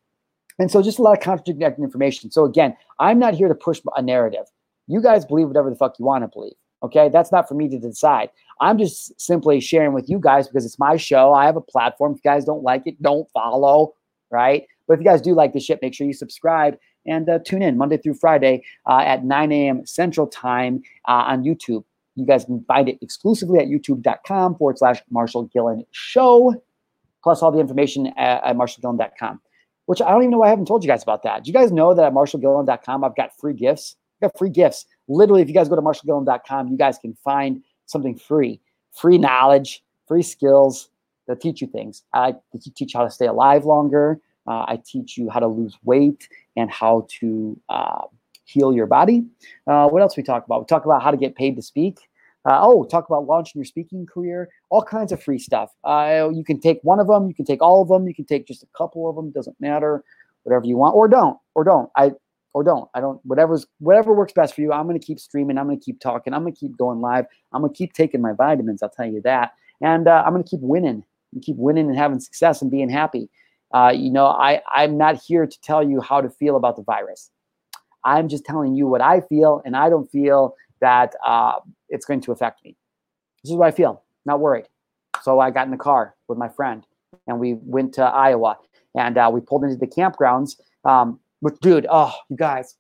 and 0.59 0.71
so 0.71 0.83
just 0.83 0.99
a 0.99 1.03
lot 1.03 1.17
of 1.17 1.23
contradicting 1.23 1.85
information. 1.85 2.31
So 2.31 2.45
again, 2.45 2.77
I'm 2.99 3.19
not 3.19 3.35
here 3.35 3.49
to 3.49 3.55
push 3.55 3.81
a 3.97 4.03
narrative. 4.03 4.47
You 4.87 5.03
guys 5.03 5.25
believe 5.25 5.49
whatever 5.49 5.71
the 5.71 5.77
fuck 5.77 5.99
you 5.99 6.05
want 6.05 6.25
to 6.25 6.29
believe. 6.29 6.55
Okay. 6.83 7.09
That's 7.09 7.33
not 7.33 7.49
for 7.49 7.55
me 7.55 7.69
to 7.69 7.79
decide. 7.79 8.31
I'm 8.61 8.79
just 8.79 9.21
simply 9.21 9.61
sharing 9.61 9.93
with 9.93 10.09
you 10.09 10.19
guys 10.19 10.49
because 10.49 10.65
it's 10.65 10.79
my 10.79 10.97
show. 10.97 11.33
I 11.33 11.47
have 11.47 11.57
a 11.57 11.61
platform. 11.61 12.13
If 12.13 12.19
you 12.25 12.31
guys 12.31 12.45
don't 12.45 12.63
like 12.63 12.87
it, 12.87 13.01
don't 13.03 13.29
follow. 13.33 13.95
Right. 14.31 14.67
But 14.87 14.95
if 14.95 15.01
you 15.01 15.05
guys 15.05 15.21
do 15.21 15.35
like 15.35 15.53
this 15.53 15.65
shit, 15.65 15.83
make 15.83 15.95
sure 15.95 16.07
you 16.07 16.13
subscribe 16.13 16.79
and 17.07 17.29
uh, 17.29 17.39
tune 17.45 17.63
in 17.63 17.77
Monday 17.77 17.97
through 17.97 18.15
Friday 18.15 18.65
uh, 18.87 19.01
at 19.01 19.25
9 19.25 19.53
a.m. 19.53 19.87
Central 19.87 20.27
Time 20.27 20.83
uh, 21.07 21.25
on 21.27 21.45
YouTube. 21.45 21.85
You 22.15 22.27
guys 22.27 22.45
can 22.45 22.65
find 22.65 22.89
it 22.89 22.99
exclusively 23.01 23.61
at 23.61 23.67
youtube.com 23.67 24.57
forward 24.57 24.79
slash 24.79 25.01
Marshal 25.11 25.45
Gillen 25.45 25.85
Show, 25.93 26.61
plus 27.23 27.43
all 27.43 27.53
the 27.53 27.61
information 27.61 28.09
at, 28.17 28.43
at 28.43 28.57
marshalgillen.com, 28.57 29.41
which 29.89 30.03
I 30.03 30.11
don't 30.11 30.21
even 30.21 30.33
know 30.33 30.39
why 30.39 30.49
I 30.49 30.51
haven't 30.51 30.67
told 30.67 30.85
you 30.85 30.89
guys 30.89 31.03
about 31.03 31.23
that. 31.23 31.45
Do 31.45 31.49
you 31.49 31.55
guys 31.55 31.73
know 31.73 31.95
that 31.95 32.05
at 32.05 32.13
marshalgillen.com 32.13 33.05
I've 33.05 33.17
got 33.17 33.31
free 33.39 33.55
gifts? 33.55 33.97
got 34.21 34.37
free 34.37 34.51
gifts. 34.51 34.85
Literally, 35.09 35.41
if 35.41 35.49
you 35.49 35.55
guys 35.55 35.67
go 35.67 35.77
to 35.77 35.81
marshalgillen.com, 35.81 36.69
you 36.69 36.77
guys 36.77 36.99
can 36.99 37.17
find 37.25 37.63
something 37.87 38.15
free, 38.15 38.61
free 38.93 39.17
knowledge, 39.17 39.83
free 40.07 40.23
skills 40.23 40.91
that 41.27 41.41
teach 41.41 41.63
you 41.63 41.69
things. 41.69 42.03
I 42.13 42.35
teach 42.75 42.93
how 42.93 43.05
to 43.05 43.11
stay 43.11 43.29
alive 43.29 43.65
longer. 43.65 44.21
Uh, 44.47 44.67
I 44.69 44.83
teach 44.85 45.17
you 45.17 45.31
how 45.31 45.41
to 45.41 45.47
lose 45.47 45.79
weight 45.85 46.29
and 46.55 46.71
how 46.71 47.07
to 47.21 47.59
uh, 47.71 48.03
heal 48.45 48.75
your 48.75 48.87
body. 48.87 49.25
Uh, 49.67 49.89
what 49.89 50.03
else 50.03 50.19
we 50.19 50.23
talk 50.23 50.45
about? 50.45 50.61
We 50.61 50.67
talk 50.67 50.85
about 50.85 51.03
how 51.03 51.11
to 51.11 51.17
get 51.17 51.35
paid 51.35 51.57
to 51.57 51.63
speak. 51.63 52.08
Uh, 52.49 52.61
oh, 52.63 52.83
talk 52.85 53.07
about 53.09 53.27
launching 53.27 53.59
your 53.59 53.67
speaking 53.67 54.07
career. 54.07 54.49
All 54.71 54.83
kinds 54.83 55.13
of 55.13 55.23
free 55.23 55.39
stuff. 55.39 55.71
Uh, 55.85 56.31
you 56.33 56.43
can 56.43 56.59
take 56.59 56.79
one 56.83 56.99
of 56.99 57.07
them. 57.07 57.29
You 57.29 57.35
can 57.35 57.45
take 57.45 57.61
all 57.61 57.83
of 57.83 57.89
them. 57.89 58.09
You 58.09 58.15
can 58.15 58.25
take 58.25 58.47
just 58.47 58.63
a 58.63 58.69
couple 58.75 59.09
of 59.09 59.17
them. 59.17 59.31
Doesn't 59.31 59.61
matter. 59.61 60.03
Whatever 60.45 60.65
you 60.65 60.79
want, 60.79 60.95
or 60.95 61.09
don't, 61.09 61.37
or 61.55 61.63
don't. 61.63 61.91
I 61.95 62.13
or 62.55 62.65
don't. 62.65 62.89
I 62.95 63.01
don't. 63.01 63.21
Whatever's 63.25 63.67
whatever 63.81 64.15
works 64.15 64.33
best 64.33 64.55
for 64.55 64.63
you. 64.63 64.73
I'm 64.73 64.87
gonna 64.87 64.99
keep 64.99 65.21
streaming. 65.21 65.59
I'm 65.59 65.67
gonna 65.67 65.79
keep 65.79 66.01
talking. 66.01 66.33
I'm 66.33 66.41
gonna 66.41 66.55
keep 66.55 66.75
going 66.79 67.01
live. 67.01 67.27
I'm 67.53 67.61
gonna 67.61 67.75
keep 67.75 67.93
taking 67.93 68.23
my 68.23 68.33
vitamins. 68.33 68.83
I'll 68.83 68.89
tell 68.89 69.05
you 69.05 69.21
that. 69.25 69.53
And 69.83 70.09
uh, 70.09 70.23
I'm 70.25 70.33
gonna 70.33 70.43
keep 70.43 70.61
winning 70.63 71.05
and 71.35 71.43
keep 71.43 71.57
winning 71.57 71.91
and 71.91 71.99
having 71.99 72.19
success 72.19 72.63
and 72.63 72.71
being 72.71 72.89
happy. 72.89 73.29
Uh, 73.75 73.93
you 73.95 74.11
know, 74.11 74.27
I 74.27 74.63
I'm 74.75 74.97
not 74.97 75.21
here 75.21 75.47
to 75.47 75.61
tell 75.61 75.87
you 75.87 76.01
how 76.01 76.23
to 76.23 76.31
feel 76.31 76.57
about 76.57 76.77
the 76.77 76.83
virus. 76.83 77.31
I'm 78.05 78.27
just 78.29 78.47
telling 78.47 78.75
you 78.75 78.87
what 78.87 79.03
I 79.03 79.21
feel, 79.21 79.61
and 79.67 79.77
I 79.77 79.91
don't 79.91 80.11
feel 80.11 80.55
that 80.81 81.15
uh, 81.27 81.59
it's 81.89 82.07
going 82.07 82.21
to 82.23 82.33
affect 82.33 82.65
me. 82.65 82.77
This 83.43 83.51
is 83.51 83.57
what 83.57 83.69
I 83.69 83.71
feel. 83.71 84.03
Not 84.27 84.41
worried. 84.41 84.67
So 85.23 85.41
I 85.41 85.51
got 85.51 85.67
in 85.67 85.71
the 85.71 85.77
car 85.77 86.15
with 86.29 86.39
my 86.39 86.49
friend, 86.49 86.87
and 87.27 87.39
we 87.39 87.55
went 87.55 87.95
to 87.95 88.03
Iowa, 88.03 88.59
and 88.95 89.17
uh, 89.17 89.31
we 89.33 89.41
pulled 89.41 89.65
into 89.65 89.77
the 89.77 89.87
campgrounds. 89.87 90.57
Um, 90.85 91.21
but 91.43 91.61
dude, 91.61 91.87
oh, 91.91 92.15
you 92.29 92.37
guys, 92.37 92.77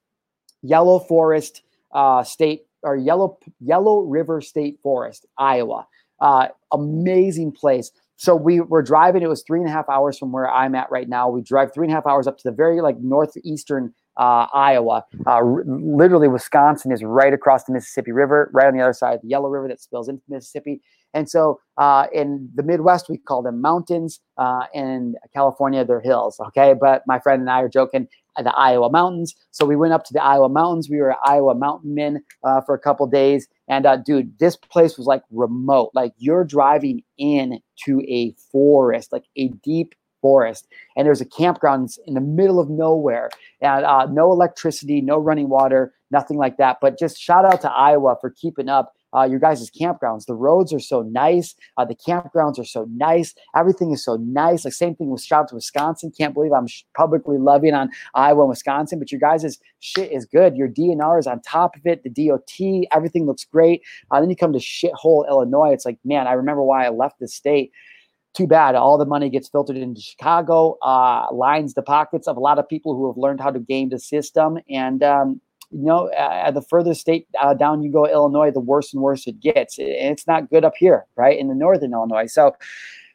Yellow 0.62 0.98
Forest 0.98 1.62
uh, 1.92 2.22
State 2.22 2.66
or 2.82 2.96
Yellow 2.96 3.38
Yellow 3.60 4.00
River 4.00 4.40
State 4.40 4.78
Forest, 4.82 5.26
Iowa. 5.36 5.86
Uh, 6.20 6.48
amazing 6.72 7.52
place. 7.52 7.92
So 8.16 8.34
we 8.34 8.60
were 8.60 8.82
driving. 8.82 9.22
It 9.22 9.28
was 9.28 9.44
three 9.46 9.60
and 9.60 9.68
a 9.68 9.72
half 9.72 9.88
hours 9.88 10.18
from 10.18 10.32
where 10.32 10.50
I'm 10.50 10.74
at 10.74 10.90
right 10.90 11.08
now. 11.08 11.28
We 11.28 11.40
drive 11.40 11.72
three 11.72 11.86
and 11.86 11.92
a 11.92 11.94
half 11.94 12.06
hours 12.06 12.26
up 12.26 12.36
to 12.38 12.44
the 12.44 12.54
very 12.54 12.80
like 12.80 12.98
northeastern 12.98 13.94
uh, 14.18 14.46
Iowa. 14.52 15.04
Uh, 15.26 15.30
r- 15.30 15.64
literally, 15.64 16.28
Wisconsin 16.28 16.92
is 16.92 17.02
right 17.02 17.32
across 17.32 17.64
the 17.64 17.72
Mississippi 17.72 18.12
River, 18.12 18.50
right 18.52 18.66
on 18.66 18.76
the 18.76 18.82
other 18.82 18.92
side 18.92 19.14
of 19.14 19.22
the 19.22 19.28
Yellow 19.28 19.48
River 19.48 19.68
that 19.68 19.80
spills 19.80 20.08
into 20.08 20.22
Mississippi. 20.28 20.82
And 21.14 21.28
so 21.30 21.58
uh, 21.78 22.06
in 22.12 22.50
the 22.54 22.62
Midwest, 22.62 23.08
we 23.08 23.16
call 23.16 23.42
them 23.42 23.62
mountains. 23.62 24.20
Uh, 24.36 24.66
in 24.74 25.14
California, 25.32 25.84
they're 25.84 26.00
hills. 26.00 26.38
Okay. 26.48 26.74
But 26.78 27.02
my 27.06 27.18
friend 27.18 27.40
and 27.40 27.50
I 27.50 27.62
are 27.62 27.68
joking 27.68 28.08
the 28.44 28.54
Iowa 28.56 28.90
mountains. 28.90 29.34
So 29.50 29.64
we 29.64 29.76
went 29.76 29.92
up 29.92 30.04
to 30.04 30.12
the 30.12 30.22
Iowa 30.22 30.48
mountains. 30.48 30.88
We 30.88 30.98
were 30.98 31.16
Iowa 31.24 31.54
mountain 31.54 31.94
men 31.94 32.22
uh, 32.44 32.60
for 32.60 32.74
a 32.74 32.78
couple 32.78 33.06
days. 33.06 33.48
And 33.68 33.86
uh, 33.86 33.96
dude, 33.96 34.38
this 34.38 34.56
place 34.56 34.96
was 34.96 35.06
like 35.06 35.22
remote. 35.30 35.90
Like 35.94 36.12
you're 36.18 36.44
driving 36.44 37.02
in 37.18 37.60
to 37.84 38.00
a 38.02 38.34
forest, 38.52 39.12
like 39.12 39.24
a 39.36 39.48
deep 39.64 39.94
forest. 40.20 40.68
And 40.96 41.06
there's 41.06 41.20
a 41.20 41.26
campground 41.26 41.90
in 42.06 42.14
the 42.14 42.20
middle 42.20 42.60
of 42.60 42.68
nowhere 42.70 43.30
and 43.60 43.84
uh, 43.84 44.06
no 44.06 44.32
electricity, 44.32 45.00
no 45.00 45.18
running 45.18 45.48
water, 45.48 45.94
nothing 46.10 46.38
like 46.38 46.56
that. 46.58 46.78
But 46.80 46.98
just 46.98 47.20
shout 47.20 47.44
out 47.44 47.60
to 47.62 47.70
Iowa 47.70 48.16
for 48.20 48.30
keeping 48.30 48.68
up 48.68 48.94
uh, 49.16 49.24
your 49.24 49.38
guys' 49.38 49.70
campgrounds. 49.70 50.26
The 50.26 50.34
roads 50.34 50.72
are 50.72 50.80
so 50.80 51.02
nice. 51.02 51.54
Uh, 51.76 51.84
the 51.84 51.94
campgrounds 51.94 52.58
are 52.58 52.64
so 52.64 52.86
nice. 52.90 53.34
Everything 53.56 53.92
is 53.92 54.04
so 54.04 54.16
nice. 54.16 54.64
Like 54.64 54.74
same 54.74 54.94
thing 54.94 55.10
with 55.10 55.22
shout 55.22 55.44
out 55.44 55.48
to 55.48 55.54
Wisconsin. 55.54 56.12
Can't 56.16 56.34
believe 56.34 56.52
I'm 56.52 56.66
sh- 56.66 56.84
publicly 56.96 57.38
loving 57.38 57.74
on 57.74 57.90
Iowa 58.14 58.42
and 58.42 58.50
Wisconsin, 58.50 58.98
but 58.98 59.10
your 59.10 59.20
guys' 59.20 59.58
shit 59.80 60.12
is 60.12 60.26
good. 60.26 60.56
Your 60.56 60.68
DNR 60.68 61.18
is 61.18 61.26
on 61.26 61.40
top 61.40 61.76
of 61.76 61.86
it. 61.86 62.02
The 62.02 62.10
DOT, 62.10 62.86
everything 62.92 63.26
looks 63.26 63.44
great. 63.44 63.82
Uh, 64.10 64.20
then 64.20 64.30
you 64.30 64.36
come 64.36 64.52
to 64.52 64.58
shithole 64.58 65.28
Illinois. 65.28 65.72
It's 65.72 65.86
like, 65.86 65.98
man, 66.04 66.26
I 66.26 66.32
remember 66.32 66.62
why 66.62 66.84
I 66.84 66.90
left 66.90 67.18
the 67.18 67.28
state 67.28 67.72
too 68.34 68.46
bad. 68.46 68.74
All 68.74 68.98
the 68.98 69.06
money 69.06 69.30
gets 69.30 69.48
filtered 69.48 69.76
into 69.76 70.00
Chicago, 70.00 70.78
uh, 70.82 71.26
lines 71.32 71.74
the 71.74 71.82
pockets 71.82 72.28
of 72.28 72.36
a 72.36 72.40
lot 72.40 72.58
of 72.58 72.68
people 72.68 72.94
who 72.94 73.06
have 73.08 73.16
learned 73.16 73.40
how 73.40 73.50
to 73.50 73.58
game 73.58 73.88
the 73.88 73.98
system. 73.98 74.58
And 74.70 75.02
um, 75.02 75.40
you 75.70 75.84
know, 75.84 76.08
uh, 76.12 76.50
the 76.50 76.62
further 76.62 76.94
state 76.94 77.26
uh, 77.40 77.54
down 77.54 77.82
you 77.82 77.92
go, 77.92 78.06
Illinois, 78.06 78.50
the 78.50 78.60
worse 78.60 78.92
and 78.92 79.02
worse 79.02 79.26
it 79.26 79.40
gets. 79.40 79.78
And 79.78 79.88
it's 79.88 80.26
not 80.26 80.50
good 80.50 80.64
up 80.64 80.74
here, 80.78 81.06
right 81.16 81.38
in 81.38 81.48
the 81.48 81.54
northern 81.54 81.92
Illinois. 81.92 82.26
So, 82.26 82.56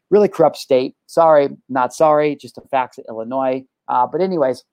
really 0.09 0.27
corrupt 0.27 0.57
state. 0.57 0.95
Sorry, 1.07 1.49
not 1.69 1.93
sorry. 1.93 2.35
Just 2.35 2.55
the 2.55 2.61
facts 2.69 2.99
of 2.99 3.05
Illinois. 3.09 3.63
Uh, 3.87 4.05
but 4.05 4.21
anyways, 4.21 4.63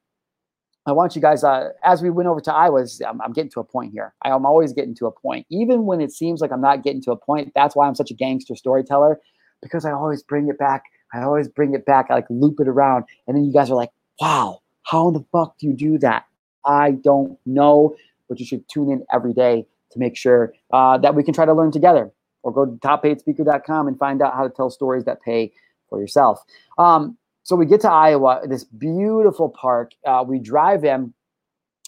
I 0.87 0.93
want 0.93 1.15
you 1.15 1.23
guys, 1.23 1.45
uh, 1.45 1.71
as 1.85 2.03
we 2.03 2.11
went 2.11 2.29
over 2.29 2.41
to 2.41 2.53
Iowa, 2.53 2.87
I'm, 3.07 3.21
I'm, 3.21 3.33
getting 3.33 3.51
to 3.53 3.61
a 3.61 3.65
point 3.65 3.93
here. 3.93 4.15
I, 4.23 4.31
am 4.31 4.47
always 4.47 4.73
getting 4.73 4.95
to 4.97 5.07
a 5.07 5.12
point, 5.12 5.47
even 5.51 5.85
when 5.85 6.01
it 6.01 6.12
seems 6.12 6.41
like 6.41 6.53
I'm 6.53 6.61
not 6.61 6.83
getting 6.83 7.03
to 7.03 7.12
a 7.12 7.17
point. 7.17 7.53
That's 7.55 7.77
why 7.77 7.87
I'm 7.87 7.95
such 7.95 8.11
a 8.11 8.15
gangster 8.15 8.57
storyteller, 8.57 9.21
because 9.62 9.85
I 9.85 9.93
always 9.93 10.23
bring 10.23 10.49
it 10.49 10.59
back. 10.59 10.85
I 11.12 11.23
always 11.23 11.49
bring 11.49 11.74
it 11.74 11.85
back. 11.85 12.07
I 12.11 12.15
like 12.15 12.27
loop 12.31 12.61
it 12.61 12.69
around, 12.69 13.05
and 13.27 13.37
then 13.37 13.45
you 13.45 13.53
guys 13.53 13.70
are 13.70 13.77
like, 13.77 13.91
"Wow, 14.20 14.61
how 14.82 15.11
the 15.11 15.24
fuck 15.32 15.59
do 15.59 15.66
you 15.66 15.74
do 15.74 15.99
that?" 15.99 16.24
I 16.65 16.93
don't 16.93 17.39
know, 17.47 17.97
but 18.28 18.39
you 18.39 18.47
should 18.47 18.69
tune 18.69 18.91
in 18.91 19.05
every 19.12 19.32
day 19.32 19.66
to 19.93 19.99
make 19.99 20.16
sure 20.16 20.55
uh, 20.73 20.99
that 20.99 21.15
we 21.15 21.23
can 21.23 21.35
try 21.35 21.45
to 21.45 21.55
learn 21.55 21.73
together. 21.73 22.12
Or 22.43 22.53
go 22.53 22.65
to 22.65 22.73
toppaidspeaker.com 22.73 23.87
and 23.87 23.99
find 23.99 24.23
out 24.23 24.35
how 24.35 24.45
to 24.45 24.49
tell 24.49 24.70
stories 24.70 25.05
that 25.05 25.20
pay 25.20 25.53
for 25.91 26.01
yourself. 26.01 26.43
Um, 26.78 27.19
so 27.43 27.55
we 27.55 27.66
get 27.66 27.82
to 27.82 27.91
Iowa, 27.91 28.41
this 28.49 28.65
beautiful 28.65 29.51
park. 29.51 29.93
Uh, 30.07 30.24
we 30.27 30.39
drive 30.39 30.85
in, 30.85 31.12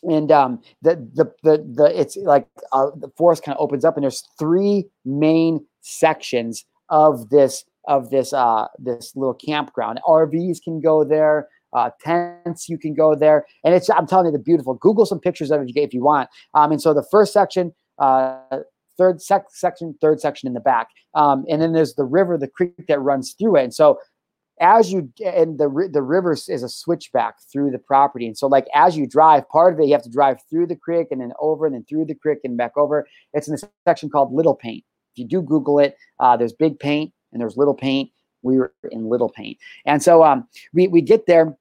and 0.02 0.30
um, 0.32 0.60
the, 0.82 0.96
the 1.14 1.32
the 1.42 1.64
the 1.72 2.00
it's 2.00 2.16
like 2.16 2.48
uh, 2.72 2.90
the 2.96 3.08
forest 3.16 3.44
kind 3.44 3.56
of 3.56 3.62
opens 3.62 3.84
up, 3.84 3.96
and 3.96 4.02
there's 4.02 4.28
three 4.38 4.86
main 5.04 5.64
sections 5.80 6.64
of 6.92 7.30
this 7.30 7.64
of 7.88 8.10
this 8.10 8.32
uh, 8.32 8.68
this 8.78 9.16
little 9.16 9.34
campground. 9.34 9.98
RVs 10.06 10.62
can 10.62 10.80
go 10.80 11.02
there 11.02 11.48
uh, 11.72 11.90
tents. 12.00 12.68
You 12.68 12.78
can 12.78 12.94
go 12.94 13.14
there, 13.14 13.46
and 13.64 13.74
it's 13.74 13.90
I'm 13.90 14.06
telling 14.06 14.26
you, 14.26 14.32
the 14.32 14.38
beautiful. 14.38 14.74
Google 14.74 15.06
some 15.06 15.18
pictures 15.18 15.50
of 15.50 15.62
it 15.62 15.72
if 15.74 15.92
you 15.92 16.04
want. 16.04 16.28
Um, 16.54 16.70
and 16.72 16.80
so 16.80 16.94
the 16.94 17.06
first 17.10 17.32
section, 17.32 17.72
uh, 17.98 18.38
third 18.98 19.22
sec- 19.22 19.46
section, 19.50 19.96
third 20.00 20.20
section 20.20 20.46
in 20.46 20.52
the 20.52 20.60
back, 20.60 20.88
um, 21.14 21.44
and 21.48 21.60
then 21.60 21.72
there's 21.72 21.94
the 21.94 22.04
river, 22.04 22.38
the 22.38 22.48
creek 22.48 22.86
that 22.88 23.00
runs 23.00 23.34
through 23.38 23.56
it. 23.56 23.64
And 23.64 23.74
so 23.74 23.98
as 24.60 24.92
you 24.92 25.10
and 25.24 25.58
the 25.58 25.88
the 25.90 26.02
river 26.02 26.32
is 26.32 26.48
a 26.48 26.68
switchback 26.68 27.36
through 27.50 27.70
the 27.70 27.78
property, 27.78 28.26
and 28.26 28.36
so 28.36 28.46
like 28.46 28.66
as 28.74 28.96
you 28.96 29.06
drive, 29.06 29.48
part 29.48 29.72
of 29.72 29.80
it 29.80 29.86
you 29.86 29.92
have 29.92 30.02
to 30.02 30.10
drive 30.10 30.38
through 30.50 30.66
the 30.66 30.76
creek 30.76 31.08
and 31.10 31.20
then 31.20 31.32
over 31.40 31.66
and 31.66 31.74
then 31.74 31.84
through 31.88 32.04
the 32.04 32.14
creek 32.14 32.38
and 32.44 32.56
back 32.56 32.76
over. 32.76 33.06
It's 33.32 33.48
in 33.48 33.54
a 33.54 33.58
section 33.86 34.10
called 34.10 34.32
Little 34.32 34.54
Paint. 34.54 34.84
If 35.14 35.18
you 35.18 35.26
do 35.26 35.42
Google 35.42 35.78
it, 35.78 35.96
uh, 36.20 36.36
there's 36.36 36.52
Big 36.52 36.78
Paint 36.78 37.12
and 37.32 37.40
there's 37.40 37.56
Little 37.56 37.74
Paint. 37.74 38.10
We 38.42 38.58
were 38.58 38.72
in 38.90 39.08
Little 39.08 39.28
Paint, 39.28 39.58
and 39.86 40.02
so 40.02 40.24
um, 40.24 40.48
we 40.72 40.88
we 40.88 41.00
get 41.00 41.26
there 41.26 41.56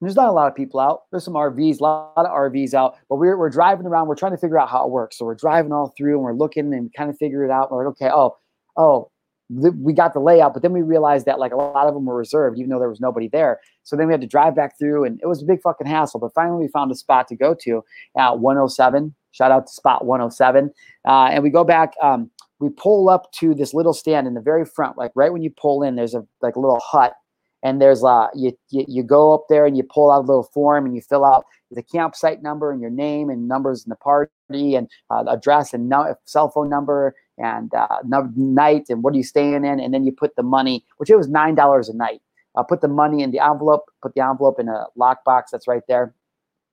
there's 0.00 0.16
not 0.16 0.28
a 0.28 0.32
lot 0.32 0.48
of 0.48 0.54
people 0.54 0.80
out. 0.80 1.02
There's 1.10 1.24
some 1.24 1.34
RVs, 1.34 1.80
a 1.80 1.82
lot 1.82 2.12
of 2.16 2.26
RVs 2.26 2.74
out, 2.74 2.96
but 3.08 3.16
we're, 3.16 3.36
we're 3.36 3.50
driving 3.50 3.86
around. 3.86 4.08
We're 4.08 4.16
trying 4.16 4.32
to 4.32 4.38
figure 4.38 4.58
out 4.58 4.68
how 4.68 4.84
it 4.84 4.90
works. 4.90 5.18
So 5.18 5.24
we're 5.24 5.34
driving 5.34 5.72
all 5.72 5.94
through 5.96 6.14
and 6.14 6.22
we're 6.22 6.34
looking 6.34 6.74
and 6.74 6.92
kind 6.92 7.08
of 7.08 7.16
figure 7.16 7.44
it 7.44 7.50
out. 7.50 7.70
We're 7.70 7.86
like, 7.86 7.92
okay, 7.92 8.10
oh, 8.12 8.36
oh, 8.76 9.10
we 9.48 9.92
got 9.92 10.12
the 10.12 10.18
layout, 10.18 10.54
but 10.54 10.62
then 10.62 10.72
we 10.72 10.82
realized 10.82 11.24
that 11.26 11.38
like 11.38 11.52
a 11.52 11.56
lot 11.56 11.86
of 11.86 11.94
them 11.94 12.04
were 12.04 12.16
reserved, 12.16 12.58
even 12.58 12.68
though 12.68 12.80
there 12.80 12.88
was 12.88 13.00
nobody 13.00 13.28
there. 13.28 13.60
So 13.84 13.94
then 13.94 14.08
we 14.08 14.12
had 14.12 14.20
to 14.20 14.26
drive 14.26 14.56
back 14.56 14.76
through, 14.76 15.04
and 15.04 15.20
it 15.22 15.26
was 15.26 15.40
a 15.40 15.46
big 15.46 15.62
fucking 15.62 15.86
hassle. 15.86 16.18
But 16.18 16.34
finally, 16.34 16.64
we 16.64 16.68
found 16.68 16.90
a 16.90 16.96
spot 16.96 17.28
to 17.28 17.36
go 17.36 17.54
to 17.60 17.84
at 18.18 18.40
107. 18.40 19.14
Shout 19.30 19.52
out 19.52 19.68
to 19.68 19.72
spot 19.72 20.04
107, 20.04 20.72
uh, 21.06 21.28
and 21.30 21.44
we 21.44 21.50
go 21.50 21.62
back. 21.62 21.92
Um, 22.02 22.30
we 22.58 22.70
pull 22.70 23.08
up 23.08 23.30
to 23.32 23.54
this 23.54 23.74
little 23.74 23.92
stand 23.92 24.26
in 24.26 24.34
the 24.34 24.40
very 24.40 24.64
front, 24.64 24.96
like 24.96 25.12
right 25.14 25.32
when 25.32 25.42
you 25.42 25.50
pull 25.50 25.82
in. 25.82 25.96
There's 25.96 26.14
a 26.14 26.26
like 26.40 26.56
a 26.56 26.60
little 26.60 26.80
hut 26.80 27.14
and 27.62 27.80
there's 27.80 28.04
a 28.04 28.28
you, 28.34 28.56
you, 28.70 28.84
you 28.86 29.02
go 29.02 29.34
up 29.34 29.44
there 29.48 29.66
and 29.66 29.76
you 29.76 29.82
pull 29.82 30.10
out 30.10 30.20
a 30.20 30.26
little 30.26 30.44
form 30.54 30.86
and 30.86 30.94
you 30.94 31.00
fill 31.00 31.24
out 31.24 31.44
the 31.70 31.82
campsite 31.82 32.42
number 32.42 32.70
and 32.70 32.80
your 32.80 32.90
name 32.90 33.28
and 33.28 33.48
numbers 33.48 33.84
in 33.84 33.90
the 33.90 33.96
party 33.96 34.76
and 34.76 34.88
uh, 35.10 35.24
address 35.28 35.74
and 35.74 35.88
no, 35.88 36.14
cell 36.24 36.48
phone 36.48 36.68
number 36.68 37.14
and 37.38 37.74
uh, 37.74 37.98
night 38.36 38.86
and 38.88 39.02
what 39.02 39.12
are 39.14 39.16
you 39.16 39.24
staying 39.24 39.64
in 39.64 39.80
and 39.80 39.92
then 39.92 40.04
you 40.04 40.12
put 40.12 40.36
the 40.36 40.42
money 40.42 40.84
which 40.98 41.10
it 41.10 41.16
was 41.16 41.28
nine 41.28 41.54
dollars 41.54 41.88
a 41.88 41.96
night 41.96 42.22
uh, 42.54 42.62
put 42.62 42.80
the 42.80 42.88
money 42.88 43.22
in 43.22 43.30
the 43.30 43.40
envelope 43.40 43.84
put 44.00 44.14
the 44.14 44.22
envelope 44.22 44.60
in 44.60 44.68
a 44.68 44.86
lockbox 44.98 45.44
that's 45.50 45.66
right 45.66 45.82
there 45.88 46.14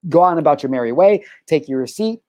go 0.09 0.21
on 0.21 0.37
about 0.37 0.61
your 0.61 0.69
merry 0.69 0.91
way 0.91 1.23
take 1.47 1.67
your 1.67 1.79
receipt 1.79 2.21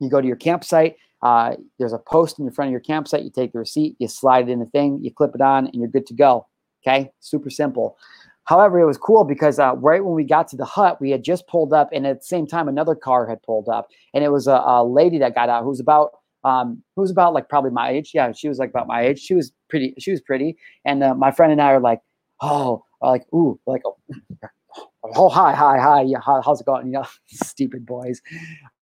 you 0.00 0.10
go 0.10 0.20
to 0.20 0.26
your 0.26 0.36
campsite 0.36 0.96
uh, 1.22 1.54
there's 1.78 1.92
a 1.92 1.98
post 1.98 2.38
in 2.38 2.44
the 2.44 2.52
front 2.52 2.68
of 2.68 2.72
your 2.72 2.80
campsite 2.80 3.24
you 3.24 3.30
take 3.30 3.52
the 3.52 3.58
receipt 3.58 3.96
you 3.98 4.08
slide 4.08 4.48
it 4.48 4.52
in 4.52 4.60
the 4.60 4.66
thing 4.66 4.98
you 5.02 5.12
clip 5.12 5.34
it 5.34 5.40
on 5.40 5.66
and 5.66 5.74
you're 5.76 5.88
good 5.88 6.06
to 6.06 6.14
go 6.14 6.46
Okay, 6.86 7.10
super 7.20 7.50
simple. 7.50 7.96
However, 8.44 8.80
it 8.80 8.86
was 8.86 8.96
cool 8.96 9.24
because 9.24 9.58
uh, 9.58 9.74
right 9.76 10.02
when 10.02 10.14
we 10.14 10.24
got 10.24 10.48
to 10.48 10.56
the 10.56 10.64
hut, 10.64 11.00
we 11.00 11.10
had 11.10 11.22
just 11.22 11.46
pulled 11.48 11.72
up, 11.72 11.90
and 11.92 12.06
at 12.06 12.20
the 12.20 12.24
same 12.24 12.46
time, 12.46 12.68
another 12.68 12.94
car 12.94 13.28
had 13.28 13.42
pulled 13.42 13.68
up, 13.68 13.88
and 14.14 14.24
it 14.24 14.30
was 14.30 14.46
a, 14.46 14.52
a 14.52 14.84
lady 14.84 15.18
that 15.18 15.34
got 15.34 15.48
out 15.48 15.62
who 15.62 15.68
was 15.68 15.80
about 15.80 16.12
um, 16.44 16.82
who 16.94 17.02
was 17.02 17.10
about 17.10 17.34
like 17.34 17.48
probably 17.48 17.70
my 17.70 17.90
age. 17.90 18.12
Yeah, 18.14 18.32
she 18.32 18.48
was 18.48 18.58
like 18.58 18.70
about 18.70 18.86
my 18.86 19.02
age. 19.02 19.18
She 19.18 19.34
was 19.34 19.52
pretty. 19.68 19.94
She 19.98 20.10
was 20.10 20.20
pretty, 20.20 20.56
and 20.84 21.02
uh, 21.02 21.14
my 21.14 21.30
friend 21.30 21.52
and 21.52 21.60
I 21.60 21.72
are 21.72 21.80
like, 21.80 22.00
oh, 22.40 22.84
like 23.02 23.26
ooh, 23.34 23.60
like 23.66 23.82
oh, 23.84 23.98
oh 25.14 25.28
hi, 25.28 25.52
hi, 25.52 25.78
hi, 25.78 26.02
yeah, 26.02 26.20
how, 26.24 26.40
how's 26.40 26.60
it 26.60 26.64
going? 26.64 26.86
You 26.86 26.92
know, 26.92 27.06
stupid 27.26 27.84
boys. 27.84 28.22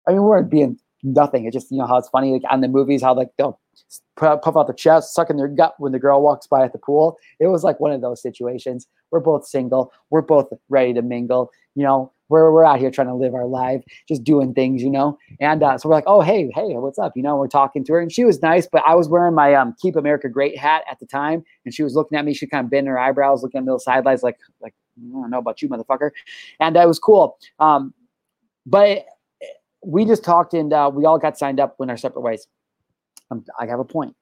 I 0.07 0.11
mean, 0.11 0.22
we 0.22 0.27
weren't 0.27 0.49
being 0.49 0.77
nothing. 1.06 1.45
It's 1.45 1.53
just 1.53 1.72
you 1.72 1.77
know 1.77 1.88
how 1.88 1.98
it's 1.98 2.10
funny 2.10 2.34
like 2.34 2.41
on 2.49 2.61
the 2.61 2.68
movies 2.68 3.02
how 3.02 3.14
like 3.14 3.30
they'll 3.38 3.60
puff 4.18 4.57
out 4.57 4.68
their 4.68 4.73
chest, 4.73 5.14
suck 5.14 5.30
in 5.30 5.38
their 5.38 5.48
gut 5.48 5.76
when 5.77 5.91
the 5.91 5.99
girl 5.99 6.22
walks 6.22 6.48
by 6.48 6.64
at 6.64 6.73
the 6.73 6.80
pool. 6.80 7.18
It 7.40 7.48
was 7.48 7.64
like 7.64 7.80
one 7.80 7.91
of 7.91 8.02
those 8.02 8.22
situations. 8.22 8.88
We're 9.11 9.19
both 9.19 9.45
single. 9.45 9.91
We're 10.10 10.22
both 10.22 10.48
ready 10.69 10.94
to 10.94 11.02
mingle. 11.02 11.52
You 11.76 11.84
know, 11.84 12.11
we're 12.30 12.52
we're 12.52 12.65
out 12.65 12.80
here 12.80 12.90
trying 12.90 13.07
to 13.07 13.15
live 13.15 13.36
our 13.36 13.45
life, 13.45 13.84
just 14.07 14.23
doing 14.23 14.53
things. 14.53 14.82
You 14.82 14.90
know, 14.90 15.18
and 15.40 15.61
uh, 15.61 15.77
so 15.77 15.88
we're 15.90 15.95
like, 15.95 16.06
oh 16.07 16.22
hey 16.22 16.52
hey, 16.53 16.73
what's 16.77 16.99
up? 16.99 17.14
You 17.15 17.23
know, 17.23 17.36
we're 17.36 17.48
talking 17.48 17.84
to 17.86 17.94
her, 17.94 17.99
and 17.99 18.11
she 18.11 18.26
was 18.26 18.41
nice, 18.41 18.68
but 18.68 18.84
I 18.88 18.95
was 18.95 19.07
wearing 19.07 19.36
my 19.36 19.53
um 19.53 19.76
Keep 19.82 19.95
America 19.95 20.30
Great 20.30 20.57
hat 20.57 20.84
at 20.90 20.99
the 20.99 21.06
time, 21.06 21.44
and 21.65 21.73
she 21.73 21.84
was 21.84 21.95
looking 21.95 22.18
at 22.18 22.26
me. 22.26 22.34
She 22.34 22.48
kind 22.48 22.65
of 22.65 22.72
bent 22.72 22.88
her 22.88 22.99
eyebrows, 22.99 23.44
looking 23.44 23.60
at 23.60 23.64
me 23.64 23.68
little 23.68 23.80
sidelines, 23.80 24.23
like 24.23 24.38
like 24.61 24.73
I 24.98 25.11
don't 25.11 25.30
know 25.30 25.40
about 25.40 25.61
you, 25.61 25.69
motherfucker. 25.69 26.11
And 26.60 26.76
that 26.76 26.88
was 26.88 26.99
cool. 26.99 27.38
Um, 27.60 27.94
but 28.65 29.06
we 29.86 30.06
just 30.06 30.24
talked 30.24 30.53
and 30.53 30.74
uh, 30.74 30.90
we 30.94 31.06
all 31.06 31.18
got 31.18 31.38
signed 31.38 31.60
up 31.60 31.76
in 31.80 31.90
our 31.90 31.98
separate 31.98 32.22
ways. 32.22 32.48
Um, 33.32 33.45
I 33.60 33.66
have 33.68 33.80
a 33.80 33.86
point. 33.86 34.16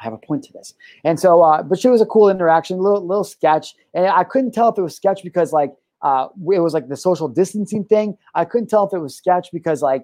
I 0.00 0.04
have 0.04 0.12
a 0.12 0.18
point 0.18 0.44
to 0.44 0.52
this. 0.52 0.74
And 1.04 1.18
so, 1.18 1.42
uh, 1.42 1.62
but 1.62 1.80
she 1.80 1.88
was 1.88 2.00
a 2.00 2.06
cool 2.06 2.28
interaction, 2.28 2.78
little 2.78 3.04
little 3.04 3.24
sketch, 3.24 3.74
and 3.94 4.06
I 4.06 4.24
couldn't 4.24 4.52
tell 4.52 4.68
if 4.68 4.78
it 4.78 4.82
was 4.82 4.94
sketch 4.94 5.22
because 5.22 5.52
like 5.52 5.74
uh, 6.02 6.28
it 6.52 6.60
was 6.60 6.72
like 6.72 6.88
the 6.88 6.96
social 6.96 7.28
distancing 7.28 7.84
thing. 7.84 8.16
I 8.34 8.44
couldn't 8.44 8.68
tell 8.68 8.86
if 8.86 8.92
it 8.92 9.00
was 9.00 9.16
sketch 9.16 9.48
because 9.52 9.82
like 9.82 10.02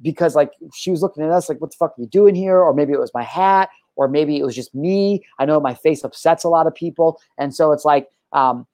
because 0.00 0.34
like 0.34 0.52
she 0.74 0.90
was 0.90 1.02
looking 1.02 1.22
at 1.22 1.30
us 1.30 1.48
like, 1.48 1.60
what 1.60 1.70
the 1.70 1.76
fuck 1.76 1.90
are 1.98 2.00
you 2.00 2.06
doing 2.06 2.34
here? 2.34 2.58
Or 2.58 2.72
maybe 2.72 2.92
it 2.92 3.00
was 3.00 3.12
my 3.12 3.24
hat, 3.24 3.68
or 3.96 4.08
maybe 4.08 4.38
it 4.38 4.44
was 4.44 4.54
just 4.54 4.74
me. 4.74 5.22
I 5.38 5.44
know 5.44 5.60
my 5.60 5.74
face 5.74 6.02
upsets 6.02 6.44
a 6.44 6.48
lot 6.48 6.66
of 6.66 6.74
people, 6.74 7.20
and 7.38 7.54
so 7.54 7.72
it's 7.72 7.84
like. 7.84 8.08
Um, 8.32 8.66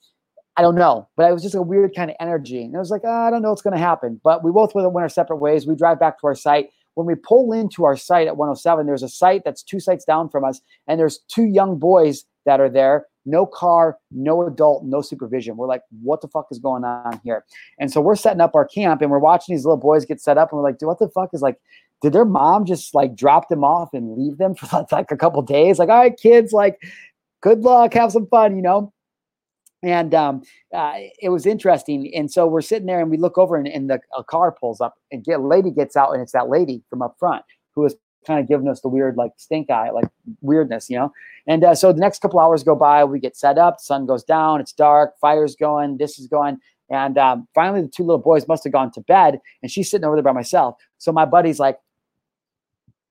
I 0.57 0.63
don't 0.63 0.75
know, 0.75 1.09
but 1.17 1.31
it 1.31 1.33
was 1.33 1.43
just 1.43 1.55
a 1.55 1.63
weird 1.63 1.95
kind 1.95 2.11
of 2.11 2.17
energy. 2.21 2.63
And 2.63 2.75
it 2.75 2.79
was 2.79 2.91
like, 2.91 3.03
oh, 3.05 3.27
I 3.27 3.31
don't 3.31 3.41
know 3.41 3.51
what's 3.51 3.63
going 3.63 3.77
to 3.77 3.81
happen. 3.81 4.21
But 4.23 4.45
we 4.45 4.51
both 4.51 4.75
went 4.75 4.87
our 4.87 5.09
separate 5.09 5.39
ways. 5.39 5.67
We 5.67 5.75
drive 5.75 5.99
back 5.99 6.21
to 6.21 6.27
our 6.27 6.35
site 6.35 6.69
when 6.95 7.07
we 7.07 7.15
pull 7.15 7.53
into 7.53 7.85
our 7.85 7.97
site 7.97 8.27
at 8.27 8.37
107, 8.37 8.87
there's 8.87 9.03
a 9.03 9.09
site 9.09 9.43
that's 9.45 9.63
two 9.63 9.81
sites 9.81 10.05
down 10.05 10.29
from 10.29 10.45
us, 10.45 10.61
and 10.87 10.99
there's 10.99 11.19
two 11.29 11.45
young 11.45 11.79
boys 11.79 12.25
that 12.45 12.61
are 12.61 12.69
there. 12.69 13.07
No 13.25 13.47
car, 13.47 13.99
no 14.11 14.47
adult, 14.47 14.85
no 14.85 15.01
supervision. 15.01 15.57
We're 15.57 15.69
like, 15.69 15.83
what 16.03 16.21
the 16.21 16.29
fuck 16.29 16.49
is 16.51 16.59
going 16.59 16.85
on 16.85 17.21
here? 17.23 17.45
And 17.79 17.91
so 17.91 18.01
we're 18.01 18.17
setting 18.17 18.41
up 18.41 18.57
our 18.57 18.67
camp 18.67 19.01
and 19.01 19.13
we're 19.13 19.21
watching 19.21 19.55
these 19.55 19.65
little 19.65 19.77
boys 19.77 20.05
get 20.05 20.21
set 20.21 20.39
up, 20.39 20.51
and 20.51 20.59
we're 20.59 20.65
like, 20.65 20.79
dude, 20.79 20.89
what 20.89 20.99
the 20.99 21.09
fuck 21.09 21.31
is 21.33 21.41
like, 21.41 21.59
did 22.03 22.13
their 22.13 22.25
mom 22.25 22.67
just 22.67 22.95
like 22.95 23.15
drop 23.15 23.49
them 23.49 23.63
off 23.63 23.95
and 23.95 24.19
leave 24.19 24.39
them 24.39 24.55
for 24.55 24.87
like 24.93 25.11
a 25.11 25.17
couple 25.17 25.41
days? 25.43 25.79
Like, 25.79 25.89
all 25.89 26.01
right, 26.01 26.17
kids, 26.17 26.53
like, 26.53 26.83
good 27.41 27.61
luck, 27.61 27.95
have 27.95 28.13
some 28.13 28.27
fun, 28.27 28.57
you 28.57 28.63
know? 28.63 28.93
And 29.83 30.15
um, 30.15 30.43
uh, 30.73 30.95
it 31.21 31.31
was 31.31 31.47
interesting. 31.47 32.13
And 32.15 32.31
so 32.31 32.47
we're 32.47 32.61
sitting 32.61 32.87
there, 32.87 33.01
and 33.01 33.11
we 33.11 33.17
look 33.17 33.39
over, 33.39 33.57
and, 33.57 33.67
and 33.67 33.91
the 33.91 34.01
a 34.17 34.23
car 34.23 34.53
pulls 34.53 34.81
up, 34.81 34.95
and 35.11 35.25
get, 35.25 35.41
a 35.41 35.43
lady 35.43 35.71
gets 35.71 35.97
out, 35.97 36.13
and 36.13 36.23
it's 36.23 36.33
that 36.33 36.49
lady 36.49 36.83
from 36.89 37.03
up 37.03 37.17
front 37.19 37.45
who 37.75 37.85
is 37.85 37.95
kind 38.27 38.39
of 38.39 38.49
giving 38.49 38.69
us 38.69 38.81
the 38.81 38.89
weird, 38.89 39.17
like 39.17 39.33
stink 39.37 39.71
eye, 39.71 39.91
like 39.91 40.07
weirdness, 40.41 40.89
you 40.89 40.97
know. 40.97 41.13
And 41.47 41.65
uh, 41.65 41.75
so 41.75 41.93
the 41.93 42.01
next 42.01 42.23
couple 42.23 42.39
hours 42.39 42.63
go 42.63 42.77
by, 42.77 43.05
we 43.05 43.19
get 43.19 43.37
set 43.37 43.59
up, 43.59 43.81
sun 43.81 44.07
goes 44.07 44.23
down, 44.23 44.61
it's 44.61 44.73
dark, 44.73 45.15
fire's 45.21 45.57
going, 45.57 45.99
this 45.99 46.19
is 46.19 46.29
going. 46.29 46.59
And 46.89 47.19
um, 47.19 47.49
finally, 47.55 47.83
the 47.83 47.89
two 47.89 48.05
little 48.05 48.19
boys 48.19 48.47
must 48.47 48.65
have 48.65 48.73
gone 48.73 48.93
to 48.93 49.01
bed, 49.01 49.41
and 49.63 49.71
she's 49.71 49.91
sitting 49.91 50.05
over 50.05 50.15
there 50.15 50.23
by 50.23 50.33
myself. 50.33 50.77
So 50.99 51.11
my 51.11 51.25
buddy's 51.25 51.59
like, 51.59 51.79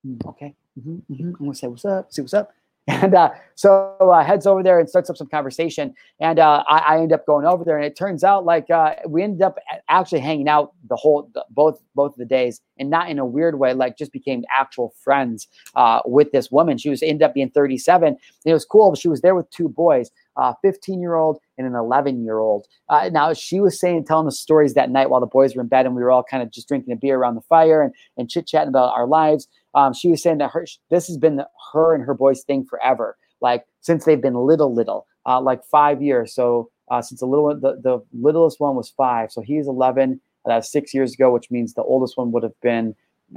mm, 0.06 0.26
okay, 0.28 0.56
mm-hmm, 0.80 1.14
mm-hmm. 1.14 1.28
I'm 1.28 1.34
gonna 1.34 1.56
say 1.56 1.68
what's 1.68 1.84
up, 1.84 2.14
see 2.14 2.22
what's 2.22 2.34
up. 2.34 2.54
And 2.88 3.14
uh, 3.14 3.30
so 3.56 3.96
uh, 4.00 4.24
heads 4.24 4.48
over 4.48 4.64
there 4.64 4.80
and 4.80 4.90
starts 4.90 5.10
up 5.10 5.16
some 5.16 5.28
conversation. 5.28 5.94
And 6.20 6.40
uh, 6.40 6.64
I, 6.68 6.78
I, 6.80 6.98
end 7.00 7.14
up 7.14 7.28
going 7.28 7.46
over 7.46 7.64
there, 7.64 7.78
and 7.78 7.86
it 7.86 7.96
turns 7.96 8.24
out 8.24 8.44
like 8.44 8.70
uh, 8.72 8.96
we 9.08 9.22
ended 9.22 9.44
up 9.44 9.60
actually 9.88 10.20
hanging 10.20 10.48
out 10.48 10.74
the 10.90 10.96
whole 10.96 11.30
the, 11.34 11.46
both 11.52 11.80
both 11.94 12.14
of 12.14 12.18
the 12.18 12.26
days, 12.26 12.60
and 12.80 12.90
not 12.90 13.10
in 13.10 13.20
a 13.20 13.26
weird 13.26 13.60
way, 13.60 13.74
like 13.74 13.98
just 13.98 14.12
became 14.12 14.44
actual 14.56 14.94
friends 15.04 15.48
uh, 15.76 16.02
with 16.06 16.32
this 16.32 16.50
woman. 16.50 16.78
She 16.78 16.90
was 16.90 17.04
ended 17.04 17.22
up 17.22 17.36
being 17.36 17.52
37. 17.52 18.08
And 18.08 18.18
it 18.46 18.54
was 18.54 18.66
cool. 18.66 18.96
She 18.96 19.08
was 19.08 19.22
there 19.22 19.36
with 19.36 19.50
two 19.52 19.70
boys. 19.70 20.10
Uh, 20.38 20.54
15 20.62 21.02
year 21.02 21.16
old 21.16 21.40
and 21.58 21.68
an 21.68 21.76
11 21.76 22.24
year 22.24 22.40
old. 22.40 22.66
Uh, 22.88 23.10
now 23.12 23.34
she 23.34 23.60
was 23.60 23.78
saying, 23.78 24.06
telling 24.06 24.26
the 24.26 24.32
stories 24.32 24.74
that 24.76 24.90
night 24.90 25.10
while 25.10 25.20
the 25.20 25.28
boys 25.28 25.56
were 25.56 25.62
in 25.62 25.68
bed 25.68 25.86
and 25.86 25.94
we 25.94 26.02
were 26.02 26.10
all 26.10 26.24
kind 26.24 26.42
of 26.42 26.50
just 26.50 26.70
drinking 26.70 26.94
a 26.94 26.96
beer 26.96 27.18
around 27.18 27.36
the 27.36 27.42
fire 27.42 27.82
and, 27.82 27.94
and 28.18 28.30
chit 28.30 28.48
chatting 28.48 28.70
about 28.70 28.94
our 28.94 29.06
lives 29.06 29.50
um, 29.74 29.94
she 29.94 30.10
was 30.10 30.22
saying 30.22 30.40
that 30.40 30.52
her 30.52 30.66
this 30.90 31.08
has 31.08 31.18
been 31.18 31.42
her 31.74 31.96
and 31.96 32.04
her 32.04 32.14
boys 32.14 32.44
thing 32.44 32.66
forever, 32.66 33.18
like 33.42 33.66
since 33.82 34.06
they've 34.06 34.22
been 34.22 34.36
little, 34.36 34.74
little, 34.74 35.08
uh, 35.26 35.40
like 35.42 35.64
five 35.64 36.02
years. 36.02 36.34
So 36.34 36.70
uh, 36.90 37.02
since 37.02 37.22
the 37.22 37.26
little 37.26 37.50
the, 37.50 37.80
the 37.82 38.04
littlest 38.14 38.60
one 38.60 38.76
was 38.76 38.90
five, 38.90 39.32
so 39.32 39.42
he's 39.42 39.68
11. 39.68 40.20
That's 40.46 40.72
six 40.72 40.94
years 40.94 41.14
ago, 41.14 41.32
which 41.32 41.52
means 41.52 41.74
the 41.74 41.84
oldest 41.84 42.18
one 42.18 42.32
would 42.32 42.44
have 42.44 42.60
been 42.62 42.96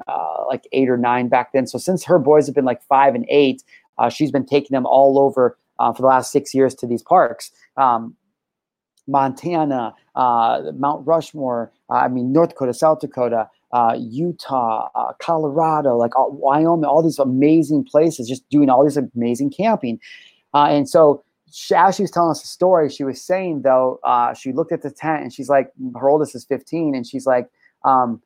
uh, 0.09 0.44
like 0.48 0.66
eight 0.73 0.89
or 0.89 0.97
nine 0.97 1.28
back 1.28 1.52
then. 1.52 1.66
So 1.66 1.78
since 1.78 2.05
her 2.05 2.19
boys 2.19 2.47
have 2.47 2.55
been 2.55 2.65
like 2.65 2.82
five 2.82 3.15
and 3.15 3.27
eight, 3.28 3.62
uh, 3.98 4.09
she's 4.09 4.31
been 4.31 4.47
taking 4.47 4.74
them 4.74 4.86
all 4.86 5.19
over 5.19 5.59
uh, 5.78 5.93
for 5.93 6.02
the 6.02 6.09
last 6.09 6.32
six 6.32 6.55
years 6.55 6.74
to 6.77 6.86
these 6.86 7.02
parks. 7.02 7.51
Um, 7.77 8.16
Montana, 9.06 9.94
uh, 10.15 10.73
Mount 10.77 11.06
Rushmore, 11.06 11.73
I 11.90 12.09
mean, 12.09 12.32
North 12.32 12.51
Dakota, 12.51 12.73
South 12.73 13.01
Dakota, 13.01 13.51
uh, 13.75 13.97
Utah, 13.99 14.89
uh, 14.95 15.13
Colorado, 15.19 15.97
like 15.97 16.17
all, 16.17 16.31
Wyoming, 16.31 16.85
all 16.85 17.03
these 17.03 17.19
amazing 17.19 17.85
places, 17.85 18.29
just 18.29 18.49
doing 18.49 18.71
all 18.71 18.85
this 18.85 18.97
amazing 18.97 19.51
camping. 19.51 19.99
Uh, 20.55 20.69
and 20.71 20.89
so, 20.89 21.25
she, 21.53 21.75
as 21.75 21.97
she 21.97 22.03
was 22.03 22.13
telling 22.13 22.31
us 22.31 22.41
the 22.41 22.47
story, 22.47 22.89
she 22.89 23.03
was 23.03 23.21
saying 23.21 23.63
though, 23.63 23.99
uh, 24.05 24.33
she 24.33 24.53
looked 24.53 24.71
at 24.71 24.83
the 24.83 24.93
tent 24.93 25.23
and 25.23 25.33
she's 25.33 25.49
like, 25.49 25.73
her 25.97 26.09
oldest 26.09 26.37
is 26.37 26.45
15, 26.45 26.95
and 26.95 27.05
she's 27.05 27.27
like, 27.27 27.49
um, 27.85 28.23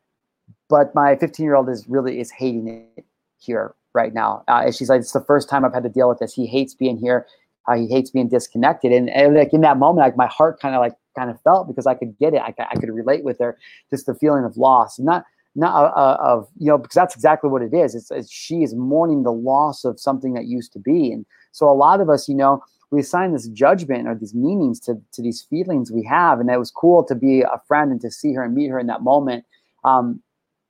but 0.69 0.95
my 0.95 1.17
15 1.17 1.45
year 1.45 1.55
old 1.55 1.71
is 1.71 1.89
really 1.89 2.21
is 2.21 2.31
hating 2.31 2.69
it 2.69 3.07
here 3.39 3.75
right 3.95 4.13
now. 4.13 4.45
Uh, 4.49 4.65
and 4.67 4.75
she's 4.75 4.91
like, 4.91 5.01
it's 5.01 5.13
the 5.13 5.25
first 5.25 5.49
time 5.49 5.65
I've 5.65 5.73
had 5.73 5.83
to 5.83 5.89
deal 5.89 6.11
with 6.11 6.19
this. 6.19 6.35
He 6.35 6.47
hates 6.47 6.75
being 6.75 6.99
here. 6.99 7.27
Uh, 7.67 7.77
he 7.77 7.87
hates 7.87 8.11
being 8.11 8.29
disconnected. 8.29 8.93
And, 8.93 9.09
and 9.11 9.35
like 9.35 9.55
in 9.55 9.63
that 9.63 9.79
moment, 9.79 10.07
like 10.07 10.17
my 10.17 10.27
heart 10.27 10.61
kind 10.61 10.75
of 10.75 10.81
like 10.81 10.95
kind 11.17 11.31
of 11.31 11.41
felt 11.41 11.69
because 11.69 11.87
I 11.87 11.95
could 11.95 12.19
get 12.19 12.35
it. 12.35 12.41
I, 12.41 12.55
I 12.59 12.75
could 12.77 12.91
relate 12.91 13.25
with 13.25 13.39
her, 13.39 13.59
just 13.91 14.07
the 14.07 14.15
feeling 14.15 14.45
of 14.45 14.57
loss. 14.57 14.99
And 14.99 15.07
not 15.07 15.25
not 15.55 15.75
uh, 15.75 15.99
uh, 15.99 16.17
of 16.21 16.49
you 16.59 16.67
know 16.67 16.79
because 16.79 16.95
that's 16.95 17.15
exactly 17.15 17.51
what 17.51 17.63
it 17.63 17.75
is. 17.75 17.95
It's, 17.95 18.11
it's, 18.11 18.31
she 18.31 18.63
is 18.63 18.75
mourning 18.75 19.23
the 19.23 19.33
loss 19.33 19.85
of 19.85 19.99
something 19.99 20.35
that 20.35 20.47
used 20.47 20.73
to 20.75 20.79
be, 20.79 21.13
and 21.13 21.27
so 21.53 21.69
a 21.69 21.75
lot 21.75 22.01
of 22.01 22.09
us, 22.09 22.29
you 22.29 22.35
know, 22.35 22.63
we 22.91 23.01
assign 23.01 23.33
this 23.33 23.49
judgment 23.49 24.09
or 24.09 24.15
these 24.15 24.35
meanings 24.35 24.81
to 24.81 24.95
to 25.13 25.23
these 25.23 25.43
feelings 25.43 25.91
we 25.91 26.05
have, 26.05 26.41
and 26.41 26.51
it 26.51 26.59
was 26.59 26.71
cool 26.71 27.05
to 27.05 27.15
be 27.15 27.43
a 27.43 27.61
friend 27.67 27.91
and 27.91 28.01
to 28.03 28.11
see 28.11 28.33
her 28.35 28.43
and 28.43 28.55
meet 28.55 28.69
her 28.69 28.79
in 28.79 28.87
that 28.87 29.03
moment, 29.03 29.45
um, 29.85 30.23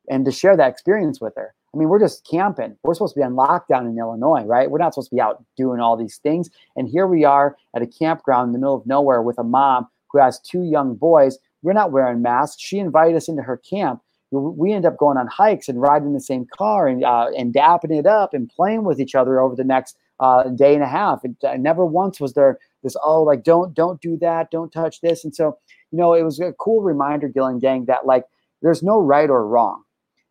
and 0.08 0.24
to 0.24 0.32
share 0.32 0.56
that 0.56 0.70
experience 0.70 1.20
with 1.20 1.34
her. 1.36 1.54
I 1.74 1.76
mean, 1.76 1.88
we're 1.88 2.00
just 2.00 2.26
camping. 2.26 2.76
We're 2.82 2.94
supposed 2.94 3.14
to 3.14 3.20
be 3.20 3.24
on 3.24 3.34
lockdown 3.34 3.88
in 3.88 3.98
Illinois, 3.98 4.44
right? 4.44 4.70
We're 4.70 4.78
not 4.78 4.94
supposed 4.94 5.10
to 5.10 5.16
be 5.16 5.20
out 5.20 5.44
doing 5.56 5.80
all 5.80 5.96
these 5.96 6.16
things. 6.16 6.48
And 6.76 6.88
here 6.88 7.06
we 7.06 7.24
are 7.24 7.56
at 7.76 7.82
a 7.82 7.86
campground 7.86 8.48
in 8.48 8.52
the 8.52 8.58
middle 8.58 8.74
of 8.74 8.86
nowhere 8.86 9.20
with 9.20 9.38
a 9.38 9.44
mom 9.44 9.86
who 10.10 10.18
has 10.18 10.40
two 10.40 10.62
young 10.62 10.94
boys. 10.94 11.38
We're 11.62 11.74
not 11.74 11.92
wearing 11.92 12.22
masks. 12.22 12.62
She 12.62 12.78
invited 12.78 13.16
us 13.16 13.28
into 13.28 13.42
her 13.42 13.58
camp 13.58 14.00
we 14.30 14.72
end 14.72 14.84
up 14.84 14.96
going 14.98 15.16
on 15.16 15.26
hikes 15.26 15.68
and 15.68 15.80
riding 15.80 16.12
the 16.12 16.20
same 16.20 16.46
car 16.56 16.86
and 16.86 17.04
uh, 17.04 17.28
and 17.36 17.54
dapping 17.54 17.96
it 17.96 18.06
up 18.06 18.34
and 18.34 18.48
playing 18.48 18.84
with 18.84 19.00
each 19.00 19.14
other 19.14 19.40
over 19.40 19.56
the 19.56 19.64
next 19.64 19.96
uh, 20.20 20.44
day 20.50 20.74
and 20.74 20.82
a 20.82 20.88
half. 20.88 21.24
And 21.24 21.36
uh, 21.44 21.56
never 21.56 21.86
once 21.86 22.20
was 22.20 22.34
there 22.34 22.58
this 22.82 22.96
oh 23.02 23.22
like 23.22 23.42
don't 23.42 23.74
don't 23.74 24.00
do 24.00 24.16
that, 24.18 24.50
don't 24.50 24.72
touch 24.72 25.00
this. 25.00 25.24
And 25.24 25.34
so 25.34 25.58
you 25.90 25.98
know 25.98 26.14
it 26.14 26.22
was 26.22 26.40
a 26.40 26.52
cool 26.52 26.82
reminder, 26.82 27.28
Gillen 27.28 27.58
Gang, 27.58 27.86
that 27.86 28.06
like 28.06 28.24
there's 28.62 28.82
no 28.82 28.98
right 28.98 29.30
or 29.30 29.46
wrong 29.46 29.82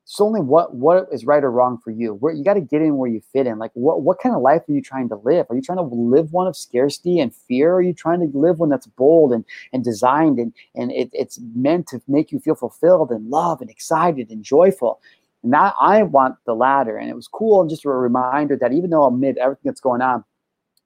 it's 0.07 0.21
only 0.21 0.39
what 0.39 0.73
what 0.73 1.09
is 1.11 1.25
right 1.25 1.43
or 1.43 1.51
wrong 1.51 1.77
for 1.77 1.91
you. 1.91 2.13
Where 2.13 2.33
you 2.33 2.41
got 2.41 2.53
to 2.53 2.61
get 2.61 2.81
in 2.81 2.95
where 2.95 3.09
you 3.09 3.21
fit 3.33 3.45
in. 3.45 3.59
Like 3.59 3.71
what 3.73 4.03
what 4.03 4.19
kind 4.19 4.33
of 4.33 4.41
life 4.41 4.61
are 4.69 4.71
you 4.71 4.81
trying 4.81 5.09
to 5.09 5.17
live? 5.17 5.45
Are 5.49 5.55
you 5.55 5.61
trying 5.61 5.79
to 5.79 5.83
live 5.83 6.31
one 6.31 6.47
of 6.47 6.55
scarcity 6.55 7.19
and 7.19 7.35
fear? 7.35 7.73
Are 7.73 7.81
you 7.81 7.93
trying 7.93 8.21
to 8.21 8.37
live 8.37 8.59
one 8.59 8.69
that's 8.69 8.87
bold 8.87 9.33
and 9.33 9.43
and 9.73 9.83
designed 9.83 10.39
and 10.39 10.53
and 10.75 10.93
it, 10.93 11.09
it's 11.11 11.41
meant 11.53 11.87
to 11.87 12.01
make 12.07 12.31
you 12.31 12.39
feel 12.39 12.55
fulfilled 12.55 13.11
and 13.11 13.29
love 13.29 13.59
and 13.59 13.69
excited 13.69 14.29
and 14.29 14.45
joyful? 14.45 15.01
And 15.43 15.51
that 15.51 15.73
I 15.77 16.03
want 16.03 16.37
the 16.45 16.55
latter. 16.55 16.95
And 16.95 17.09
it 17.09 17.15
was 17.15 17.27
cool 17.27 17.59
and 17.59 17.69
just 17.69 17.83
a 17.83 17.89
reminder 17.89 18.55
that 18.55 18.71
even 18.71 18.91
though 18.91 19.03
amid 19.03 19.37
everything 19.37 19.63
that's 19.65 19.81
going 19.81 20.01
on, 20.01 20.23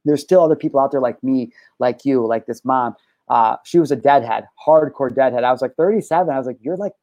there's 0.04 0.22
still 0.22 0.44
other 0.44 0.56
people 0.56 0.80
out 0.80 0.90
there 0.90 1.00
like 1.00 1.24
me, 1.24 1.54
like 1.78 2.06
you, 2.06 2.26
like 2.26 2.48
this 2.48 2.66
mom. 2.66 2.96
Uh, 3.30 3.58
she 3.66 3.78
was 3.78 3.92
a 3.92 3.96
deadhead, 3.96 4.48
hardcore 4.66 5.14
deadhead. 5.14 5.44
I 5.44 5.52
was 5.52 5.62
like 5.62 5.76
37. 5.76 6.34
I 6.34 6.40
was 6.40 6.48
like, 6.48 6.58
you're 6.60 6.76
like 6.76 6.94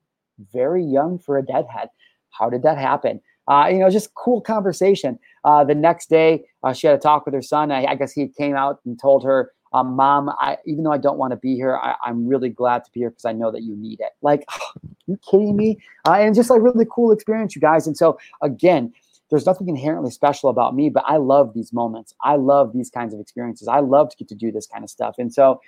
very 0.53 0.85
young 0.85 1.20
for 1.20 1.39
a 1.39 1.43
deadhead 1.43 1.90
how 2.31 2.51
did 2.51 2.63
that 2.63 2.79
happen? 2.79 3.21
Uh, 3.49 3.67
you 3.71 3.79
know, 3.79 3.89
just 3.89 4.15
cool 4.15 4.41
conversation. 4.41 5.19
Uh, 5.45 5.65
the 5.65 5.75
next 5.75 6.11
day, 6.11 6.45
uh, 6.63 6.73
she 6.73 6.87
had 6.87 6.95
a 6.95 6.99
talk 6.99 7.25
with 7.25 7.35
her 7.35 7.43
son. 7.43 7.73
I, 7.73 7.87
I, 7.87 7.95
guess 7.95 8.13
he 8.13 8.29
came 8.29 8.55
out 8.55 8.81
and 8.85 9.01
told 9.01 9.25
her, 9.25 9.53
um, 9.73 9.97
"Mom, 9.97 10.29
I, 10.39 10.59
even 10.67 10.85
though 10.85 10.93
I 10.93 10.99
don't 10.99 11.17
want 11.17 11.31
to 11.31 11.39
be 11.39 11.55
here, 11.55 11.77
I, 11.77 11.95
am 12.07 12.27
really 12.27 12.51
glad 12.51 12.85
to 12.85 12.91
be 12.93 13.01
here 13.01 13.11
because 13.11 13.25
I 13.25 13.33
know 13.33 13.51
that 13.51 13.63
you 13.63 13.75
need 13.75 14.01
it." 14.01 14.11
Like, 14.21 14.45
you 15.07 15.19
kidding 15.31 15.57
me? 15.57 15.79
Uh, 16.07 16.17
and 16.21 16.35
just 16.35 16.51
like 16.51 16.61
really 16.61 16.87
cool 16.91 17.11
experience, 17.11 17.55
you 17.55 17.63
guys. 17.63 17.87
And 17.87 17.97
so 17.97 18.19
again, 18.43 18.93
there's 19.31 19.47
nothing 19.47 19.69
inherently 19.69 20.11
special 20.11 20.51
about 20.51 20.75
me, 20.75 20.89
but 20.89 21.05
I 21.07 21.17
love 21.17 21.53
these 21.55 21.73
moments. 21.73 22.15
I 22.23 22.37
love 22.37 22.73
these 22.73 22.91
kinds 22.91 23.13
of 23.13 23.21
experiences. 23.21 23.69
I 23.69 23.81
love 23.81 24.11
to 24.11 24.17
get 24.17 24.29
to 24.29 24.35
do 24.35 24.51
this 24.51 24.67
kind 24.67 24.85
of 24.85 24.91
stuff. 24.91 25.17
And 25.19 25.33
so 25.33 25.61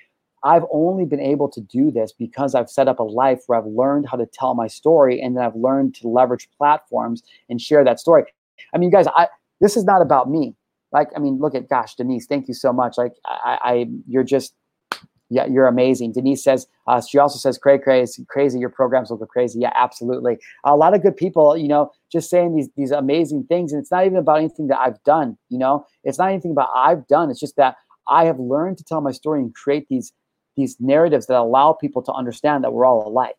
I've 0.42 0.64
only 0.72 1.04
been 1.04 1.20
able 1.20 1.50
to 1.50 1.60
do 1.60 1.90
this 1.90 2.12
because 2.12 2.54
I've 2.54 2.70
set 2.70 2.88
up 2.88 2.98
a 2.98 3.04
life 3.04 3.40
where 3.46 3.58
I've 3.58 3.66
learned 3.66 4.08
how 4.08 4.16
to 4.16 4.26
tell 4.26 4.54
my 4.54 4.66
story 4.66 5.20
and 5.20 5.36
then 5.36 5.44
I've 5.44 5.56
learned 5.56 5.94
to 5.96 6.08
leverage 6.08 6.48
platforms 6.56 7.22
and 7.48 7.60
share 7.60 7.84
that 7.84 8.00
story. 8.00 8.24
I 8.74 8.78
mean, 8.78 8.90
guys, 8.90 9.06
I 9.08 9.28
this 9.60 9.76
is 9.76 9.84
not 9.84 10.00
about 10.02 10.30
me. 10.30 10.54
Like, 10.92 11.08
I 11.14 11.20
mean, 11.20 11.38
look 11.38 11.54
at 11.54 11.68
gosh, 11.68 11.94
Denise, 11.94 12.26
thank 12.26 12.48
you 12.48 12.54
so 12.54 12.72
much. 12.72 12.96
Like, 12.98 13.12
I, 13.24 13.58
I 13.62 13.86
you're 14.08 14.24
just, 14.24 14.54
yeah, 15.28 15.46
you're 15.46 15.68
amazing. 15.68 16.12
Denise 16.12 16.42
says, 16.42 16.66
uh, 16.88 17.00
she 17.00 17.18
also 17.18 17.38
says, 17.38 17.56
cray 17.58 17.78
cray, 17.78 18.04
crazy. 18.28 18.58
Your 18.58 18.70
programs 18.70 19.10
look 19.10 19.28
crazy. 19.28 19.60
Yeah, 19.60 19.72
absolutely. 19.76 20.38
A 20.64 20.74
lot 20.74 20.94
of 20.94 21.02
good 21.02 21.16
people, 21.16 21.56
you 21.56 21.68
know, 21.68 21.92
just 22.10 22.30
saying 22.30 22.56
these 22.56 22.68
these 22.76 22.90
amazing 22.90 23.44
things, 23.44 23.72
and 23.72 23.80
it's 23.80 23.90
not 23.90 24.06
even 24.06 24.18
about 24.18 24.38
anything 24.38 24.68
that 24.68 24.80
I've 24.80 25.02
done. 25.04 25.36
You 25.50 25.58
know, 25.58 25.84
it's 26.02 26.18
not 26.18 26.30
anything 26.30 26.50
about 26.52 26.70
I've 26.74 27.06
done. 27.06 27.30
It's 27.30 27.40
just 27.40 27.56
that 27.56 27.76
I 28.08 28.24
have 28.24 28.40
learned 28.40 28.78
to 28.78 28.84
tell 28.84 29.00
my 29.00 29.12
story 29.12 29.40
and 29.40 29.54
create 29.54 29.86
these 29.88 30.12
these 30.56 30.76
narratives 30.80 31.26
that 31.26 31.38
allow 31.38 31.72
people 31.72 32.02
to 32.02 32.12
understand 32.12 32.64
that 32.64 32.72
we're 32.72 32.86
all 32.86 33.06
alike. 33.06 33.36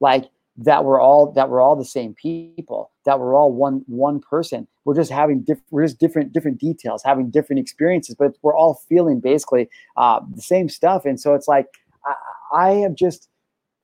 Like 0.00 0.26
that 0.56 0.84
we're 0.84 1.00
all 1.00 1.32
that 1.32 1.48
we're 1.48 1.60
all 1.60 1.76
the 1.76 1.84
same 1.84 2.12
people 2.12 2.90
that 3.06 3.18
we're 3.18 3.34
all 3.34 3.52
one 3.52 3.82
one 3.86 4.20
person. 4.20 4.66
We're 4.84 4.94
just 4.94 5.10
having 5.10 5.40
different 5.40 5.66
we're 5.70 5.86
just 5.86 5.98
different 5.98 6.32
different 6.32 6.58
details 6.58 7.02
having 7.04 7.30
different 7.30 7.60
experiences 7.60 8.14
but 8.18 8.36
we're 8.42 8.56
all 8.56 8.82
feeling 8.88 9.20
basically 9.20 9.68
uh, 9.96 10.20
the 10.34 10.42
same 10.42 10.68
stuff. 10.68 11.04
And 11.04 11.18
so 11.18 11.34
it's 11.34 11.48
like 11.48 11.66
I, 12.04 12.14
I 12.52 12.70
have 12.80 12.94
just 12.94 13.28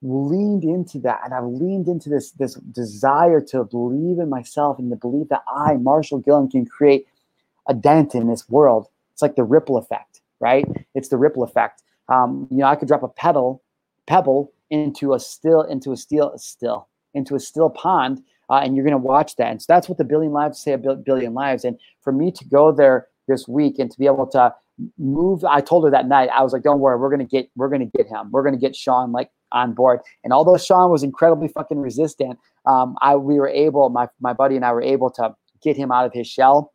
leaned 0.02 0.64
into 0.64 0.98
that 1.00 1.20
and 1.24 1.32
I've 1.32 1.44
leaned 1.44 1.88
into 1.88 2.10
this 2.10 2.32
this 2.32 2.54
desire 2.54 3.40
to 3.42 3.64
believe 3.64 4.18
in 4.18 4.28
myself 4.28 4.78
and 4.78 4.90
to 4.90 4.96
believe 4.96 5.28
that 5.30 5.44
I 5.48 5.76
Marshal 5.76 6.18
Gillen 6.18 6.50
can 6.50 6.66
create 6.66 7.06
a 7.68 7.74
dent 7.74 8.14
in 8.14 8.28
this 8.28 8.48
world. 8.48 8.88
It's 9.12 9.22
like 9.22 9.36
the 9.36 9.44
ripple 9.44 9.78
effect 9.78 10.16
right? 10.40 10.66
It's 10.94 11.08
the 11.08 11.16
ripple 11.16 11.42
effect 11.42 11.82
um, 12.08 12.48
you 12.50 12.58
know 12.58 12.66
I 12.66 12.76
could 12.76 12.88
drop 12.88 13.02
a 13.02 13.08
pedal 13.08 13.62
pebble 14.06 14.52
into 14.70 15.14
a 15.14 15.20
still 15.20 15.62
into 15.62 15.92
a 15.92 15.96
steel 15.96 16.32
still 16.36 16.88
into 17.14 17.34
a 17.34 17.40
still 17.40 17.70
pond 17.70 18.22
uh, 18.48 18.60
and 18.62 18.76
you're 18.76 18.84
going 18.84 18.92
to 18.92 18.98
watch 18.98 19.36
that. 19.36 19.50
And 19.50 19.60
so 19.60 19.66
that's 19.68 19.88
what 19.88 19.98
the 19.98 20.04
billion 20.04 20.32
lives 20.32 20.60
say 20.60 20.72
a 20.72 20.78
billion 20.78 21.34
lives. 21.34 21.64
And 21.64 21.78
for 22.02 22.12
me 22.12 22.30
to 22.30 22.44
go 22.44 22.70
there 22.72 23.08
this 23.26 23.48
week 23.48 23.78
and 23.78 23.90
to 23.90 23.98
be 23.98 24.06
able 24.06 24.26
to 24.26 24.54
move 24.98 25.42
i 25.44 25.58
told 25.58 25.84
her 25.84 25.90
that 25.90 26.06
night 26.06 26.28
i 26.34 26.42
was 26.42 26.52
like 26.52 26.62
don't 26.62 26.80
worry 26.80 26.98
we're 26.98 27.08
going 27.08 27.18
to 27.18 27.24
get 27.24 27.48
we're 27.56 27.68
going 27.70 27.80
to 27.80 27.96
get 27.96 28.06
him. 28.06 28.30
We're 28.30 28.42
going 28.42 28.54
to 28.54 28.60
get 28.60 28.76
sean 28.76 29.10
like 29.10 29.30
on 29.52 29.72
board. 29.72 30.00
And 30.22 30.32
although 30.32 30.58
sean 30.58 30.90
was 30.90 31.02
incredibly 31.02 31.48
fucking 31.48 31.78
resistant 31.78 32.38
um, 32.66 32.96
i 33.00 33.16
we 33.16 33.38
were 33.38 33.48
able 33.48 33.88
my, 33.88 34.08
my 34.20 34.32
buddy 34.32 34.56
and 34.56 34.64
i 34.64 34.72
were 34.72 34.82
able 34.82 35.10
to 35.12 35.34
get 35.62 35.76
him 35.76 35.90
out 35.90 36.04
of 36.04 36.12
his 36.12 36.26
shell 36.26 36.74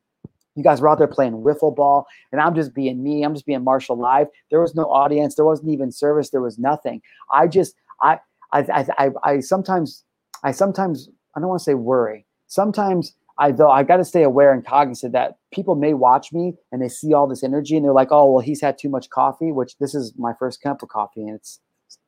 you 0.55 0.63
guys 0.63 0.81
were 0.81 0.89
out 0.89 0.97
there 0.97 1.07
playing 1.07 1.33
wiffle 1.33 1.75
ball, 1.75 2.05
and 2.31 2.41
I'm 2.41 2.55
just 2.55 2.73
being 2.73 3.01
me. 3.03 3.23
I'm 3.23 3.33
just 3.33 3.45
being 3.45 3.63
Marshal 3.63 3.97
live. 3.97 4.27
There 4.49 4.61
was 4.61 4.75
no 4.75 4.83
audience. 4.83 5.35
There 5.35 5.45
wasn't 5.45 5.71
even 5.71 5.91
service. 5.91 6.29
There 6.29 6.41
was 6.41 6.59
nothing. 6.59 7.01
I 7.31 7.47
just, 7.47 7.75
I, 8.01 8.19
I, 8.51 8.85
I, 8.97 9.09
I, 9.23 9.39
sometimes, 9.39 10.03
I 10.43 10.51
sometimes, 10.51 11.09
I 11.35 11.39
don't 11.39 11.49
want 11.49 11.59
to 11.59 11.63
say 11.63 11.73
worry. 11.73 12.25
Sometimes 12.47 13.15
I, 13.37 13.51
though, 13.51 13.71
I 13.71 13.83
got 13.83 13.97
to 13.97 14.05
stay 14.05 14.23
aware 14.23 14.53
and 14.53 14.65
cognizant 14.65 15.13
that 15.13 15.37
people 15.51 15.75
may 15.75 15.93
watch 15.93 16.33
me 16.33 16.53
and 16.71 16.81
they 16.81 16.89
see 16.89 17.13
all 17.13 17.27
this 17.27 17.43
energy 17.43 17.75
and 17.75 17.85
they're 17.85 17.93
like, 17.93 18.11
oh, 18.11 18.31
well, 18.31 18.41
he's 18.41 18.61
had 18.61 18.77
too 18.77 18.89
much 18.89 19.09
coffee, 19.09 19.51
which 19.51 19.77
this 19.77 19.95
is 19.95 20.13
my 20.17 20.33
first 20.37 20.61
cup 20.61 20.83
of 20.83 20.89
coffee 20.89 21.21
and 21.21 21.35
it's 21.35 21.59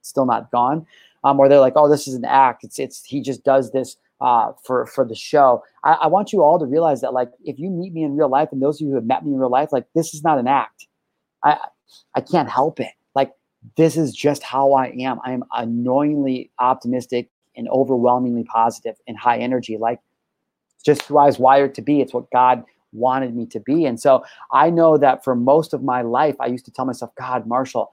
still 0.02 0.26
not 0.26 0.52
gone. 0.52 0.86
Um, 1.24 1.40
or 1.40 1.48
they're 1.48 1.62
like, 1.62 1.74
oh, 1.78 1.90
this 1.90 2.08
is 2.08 2.16
an 2.16 2.26
act. 2.26 2.66
It's, 2.66 2.78
it's, 2.78 3.06
he 3.06 3.22
just 3.22 3.46
does 3.46 3.72
this 3.72 3.96
uh, 4.24 4.54
for 4.64 4.86
for 4.86 5.06
the 5.06 5.16
show. 5.16 5.62
I, 5.84 5.94
I, 6.04 6.08
want 6.08 6.32
you 6.32 6.42
all 6.42 6.58
to 6.58 6.66
realize 6.66 7.02
that, 7.02 7.14
like, 7.14 7.30
if 7.44 7.60
you 7.60 7.70
meet 7.70 7.92
me 7.92 8.04
in 8.04 8.16
real 8.16 8.30
life, 8.30 8.48
and 8.54 8.62
those 8.62 8.78
of 8.78 8.86
you 8.86 8.88
who 8.92 8.96
have 8.96 9.06
met 9.06 9.26
me 9.26 9.34
in 9.34 9.38
real 9.38 9.50
life, 9.50 9.74
like, 9.74 9.86
this 9.96 10.14
is 10.14 10.24
not 10.24 10.40
an 10.40 10.48
act. 10.48 10.88
I 11.44 11.58
I 12.16 12.22
can't 12.22 12.50
help 12.50 12.80
it. 12.80 12.94
Like, 13.16 13.34
this 13.76 13.98
is 13.98 14.16
just 14.16 14.42
how 14.42 14.72
I 14.72 14.96
am. 14.98 15.20
I 15.26 15.34
am 15.34 15.44
annoyingly 15.54 16.52
optimistic 16.58 17.30
and 17.58 17.68
overwhelmingly 17.68 18.46
positive 18.46 18.96
and 19.08 19.18
high 19.18 19.40
energy. 19.40 19.78
Like, 19.78 20.00
just 20.86 21.02
who 21.04 21.18
I 21.18 21.26
was 21.26 21.38
wired 21.38 21.76
to 21.76 21.82
be. 21.82 22.00
It's 22.00 22.14
what 22.14 22.32
God 22.32 22.64
wanted 22.94 23.36
me 23.36 23.46
to 23.48 23.60
be. 23.60 23.86
And 23.86 24.00
so 24.00 24.24
I 24.54 24.70
know 24.70 24.98
that 24.98 25.26
for 25.26 25.36
most 25.36 25.74
of 25.74 25.84
my 25.84 26.02
life, 26.02 26.36
I 26.40 26.46
used 26.46 26.64
to 26.66 26.72
tell 26.72 26.86
myself, 26.86 27.12
God, 27.16 27.46
Marshal, 27.46 27.92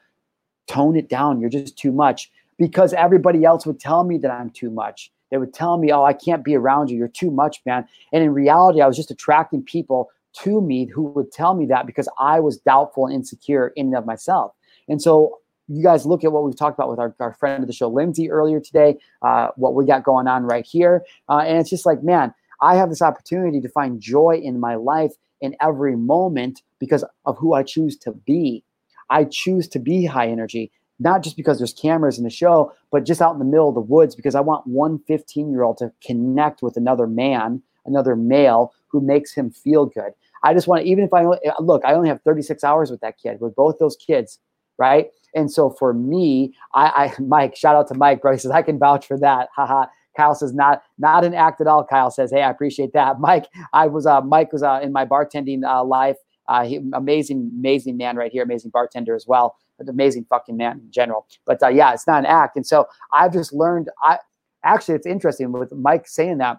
tone 0.68 0.96
it 0.96 1.08
down. 1.08 1.40
You're 1.40 1.50
just 1.50 1.76
too 1.76 1.90
much 1.90 2.30
because 2.56 2.92
everybody 2.92 3.44
else 3.44 3.66
would 3.66 3.80
tell 3.80 4.04
me 4.04 4.16
that 4.18 4.30
I'm 4.30 4.50
too 4.50 4.70
much. 4.70 5.10
They 5.30 5.38
would 5.38 5.54
tell 5.54 5.78
me, 5.78 5.92
"Oh, 5.92 6.04
I 6.04 6.12
can't 6.12 6.44
be 6.44 6.56
around 6.56 6.90
you. 6.90 6.96
You're 6.98 7.08
too 7.08 7.30
much, 7.30 7.60
man." 7.64 7.86
And 8.12 8.22
in 8.22 8.32
reality, 8.32 8.80
I 8.80 8.86
was 8.86 8.96
just 8.96 9.10
attracting 9.10 9.62
people 9.62 10.10
to 10.42 10.60
me 10.60 10.86
who 10.86 11.02
would 11.02 11.32
tell 11.32 11.54
me 11.54 11.66
that 11.66 11.86
because 11.86 12.08
I 12.18 12.40
was 12.40 12.58
doubtful 12.58 13.06
and 13.06 13.14
insecure 13.14 13.68
in 13.76 13.86
and 13.86 13.96
of 13.96 14.06
myself. 14.06 14.52
And 14.88 15.02
so 15.02 15.38
you 15.68 15.82
guys 15.82 16.04
look 16.04 16.24
at 16.24 16.32
what 16.32 16.44
we've 16.44 16.56
talked 16.56 16.76
about 16.78 16.90
with 16.90 16.98
our, 16.98 17.14
our 17.20 17.32
friend 17.34 17.62
of 17.62 17.68
the 17.68 17.72
show, 17.72 17.88
Lindsey, 17.88 18.30
earlier 18.30 18.60
today, 18.60 18.96
uh, 19.22 19.48
what 19.56 19.74
we 19.74 19.86
got 19.86 20.02
going 20.02 20.26
on 20.26 20.44
right 20.44 20.66
here. 20.66 21.04
Uh, 21.28 21.38
and 21.38 21.58
it's 21.58 21.70
just 21.70 21.86
like, 21.86 22.02
man, 22.02 22.34
I 22.60 22.74
have 22.74 22.88
this 22.88 23.02
opportunity 23.02 23.60
to 23.60 23.68
find 23.68 24.00
joy 24.00 24.40
in 24.42 24.58
my 24.58 24.74
life 24.74 25.12
in 25.40 25.56
every 25.60 25.96
moment 25.96 26.62
because 26.78 27.04
of 27.24 27.38
who 27.38 27.54
I 27.54 27.62
choose 27.62 27.96
to 27.98 28.12
be. 28.12 28.64
I 29.10 29.24
choose 29.24 29.68
to 29.68 29.78
be 29.78 30.04
high 30.04 30.28
energy 30.28 30.70
not 31.00 31.22
just 31.22 31.36
because 31.36 31.58
there's 31.58 31.72
cameras 31.72 32.18
in 32.18 32.24
the 32.24 32.30
show, 32.30 32.72
but 32.92 33.04
just 33.04 33.22
out 33.22 33.32
in 33.32 33.38
the 33.38 33.44
middle 33.44 33.70
of 33.70 33.74
the 33.74 33.80
woods 33.80 34.14
because 34.14 34.34
I 34.34 34.40
want 34.40 34.66
one 34.66 35.00
15 35.08 35.50
year 35.50 35.62
old 35.62 35.78
to 35.78 35.92
connect 36.06 36.62
with 36.62 36.76
another 36.76 37.06
man, 37.06 37.62
another 37.86 38.14
male 38.14 38.72
who 38.88 39.00
makes 39.00 39.32
him 39.34 39.50
feel 39.50 39.86
good. 39.86 40.12
I 40.42 40.54
just 40.54 40.68
want 40.68 40.82
to, 40.82 40.88
even 40.88 41.04
if 41.04 41.12
I 41.12 41.24
look, 41.58 41.84
I 41.84 41.94
only 41.94 42.08
have 42.08 42.22
36 42.22 42.62
hours 42.62 42.90
with 42.90 43.00
that 43.00 43.18
kid, 43.18 43.40
with 43.40 43.54
both 43.54 43.78
those 43.78 43.96
kids, 43.96 44.38
right? 44.78 45.08
And 45.34 45.50
so 45.50 45.70
for 45.70 45.92
me, 45.92 46.54
I, 46.74 47.12
I 47.18 47.22
Mike, 47.22 47.56
shout 47.56 47.76
out 47.76 47.88
to 47.88 47.94
Mike, 47.94 48.20
bro. 48.20 48.32
He 48.32 48.38
says 48.38 48.50
I 48.50 48.62
can 48.62 48.78
vouch 48.78 49.06
for 49.06 49.18
that. 49.18 49.48
Haha. 49.56 49.86
Kyle 50.16 50.34
says 50.34 50.52
not 50.52 50.82
not 50.98 51.24
an 51.24 51.34
act 51.34 51.60
at 51.60 51.66
all. 51.68 51.84
Kyle 51.84 52.10
says, 52.10 52.32
hey, 52.32 52.42
I 52.42 52.50
appreciate 52.50 52.92
that. 52.94 53.20
Mike, 53.20 53.46
I 53.72 53.86
was 53.86 54.06
uh, 54.06 54.20
Mike 54.20 54.52
was 54.52 54.62
uh, 54.62 54.80
in 54.82 54.92
my 54.92 55.06
bartending 55.06 55.62
uh, 55.64 55.84
life. 55.84 56.16
Uh, 56.48 56.64
he, 56.64 56.80
amazing, 56.94 57.52
amazing 57.56 57.96
man 57.96 58.16
right 58.16 58.32
here, 58.32 58.42
amazing 58.42 58.72
bartender 58.72 59.14
as 59.14 59.24
well 59.24 59.56
an 59.80 59.88
amazing 59.88 60.26
fucking 60.28 60.56
man 60.56 60.80
in 60.80 60.90
general. 60.90 61.26
But 61.46 61.62
uh, 61.62 61.68
yeah, 61.68 61.92
it's 61.92 62.06
not 62.06 62.20
an 62.20 62.26
act. 62.26 62.56
And 62.56 62.66
so 62.66 62.86
I've 63.12 63.32
just 63.32 63.52
learned. 63.52 63.88
I 64.02 64.18
actually, 64.64 64.94
it's 64.94 65.06
interesting 65.06 65.52
with 65.52 65.72
Mike 65.72 66.06
saying 66.06 66.38
that. 66.38 66.58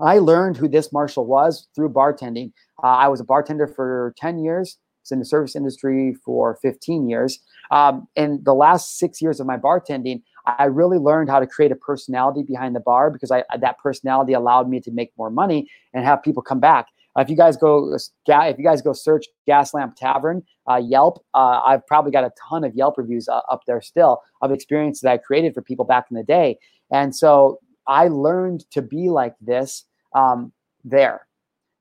I 0.00 0.18
learned 0.18 0.56
who 0.56 0.68
this 0.68 0.92
Marshal 0.92 1.26
was 1.26 1.68
through 1.76 1.90
bartending. 1.90 2.52
Uh, 2.82 2.88
I 2.88 3.08
was 3.08 3.20
a 3.20 3.24
bartender 3.24 3.68
for 3.68 4.14
10 4.18 4.40
years. 4.40 4.78
Was 5.02 5.12
in 5.12 5.18
the 5.18 5.24
service 5.24 5.56
industry 5.56 6.14
for 6.24 6.58
15 6.62 7.08
years. 7.08 7.40
Um, 7.70 8.06
in 8.14 8.40
the 8.44 8.54
last 8.54 8.98
six 8.98 9.20
years 9.20 9.40
of 9.40 9.46
my 9.46 9.56
bartending, 9.56 10.22
I 10.46 10.64
really 10.64 10.98
learned 10.98 11.28
how 11.28 11.40
to 11.40 11.46
create 11.46 11.72
a 11.72 11.76
personality 11.76 12.42
behind 12.42 12.74
the 12.76 12.80
bar 12.80 13.10
because 13.10 13.30
I, 13.30 13.44
that 13.60 13.78
personality 13.78 14.32
allowed 14.32 14.68
me 14.68 14.80
to 14.80 14.90
make 14.90 15.12
more 15.16 15.30
money 15.30 15.68
and 15.92 16.04
have 16.04 16.22
people 16.22 16.42
come 16.42 16.60
back. 16.60 16.86
Uh, 17.16 17.20
if 17.20 17.28
you 17.28 17.36
guys 17.36 17.56
go, 17.56 17.94
if 17.94 18.58
you 18.58 18.64
guys 18.64 18.82
go 18.82 18.92
search 18.92 19.26
Gas 19.46 19.74
Lamp 19.74 19.96
Tavern, 19.96 20.42
uh, 20.70 20.76
Yelp, 20.76 21.24
uh, 21.34 21.60
I've 21.66 21.86
probably 21.86 22.10
got 22.10 22.24
a 22.24 22.32
ton 22.48 22.64
of 22.64 22.74
Yelp 22.74 22.96
reviews 22.96 23.28
uh, 23.28 23.40
up 23.50 23.62
there 23.66 23.80
still 23.82 24.22
of 24.40 24.50
experience 24.50 25.00
that 25.00 25.10
I 25.10 25.18
created 25.18 25.54
for 25.54 25.62
people 25.62 25.84
back 25.84 26.06
in 26.10 26.16
the 26.16 26.22
day. 26.22 26.58
And 26.90 27.14
so 27.14 27.58
I 27.86 28.08
learned 28.08 28.70
to 28.70 28.82
be 28.82 29.10
like 29.10 29.34
this 29.40 29.84
um, 30.14 30.52
there. 30.84 31.26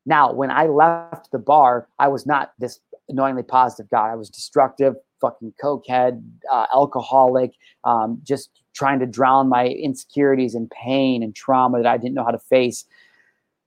Now, 0.05 0.33
when 0.33 0.49
I 0.49 0.65
left 0.65 1.31
the 1.31 1.39
bar, 1.39 1.87
I 1.99 2.07
was 2.07 2.25
not 2.25 2.53
this 2.59 2.79
annoyingly 3.07 3.43
positive 3.43 3.89
guy. 3.89 4.09
I 4.09 4.15
was 4.15 4.29
destructive, 4.29 4.95
fucking 5.19 5.53
cokehead, 5.61 6.23
uh, 6.51 6.65
alcoholic, 6.73 7.53
um, 7.83 8.19
just 8.23 8.49
trying 8.73 8.99
to 8.99 9.05
drown 9.05 9.49
my 9.49 9.67
insecurities 9.67 10.55
and 10.55 10.69
pain 10.71 11.21
and 11.21 11.35
trauma 11.35 11.77
that 11.77 11.85
I 11.87 11.97
didn't 11.97 12.15
know 12.15 12.23
how 12.23 12.31
to 12.31 12.39
face. 12.39 12.85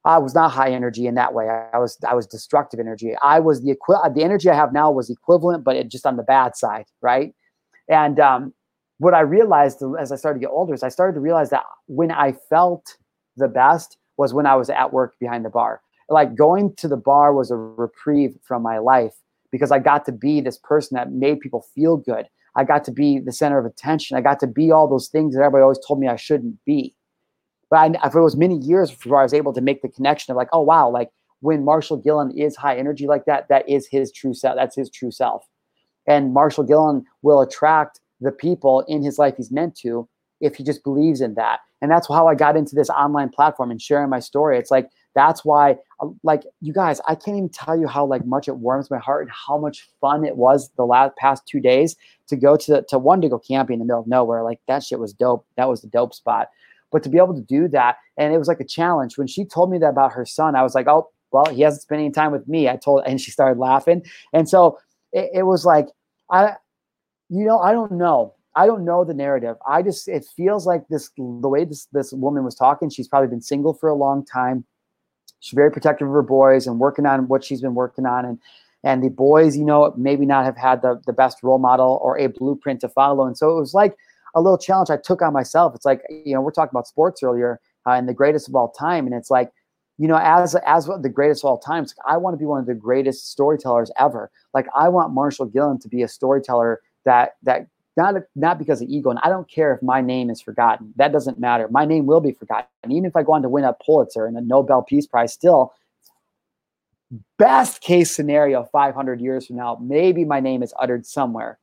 I 0.05 0.19
was 0.19 0.35
not 0.35 0.51
high 0.51 0.71
energy 0.71 1.07
in 1.07 1.15
that 1.15 1.33
way. 1.33 1.49
I 1.49 1.79
was 1.79 1.99
I 2.07 2.15
was 2.15 2.27
destructive 2.27 2.81
energy. 2.81 3.15
I 3.23 3.41
was 3.41 3.63
the 3.63 3.71
equi- 3.71 4.13
the 4.15 4.23
energy 4.23 4.51
I 4.51 4.55
have 4.55 4.73
now 4.73 4.91
was 4.91 5.09
equivalent, 5.09 5.65
but 5.65 5.77
it 5.77 5.91
just 5.91 6.07
on 6.07 6.17
the 6.17 6.23
bad 6.23 6.57
side, 6.57 6.85
right? 7.01 7.33
And 7.89 8.21
um, 8.21 8.53
what 8.99 9.15
I 9.15 9.21
realized 9.21 9.83
as 9.99 10.13
I 10.13 10.17
started 10.17 10.41
to 10.41 10.47
get 10.47 10.53
older 10.53 10.75
is 10.75 10.83
I 10.83 10.89
started 10.89 11.15
to 11.15 11.21
realize 11.21 11.51
that 11.51 11.63
when 11.87 12.11
I 12.11 12.35
felt 12.51 12.97
the 13.37 13.49
best 13.49 13.97
was 14.17 14.33
when 14.33 14.47
I 14.47 14.55
was 14.57 14.71
at 14.71 14.93
work 14.93 15.15
behind 15.19 15.45
the 15.45 15.51
bar. 15.51 15.81
Like 16.09 16.35
going 16.35 16.75
to 16.77 16.89
the 16.89 16.97
bar 16.97 17.33
was 17.33 17.51
a 17.51 17.57
reprieve 17.57 18.37
from 18.43 18.63
my 18.63 18.79
life 18.79 19.15
because 19.51 19.71
I 19.71 19.79
got 19.79 20.05
to 20.07 20.13
be 20.13 20.41
this 20.41 20.59
person 20.59 20.97
that 20.97 21.13
made 21.13 21.41
people 21.41 21.67
feel 21.75 21.97
good. 21.97 22.27
I 22.57 22.65
got 22.65 22.85
to 22.85 22.93
be 22.93 23.19
the 23.19 23.33
center 23.33 23.59
of 23.59 23.67
attention. 23.67 24.17
I 24.17 24.21
got 24.21 24.39
to 24.41 24.47
be 24.47 24.71
all 24.71 24.89
those 24.89 25.09
things 25.09 25.35
that 25.35 25.41
everybody 25.41 25.63
always 25.63 25.81
told 25.87 25.99
me 25.99 26.09
I 26.09 26.17
shouldn't 26.17 26.63
be. 26.65 26.95
But 27.75 27.99
I, 28.05 28.07
it 28.07 28.15
was 28.15 28.37
many 28.37 28.59
years 28.59 28.93
before 28.93 29.19
I 29.19 29.25
was 29.25 29.35
able 29.35 29.53
to 29.53 29.61
make 29.61 29.83
the 29.83 29.89
connection 29.89 30.31
of 30.31 30.37
like, 30.37 30.47
oh 30.53 30.61
wow, 30.61 30.89
like 30.89 31.11
when 31.41 31.65
Marshal 31.65 31.97
Gillen 31.97 32.31
is 32.31 32.55
high 32.55 32.77
energy 32.77 33.09
like 33.09 33.25
that, 33.25 33.49
that 33.49 33.69
is 33.69 33.89
his 33.89 34.13
true 34.13 34.33
self. 34.33 34.55
That's 34.55 34.77
his 34.77 34.89
true 34.89 35.11
self. 35.11 35.45
And 36.07 36.33
Marshal 36.33 36.63
Gillen 36.63 37.05
will 37.23 37.41
attract 37.41 37.99
the 38.21 38.31
people 38.31 38.83
in 38.87 39.03
his 39.03 39.19
life 39.19 39.35
he's 39.39 39.51
meant 39.51 39.75
to 39.79 40.09
if 40.41 40.55
he 40.55 40.63
just 40.63 40.85
believes 40.85 41.21
in 41.21 41.35
that. 41.35 41.63
And 41.83 41.91
that's 41.91 42.07
how 42.07 42.29
I 42.29 42.37
got 42.37 42.57
into 42.57 42.77
this 42.77 42.91
online 42.91 43.31
platform 43.31 43.73
and 43.73 43.83
sharing 43.83 44.09
my 44.09 44.21
story. 44.21 44.57
It's 44.57 44.71
like 44.71 44.89
that's 45.17 45.45
why 45.45 45.77
uh, 46.01 46.11
like 46.23 46.45
you 46.61 46.73
guys, 46.73 47.01
I 47.09 47.17
can't 47.17 47.37
even 47.37 47.49
tell 47.49 47.77
you 47.77 47.89
how 47.89 48.07
like 48.07 48.25
much 48.25 48.47
it 48.47 48.59
warms 48.59 48.89
my 48.89 48.99
heart 48.99 49.23
and 49.23 49.33
how 49.33 49.59
much 49.59 49.89
fun 50.01 50.25
it 50.25 50.37
was 50.37 50.71
the 50.77 50.87
last 50.87 51.17
past 51.17 51.45
2 51.49 51.59
days 51.59 51.97
to 52.29 52.37
go 52.37 52.57
to 52.57 52.85
to 52.89 53.01
one 53.01 53.21
to 53.23 53.29
go 53.29 53.41
camping 53.41 53.75
in 53.75 53.79
the 53.81 53.85
middle 53.85 54.03
of 54.03 54.07
nowhere. 54.07 54.45
Like 54.45 54.61
that 54.69 54.85
shit 54.85 55.01
was 55.01 55.13
dope. 55.13 55.45
That 55.57 55.69
was 55.69 55.81
the 55.81 55.89
dope 55.89 56.15
spot. 56.15 56.51
But 56.95 57.03
to 57.03 57.09
be 57.09 57.19
able 57.19 57.35
to 57.35 57.41
do 57.41 57.67
that, 57.71 57.97
and 58.17 58.33
it 58.33 58.39
was 58.39 58.47
like 58.47 58.61
a 58.61 58.65
challenge. 58.65 59.19
When 59.19 59.27
she 59.27 59.45
told 59.45 59.69
me 59.69 59.79
that 59.79 59.89
about 59.89 60.13
her 60.13 60.25
son, 60.25 60.55
I 60.55 60.63
was 60.63 60.77
like, 60.77 60.87
oh, 60.87 61.11
well, 61.33 61.47
he 61.47 61.63
hasn't 61.63 61.83
spent 61.83 61.99
any 61.99 62.13
time 62.13 62.31
with 62.31 62.47
me. 62.47 62.69
I 62.69 62.77
told, 62.77 63.03
and 63.05 63.21
she 63.21 63.33
started 63.33 63.59
laughing. 63.59 64.05
And 64.33 64.49
so 64.49 64.79
it, 65.13 65.29
it 65.35 65.43
was 65.43 65.65
like, 65.65 65.89
I, 66.31 66.53
you 67.29 67.45
know, 67.45 67.59
I 67.59 67.73
don't 67.73 67.91
know. 67.91 68.35
I 68.55 68.67
don't 68.67 68.85
know 68.85 69.05
the 69.05 69.13
narrative. 69.13 69.57
I 69.69 69.83
just 69.83 70.07
it 70.07 70.25
feels 70.37 70.69
like 70.69 70.87
this 70.87 71.11
the 71.17 71.49
way 71.49 71.65
this 71.65 71.89
this 71.91 72.13
woman 72.13 72.45
was 72.45 72.55
talking. 72.55 72.91
She's 72.91 73.09
probably 73.09 73.29
been 73.29 73.43
single 73.43 73.75
for 73.75 73.89
a 73.89 73.95
long 73.97 74.25
time. 74.25 74.65
She's 75.41 75.57
very 75.57 75.73
protective 75.73 76.07
of 76.07 76.15
her 76.15 76.23
boys 76.23 76.69
and 76.69 76.79
working 76.79 77.07
on 77.07 77.27
what 77.27 77.43
she's 77.43 77.61
been 77.61 77.75
working 77.75 78.07
on. 78.07 78.25
And 78.25 78.39
and 78.85 79.03
the 79.03 79.09
boys, 79.09 79.57
you 79.57 79.65
know, 79.65 79.93
maybe 79.97 80.27
not 80.27 80.45
have 80.45 80.57
had 80.57 80.83
the 80.83 81.03
the 81.07 81.13
best 81.13 81.43
role 81.43 81.59
model 81.59 81.99
or 82.03 82.17
a 82.17 82.29
blueprint 82.29 82.83
to 82.83 82.89
follow. 82.89 83.27
And 83.27 83.37
so 83.37 83.51
it 83.51 83.59
was 83.59 83.75
like 83.75 83.97
a 84.35 84.41
little 84.41 84.59
challenge 84.59 84.91
I 84.91 84.97
took 84.97 85.23
on 85.23 85.33
myself. 85.33 85.75
It's 85.75 85.85
like, 85.85 86.03
you 86.09 86.35
know, 86.35 86.41
we're 86.41 86.51
talking 86.51 86.71
about 86.73 86.87
sports 86.87 87.23
earlier 87.23 87.61
uh, 87.87 87.91
and 87.91 88.09
the 88.09 88.15
greatest 88.15 88.49
of 88.49 88.55
all 88.55 88.71
time. 88.71 89.07
And 89.07 89.15
it's 89.15 89.31
like, 89.31 89.53
you 89.99 90.09
know, 90.09 90.19
as 90.21 90.57
as 90.67 90.87
the 90.87 91.09
greatest 91.09 91.45
of 91.45 91.49
all 91.51 91.59
times, 91.59 91.95
I 92.07 92.17
want 92.17 92.35
to 92.35 92.39
be 92.39 92.45
one 92.45 92.61
of 92.61 92.67
the 92.67 92.75
greatest 92.75 93.31
storytellers 93.31 93.91
ever. 93.99 94.31
Like 94.53 94.67
I 94.75 94.89
want 94.89 95.15
Marshal 95.15 95.47
Gillen 95.47 95.79
to 95.81 95.89
be 95.89 96.03
a 96.03 96.09
storyteller 96.09 96.81
that 97.05 97.37
that 97.45 97.69
not 97.97 98.15
not 98.35 98.59
because 98.59 98.83
of 98.83 98.89
ego, 98.89 99.11
and 99.11 99.21
I 99.23 99.29
don't 99.29 99.49
care 99.49 99.73
if 99.73 99.81
my 99.83 100.01
name 100.01 100.31
is 100.31 100.41
forgotten. 100.41 100.93
That 100.97 101.13
doesn't 101.13 101.39
matter. 101.39 101.69
My 101.71 101.85
name 101.85 102.07
will 102.07 102.21
be 102.21 102.33
forgotten, 102.33 102.67
and 102.83 102.93
even 102.93 103.05
if 103.05 103.15
I 103.15 103.23
go 103.23 103.35
on 103.35 103.43
to 103.43 103.49
win 103.49 103.63
a 103.63 103.73
Pulitzer 103.73 104.27
and 104.27 104.37
a 104.37 104.41
Nobel 104.41 104.83
Peace 104.83 105.07
Prize, 105.07 105.33
still 105.33 105.73
best 107.39 107.81
case 107.81 108.11
scenario 108.11 108.65
500 108.65 109.21
years 109.21 109.47
from 109.47 109.57
now 109.57 109.79
maybe 109.81 110.25
my 110.25 110.41
name 110.41 110.63
is 110.63 110.73
uttered 110.79 111.07
somewhere 111.07 111.59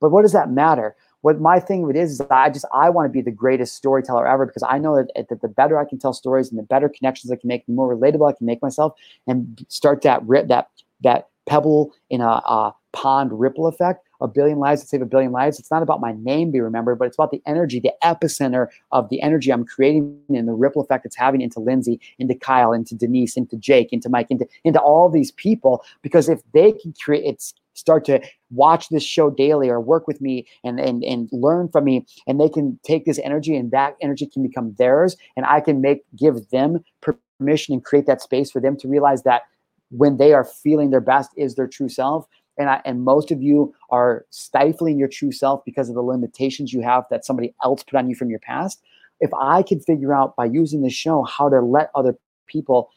but 0.00 0.10
what 0.10 0.22
does 0.22 0.32
that 0.32 0.50
matter 0.50 0.96
what 1.28 1.42
my 1.42 1.60
thing 1.60 1.82
with 1.82 1.94
is, 1.94 2.12
is 2.12 2.22
I 2.30 2.48
just 2.48 2.64
I 2.72 2.88
want 2.88 3.04
to 3.04 3.10
be 3.10 3.20
the 3.20 3.30
greatest 3.30 3.76
storyteller 3.76 4.26
ever 4.26 4.46
because 4.46 4.62
I 4.66 4.78
know 4.78 4.96
that, 4.96 5.28
that 5.28 5.42
the 5.42 5.48
better 5.48 5.78
I 5.78 5.84
can 5.84 5.98
tell 5.98 6.14
stories 6.14 6.48
and 6.48 6.58
the 6.58 6.62
better 6.62 6.88
connections 6.88 7.30
I 7.30 7.36
can 7.36 7.48
make, 7.48 7.66
the 7.66 7.74
more 7.74 7.94
relatable 7.94 8.26
I 8.26 8.32
can 8.32 8.46
make 8.46 8.62
myself, 8.62 8.94
and 9.26 9.62
start 9.68 10.00
that 10.02 10.22
rip 10.26 10.48
that 10.48 10.70
that 11.02 11.28
pebble 11.46 11.92
in 12.08 12.22
a, 12.22 12.26
a 12.28 12.74
pond 12.94 13.38
ripple 13.38 13.66
effect. 13.66 14.06
A 14.22 14.26
billion 14.26 14.58
lives 14.58 14.80
to 14.80 14.88
save 14.88 15.02
a 15.02 15.06
billion 15.06 15.30
lives. 15.30 15.58
It's 15.58 15.70
not 15.70 15.82
about 15.82 16.00
my 16.00 16.12
name 16.12 16.50
be 16.50 16.60
remembered, 16.60 16.98
but 16.98 17.04
it's 17.04 17.16
about 17.18 17.30
the 17.30 17.42
energy, 17.46 17.78
the 17.78 17.92
epicenter 18.02 18.68
of 18.90 19.10
the 19.10 19.20
energy 19.20 19.52
I'm 19.52 19.66
creating 19.66 20.18
and 20.30 20.48
the 20.48 20.54
ripple 20.54 20.80
effect 20.80 21.04
it's 21.04 21.14
having 21.14 21.42
into 21.42 21.60
Lindsey, 21.60 22.00
into 22.18 22.34
Kyle, 22.34 22.72
into 22.72 22.94
Denise, 22.94 23.36
into 23.36 23.56
Jake, 23.58 23.92
into 23.92 24.08
Mike, 24.08 24.28
into 24.30 24.48
into 24.64 24.80
all 24.80 25.10
these 25.10 25.30
people. 25.32 25.84
Because 26.00 26.30
if 26.30 26.40
they 26.54 26.72
can 26.72 26.94
create, 26.94 27.26
it's 27.26 27.52
start 27.78 28.04
to 28.04 28.20
watch 28.50 28.88
this 28.88 29.02
show 29.02 29.30
daily 29.30 29.68
or 29.68 29.80
work 29.80 30.06
with 30.06 30.20
me 30.20 30.46
and, 30.64 30.80
and, 30.80 31.04
and 31.04 31.28
learn 31.32 31.68
from 31.68 31.84
me 31.84 32.04
and 32.26 32.40
they 32.40 32.48
can 32.48 32.78
take 32.82 33.04
this 33.04 33.20
energy 33.20 33.54
and 33.54 33.70
that 33.70 33.94
energy 34.00 34.26
can 34.26 34.42
become 34.42 34.74
theirs 34.78 35.16
and 35.36 35.46
i 35.46 35.60
can 35.60 35.80
make 35.80 36.02
give 36.16 36.48
them 36.50 36.84
permission 37.00 37.72
and 37.74 37.84
create 37.84 38.06
that 38.06 38.20
space 38.20 38.50
for 38.50 38.60
them 38.60 38.76
to 38.76 38.88
realize 38.88 39.22
that 39.22 39.42
when 39.90 40.16
they 40.16 40.32
are 40.32 40.44
feeling 40.44 40.90
their 40.90 41.00
best 41.00 41.30
is 41.36 41.54
their 41.54 41.68
true 41.68 41.88
self 41.88 42.26
and 42.58 42.68
I, 42.68 42.82
and 42.84 43.04
most 43.04 43.30
of 43.30 43.40
you 43.40 43.72
are 43.90 44.26
stifling 44.30 44.98
your 44.98 45.06
true 45.08 45.30
self 45.30 45.64
because 45.64 45.88
of 45.88 45.94
the 45.94 46.02
limitations 46.02 46.72
you 46.72 46.82
have 46.82 47.04
that 47.10 47.24
somebody 47.24 47.54
else 47.62 47.84
put 47.84 47.96
on 47.96 48.08
you 48.10 48.16
from 48.16 48.30
your 48.30 48.40
past. 48.40 48.82
If 49.20 49.30
i 49.34 49.62
can 49.62 49.80
figure 49.80 50.12
out 50.12 50.36
by 50.36 50.46
using 50.46 50.82
this 50.82 50.92
show 50.92 51.22
how 51.22 51.48
to 51.48 51.60
let 51.60 51.90
other 51.94 52.16
people 52.46 52.90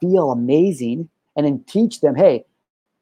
feel 0.00 0.30
amazing 0.30 1.08
and 1.36 1.44
then 1.44 1.64
teach 1.66 2.00
them 2.00 2.14
hey 2.14 2.44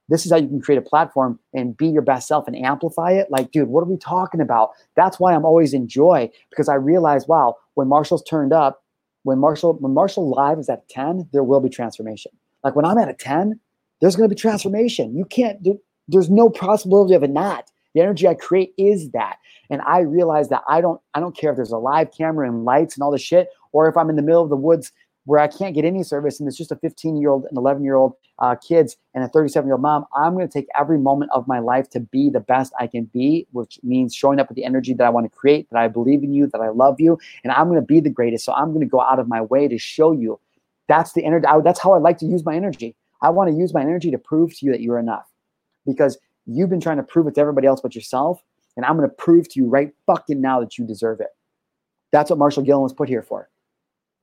this 0.08 0.24
is 0.24 0.32
how 0.32 0.38
you 0.38 0.48
can 0.48 0.60
create 0.60 0.78
a 0.78 0.82
platform 0.82 1.38
and 1.52 1.76
be 1.76 1.88
your 1.88 2.02
best 2.02 2.28
self 2.28 2.46
and 2.46 2.56
amplify 2.56 3.10
it. 3.12 3.30
Like, 3.30 3.50
dude, 3.50 3.68
what 3.68 3.80
are 3.80 3.90
we 3.90 3.96
talking 3.96 4.40
about? 4.40 4.70
That's 4.94 5.18
why 5.18 5.34
I'm 5.34 5.44
always 5.44 5.74
in 5.74 5.88
joy 5.88 6.30
because 6.50 6.68
I 6.68 6.74
realize, 6.74 7.26
wow, 7.26 7.56
when 7.74 7.88
Marshal's 7.88 8.22
turned 8.22 8.52
up, 8.52 8.84
when 9.24 9.38
Marshal 9.38 9.74
when 9.74 9.92
Marshal 9.92 10.30
live 10.30 10.58
is 10.58 10.68
at 10.68 10.88
10, 10.88 11.28
there 11.32 11.42
will 11.42 11.60
be 11.60 11.68
transformation. 11.68 12.30
Like 12.62 12.76
when 12.76 12.84
I'm 12.84 12.98
at 12.98 13.08
a 13.08 13.14
10, 13.14 13.58
there's 14.00 14.16
to 14.16 14.28
be 14.28 14.34
transformation. 14.34 15.16
You 15.16 15.24
can't 15.24 15.62
do 15.62 15.80
there's 16.08 16.30
no 16.30 16.48
possibility 16.48 17.14
of 17.14 17.24
it 17.24 17.30
not. 17.30 17.70
The 17.94 18.02
energy 18.02 18.28
I 18.28 18.34
create 18.34 18.72
is 18.76 19.10
that. 19.10 19.38
And 19.70 19.80
I 19.82 20.00
realize 20.00 20.48
that 20.50 20.62
I 20.68 20.80
don't 20.80 21.00
I 21.14 21.20
don't 21.20 21.36
care 21.36 21.50
if 21.50 21.56
there's 21.56 21.72
a 21.72 21.78
live 21.78 22.12
camera 22.12 22.48
and 22.48 22.64
lights 22.64 22.94
and 22.94 23.02
all 23.02 23.10
the 23.10 23.18
shit, 23.18 23.48
or 23.72 23.88
if 23.88 23.96
I'm 23.96 24.10
in 24.10 24.16
the 24.16 24.22
middle 24.22 24.42
of 24.42 24.50
the 24.50 24.56
woods 24.56 24.92
where 25.26 25.40
I 25.40 25.48
can't 25.48 25.74
get 25.74 25.84
any 25.84 26.02
service 26.02 26.40
and 26.40 26.48
it's 26.48 26.56
just 26.56 26.72
a 26.72 26.76
15 26.76 27.16
year 27.16 27.30
old 27.30 27.44
and 27.44 27.58
11 27.58 27.84
year 27.84 27.96
old 27.96 28.14
uh, 28.38 28.54
kids 28.54 28.96
and 29.12 29.24
a 29.24 29.28
37 29.28 29.66
year 29.66 29.74
old 29.74 29.82
mom, 29.82 30.06
I'm 30.16 30.34
going 30.34 30.48
to 30.48 30.52
take 30.52 30.68
every 30.78 30.98
moment 30.98 31.32
of 31.34 31.46
my 31.46 31.58
life 31.58 31.90
to 31.90 32.00
be 32.00 32.30
the 32.30 32.40
best 32.40 32.72
I 32.78 32.86
can 32.86 33.04
be, 33.04 33.46
which 33.52 33.78
means 33.82 34.14
showing 34.14 34.40
up 34.40 34.48
with 34.48 34.56
the 34.56 34.64
energy 34.64 34.94
that 34.94 35.04
I 35.04 35.10
want 35.10 35.30
to 35.30 35.36
create, 35.36 35.68
that 35.70 35.78
I 35.78 35.88
believe 35.88 36.22
in 36.22 36.32
you, 36.32 36.46
that 36.46 36.60
I 36.60 36.68
love 36.68 37.00
you, 37.00 37.18
and 37.42 37.52
I'm 37.52 37.68
going 37.68 37.80
to 37.80 37.86
be 37.86 38.00
the 38.00 38.10
greatest. 38.10 38.44
So 38.44 38.52
I'm 38.52 38.70
going 38.70 38.80
to 38.80 38.90
go 38.90 39.00
out 39.00 39.18
of 39.18 39.28
my 39.28 39.42
way 39.42 39.68
to 39.68 39.78
show 39.78 40.12
you. 40.12 40.38
That's 40.88 41.12
the 41.12 41.24
energy. 41.24 41.46
That's 41.64 41.80
how 41.80 41.92
I 41.92 41.98
like 41.98 42.18
to 42.18 42.26
use 42.26 42.44
my 42.44 42.54
energy. 42.54 42.94
I 43.20 43.30
want 43.30 43.50
to 43.50 43.56
use 43.56 43.74
my 43.74 43.80
energy 43.80 44.12
to 44.12 44.18
prove 44.18 44.56
to 44.58 44.66
you 44.66 44.72
that 44.72 44.80
you're 44.80 44.98
enough 44.98 45.26
because 45.84 46.18
you've 46.46 46.70
been 46.70 46.80
trying 46.80 46.98
to 46.98 47.02
prove 47.02 47.26
it 47.26 47.34
to 47.34 47.40
everybody 47.40 47.66
else 47.66 47.80
but 47.80 47.94
yourself. 47.94 48.40
And 48.76 48.84
I'm 48.84 48.96
going 48.96 49.08
to 49.08 49.14
prove 49.14 49.48
to 49.48 49.60
you 49.60 49.66
right 49.66 49.92
fucking 50.06 50.40
now 50.40 50.60
that 50.60 50.78
you 50.78 50.86
deserve 50.86 51.20
it. 51.20 51.28
That's 52.12 52.30
what 52.30 52.38
Marshal 52.38 52.62
Gillen 52.62 52.82
was 52.82 52.92
put 52.92 53.08
here 53.08 53.22
for. 53.22 53.48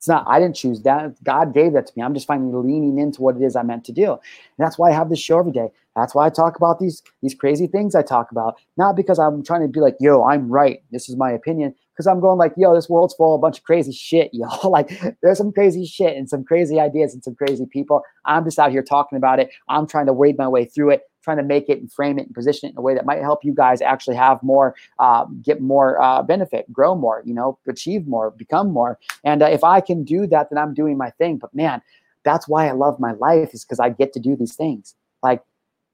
It's 0.04 0.10
not, 0.10 0.26
I 0.28 0.38
didn't 0.38 0.58
choose 0.58 0.82
that. 0.82 1.24
God 1.24 1.54
gave 1.54 1.72
that 1.72 1.88
to 1.88 1.94
me. 1.96 2.04
I'm 2.04 2.14
just 2.14 2.28
finally 2.28 2.54
leaning 2.54 3.00
into 3.00 3.22
what 3.22 3.38
it 3.38 3.42
is 3.42 3.56
I'm 3.56 3.68
meant 3.68 3.86
to 3.86 3.94
do. 3.94 4.12
And 4.12 4.20
that's 4.58 4.78
why 4.78 4.90
I 4.90 4.92
have 4.92 5.10
this 5.10 5.22
show 5.22 5.40
every 5.40 5.54
day. 5.54 5.70
That's 5.96 6.14
why 6.14 6.26
I 6.26 6.30
talk 6.30 6.58
about 6.58 6.82
these, 6.82 7.02
these 7.22 7.34
crazy 7.34 7.68
things 7.68 7.96
I 7.96 8.02
talk 8.02 8.30
about. 8.30 8.58
Not 8.76 8.98
because 8.98 9.18
I'm 9.18 9.46
trying 9.46 9.62
to 9.62 9.70
be 9.70 9.80
like, 9.80 9.96
yo, 10.02 10.26
I'm 10.26 10.50
right. 10.50 10.84
This 10.92 11.08
is 11.08 11.16
my 11.16 11.32
opinion. 11.32 11.74
Because 11.94 12.06
I'm 12.06 12.20
going 12.20 12.38
like, 12.38 12.52
yo, 12.58 12.76
this 12.76 12.90
world's 12.90 13.14
full 13.14 13.34
of 13.34 13.40
a 13.40 13.42
bunch 13.42 13.60
of 13.60 13.64
crazy 13.64 13.94
shit, 13.94 14.30
yo. 14.34 14.50
like 14.68 14.90
there's 15.22 15.38
some 15.38 15.54
crazy 15.54 15.86
shit 15.86 16.18
and 16.18 16.30
some 16.30 16.44
crazy 16.44 16.82
ideas 16.82 17.14
and 17.14 17.24
some 17.24 17.36
crazy 17.36 17.66
people. 17.66 18.02
I'm 18.26 18.44
just 18.44 18.60
out 18.60 18.72
here 18.72 18.84
talking 18.84 19.18
about 19.18 19.40
it. 19.40 19.52
I'm 19.70 19.88
trying 19.88 20.08
to 20.08 20.14
wade 20.14 20.38
my 20.38 20.50
way 20.50 20.66
through 20.66 20.90
it 20.90 21.04
trying 21.24 21.38
to 21.38 21.44
make 21.44 21.70
it 21.70 21.80
and 21.80 21.92
frame 21.92 22.20
it 22.20 22.26
and 22.26 22.36
position 22.36 22.68
it 22.68 22.74
in 22.74 22.78
a 22.78 22.82
way 22.82 22.94
that 22.94 23.06
might 23.06 23.22
help 23.22 23.44
you 23.44 23.54
guys 23.54 23.82
actually 23.82 24.16
have 24.16 24.42
more, 24.44 24.76
uh, 25.00 25.26
get 25.42 25.62
more 25.62 26.02
uh, 26.02 26.22
benefit, 26.22 26.72
grow 26.72 26.96
more, 26.96 27.24
you 27.26 27.34
know, 27.34 27.58
achieve 27.68 28.08
more, 28.08 28.32
become 28.32 28.72
more. 28.72 29.00
And 29.24 29.42
uh, 29.42 29.48
if 29.48 29.64
I 29.64 29.82
can 29.82 30.04
do 30.04 30.28
that, 30.28 30.50
then 30.50 30.58
I'm 30.58 30.74
doing 30.74 30.98
my 30.98 31.10
thing. 31.12 31.38
But 31.38 31.54
man, 31.56 31.82
that's 32.24 32.48
why 32.48 32.68
I 32.68 32.72
love 32.72 33.00
my 33.00 33.14
life 33.14 33.54
is 33.54 33.64
because 33.64 33.80
I 33.80 33.90
get 33.90 34.14
to 34.14 34.20
do 34.20 34.36
these 34.36 34.56
things. 34.56 34.96
Like 35.22 35.42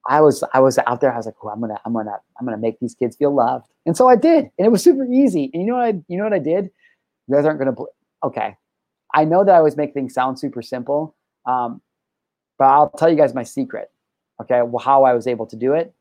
I 0.08 0.22
was, 0.22 0.44
I 0.54 0.60
was 0.60 0.78
out 0.88 1.02
there. 1.02 1.14
I 1.14 1.18
was 1.18 1.26
like, 1.26 1.36
oh, 1.44 1.50
I'm 1.50 1.62
gonna, 1.62 1.80
I'm 1.86 1.94
gonna, 1.94 2.18
I'm 2.40 2.46
gonna 2.46 2.58
make 2.58 2.80
these 2.80 2.96
kids 2.96 3.16
feel 3.16 3.34
loved. 3.34 3.68
And 3.86 3.96
so 3.96 4.08
I 4.08 4.16
did, 4.16 4.50
and 4.58 4.66
it 4.66 4.72
was 4.72 4.84
super 4.84 5.06
easy. 5.06 5.50
And 5.54 5.64
you 5.64 5.70
know 5.70 5.78
what? 5.78 5.84
I, 5.86 6.02
you 6.08 6.18
know 6.18 6.24
what 6.24 6.34
I 6.34 6.40
did? 6.40 6.70
You 7.28 7.36
guys 7.36 7.46
aren't 7.46 7.60
gonna. 7.60 7.72
Bl- 7.72 7.86
okay, 8.24 8.56
I 9.14 9.26
know 9.26 9.44
that 9.44 9.54
I 9.54 9.58
always 9.58 9.78
make 9.78 9.94
things 9.94 10.14
sound 10.14 10.40
super 10.40 10.62
simple, 10.62 11.16
um, 11.46 11.82
but 12.58 12.66
I'll 12.66 12.90
tell 12.90 13.10
you 13.10 13.16
guys 13.16 13.34
my 13.34 13.44
secret. 13.44 13.90
Okay, 14.42 14.62
well, 14.62 14.84
how 14.84 15.04
I 15.04 15.14
was 15.14 15.28
able 15.28 15.46
to 15.48 15.56
do 15.56 15.74
it. 15.74 15.94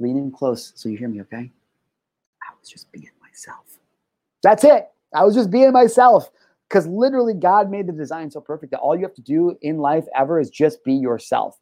Lean 0.00 0.16
in 0.16 0.30
close 0.30 0.72
so 0.74 0.88
you 0.88 0.96
hear 0.96 1.08
me, 1.08 1.20
okay? 1.22 1.50
I 2.42 2.52
was 2.58 2.68
just 2.68 2.90
being 2.92 3.10
myself. 3.20 3.78
That's 4.42 4.64
it. 4.64 4.88
I 5.14 5.24
was 5.24 5.34
just 5.34 5.50
being 5.50 5.72
myself 5.72 6.30
because 6.68 6.86
literally 6.86 7.34
God 7.34 7.70
made 7.70 7.86
the 7.86 7.92
design 7.92 8.30
so 8.30 8.40
perfect 8.40 8.72
that 8.72 8.80
all 8.80 8.96
you 8.96 9.02
have 9.02 9.14
to 9.14 9.22
do 9.22 9.56
in 9.62 9.78
life 9.78 10.04
ever 10.16 10.40
is 10.40 10.50
just 10.50 10.82
be 10.84 10.94
yourself. 10.94 11.58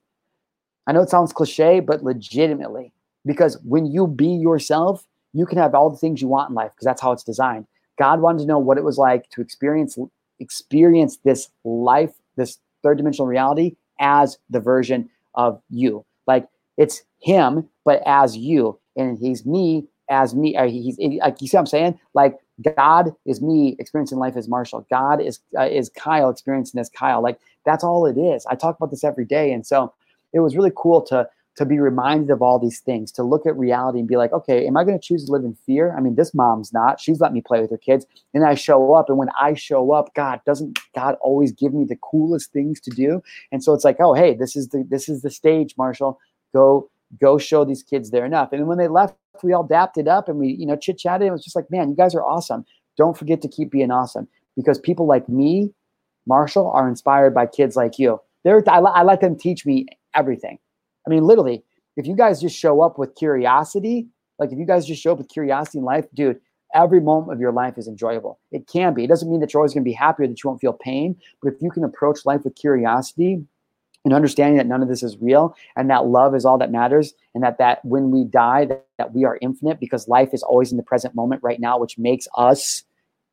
I 0.87 0.93
know 0.93 1.03
it 1.03 1.11
sounds 1.11 1.33
cliche, 1.33 1.81
but 1.81 2.03
legitimately, 2.03 2.93
because 3.25 3.59
when 3.63 3.87
you 3.87 4.07
be 4.07 4.27
yourself, 4.27 5.07
you 5.33 5.47
can 5.47 5.59
have 5.59 5.75
all 5.75 5.91
the 5.91 5.97
things 5.97 6.21
you 6.21 6.29
want 6.29 6.51
in 6.51 6.55
life 6.55 6.73
because 6.73 6.85
that's 6.85 7.01
how 7.01 7.13
it's 7.13 7.23
designed. 7.23 7.67
God 7.99 8.21
wanted 8.21 8.41
to 8.41 8.47
know 8.47 8.59
what 8.59 8.79
it 8.79 8.85
was 8.85 8.99
like 8.99 9.29
to 9.31 9.41
experience 9.41 9.99
experience 10.41 11.19
this 11.19 11.49
life, 11.65 12.15
this 12.37 12.59
third 12.83 12.97
dimensional 12.97 13.27
reality 13.27 13.77
as 14.01 14.39
the 14.51 14.61
version 14.61 15.09
of 15.35 15.61
you. 15.71 16.05
Like 16.27 16.49
it's 16.77 17.03
him, 17.21 17.69
but 17.85 18.03
as 18.07 18.37
you, 18.37 18.79
and 18.97 19.19
he's 19.19 19.45
me 19.47 19.87
as 20.11 20.35
me. 20.35 20.55
he's 20.69 20.99
like 21.21 21.41
you 21.41 21.49
see 21.49 21.57
what 21.57 21.63
I'm 21.63 21.67
saying? 21.67 22.01
Like 22.15 22.39
God 22.77 23.15
is 23.25 23.41
me 23.41 23.77
experiencing 23.79 24.19
life 24.19 24.37
as 24.37 24.49
Marshal. 24.49 24.87
God 24.91 25.21
is 25.21 25.41
uh, 25.59 25.63
is 25.63 25.91
Kyle 25.91 26.31
experiencing 26.31 26.81
as 26.81 26.89
Kyle. 26.91 27.23
Like 27.23 27.39
that's 27.65 27.85
all 27.85 28.07
it 28.07 28.19
is. 28.19 28.47
I 28.47 28.55
talk 28.55 28.77
about 28.77 28.91
this 28.91 29.05
every 29.05 29.25
day, 29.25 29.53
and 29.53 29.67
so 29.67 29.93
it 30.33 30.41
was 30.41 30.57
really 30.57 30.73
cool 30.75 31.03
to 31.03 31.29
to 31.57 31.67
be 31.67 31.79
reminded 31.79 32.31
of 32.31 32.41
all 32.41 32.59
these 32.59 32.81
things, 32.81 33.13
to 33.13 33.23
look 33.23 33.45
at 33.45 33.57
reality 33.57 33.99
and 33.99 34.09
be 34.09 34.17
like, 34.17 34.33
okay, 34.33 34.67
am 34.67 34.77
I 34.77 34.85
going 34.85 34.99
to 34.99 35.07
choose 35.07 35.27
to 35.27 35.33
live 35.33 35.45
in 35.45 35.55
fear? 35.67 35.95
I 35.97 36.01
mean, 36.01 36.15
this 36.15 36.33
mom's 36.33 36.73
not. 36.73 36.99
She's 36.99 37.21
let 37.21 37.33
me 37.33 37.43
play 37.43 37.61
with 37.61 37.71
her 37.71 37.77
kids. 37.77 38.07
And 38.33 38.45
I 38.45 38.55
show 38.55 38.95
up. 38.95 39.11
And 39.11 39.19
when 39.19 39.29
I 39.39 39.53
show 39.53 39.93
up, 39.93 40.15
God, 40.15 40.41
doesn't 40.47 40.79
God 40.95 41.17
always 41.21 41.53
give 41.53 41.75
me 41.75 41.85
the 41.85 41.97
coolest 41.97 42.53
things 42.53 42.81
to 42.81 42.91
do? 42.91 43.23
And 43.51 43.63
so 43.63 43.75
it's 43.75 43.85
like, 43.85 43.97
oh, 44.01 44.15
hey, 44.15 44.35
this 44.35 44.57
is 44.57 44.69
the 44.69 44.87
this 44.89 45.09
is 45.11 45.21
the 45.21 45.31
stage, 45.31 45.75
Marshal. 45.77 46.19
Go, 46.55 46.91
go 47.21 47.37
show 47.37 47.65
these 47.67 47.83
kids 47.83 48.11
they're 48.11 48.25
enough. 48.25 48.53
And 48.53 48.67
when 48.67 48.79
they 48.79 48.89
left, 48.89 49.15
we 49.43 49.53
all 49.53 49.65
dapped 49.65 49.99
it 49.99 50.09
up 50.09 50.29
and 50.29 50.39
we, 50.39 50.49
you 50.49 50.67
know, 50.67 50.77
chit-chatted. 50.77 51.27
It 51.27 51.31
was 51.31 51.45
just 51.45 51.57
like, 51.57 51.71
man, 51.71 51.91
you 51.91 51.97
guys 51.97 52.15
are 52.15 52.25
awesome. 52.25 52.65
Don't 52.97 53.17
forget 53.17 53.43
to 53.43 53.49
keep 53.49 53.71
being 53.71 53.91
awesome. 53.91 54.27
Because 54.57 54.79
people 54.79 55.07
like 55.07 55.29
me, 55.29 55.73
Marshal, 56.27 56.71
are 56.71 56.89
inspired 56.89 57.35
by 57.35 57.47
kids 57.47 57.77
like 57.77 57.99
you. 57.99 58.21
They're 58.45 58.63
I, 58.69 58.79
I 58.79 59.03
let 59.03 59.21
them 59.21 59.37
teach 59.37 59.67
me 59.67 59.87
everything 60.15 60.59
I 61.07 61.11
mean, 61.11 61.25
literally, 61.25 61.65
if 61.97 62.07
you 62.07 62.17
guys 62.17 62.41
just 62.41 62.57
show 62.57 62.81
up 62.81 62.99
with 62.99 63.15
curiosity, 63.15 64.09
like 64.39 64.53
if 64.53 64.59
you 64.59 64.67
guys 64.67 64.87
just 64.87 65.03
show 65.03 65.13
up 65.13 65.19
with 65.19 65.29
curiosity 65.29 65.79
in 65.79 65.85
life, 65.85 66.07
dude, 66.15 66.41
every 66.75 67.01
moment 67.01 67.35
of 67.35 67.41
your 67.41 67.53
life 67.53 67.77
is 67.77 67.87
enjoyable. 67.87 68.39
It 68.51 68.67
can 68.67 68.95
be. 68.95 69.05
It 69.05 69.09
doesn't 69.09 69.31
mean 69.31 69.41
that 69.41 69.53
you're 69.53 69.61
always 69.61 69.75
going 69.75 69.85
to 69.85 69.89
be 69.89 69.93
happy 69.93 70.25
or 70.25 70.27
that 70.29 70.43
you 70.43 70.49
won't 70.49 70.61
feel 70.61 70.73
pain, 70.73 71.17
but 71.43 71.53
if 71.53 71.61
you 71.61 71.71
can 71.71 71.85
approach 71.85 72.25
life 72.25 72.43
with 72.45 72.55
curiosity 72.55 73.45
and 74.05 74.15
understanding 74.15 74.57
that 74.57 74.67
none 74.67 74.83
of 74.83 74.89
this 74.89 75.03
is 75.03 75.17
real 75.19 75.55
and 75.77 75.89
that 75.91 76.07
love 76.07 76.35
is 76.35 76.45
all 76.45 76.59
that 76.59 76.73
matters 76.73 77.15
and 77.35 77.45
that 77.45 77.59
that 77.59 77.85
when 77.85 78.11
we 78.11 78.25
die 78.25 78.65
that, 78.65 78.87
that 78.99 79.15
we 79.15 79.25
are 79.25 79.39
infinite 79.41 79.79
because 79.79 80.09
life 80.09 80.31
is 80.33 80.43
always 80.43 80.71
in 80.73 80.77
the 80.77 80.83
present 80.83 81.15
moment 81.15 81.43
right 81.43 81.61
now 81.61 81.79
which 81.79 81.99
makes 81.99 82.27
us 82.37 82.83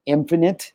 infinite 0.05 0.73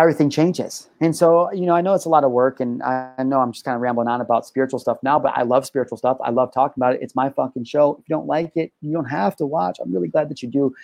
everything 0.00 0.30
changes. 0.30 0.88
And 1.00 1.14
so, 1.14 1.52
you 1.52 1.66
know, 1.66 1.74
I 1.74 1.82
know 1.82 1.94
it's 1.94 2.06
a 2.06 2.08
lot 2.08 2.24
of 2.24 2.30
work 2.30 2.58
and 2.60 2.82
I, 2.82 3.12
I 3.18 3.22
know 3.22 3.40
I'm 3.40 3.52
just 3.52 3.64
kind 3.64 3.74
of 3.74 3.82
rambling 3.82 4.08
on 4.08 4.20
about 4.20 4.46
spiritual 4.46 4.78
stuff 4.78 4.98
now, 5.02 5.18
but 5.18 5.36
I 5.36 5.42
love 5.42 5.66
spiritual 5.66 5.98
stuff. 5.98 6.16
I 6.24 6.30
love 6.30 6.52
talking 6.52 6.80
about 6.80 6.94
it. 6.94 7.02
It's 7.02 7.14
my 7.14 7.28
fucking 7.28 7.64
show. 7.64 7.96
If 8.00 8.08
you 8.08 8.14
don't 8.14 8.26
like 8.26 8.56
it, 8.56 8.72
you 8.80 8.92
don't 8.92 9.04
have 9.04 9.36
to 9.36 9.46
watch. 9.46 9.78
I'm 9.80 9.92
really 9.92 10.08
glad 10.08 10.30
that 10.30 10.42
you 10.42 10.48
do. 10.48 10.74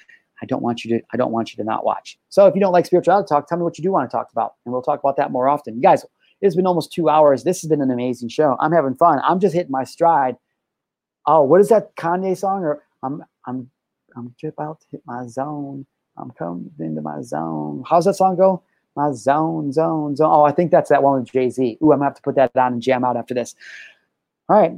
I 0.43 0.47
don't 0.47 0.62
want 0.62 0.84
you 0.84 0.98
to, 0.98 1.05
I 1.12 1.16
don't 1.16 1.32
want 1.32 1.51
you 1.51 1.56
to 1.56 1.64
not 1.64 1.84
watch. 1.84 2.18
So 2.28 2.47
if 2.47 2.55
you 2.55 2.60
don't 2.60 2.72
like 2.72 2.84
spirituality 2.84 3.26
talk, 3.26 3.48
tell 3.48 3.56
me 3.56 3.64
what 3.64 3.78
you 3.78 3.82
do 3.82 3.90
want 3.90 4.09
to 4.10 4.14
talk 4.14 4.30
about. 4.32 4.55
And 4.64 4.72
we'll 4.72 4.82
talk 4.82 5.01
about 5.01 5.16
that 5.16 5.32
more 5.32 5.48
often. 5.48 5.76
You 5.76 5.82
guys, 5.82 6.05
it's 6.43 6.55
been 6.55 6.66
almost 6.66 6.93
two 6.93 7.09
hours. 7.09 7.43
This 7.43 7.62
has 7.62 7.70
been 7.70 7.80
an 7.80 7.90
amazing 7.90 8.28
show. 8.28 8.56
I'm 8.60 8.72
having 8.72 8.94
fun. 8.94 9.20
I'm 9.24 9.40
just 9.40 9.55
hitting 9.55 9.72
my 9.72 9.84
stride. 9.84 10.36
Oh, 11.24 11.43
what 11.43 11.62
is 11.62 11.70
that 11.70 11.97
Kanye 11.97 12.36
song? 12.36 12.64
Or 12.64 12.82
I'm, 13.02 13.24
I'm, 13.47 13.70
I'm 14.14 14.34
about 14.44 14.80
to 14.80 14.86
hit 14.90 15.02
my 15.06 15.26
zone. 15.26 15.86
I'm 16.18 16.30
coming 16.32 16.70
into 16.78 17.01
my 17.01 17.22
zone. 17.22 17.82
How's 17.88 18.05
that 18.05 18.14
song 18.14 18.36
go? 18.36 18.62
My 18.97 19.12
zone, 19.12 19.73
zone, 19.73 20.16
zone. 20.16 20.31
Oh, 20.32 20.44
I 20.44 20.52
think 20.52 20.70
that's 20.70 20.89
that 20.90 21.02
one 21.02 21.20
with 21.20 21.31
Jay 21.31 21.51
Z. 21.51 21.78
Ooh, 21.82 21.93
I'm 21.93 21.98
gonna 21.98 22.06
have 22.06 22.16
to 22.16 22.23
put 22.23 22.35
that 22.36 22.56
on 22.56 22.74
and 22.74 22.82
jam 22.82 23.05
out 23.05 23.16
after 23.16 23.35
this. 23.35 23.55
All 24.48 24.59
right, 24.59 24.73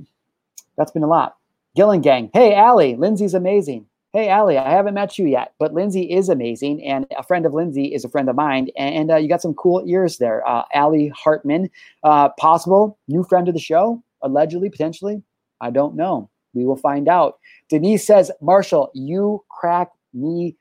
that's 0.76 0.90
been 0.90 1.02
a 1.04 1.08
lot. 1.08 1.36
Gillen 1.76 2.00
Gang. 2.00 2.30
Hey, 2.32 2.54
Allie, 2.54 2.96
Lindsey's 2.96 3.34
amazing. 3.34 3.86
Hey, 4.14 4.30
Allie, 4.30 4.56
I 4.56 4.70
haven't 4.70 4.94
met 4.94 5.18
you 5.18 5.26
yet, 5.26 5.52
but 5.58 5.74
Lindsey 5.74 6.10
is 6.10 6.30
amazing, 6.30 6.82
and 6.82 7.06
a 7.16 7.22
friend 7.22 7.44
of 7.44 7.52
Lindsey 7.52 7.94
is 7.94 8.04
a 8.04 8.08
friend 8.08 8.28
of 8.28 8.36
mine, 8.36 8.68
and, 8.76 9.10
uh, 9.10 9.16
you 9.16 9.28
got 9.28 9.42
some 9.42 9.54
cool 9.54 9.82
ears 9.86 10.16
there. 10.16 10.46
Uh, 10.48 10.64
Allie 10.72 11.08
Hartman, 11.08 11.68
uh, 12.04 12.30
possible 12.30 12.98
new 13.06 13.22
friend 13.22 13.48
of 13.48 13.54
the 13.54 13.60
show, 13.60 14.02
allegedly, 14.22 14.70
potentially. 14.70 15.22
I 15.60 15.70
don't 15.70 15.94
know. 15.94 16.30
We 16.54 16.64
will 16.64 16.76
find 16.76 17.06
out. 17.06 17.38
Denise 17.68 18.06
says, 18.06 18.32
Marshal, 18.40 18.90
you 18.94 19.44
crack 19.50 19.90
me 20.14 20.56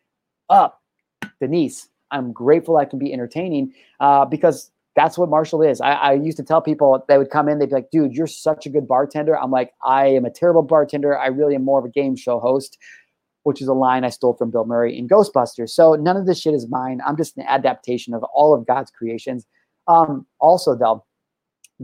up. 0.50 0.82
Denise, 1.40 1.88
I'm 2.12 2.32
grateful 2.32 2.78
I 2.78 2.86
can 2.86 3.00
be 3.00 3.14
entertaining 3.14 3.74
uh, 4.00 4.26
because 4.26 4.72
that's 4.96 5.18
what 5.18 5.30
Marshal 5.30 5.62
is. 5.62 5.80
I, 5.80 5.92
I, 5.92 6.14
used 6.14 6.38
to 6.38 6.44
tell 6.44 6.60
people 6.60 7.06
they 7.08 7.20
would 7.20 7.30
come 7.30 7.48
in, 7.48 7.60
they'd 7.60 7.70
be 7.70 7.76
like, 7.76 7.92
dude, 7.92 8.14
you're 8.14 8.26
such 8.26 8.66
a 8.66 8.70
good 8.70 8.88
bartender. 8.88 9.38
I'm 9.38 9.52
like, 9.52 9.72
I 9.86 10.08
am 10.08 10.26
a 10.26 10.32
terrible 10.32 10.64
bartender. 10.64 11.18
I 11.18 11.28
really 11.28 11.54
am 11.54 11.64
more 11.64 11.78
of 11.78 11.86
a 11.86 11.90
game 11.90 12.16
show 12.16 12.40
host, 12.40 12.80
which 13.44 13.62
is 13.62 13.68
a 13.68 13.74
line 13.74 14.04
I 14.04 14.10
stole 14.10 14.34
from 14.34 14.50
Bill 14.50 14.66
Murray 14.66 14.98
in 14.98 15.08
Ghostbusters. 15.08 15.70
So 15.70 15.94
none 15.94 16.18
of 16.18 16.26
this 16.26 16.42
shit 16.42 16.56
is 16.56 16.68
mine. 16.68 17.00
I'm 17.06 17.16
just 17.16 17.38
an 17.38 17.46
adaptation 17.48 18.16
of 18.16 18.24
all 18.34 18.56
of 18.56 18.66
God's 18.66 18.90
creations. 18.90 19.46
Um, 19.88 20.26
also, 20.40 20.76
though, 20.76 21.06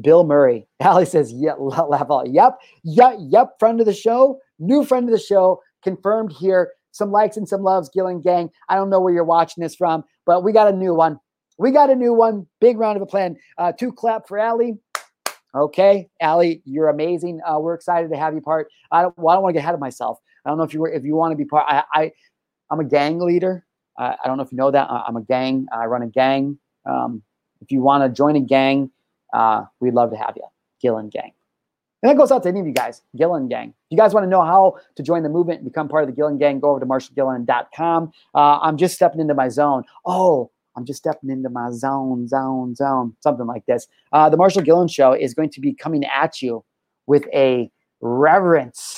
Bill 0.02 0.24
Murray, 0.24 0.68
Allie 0.80 1.06
says, 1.06 1.32
yeah, 1.32 1.54
laugh 1.54 2.08
all. 2.10 2.28
Yep, 2.28 2.58
yep, 2.84 3.16
yep, 3.20 3.60
friend 3.60 3.80
of 3.80 3.86
the 3.86 3.94
show, 3.94 4.40
new 4.58 4.84
friend 4.84 5.08
of 5.08 5.12
the 5.12 5.22
show, 5.22 5.62
confirmed 5.84 6.32
here 6.32 6.72
some 6.94 7.12
likes 7.12 7.36
and 7.36 7.48
some 7.48 7.62
loves, 7.62 7.90
Gillen 7.90 8.22
Gang. 8.22 8.50
I 8.70 8.76
don't 8.76 8.90
know 8.90 9.02
where 9.02 9.14
you're 9.14 9.26
watching 9.26 9.62
this 9.62 9.76
from, 9.76 10.06
but 10.26 10.44
we 10.44 10.54
got 10.54 10.74
a 10.74 10.76
new 10.76 10.96
one. 10.96 11.20
We 11.58 11.72
got 11.72 11.90
a 11.90 11.96
new 11.96 12.14
one. 12.14 12.48
Big 12.62 12.78
round 12.78 12.96
of 12.96 13.02
applause. 13.02 13.36
Uh, 13.58 13.74
two 13.74 13.92
clap 13.92 14.28
for 14.28 14.40
Allie. 14.40 14.78
Okay, 15.56 16.10
Allie, 16.20 16.62
you're 16.66 16.90
amazing. 16.90 17.40
Uh, 17.46 17.60
we're 17.60 17.76
excited 17.76 18.10
to 18.10 18.18
have 18.18 18.34
you 18.34 18.42
part. 18.42 18.70
I 18.92 19.04
don't, 19.04 19.18
well, 19.18 19.34
I 19.34 19.36
don't 19.36 19.44
want 19.44 19.54
to 19.54 19.60
get 19.60 19.64
ahead 19.64 19.76
of 19.76 19.80
myself. 19.80 20.20
I 20.46 20.50
don't 20.50 20.58
know 20.58 20.64
if 20.64 20.74
you 20.74 20.80
were, 20.80 20.92
if 20.92 21.04
you 21.04 21.16
want 21.16 21.32
to 21.32 21.36
be 21.36 21.46
part. 21.46 21.66
I, 21.68 21.84
I 21.94 22.12
I'm 22.72 22.80
a 22.80 22.84
gang 22.84 23.20
leader. 23.20 23.66
Uh, 24.00 24.16
I 24.24 24.28
don't 24.28 24.38
know 24.38 24.44
if 24.44 24.52
you 24.52 24.58
know 24.58 24.72
that. 24.72 24.90
I'm 24.90 25.16
a 25.16 25.22
gang. 25.22 25.68
I 25.72 25.86
run 25.86 26.02
a 26.02 26.08
gang. 26.08 26.58
Um, 26.86 27.22
if 27.62 27.72
you 27.72 27.82
want 27.82 28.04
to 28.04 28.10
join 28.10 28.36
a 28.36 28.40
gang, 28.40 28.90
uh, 29.34 29.66
we'd 29.80 29.94
love 29.94 30.10
to 30.10 30.18
have 30.18 30.34
you. 30.36 30.44
Gillen 30.82 31.10
Gang. 31.10 31.32
And 32.04 32.10
that 32.10 32.18
goes 32.18 32.32
out 32.32 32.44
to 32.44 32.50
any 32.50 32.60
of 32.60 32.68
you 32.68 32.74
guys, 32.74 33.02
Gillen 33.16 33.48
Gang. 33.48 33.70
If 33.70 33.76
you 33.92 33.98
guys 33.98 34.14
want 34.14 34.26
to 34.26 34.30
know 34.30 34.42
how 34.42 34.76
to 34.98 35.04
join 35.04 35.24
the 35.24 35.30
movement 35.30 35.62
and 35.62 35.72
become 35.72 35.88
part 35.88 36.04
of 36.04 36.10
the 36.10 36.16
Gillen 36.16 36.38
Gang, 36.38 36.60
go 36.60 36.72
over 36.72 36.82
to 36.82 36.86
marshalgillen.com. 36.86 38.12
Uh, 38.36 38.38
I'm 38.38 38.76
just 38.76 38.94
stepping 38.94 39.22
into 39.22 39.34
my 39.34 39.48
zone. 39.48 39.84
Oh, 40.06 40.52
I'm 40.76 40.84
just 40.84 41.00
stepping 41.00 41.30
into 41.30 41.50
my 41.50 41.72
zone, 41.72 42.28
zone, 42.28 42.76
zone, 42.76 43.16
something 43.22 43.46
like 43.46 43.66
this. 43.68 43.88
Uh, 44.12 44.30
the 44.30 44.36
Marshal 44.36 44.62
Gillen 44.62 44.90
Show 44.90 45.14
is 45.14 45.34
going 45.34 45.50
to 45.52 45.62
be 45.62 45.74
coming 45.74 46.04
at 46.04 46.42
you 46.42 46.66
with 47.08 47.26
a 47.34 47.72
reverence 48.02 48.96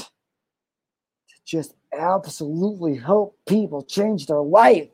to 1.29 1.35
just 1.45 1.75
absolutely 1.95 2.97
help 2.97 3.37
people 3.47 3.83
change 3.83 4.25
their 4.25 4.41
life. 4.41 4.89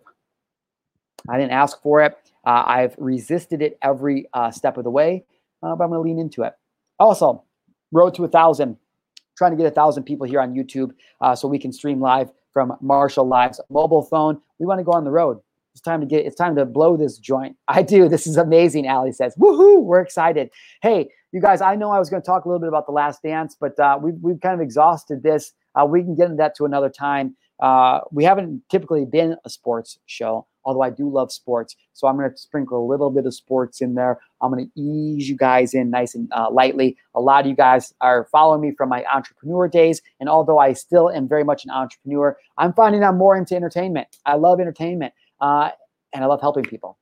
I 1.30 1.38
didn't 1.38 1.54
ask 1.54 1.82
for 1.82 2.02
it. 2.02 2.18
Uh, 2.46 2.64
I've 2.66 2.96
resisted 2.98 3.62
it 3.62 3.78
every 3.82 4.28
uh, 4.34 4.52
step 4.52 4.76
of 4.76 4.84
the 4.84 4.90
way, 4.90 5.24
uh, 5.64 5.76
but 5.76 5.86
I'm 5.86 5.92
going 5.92 6.04
to 6.04 6.10
lean 6.10 6.20
into 6.20 6.42
it. 6.44 6.54
Also, 7.00 7.46
road 7.92 8.14
to 8.16 8.24
a 8.24 8.28
thousand, 8.28 8.78
trying 9.38 9.52
to 9.52 9.58
get 9.58 9.66
a 9.66 9.72
thousand 9.72 10.04
people 10.04 10.28
here 10.28 10.42
on 10.42 10.54
YouTube 10.54 10.92
uh, 11.22 11.36
so 11.36 11.48
we 11.48 11.60
can 11.60 11.72
stream 11.72 12.00
live 12.00 12.32
from 12.54 12.76
Marshal 12.82 13.28
Live's 13.28 13.62
mobile 13.70 14.04
phone. 14.04 14.42
We 14.60 14.66
want 14.66 14.80
to 14.80 14.84
go 14.84 14.92
on 14.92 15.04
the 15.04 15.12
road. 15.12 15.40
It's 15.74 15.82
time 15.82 16.02
to 16.02 16.06
get. 16.06 16.26
It's 16.26 16.36
time 16.36 16.56
to 16.58 16.66
blow 16.66 16.98
this 16.98 17.18
joint. 17.18 17.56
I 17.68 17.82
do. 17.82 18.10
This 18.10 18.28
is 18.28 18.38
amazing. 18.38 18.90
Ali 18.90 19.12
says, 19.12 19.36
"Woohoo! 19.36 19.82
We're 19.84 20.02
excited." 20.02 20.50
Hey, 20.82 21.10
you 21.32 21.42
guys. 21.42 21.62
I 21.62 21.76
know 21.76 21.92
I 21.92 22.00
was 22.00 22.10
going 22.10 22.22
to 22.22 22.26
talk 22.26 22.46
a 22.46 22.48
little 22.48 22.60
bit 22.60 22.68
about 22.68 22.86
the 22.86 22.92
Last 22.92 23.22
Dance, 23.24 23.56
but 23.60 23.80
uh, 23.80 23.98
we've 24.02 24.18
we've 24.22 24.42
kind 24.42 24.54
of 24.54 24.62
exhausted 24.62 25.24
this. 25.24 25.54
Uh, 25.76 25.86
we 25.86 26.04
can 26.04 26.16
get 26.16 26.26
into 26.26 26.38
that 26.38 26.56
to 26.56 26.66
another 26.66 26.90
time. 26.90 27.36
Uh, 27.62 28.00
we 28.12 28.24
haven't 28.24 28.64
typically 28.70 29.06
been 29.06 29.38
a 29.46 29.50
sports 29.50 30.00
show, 30.08 30.48
although 30.66 30.82
I 30.82 30.90
do 30.90 31.10
love 31.10 31.32
sports. 31.32 31.76
So 31.94 32.08
I'm 32.08 32.18
going 32.18 32.30
to 32.32 32.38
sprinkle 32.38 32.84
a 32.84 32.90
little 32.90 33.12
bit 33.12 33.26
of 33.26 33.34
sports 33.34 33.82
in 33.82 33.94
there. 33.94 34.20
I'm 34.42 34.52
going 34.52 34.66
to 34.66 34.82
ease 34.82 35.30
you 35.30 35.38
guys 35.38 35.74
in 35.76 35.92
nice 35.92 36.16
and 36.16 36.32
uh, 36.34 36.50
lightly. 36.52 36.98
A 37.14 37.22
lot 37.22 37.46
of 37.46 37.50
you 37.50 37.56
guys 37.56 37.94
are 38.02 38.28
following 38.32 38.62
me 38.62 38.74
from 38.76 38.90
my 38.90 39.06
entrepreneur 39.06 39.68
days. 39.68 40.02
And 40.20 40.28
although 40.28 40.58
I 40.58 40.74
still 40.74 41.10
am 41.12 41.28
very 41.28 41.44
much 41.44 41.64
an 41.64 41.72
entrepreneur, 41.72 42.36
I'm 42.58 42.74
finding 42.74 43.04
I'm 43.04 43.18
more 43.18 43.38
into 43.38 43.56
entertainment. 43.56 44.08
I 44.26 44.36
love 44.36 44.60
entertainment 44.60 45.14
uh, 45.40 45.70
and 46.14 46.24
I 46.24 46.28
love 46.28 46.42
helping 46.42 46.64
people. 46.64 46.98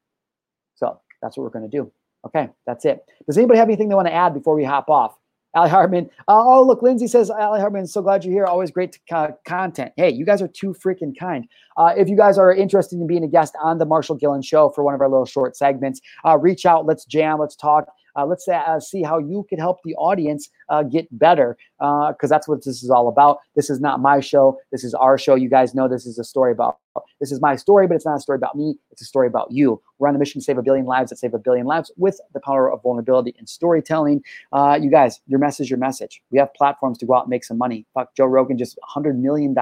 So 0.75 0.99
that's 1.21 1.37
what 1.37 1.43
we're 1.43 1.57
going 1.57 1.69
to 1.69 1.77
do. 1.77 1.91
Okay, 2.25 2.49
that's 2.65 2.83
it. 2.83 3.05
Does 3.25 3.37
anybody 3.37 3.59
have 3.59 3.69
anything 3.69 3.87
they 3.87 3.95
want 3.95 4.07
to 4.07 4.13
add 4.13 4.33
before 4.33 4.55
we 4.55 4.65
hop 4.65 4.89
off? 4.89 5.18
Ali 5.55 5.69
Hartman. 5.69 6.09
Uh, 6.27 6.43
oh, 6.45 6.63
look, 6.63 6.81
Lindsey 6.81 7.07
says, 7.07 7.29
Ali 7.29 7.59
Hartman, 7.59 7.87
so 7.87 8.01
glad 8.01 8.23
you're 8.23 8.33
here. 8.33 8.45
Always 8.45 8.71
great 8.71 8.99
to, 9.07 9.35
content. 9.45 9.93
Hey, 9.95 10.11
you 10.11 10.25
guys 10.25 10.41
are 10.41 10.47
too 10.47 10.73
freaking 10.73 11.17
kind. 11.17 11.47
Uh, 11.77 11.93
if 11.97 12.07
you 12.07 12.15
guys 12.15 12.37
are 12.37 12.53
interested 12.53 12.99
in 12.99 13.07
being 13.07 13.23
a 13.23 13.27
guest 13.27 13.55
on 13.61 13.77
the 13.79 13.85
Marshal 13.85 14.15
Gillen 14.15 14.41
Show 14.41 14.69
for 14.69 14.83
one 14.83 14.93
of 14.93 15.01
our 15.01 15.09
little 15.09 15.25
short 15.25 15.55
segments, 15.55 16.01
uh, 16.25 16.37
reach 16.37 16.65
out. 16.65 16.85
Let's 16.85 17.05
jam. 17.05 17.39
Let's 17.39 17.55
talk. 17.55 17.87
Uh, 18.15 18.25
let's 18.25 18.47
uh, 18.47 18.79
see 18.79 19.03
how 19.03 19.17
you 19.17 19.45
can 19.49 19.59
help 19.59 19.79
the 19.83 19.95
audience 19.95 20.49
uh, 20.69 20.83
get 20.83 21.07
better 21.17 21.57
because 21.77 22.15
uh, 22.23 22.27
that's 22.27 22.47
what 22.47 22.63
this 22.63 22.83
is 22.83 22.89
all 22.89 23.07
about. 23.07 23.39
This 23.55 23.69
is 23.69 23.79
not 23.79 23.99
my 23.99 24.19
show. 24.19 24.57
This 24.71 24.83
is 24.83 24.93
our 24.93 25.17
show. 25.17 25.35
You 25.35 25.49
guys 25.49 25.73
know 25.73 25.87
this 25.87 26.05
is 26.05 26.19
a 26.19 26.23
story 26.23 26.51
about. 26.51 26.77
This 27.19 27.31
is 27.31 27.39
my 27.39 27.55
story, 27.55 27.87
but 27.87 27.95
it's 27.95 28.05
not 28.05 28.17
a 28.17 28.19
story 28.19 28.35
about 28.35 28.55
me. 28.55 28.75
It's 28.91 29.01
a 29.01 29.05
story 29.05 29.27
about 29.27 29.51
you. 29.51 29.81
We're 29.99 30.09
on 30.09 30.15
a 30.15 30.19
mission 30.19 30.41
to 30.41 30.43
save 30.45 30.57
a 30.57 30.61
billion 30.61 30.85
lives 30.85 31.11
that 31.11 31.17
save 31.17 31.33
a 31.33 31.39
billion 31.39 31.65
lives 31.65 31.91
with 31.97 32.19
the 32.33 32.39
power 32.41 32.71
of 32.71 32.81
vulnerability 32.81 33.35
and 33.37 33.47
storytelling. 33.47 34.23
Uh, 34.51 34.77
you 34.81 34.89
guys, 34.89 35.21
your 35.27 35.39
message, 35.39 35.69
your 35.69 35.79
message. 35.79 36.21
We 36.31 36.39
have 36.39 36.53
platforms 36.53 36.97
to 36.99 37.05
go 37.05 37.15
out 37.15 37.23
and 37.23 37.29
make 37.29 37.45
some 37.45 37.57
money. 37.57 37.85
Fuck, 37.93 38.15
Joe 38.15 38.25
Rogan 38.25 38.57
just 38.57 38.77
$100 38.95 39.17
million. 39.17 39.53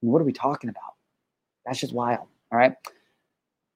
What 0.00 0.22
are 0.22 0.24
we 0.24 0.32
talking 0.32 0.70
about? 0.70 0.94
That's 1.66 1.80
just 1.80 1.92
wild. 1.92 2.26
All 2.52 2.58
right. 2.58 2.74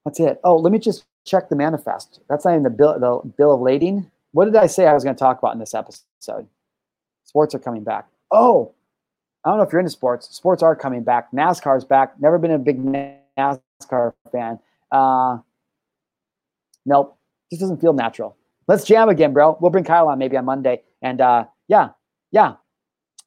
That's 0.04 0.20
it. 0.20 0.40
Oh, 0.44 0.56
let 0.56 0.72
me 0.72 0.78
just 0.78 1.04
check 1.30 1.48
the 1.48 1.56
manifest. 1.56 2.20
That's 2.28 2.44
not 2.44 2.52
even 2.52 2.64
the 2.64 2.70
bill, 2.70 2.98
the 2.98 3.28
bill 3.28 3.54
of 3.54 3.60
lading. 3.60 4.10
What 4.32 4.46
did 4.46 4.56
I 4.56 4.66
say 4.66 4.86
I 4.86 4.94
was 4.94 5.04
going 5.04 5.14
to 5.14 5.18
talk 5.18 5.38
about 5.38 5.52
in 5.54 5.60
this 5.60 5.74
episode? 5.74 6.48
Sports 7.24 7.54
are 7.54 7.58
coming 7.58 7.84
back. 7.84 8.08
Oh, 8.30 8.72
I 9.44 9.50
don't 9.50 9.58
know 9.58 9.62
if 9.62 9.72
you're 9.72 9.80
into 9.80 9.90
sports. 9.90 10.28
Sports 10.34 10.62
are 10.62 10.74
coming 10.76 11.02
back. 11.02 11.30
NASCAR's 11.32 11.84
back. 11.84 12.20
Never 12.20 12.38
been 12.38 12.50
a 12.50 12.58
big 12.58 12.78
NASCAR 13.38 14.12
fan. 14.32 14.58
Uh, 14.92 15.38
nope, 16.84 17.16
just 17.50 17.60
doesn't 17.60 17.80
feel 17.80 17.92
natural. 17.92 18.36
Let's 18.66 18.84
jam 18.84 19.08
again, 19.08 19.32
bro. 19.32 19.56
We'll 19.60 19.70
bring 19.70 19.84
Kyle 19.84 20.08
on 20.08 20.18
maybe 20.18 20.36
on 20.36 20.44
Monday. 20.44 20.82
And 21.02 21.20
uh, 21.20 21.46
yeah, 21.68 21.90
yeah. 22.30 22.54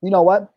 You 0.02 0.12
know 0.12 0.22
what? 0.22 0.54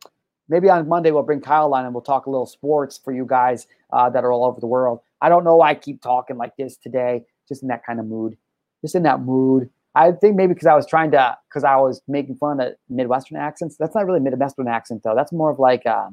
Maybe 0.48 0.68
on 0.68 0.88
Monday 0.88 1.10
we'll 1.10 1.22
bring 1.22 1.40
Kyle 1.40 1.72
on 1.74 1.84
and 1.84 1.94
we'll 1.94 2.02
talk 2.02 2.26
a 2.26 2.30
little 2.30 2.46
sports 2.46 3.00
for 3.02 3.12
you 3.12 3.24
guys 3.24 3.66
uh, 3.92 4.10
that 4.10 4.24
are 4.24 4.32
all 4.32 4.44
over 4.44 4.60
the 4.60 4.66
world. 4.66 5.00
I 5.20 5.28
don't 5.28 5.44
know 5.44 5.56
why 5.56 5.70
I 5.70 5.74
keep 5.74 6.02
talking 6.02 6.36
like 6.36 6.56
this 6.56 6.76
today, 6.76 7.24
just 7.48 7.62
in 7.62 7.68
that 7.68 7.84
kind 7.84 8.00
of 8.00 8.06
mood, 8.06 8.36
just 8.82 8.94
in 8.94 9.02
that 9.04 9.20
mood. 9.20 9.70
I 9.94 10.12
think 10.12 10.36
maybe 10.36 10.52
because 10.52 10.66
I 10.66 10.74
was 10.74 10.86
trying 10.86 11.10
to, 11.12 11.36
because 11.48 11.64
I 11.64 11.76
was 11.76 12.02
making 12.06 12.36
fun 12.36 12.60
of 12.60 12.74
Midwestern 12.90 13.38
accents. 13.38 13.76
That's 13.78 13.94
not 13.94 14.04
really 14.04 14.20
Midwestern 14.20 14.68
accent 14.68 15.02
though. 15.02 15.14
That's 15.16 15.32
more 15.32 15.50
of 15.50 15.58
like 15.58 15.86
uh, 15.86 16.10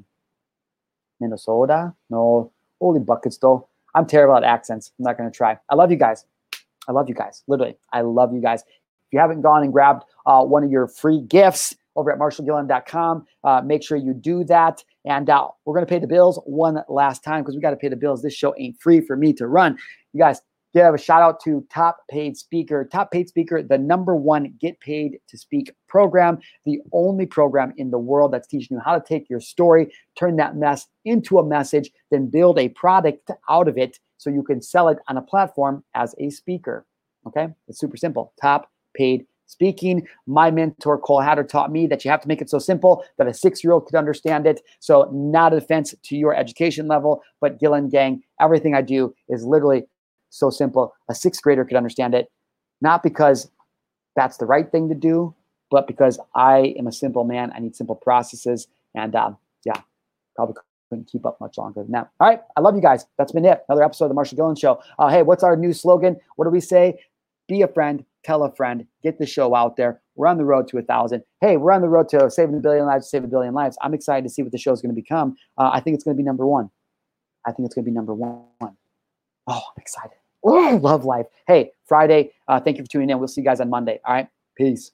Minnesota. 1.20 1.94
No, 2.10 2.52
holy 2.80 3.02
buckets 3.02 3.38
though. 3.38 3.68
I'm 3.96 4.06
terrible 4.06 4.38
at 4.38 4.44
accents. 4.44 4.92
I'm 4.98 5.04
not 5.04 5.18
to 5.18 5.32
try. 5.32 5.58
I 5.70 5.76
love 5.76 5.92
you 5.92 5.98
guys. 5.98 6.26
I 6.88 6.92
love 6.92 7.08
you 7.10 7.16
guys. 7.16 7.44
Literally, 7.48 7.78
I 7.92 8.02
love 8.02 8.34
you 8.34 8.42
guys. 8.42 8.62
If 8.62 9.14
you 9.14 9.20
haven't 9.20 9.42
gone 9.42 9.64
and 9.64 9.72
grabbed 9.72 10.04
uh, 10.26 10.44
one 10.44 10.64
of 10.64 10.72
your 10.72 10.88
free 10.88 11.22
gifts 11.22 11.76
over 11.96 12.12
at 12.12 12.20
marshalgillen.com, 12.20 13.26
uh, 13.44 13.62
make 13.64 13.84
sure 13.84 13.98
you 13.98 14.14
do 14.14 14.44
that. 14.46 14.84
And 15.06 15.30
uh, 15.30 15.50
we're 15.66 15.76
to 15.86 15.90
pay 15.90 16.00
the 16.00 16.08
bills 16.08 16.40
one 16.46 16.80
last 16.90 17.24
time 17.24 17.44
because 17.44 17.56
we 17.56 17.62
got 17.62 17.72
to 17.72 17.76
pay 17.76 17.90
the 17.90 17.96
bills. 17.96 18.22
This 18.22 18.34
show 18.34 18.56
ain't 18.58 18.82
free 18.82 19.02
for 19.02 19.16
me 19.16 19.34
to 19.34 19.48
run. 19.48 19.78
You 20.14 20.20
guys, 20.20 20.42
give 20.74 20.94
a 20.94 20.98
shout 20.98 21.22
out 21.22 21.40
to 21.42 21.66
Top 21.70 21.98
Paid 22.10 22.38
Speaker. 22.38 22.88
Top 22.92 23.12
Paid 23.12 23.30
Speaker, 23.30 23.62
the 23.62 23.78
number 23.78 24.16
one 24.16 24.54
get 24.60 24.80
paid 24.80 25.20
to 25.28 25.38
speak 25.38 25.72
program, 25.88 26.40
the 26.66 26.80
only 26.92 27.26
program 27.26 27.74
in 27.78 27.92
the 27.92 28.00
world 28.00 28.34
that's 28.34 28.48
teaching 28.48 28.78
you 28.78 28.82
how 28.84 28.98
to 28.98 29.06
take 29.06 29.30
your 29.30 29.40
story, 29.40 29.94
turn 30.18 30.36
that 30.38 30.56
mess 30.56 30.88
into 31.06 31.38
a 31.38 31.46
message, 31.46 31.92
then 32.12 32.30
build 32.30 32.58
a 32.60 32.70
product 32.70 33.30
out 33.50 33.68
of 33.68 33.78
it 33.78 34.00
so 34.18 34.30
you 34.30 34.44
can 34.44 34.62
sell 34.62 34.90
it 34.90 34.98
on 35.08 35.18
a 35.18 35.22
platform 35.22 35.84
as 35.96 36.16
a 36.20 36.30
speaker. 36.30 36.86
Okay, 37.28 37.48
it's 37.68 37.80
super 37.80 37.98
simple. 37.98 38.34
Top 38.42 38.70
Paid 38.96 39.26
speaking. 39.46 40.08
My 40.28 40.52
mentor, 40.52 40.98
Cole 40.98 41.22
Hatter, 41.22 41.44
taught 41.44 41.72
me 41.72 41.88
that 41.88 42.04
you 42.04 42.12
have 42.12 42.22
to 42.22 42.28
make 42.28 42.42
it 42.42 42.50
so 42.50 42.60
simple 42.60 43.04
that 43.18 43.28
a 43.28 43.34
six 43.34 43.64
year 43.64 43.74
old 43.74 43.86
could 43.86 43.96
understand 43.96 44.46
it. 44.48 44.62
So, 44.80 45.10
not 45.14 45.54
a 45.54 45.58
offense 45.58 45.94
to 46.04 46.18
your 46.18 46.36
education 46.36 46.88
level, 46.88 47.22
but 47.40 47.60
Gillen 47.60 47.90
Gang, 47.90 48.24
everything 48.42 48.76
I 48.76 48.82
do 48.82 49.14
is 49.30 49.46
literally 49.46 49.84
so 50.34 50.50
simple. 50.50 50.94
A 51.10 51.16
sixth 51.16 51.42
grader 51.42 51.64
could 51.64 51.78
understand 51.78 52.14
it, 52.16 52.28
not 52.82 53.04
because 53.04 53.50
that's 54.16 54.38
the 54.38 54.46
right 54.46 54.72
thing 54.72 54.90
to 54.90 54.96
do, 54.96 55.34
but 55.72 55.88
because 55.88 56.20
I 56.36 56.76
am 56.78 56.88
a 56.88 56.92
simple 56.92 57.24
man. 57.24 57.52
I 57.56 57.60
need 57.60 57.76
simple 57.76 57.96
processes. 57.96 58.68
And 58.96 59.16
um, 59.16 59.38
yeah, 59.66 59.82
probably 60.36 60.56
couldn't 60.90 61.06
keep 61.06 61.26
up 61.26 61.40
much 61.42 61.58
longer 61.58 61.82
than 61.82 61.92
that. 61.94 62.10
All 62.20 62.28
right. 62.28 62.42
I 62.56 62.62
love 62.62 62.76
you 62.76 62.82
guys. 62.82 63.06
That's 63.18 63.32
been 63.32 63.46
it. 63.46 63.64
Another 63.68 63.84
episode 63.84 64.06
of 64.06 64.10
the 64.10 64.16
Marshal 64.16 64.36
Gillen 64.36 64.56
Show. 64.56 64.80
Uh, 65.00 65.10
hey, 65.10 65.24
what's 65.24 65.44
our 65.44 65.56
new 65.56 65.74
slogan? 65.74 66.18
What 66.36 66.46
do 66.46 66.52
we 66.52 66.60
say? 66.60 67.00
Be 67.48 67.62
a 67.62 67.68
friend, 67.68 68.06
tell 68.24 68.44
a 68.44 68.56
friend, 68.56 68.86
get 69.02 69.20
the 69.20 69.26
show 69.26 69.54
out 69.56 69.76
there. 69.76 70.02
We're 70.16 70.28
on 70.28 70.38
the 70.38 70.46
road 70.46 70.68
to 70.70 70.78
a 70.78 70.82
thousand. 70.82 71.24
Hey, 71.42 71.58
we're 71.58 71.72
on 71.72 71.82
the 71.82 71.90
road 71.90 72.08
to 72.10 72.30
saving 72.30 72.56
a 72.56 72.60
billion 72.60 72.86
lives, 72.86 73.10
save 73.10 73.24
a 73.24 73.28
billion 73.28 73.54
lives. 73.54 73.78
I'm 73.82 73.94
excited 73.94 74.24
to 74.24 74.30
see 74.30 74.44
what 74.44 74.52
the 74.52 74.58
show 74.58 74.72
is 74.72 74.82
going 74.82 74.96
to 74.96 75.02
become. 75.02 75.36
Uh, 75.58 75.72
I 75.74 75.80
think 75.80 75.96
it's 75.96 76.04
going 76.04 76.16
to 76.16 76.18
be 76.18 76.26
number 76.26 76.46
one. 76.46 76.70
I 77.46 77.52
think 77.52 77.66
it's 77.66 77.76
going 77.76 77.84
to 77.84 77.92
be 77.92 77.96
number 77.96 78.14
one. 78.14 78.46
Oh, 78.62 78.70
I'm 79.48 79.82
excited. 79.82 80.23
Oh, 80.44 80.80
love 80.82 81.06
life. 81.06 81.28
Hey, 81.48 81.72
Friday. 81.86 82.32
Uh, 82.48 82.60
thank 82.60 82.78
you 82.78 82.84
for 82.84 82.90
tuning 82.90 83.10
in. 83.10 83.20
We'll 83.20 83.28
see 83.28 83.42
you 83.42 83.46
guys 83.46 83.62
on 83.62 83.70
Monday. 83.70 84.00
All 84.06 84.14
right. 84.14 84.28
Peace. 84.56 84.92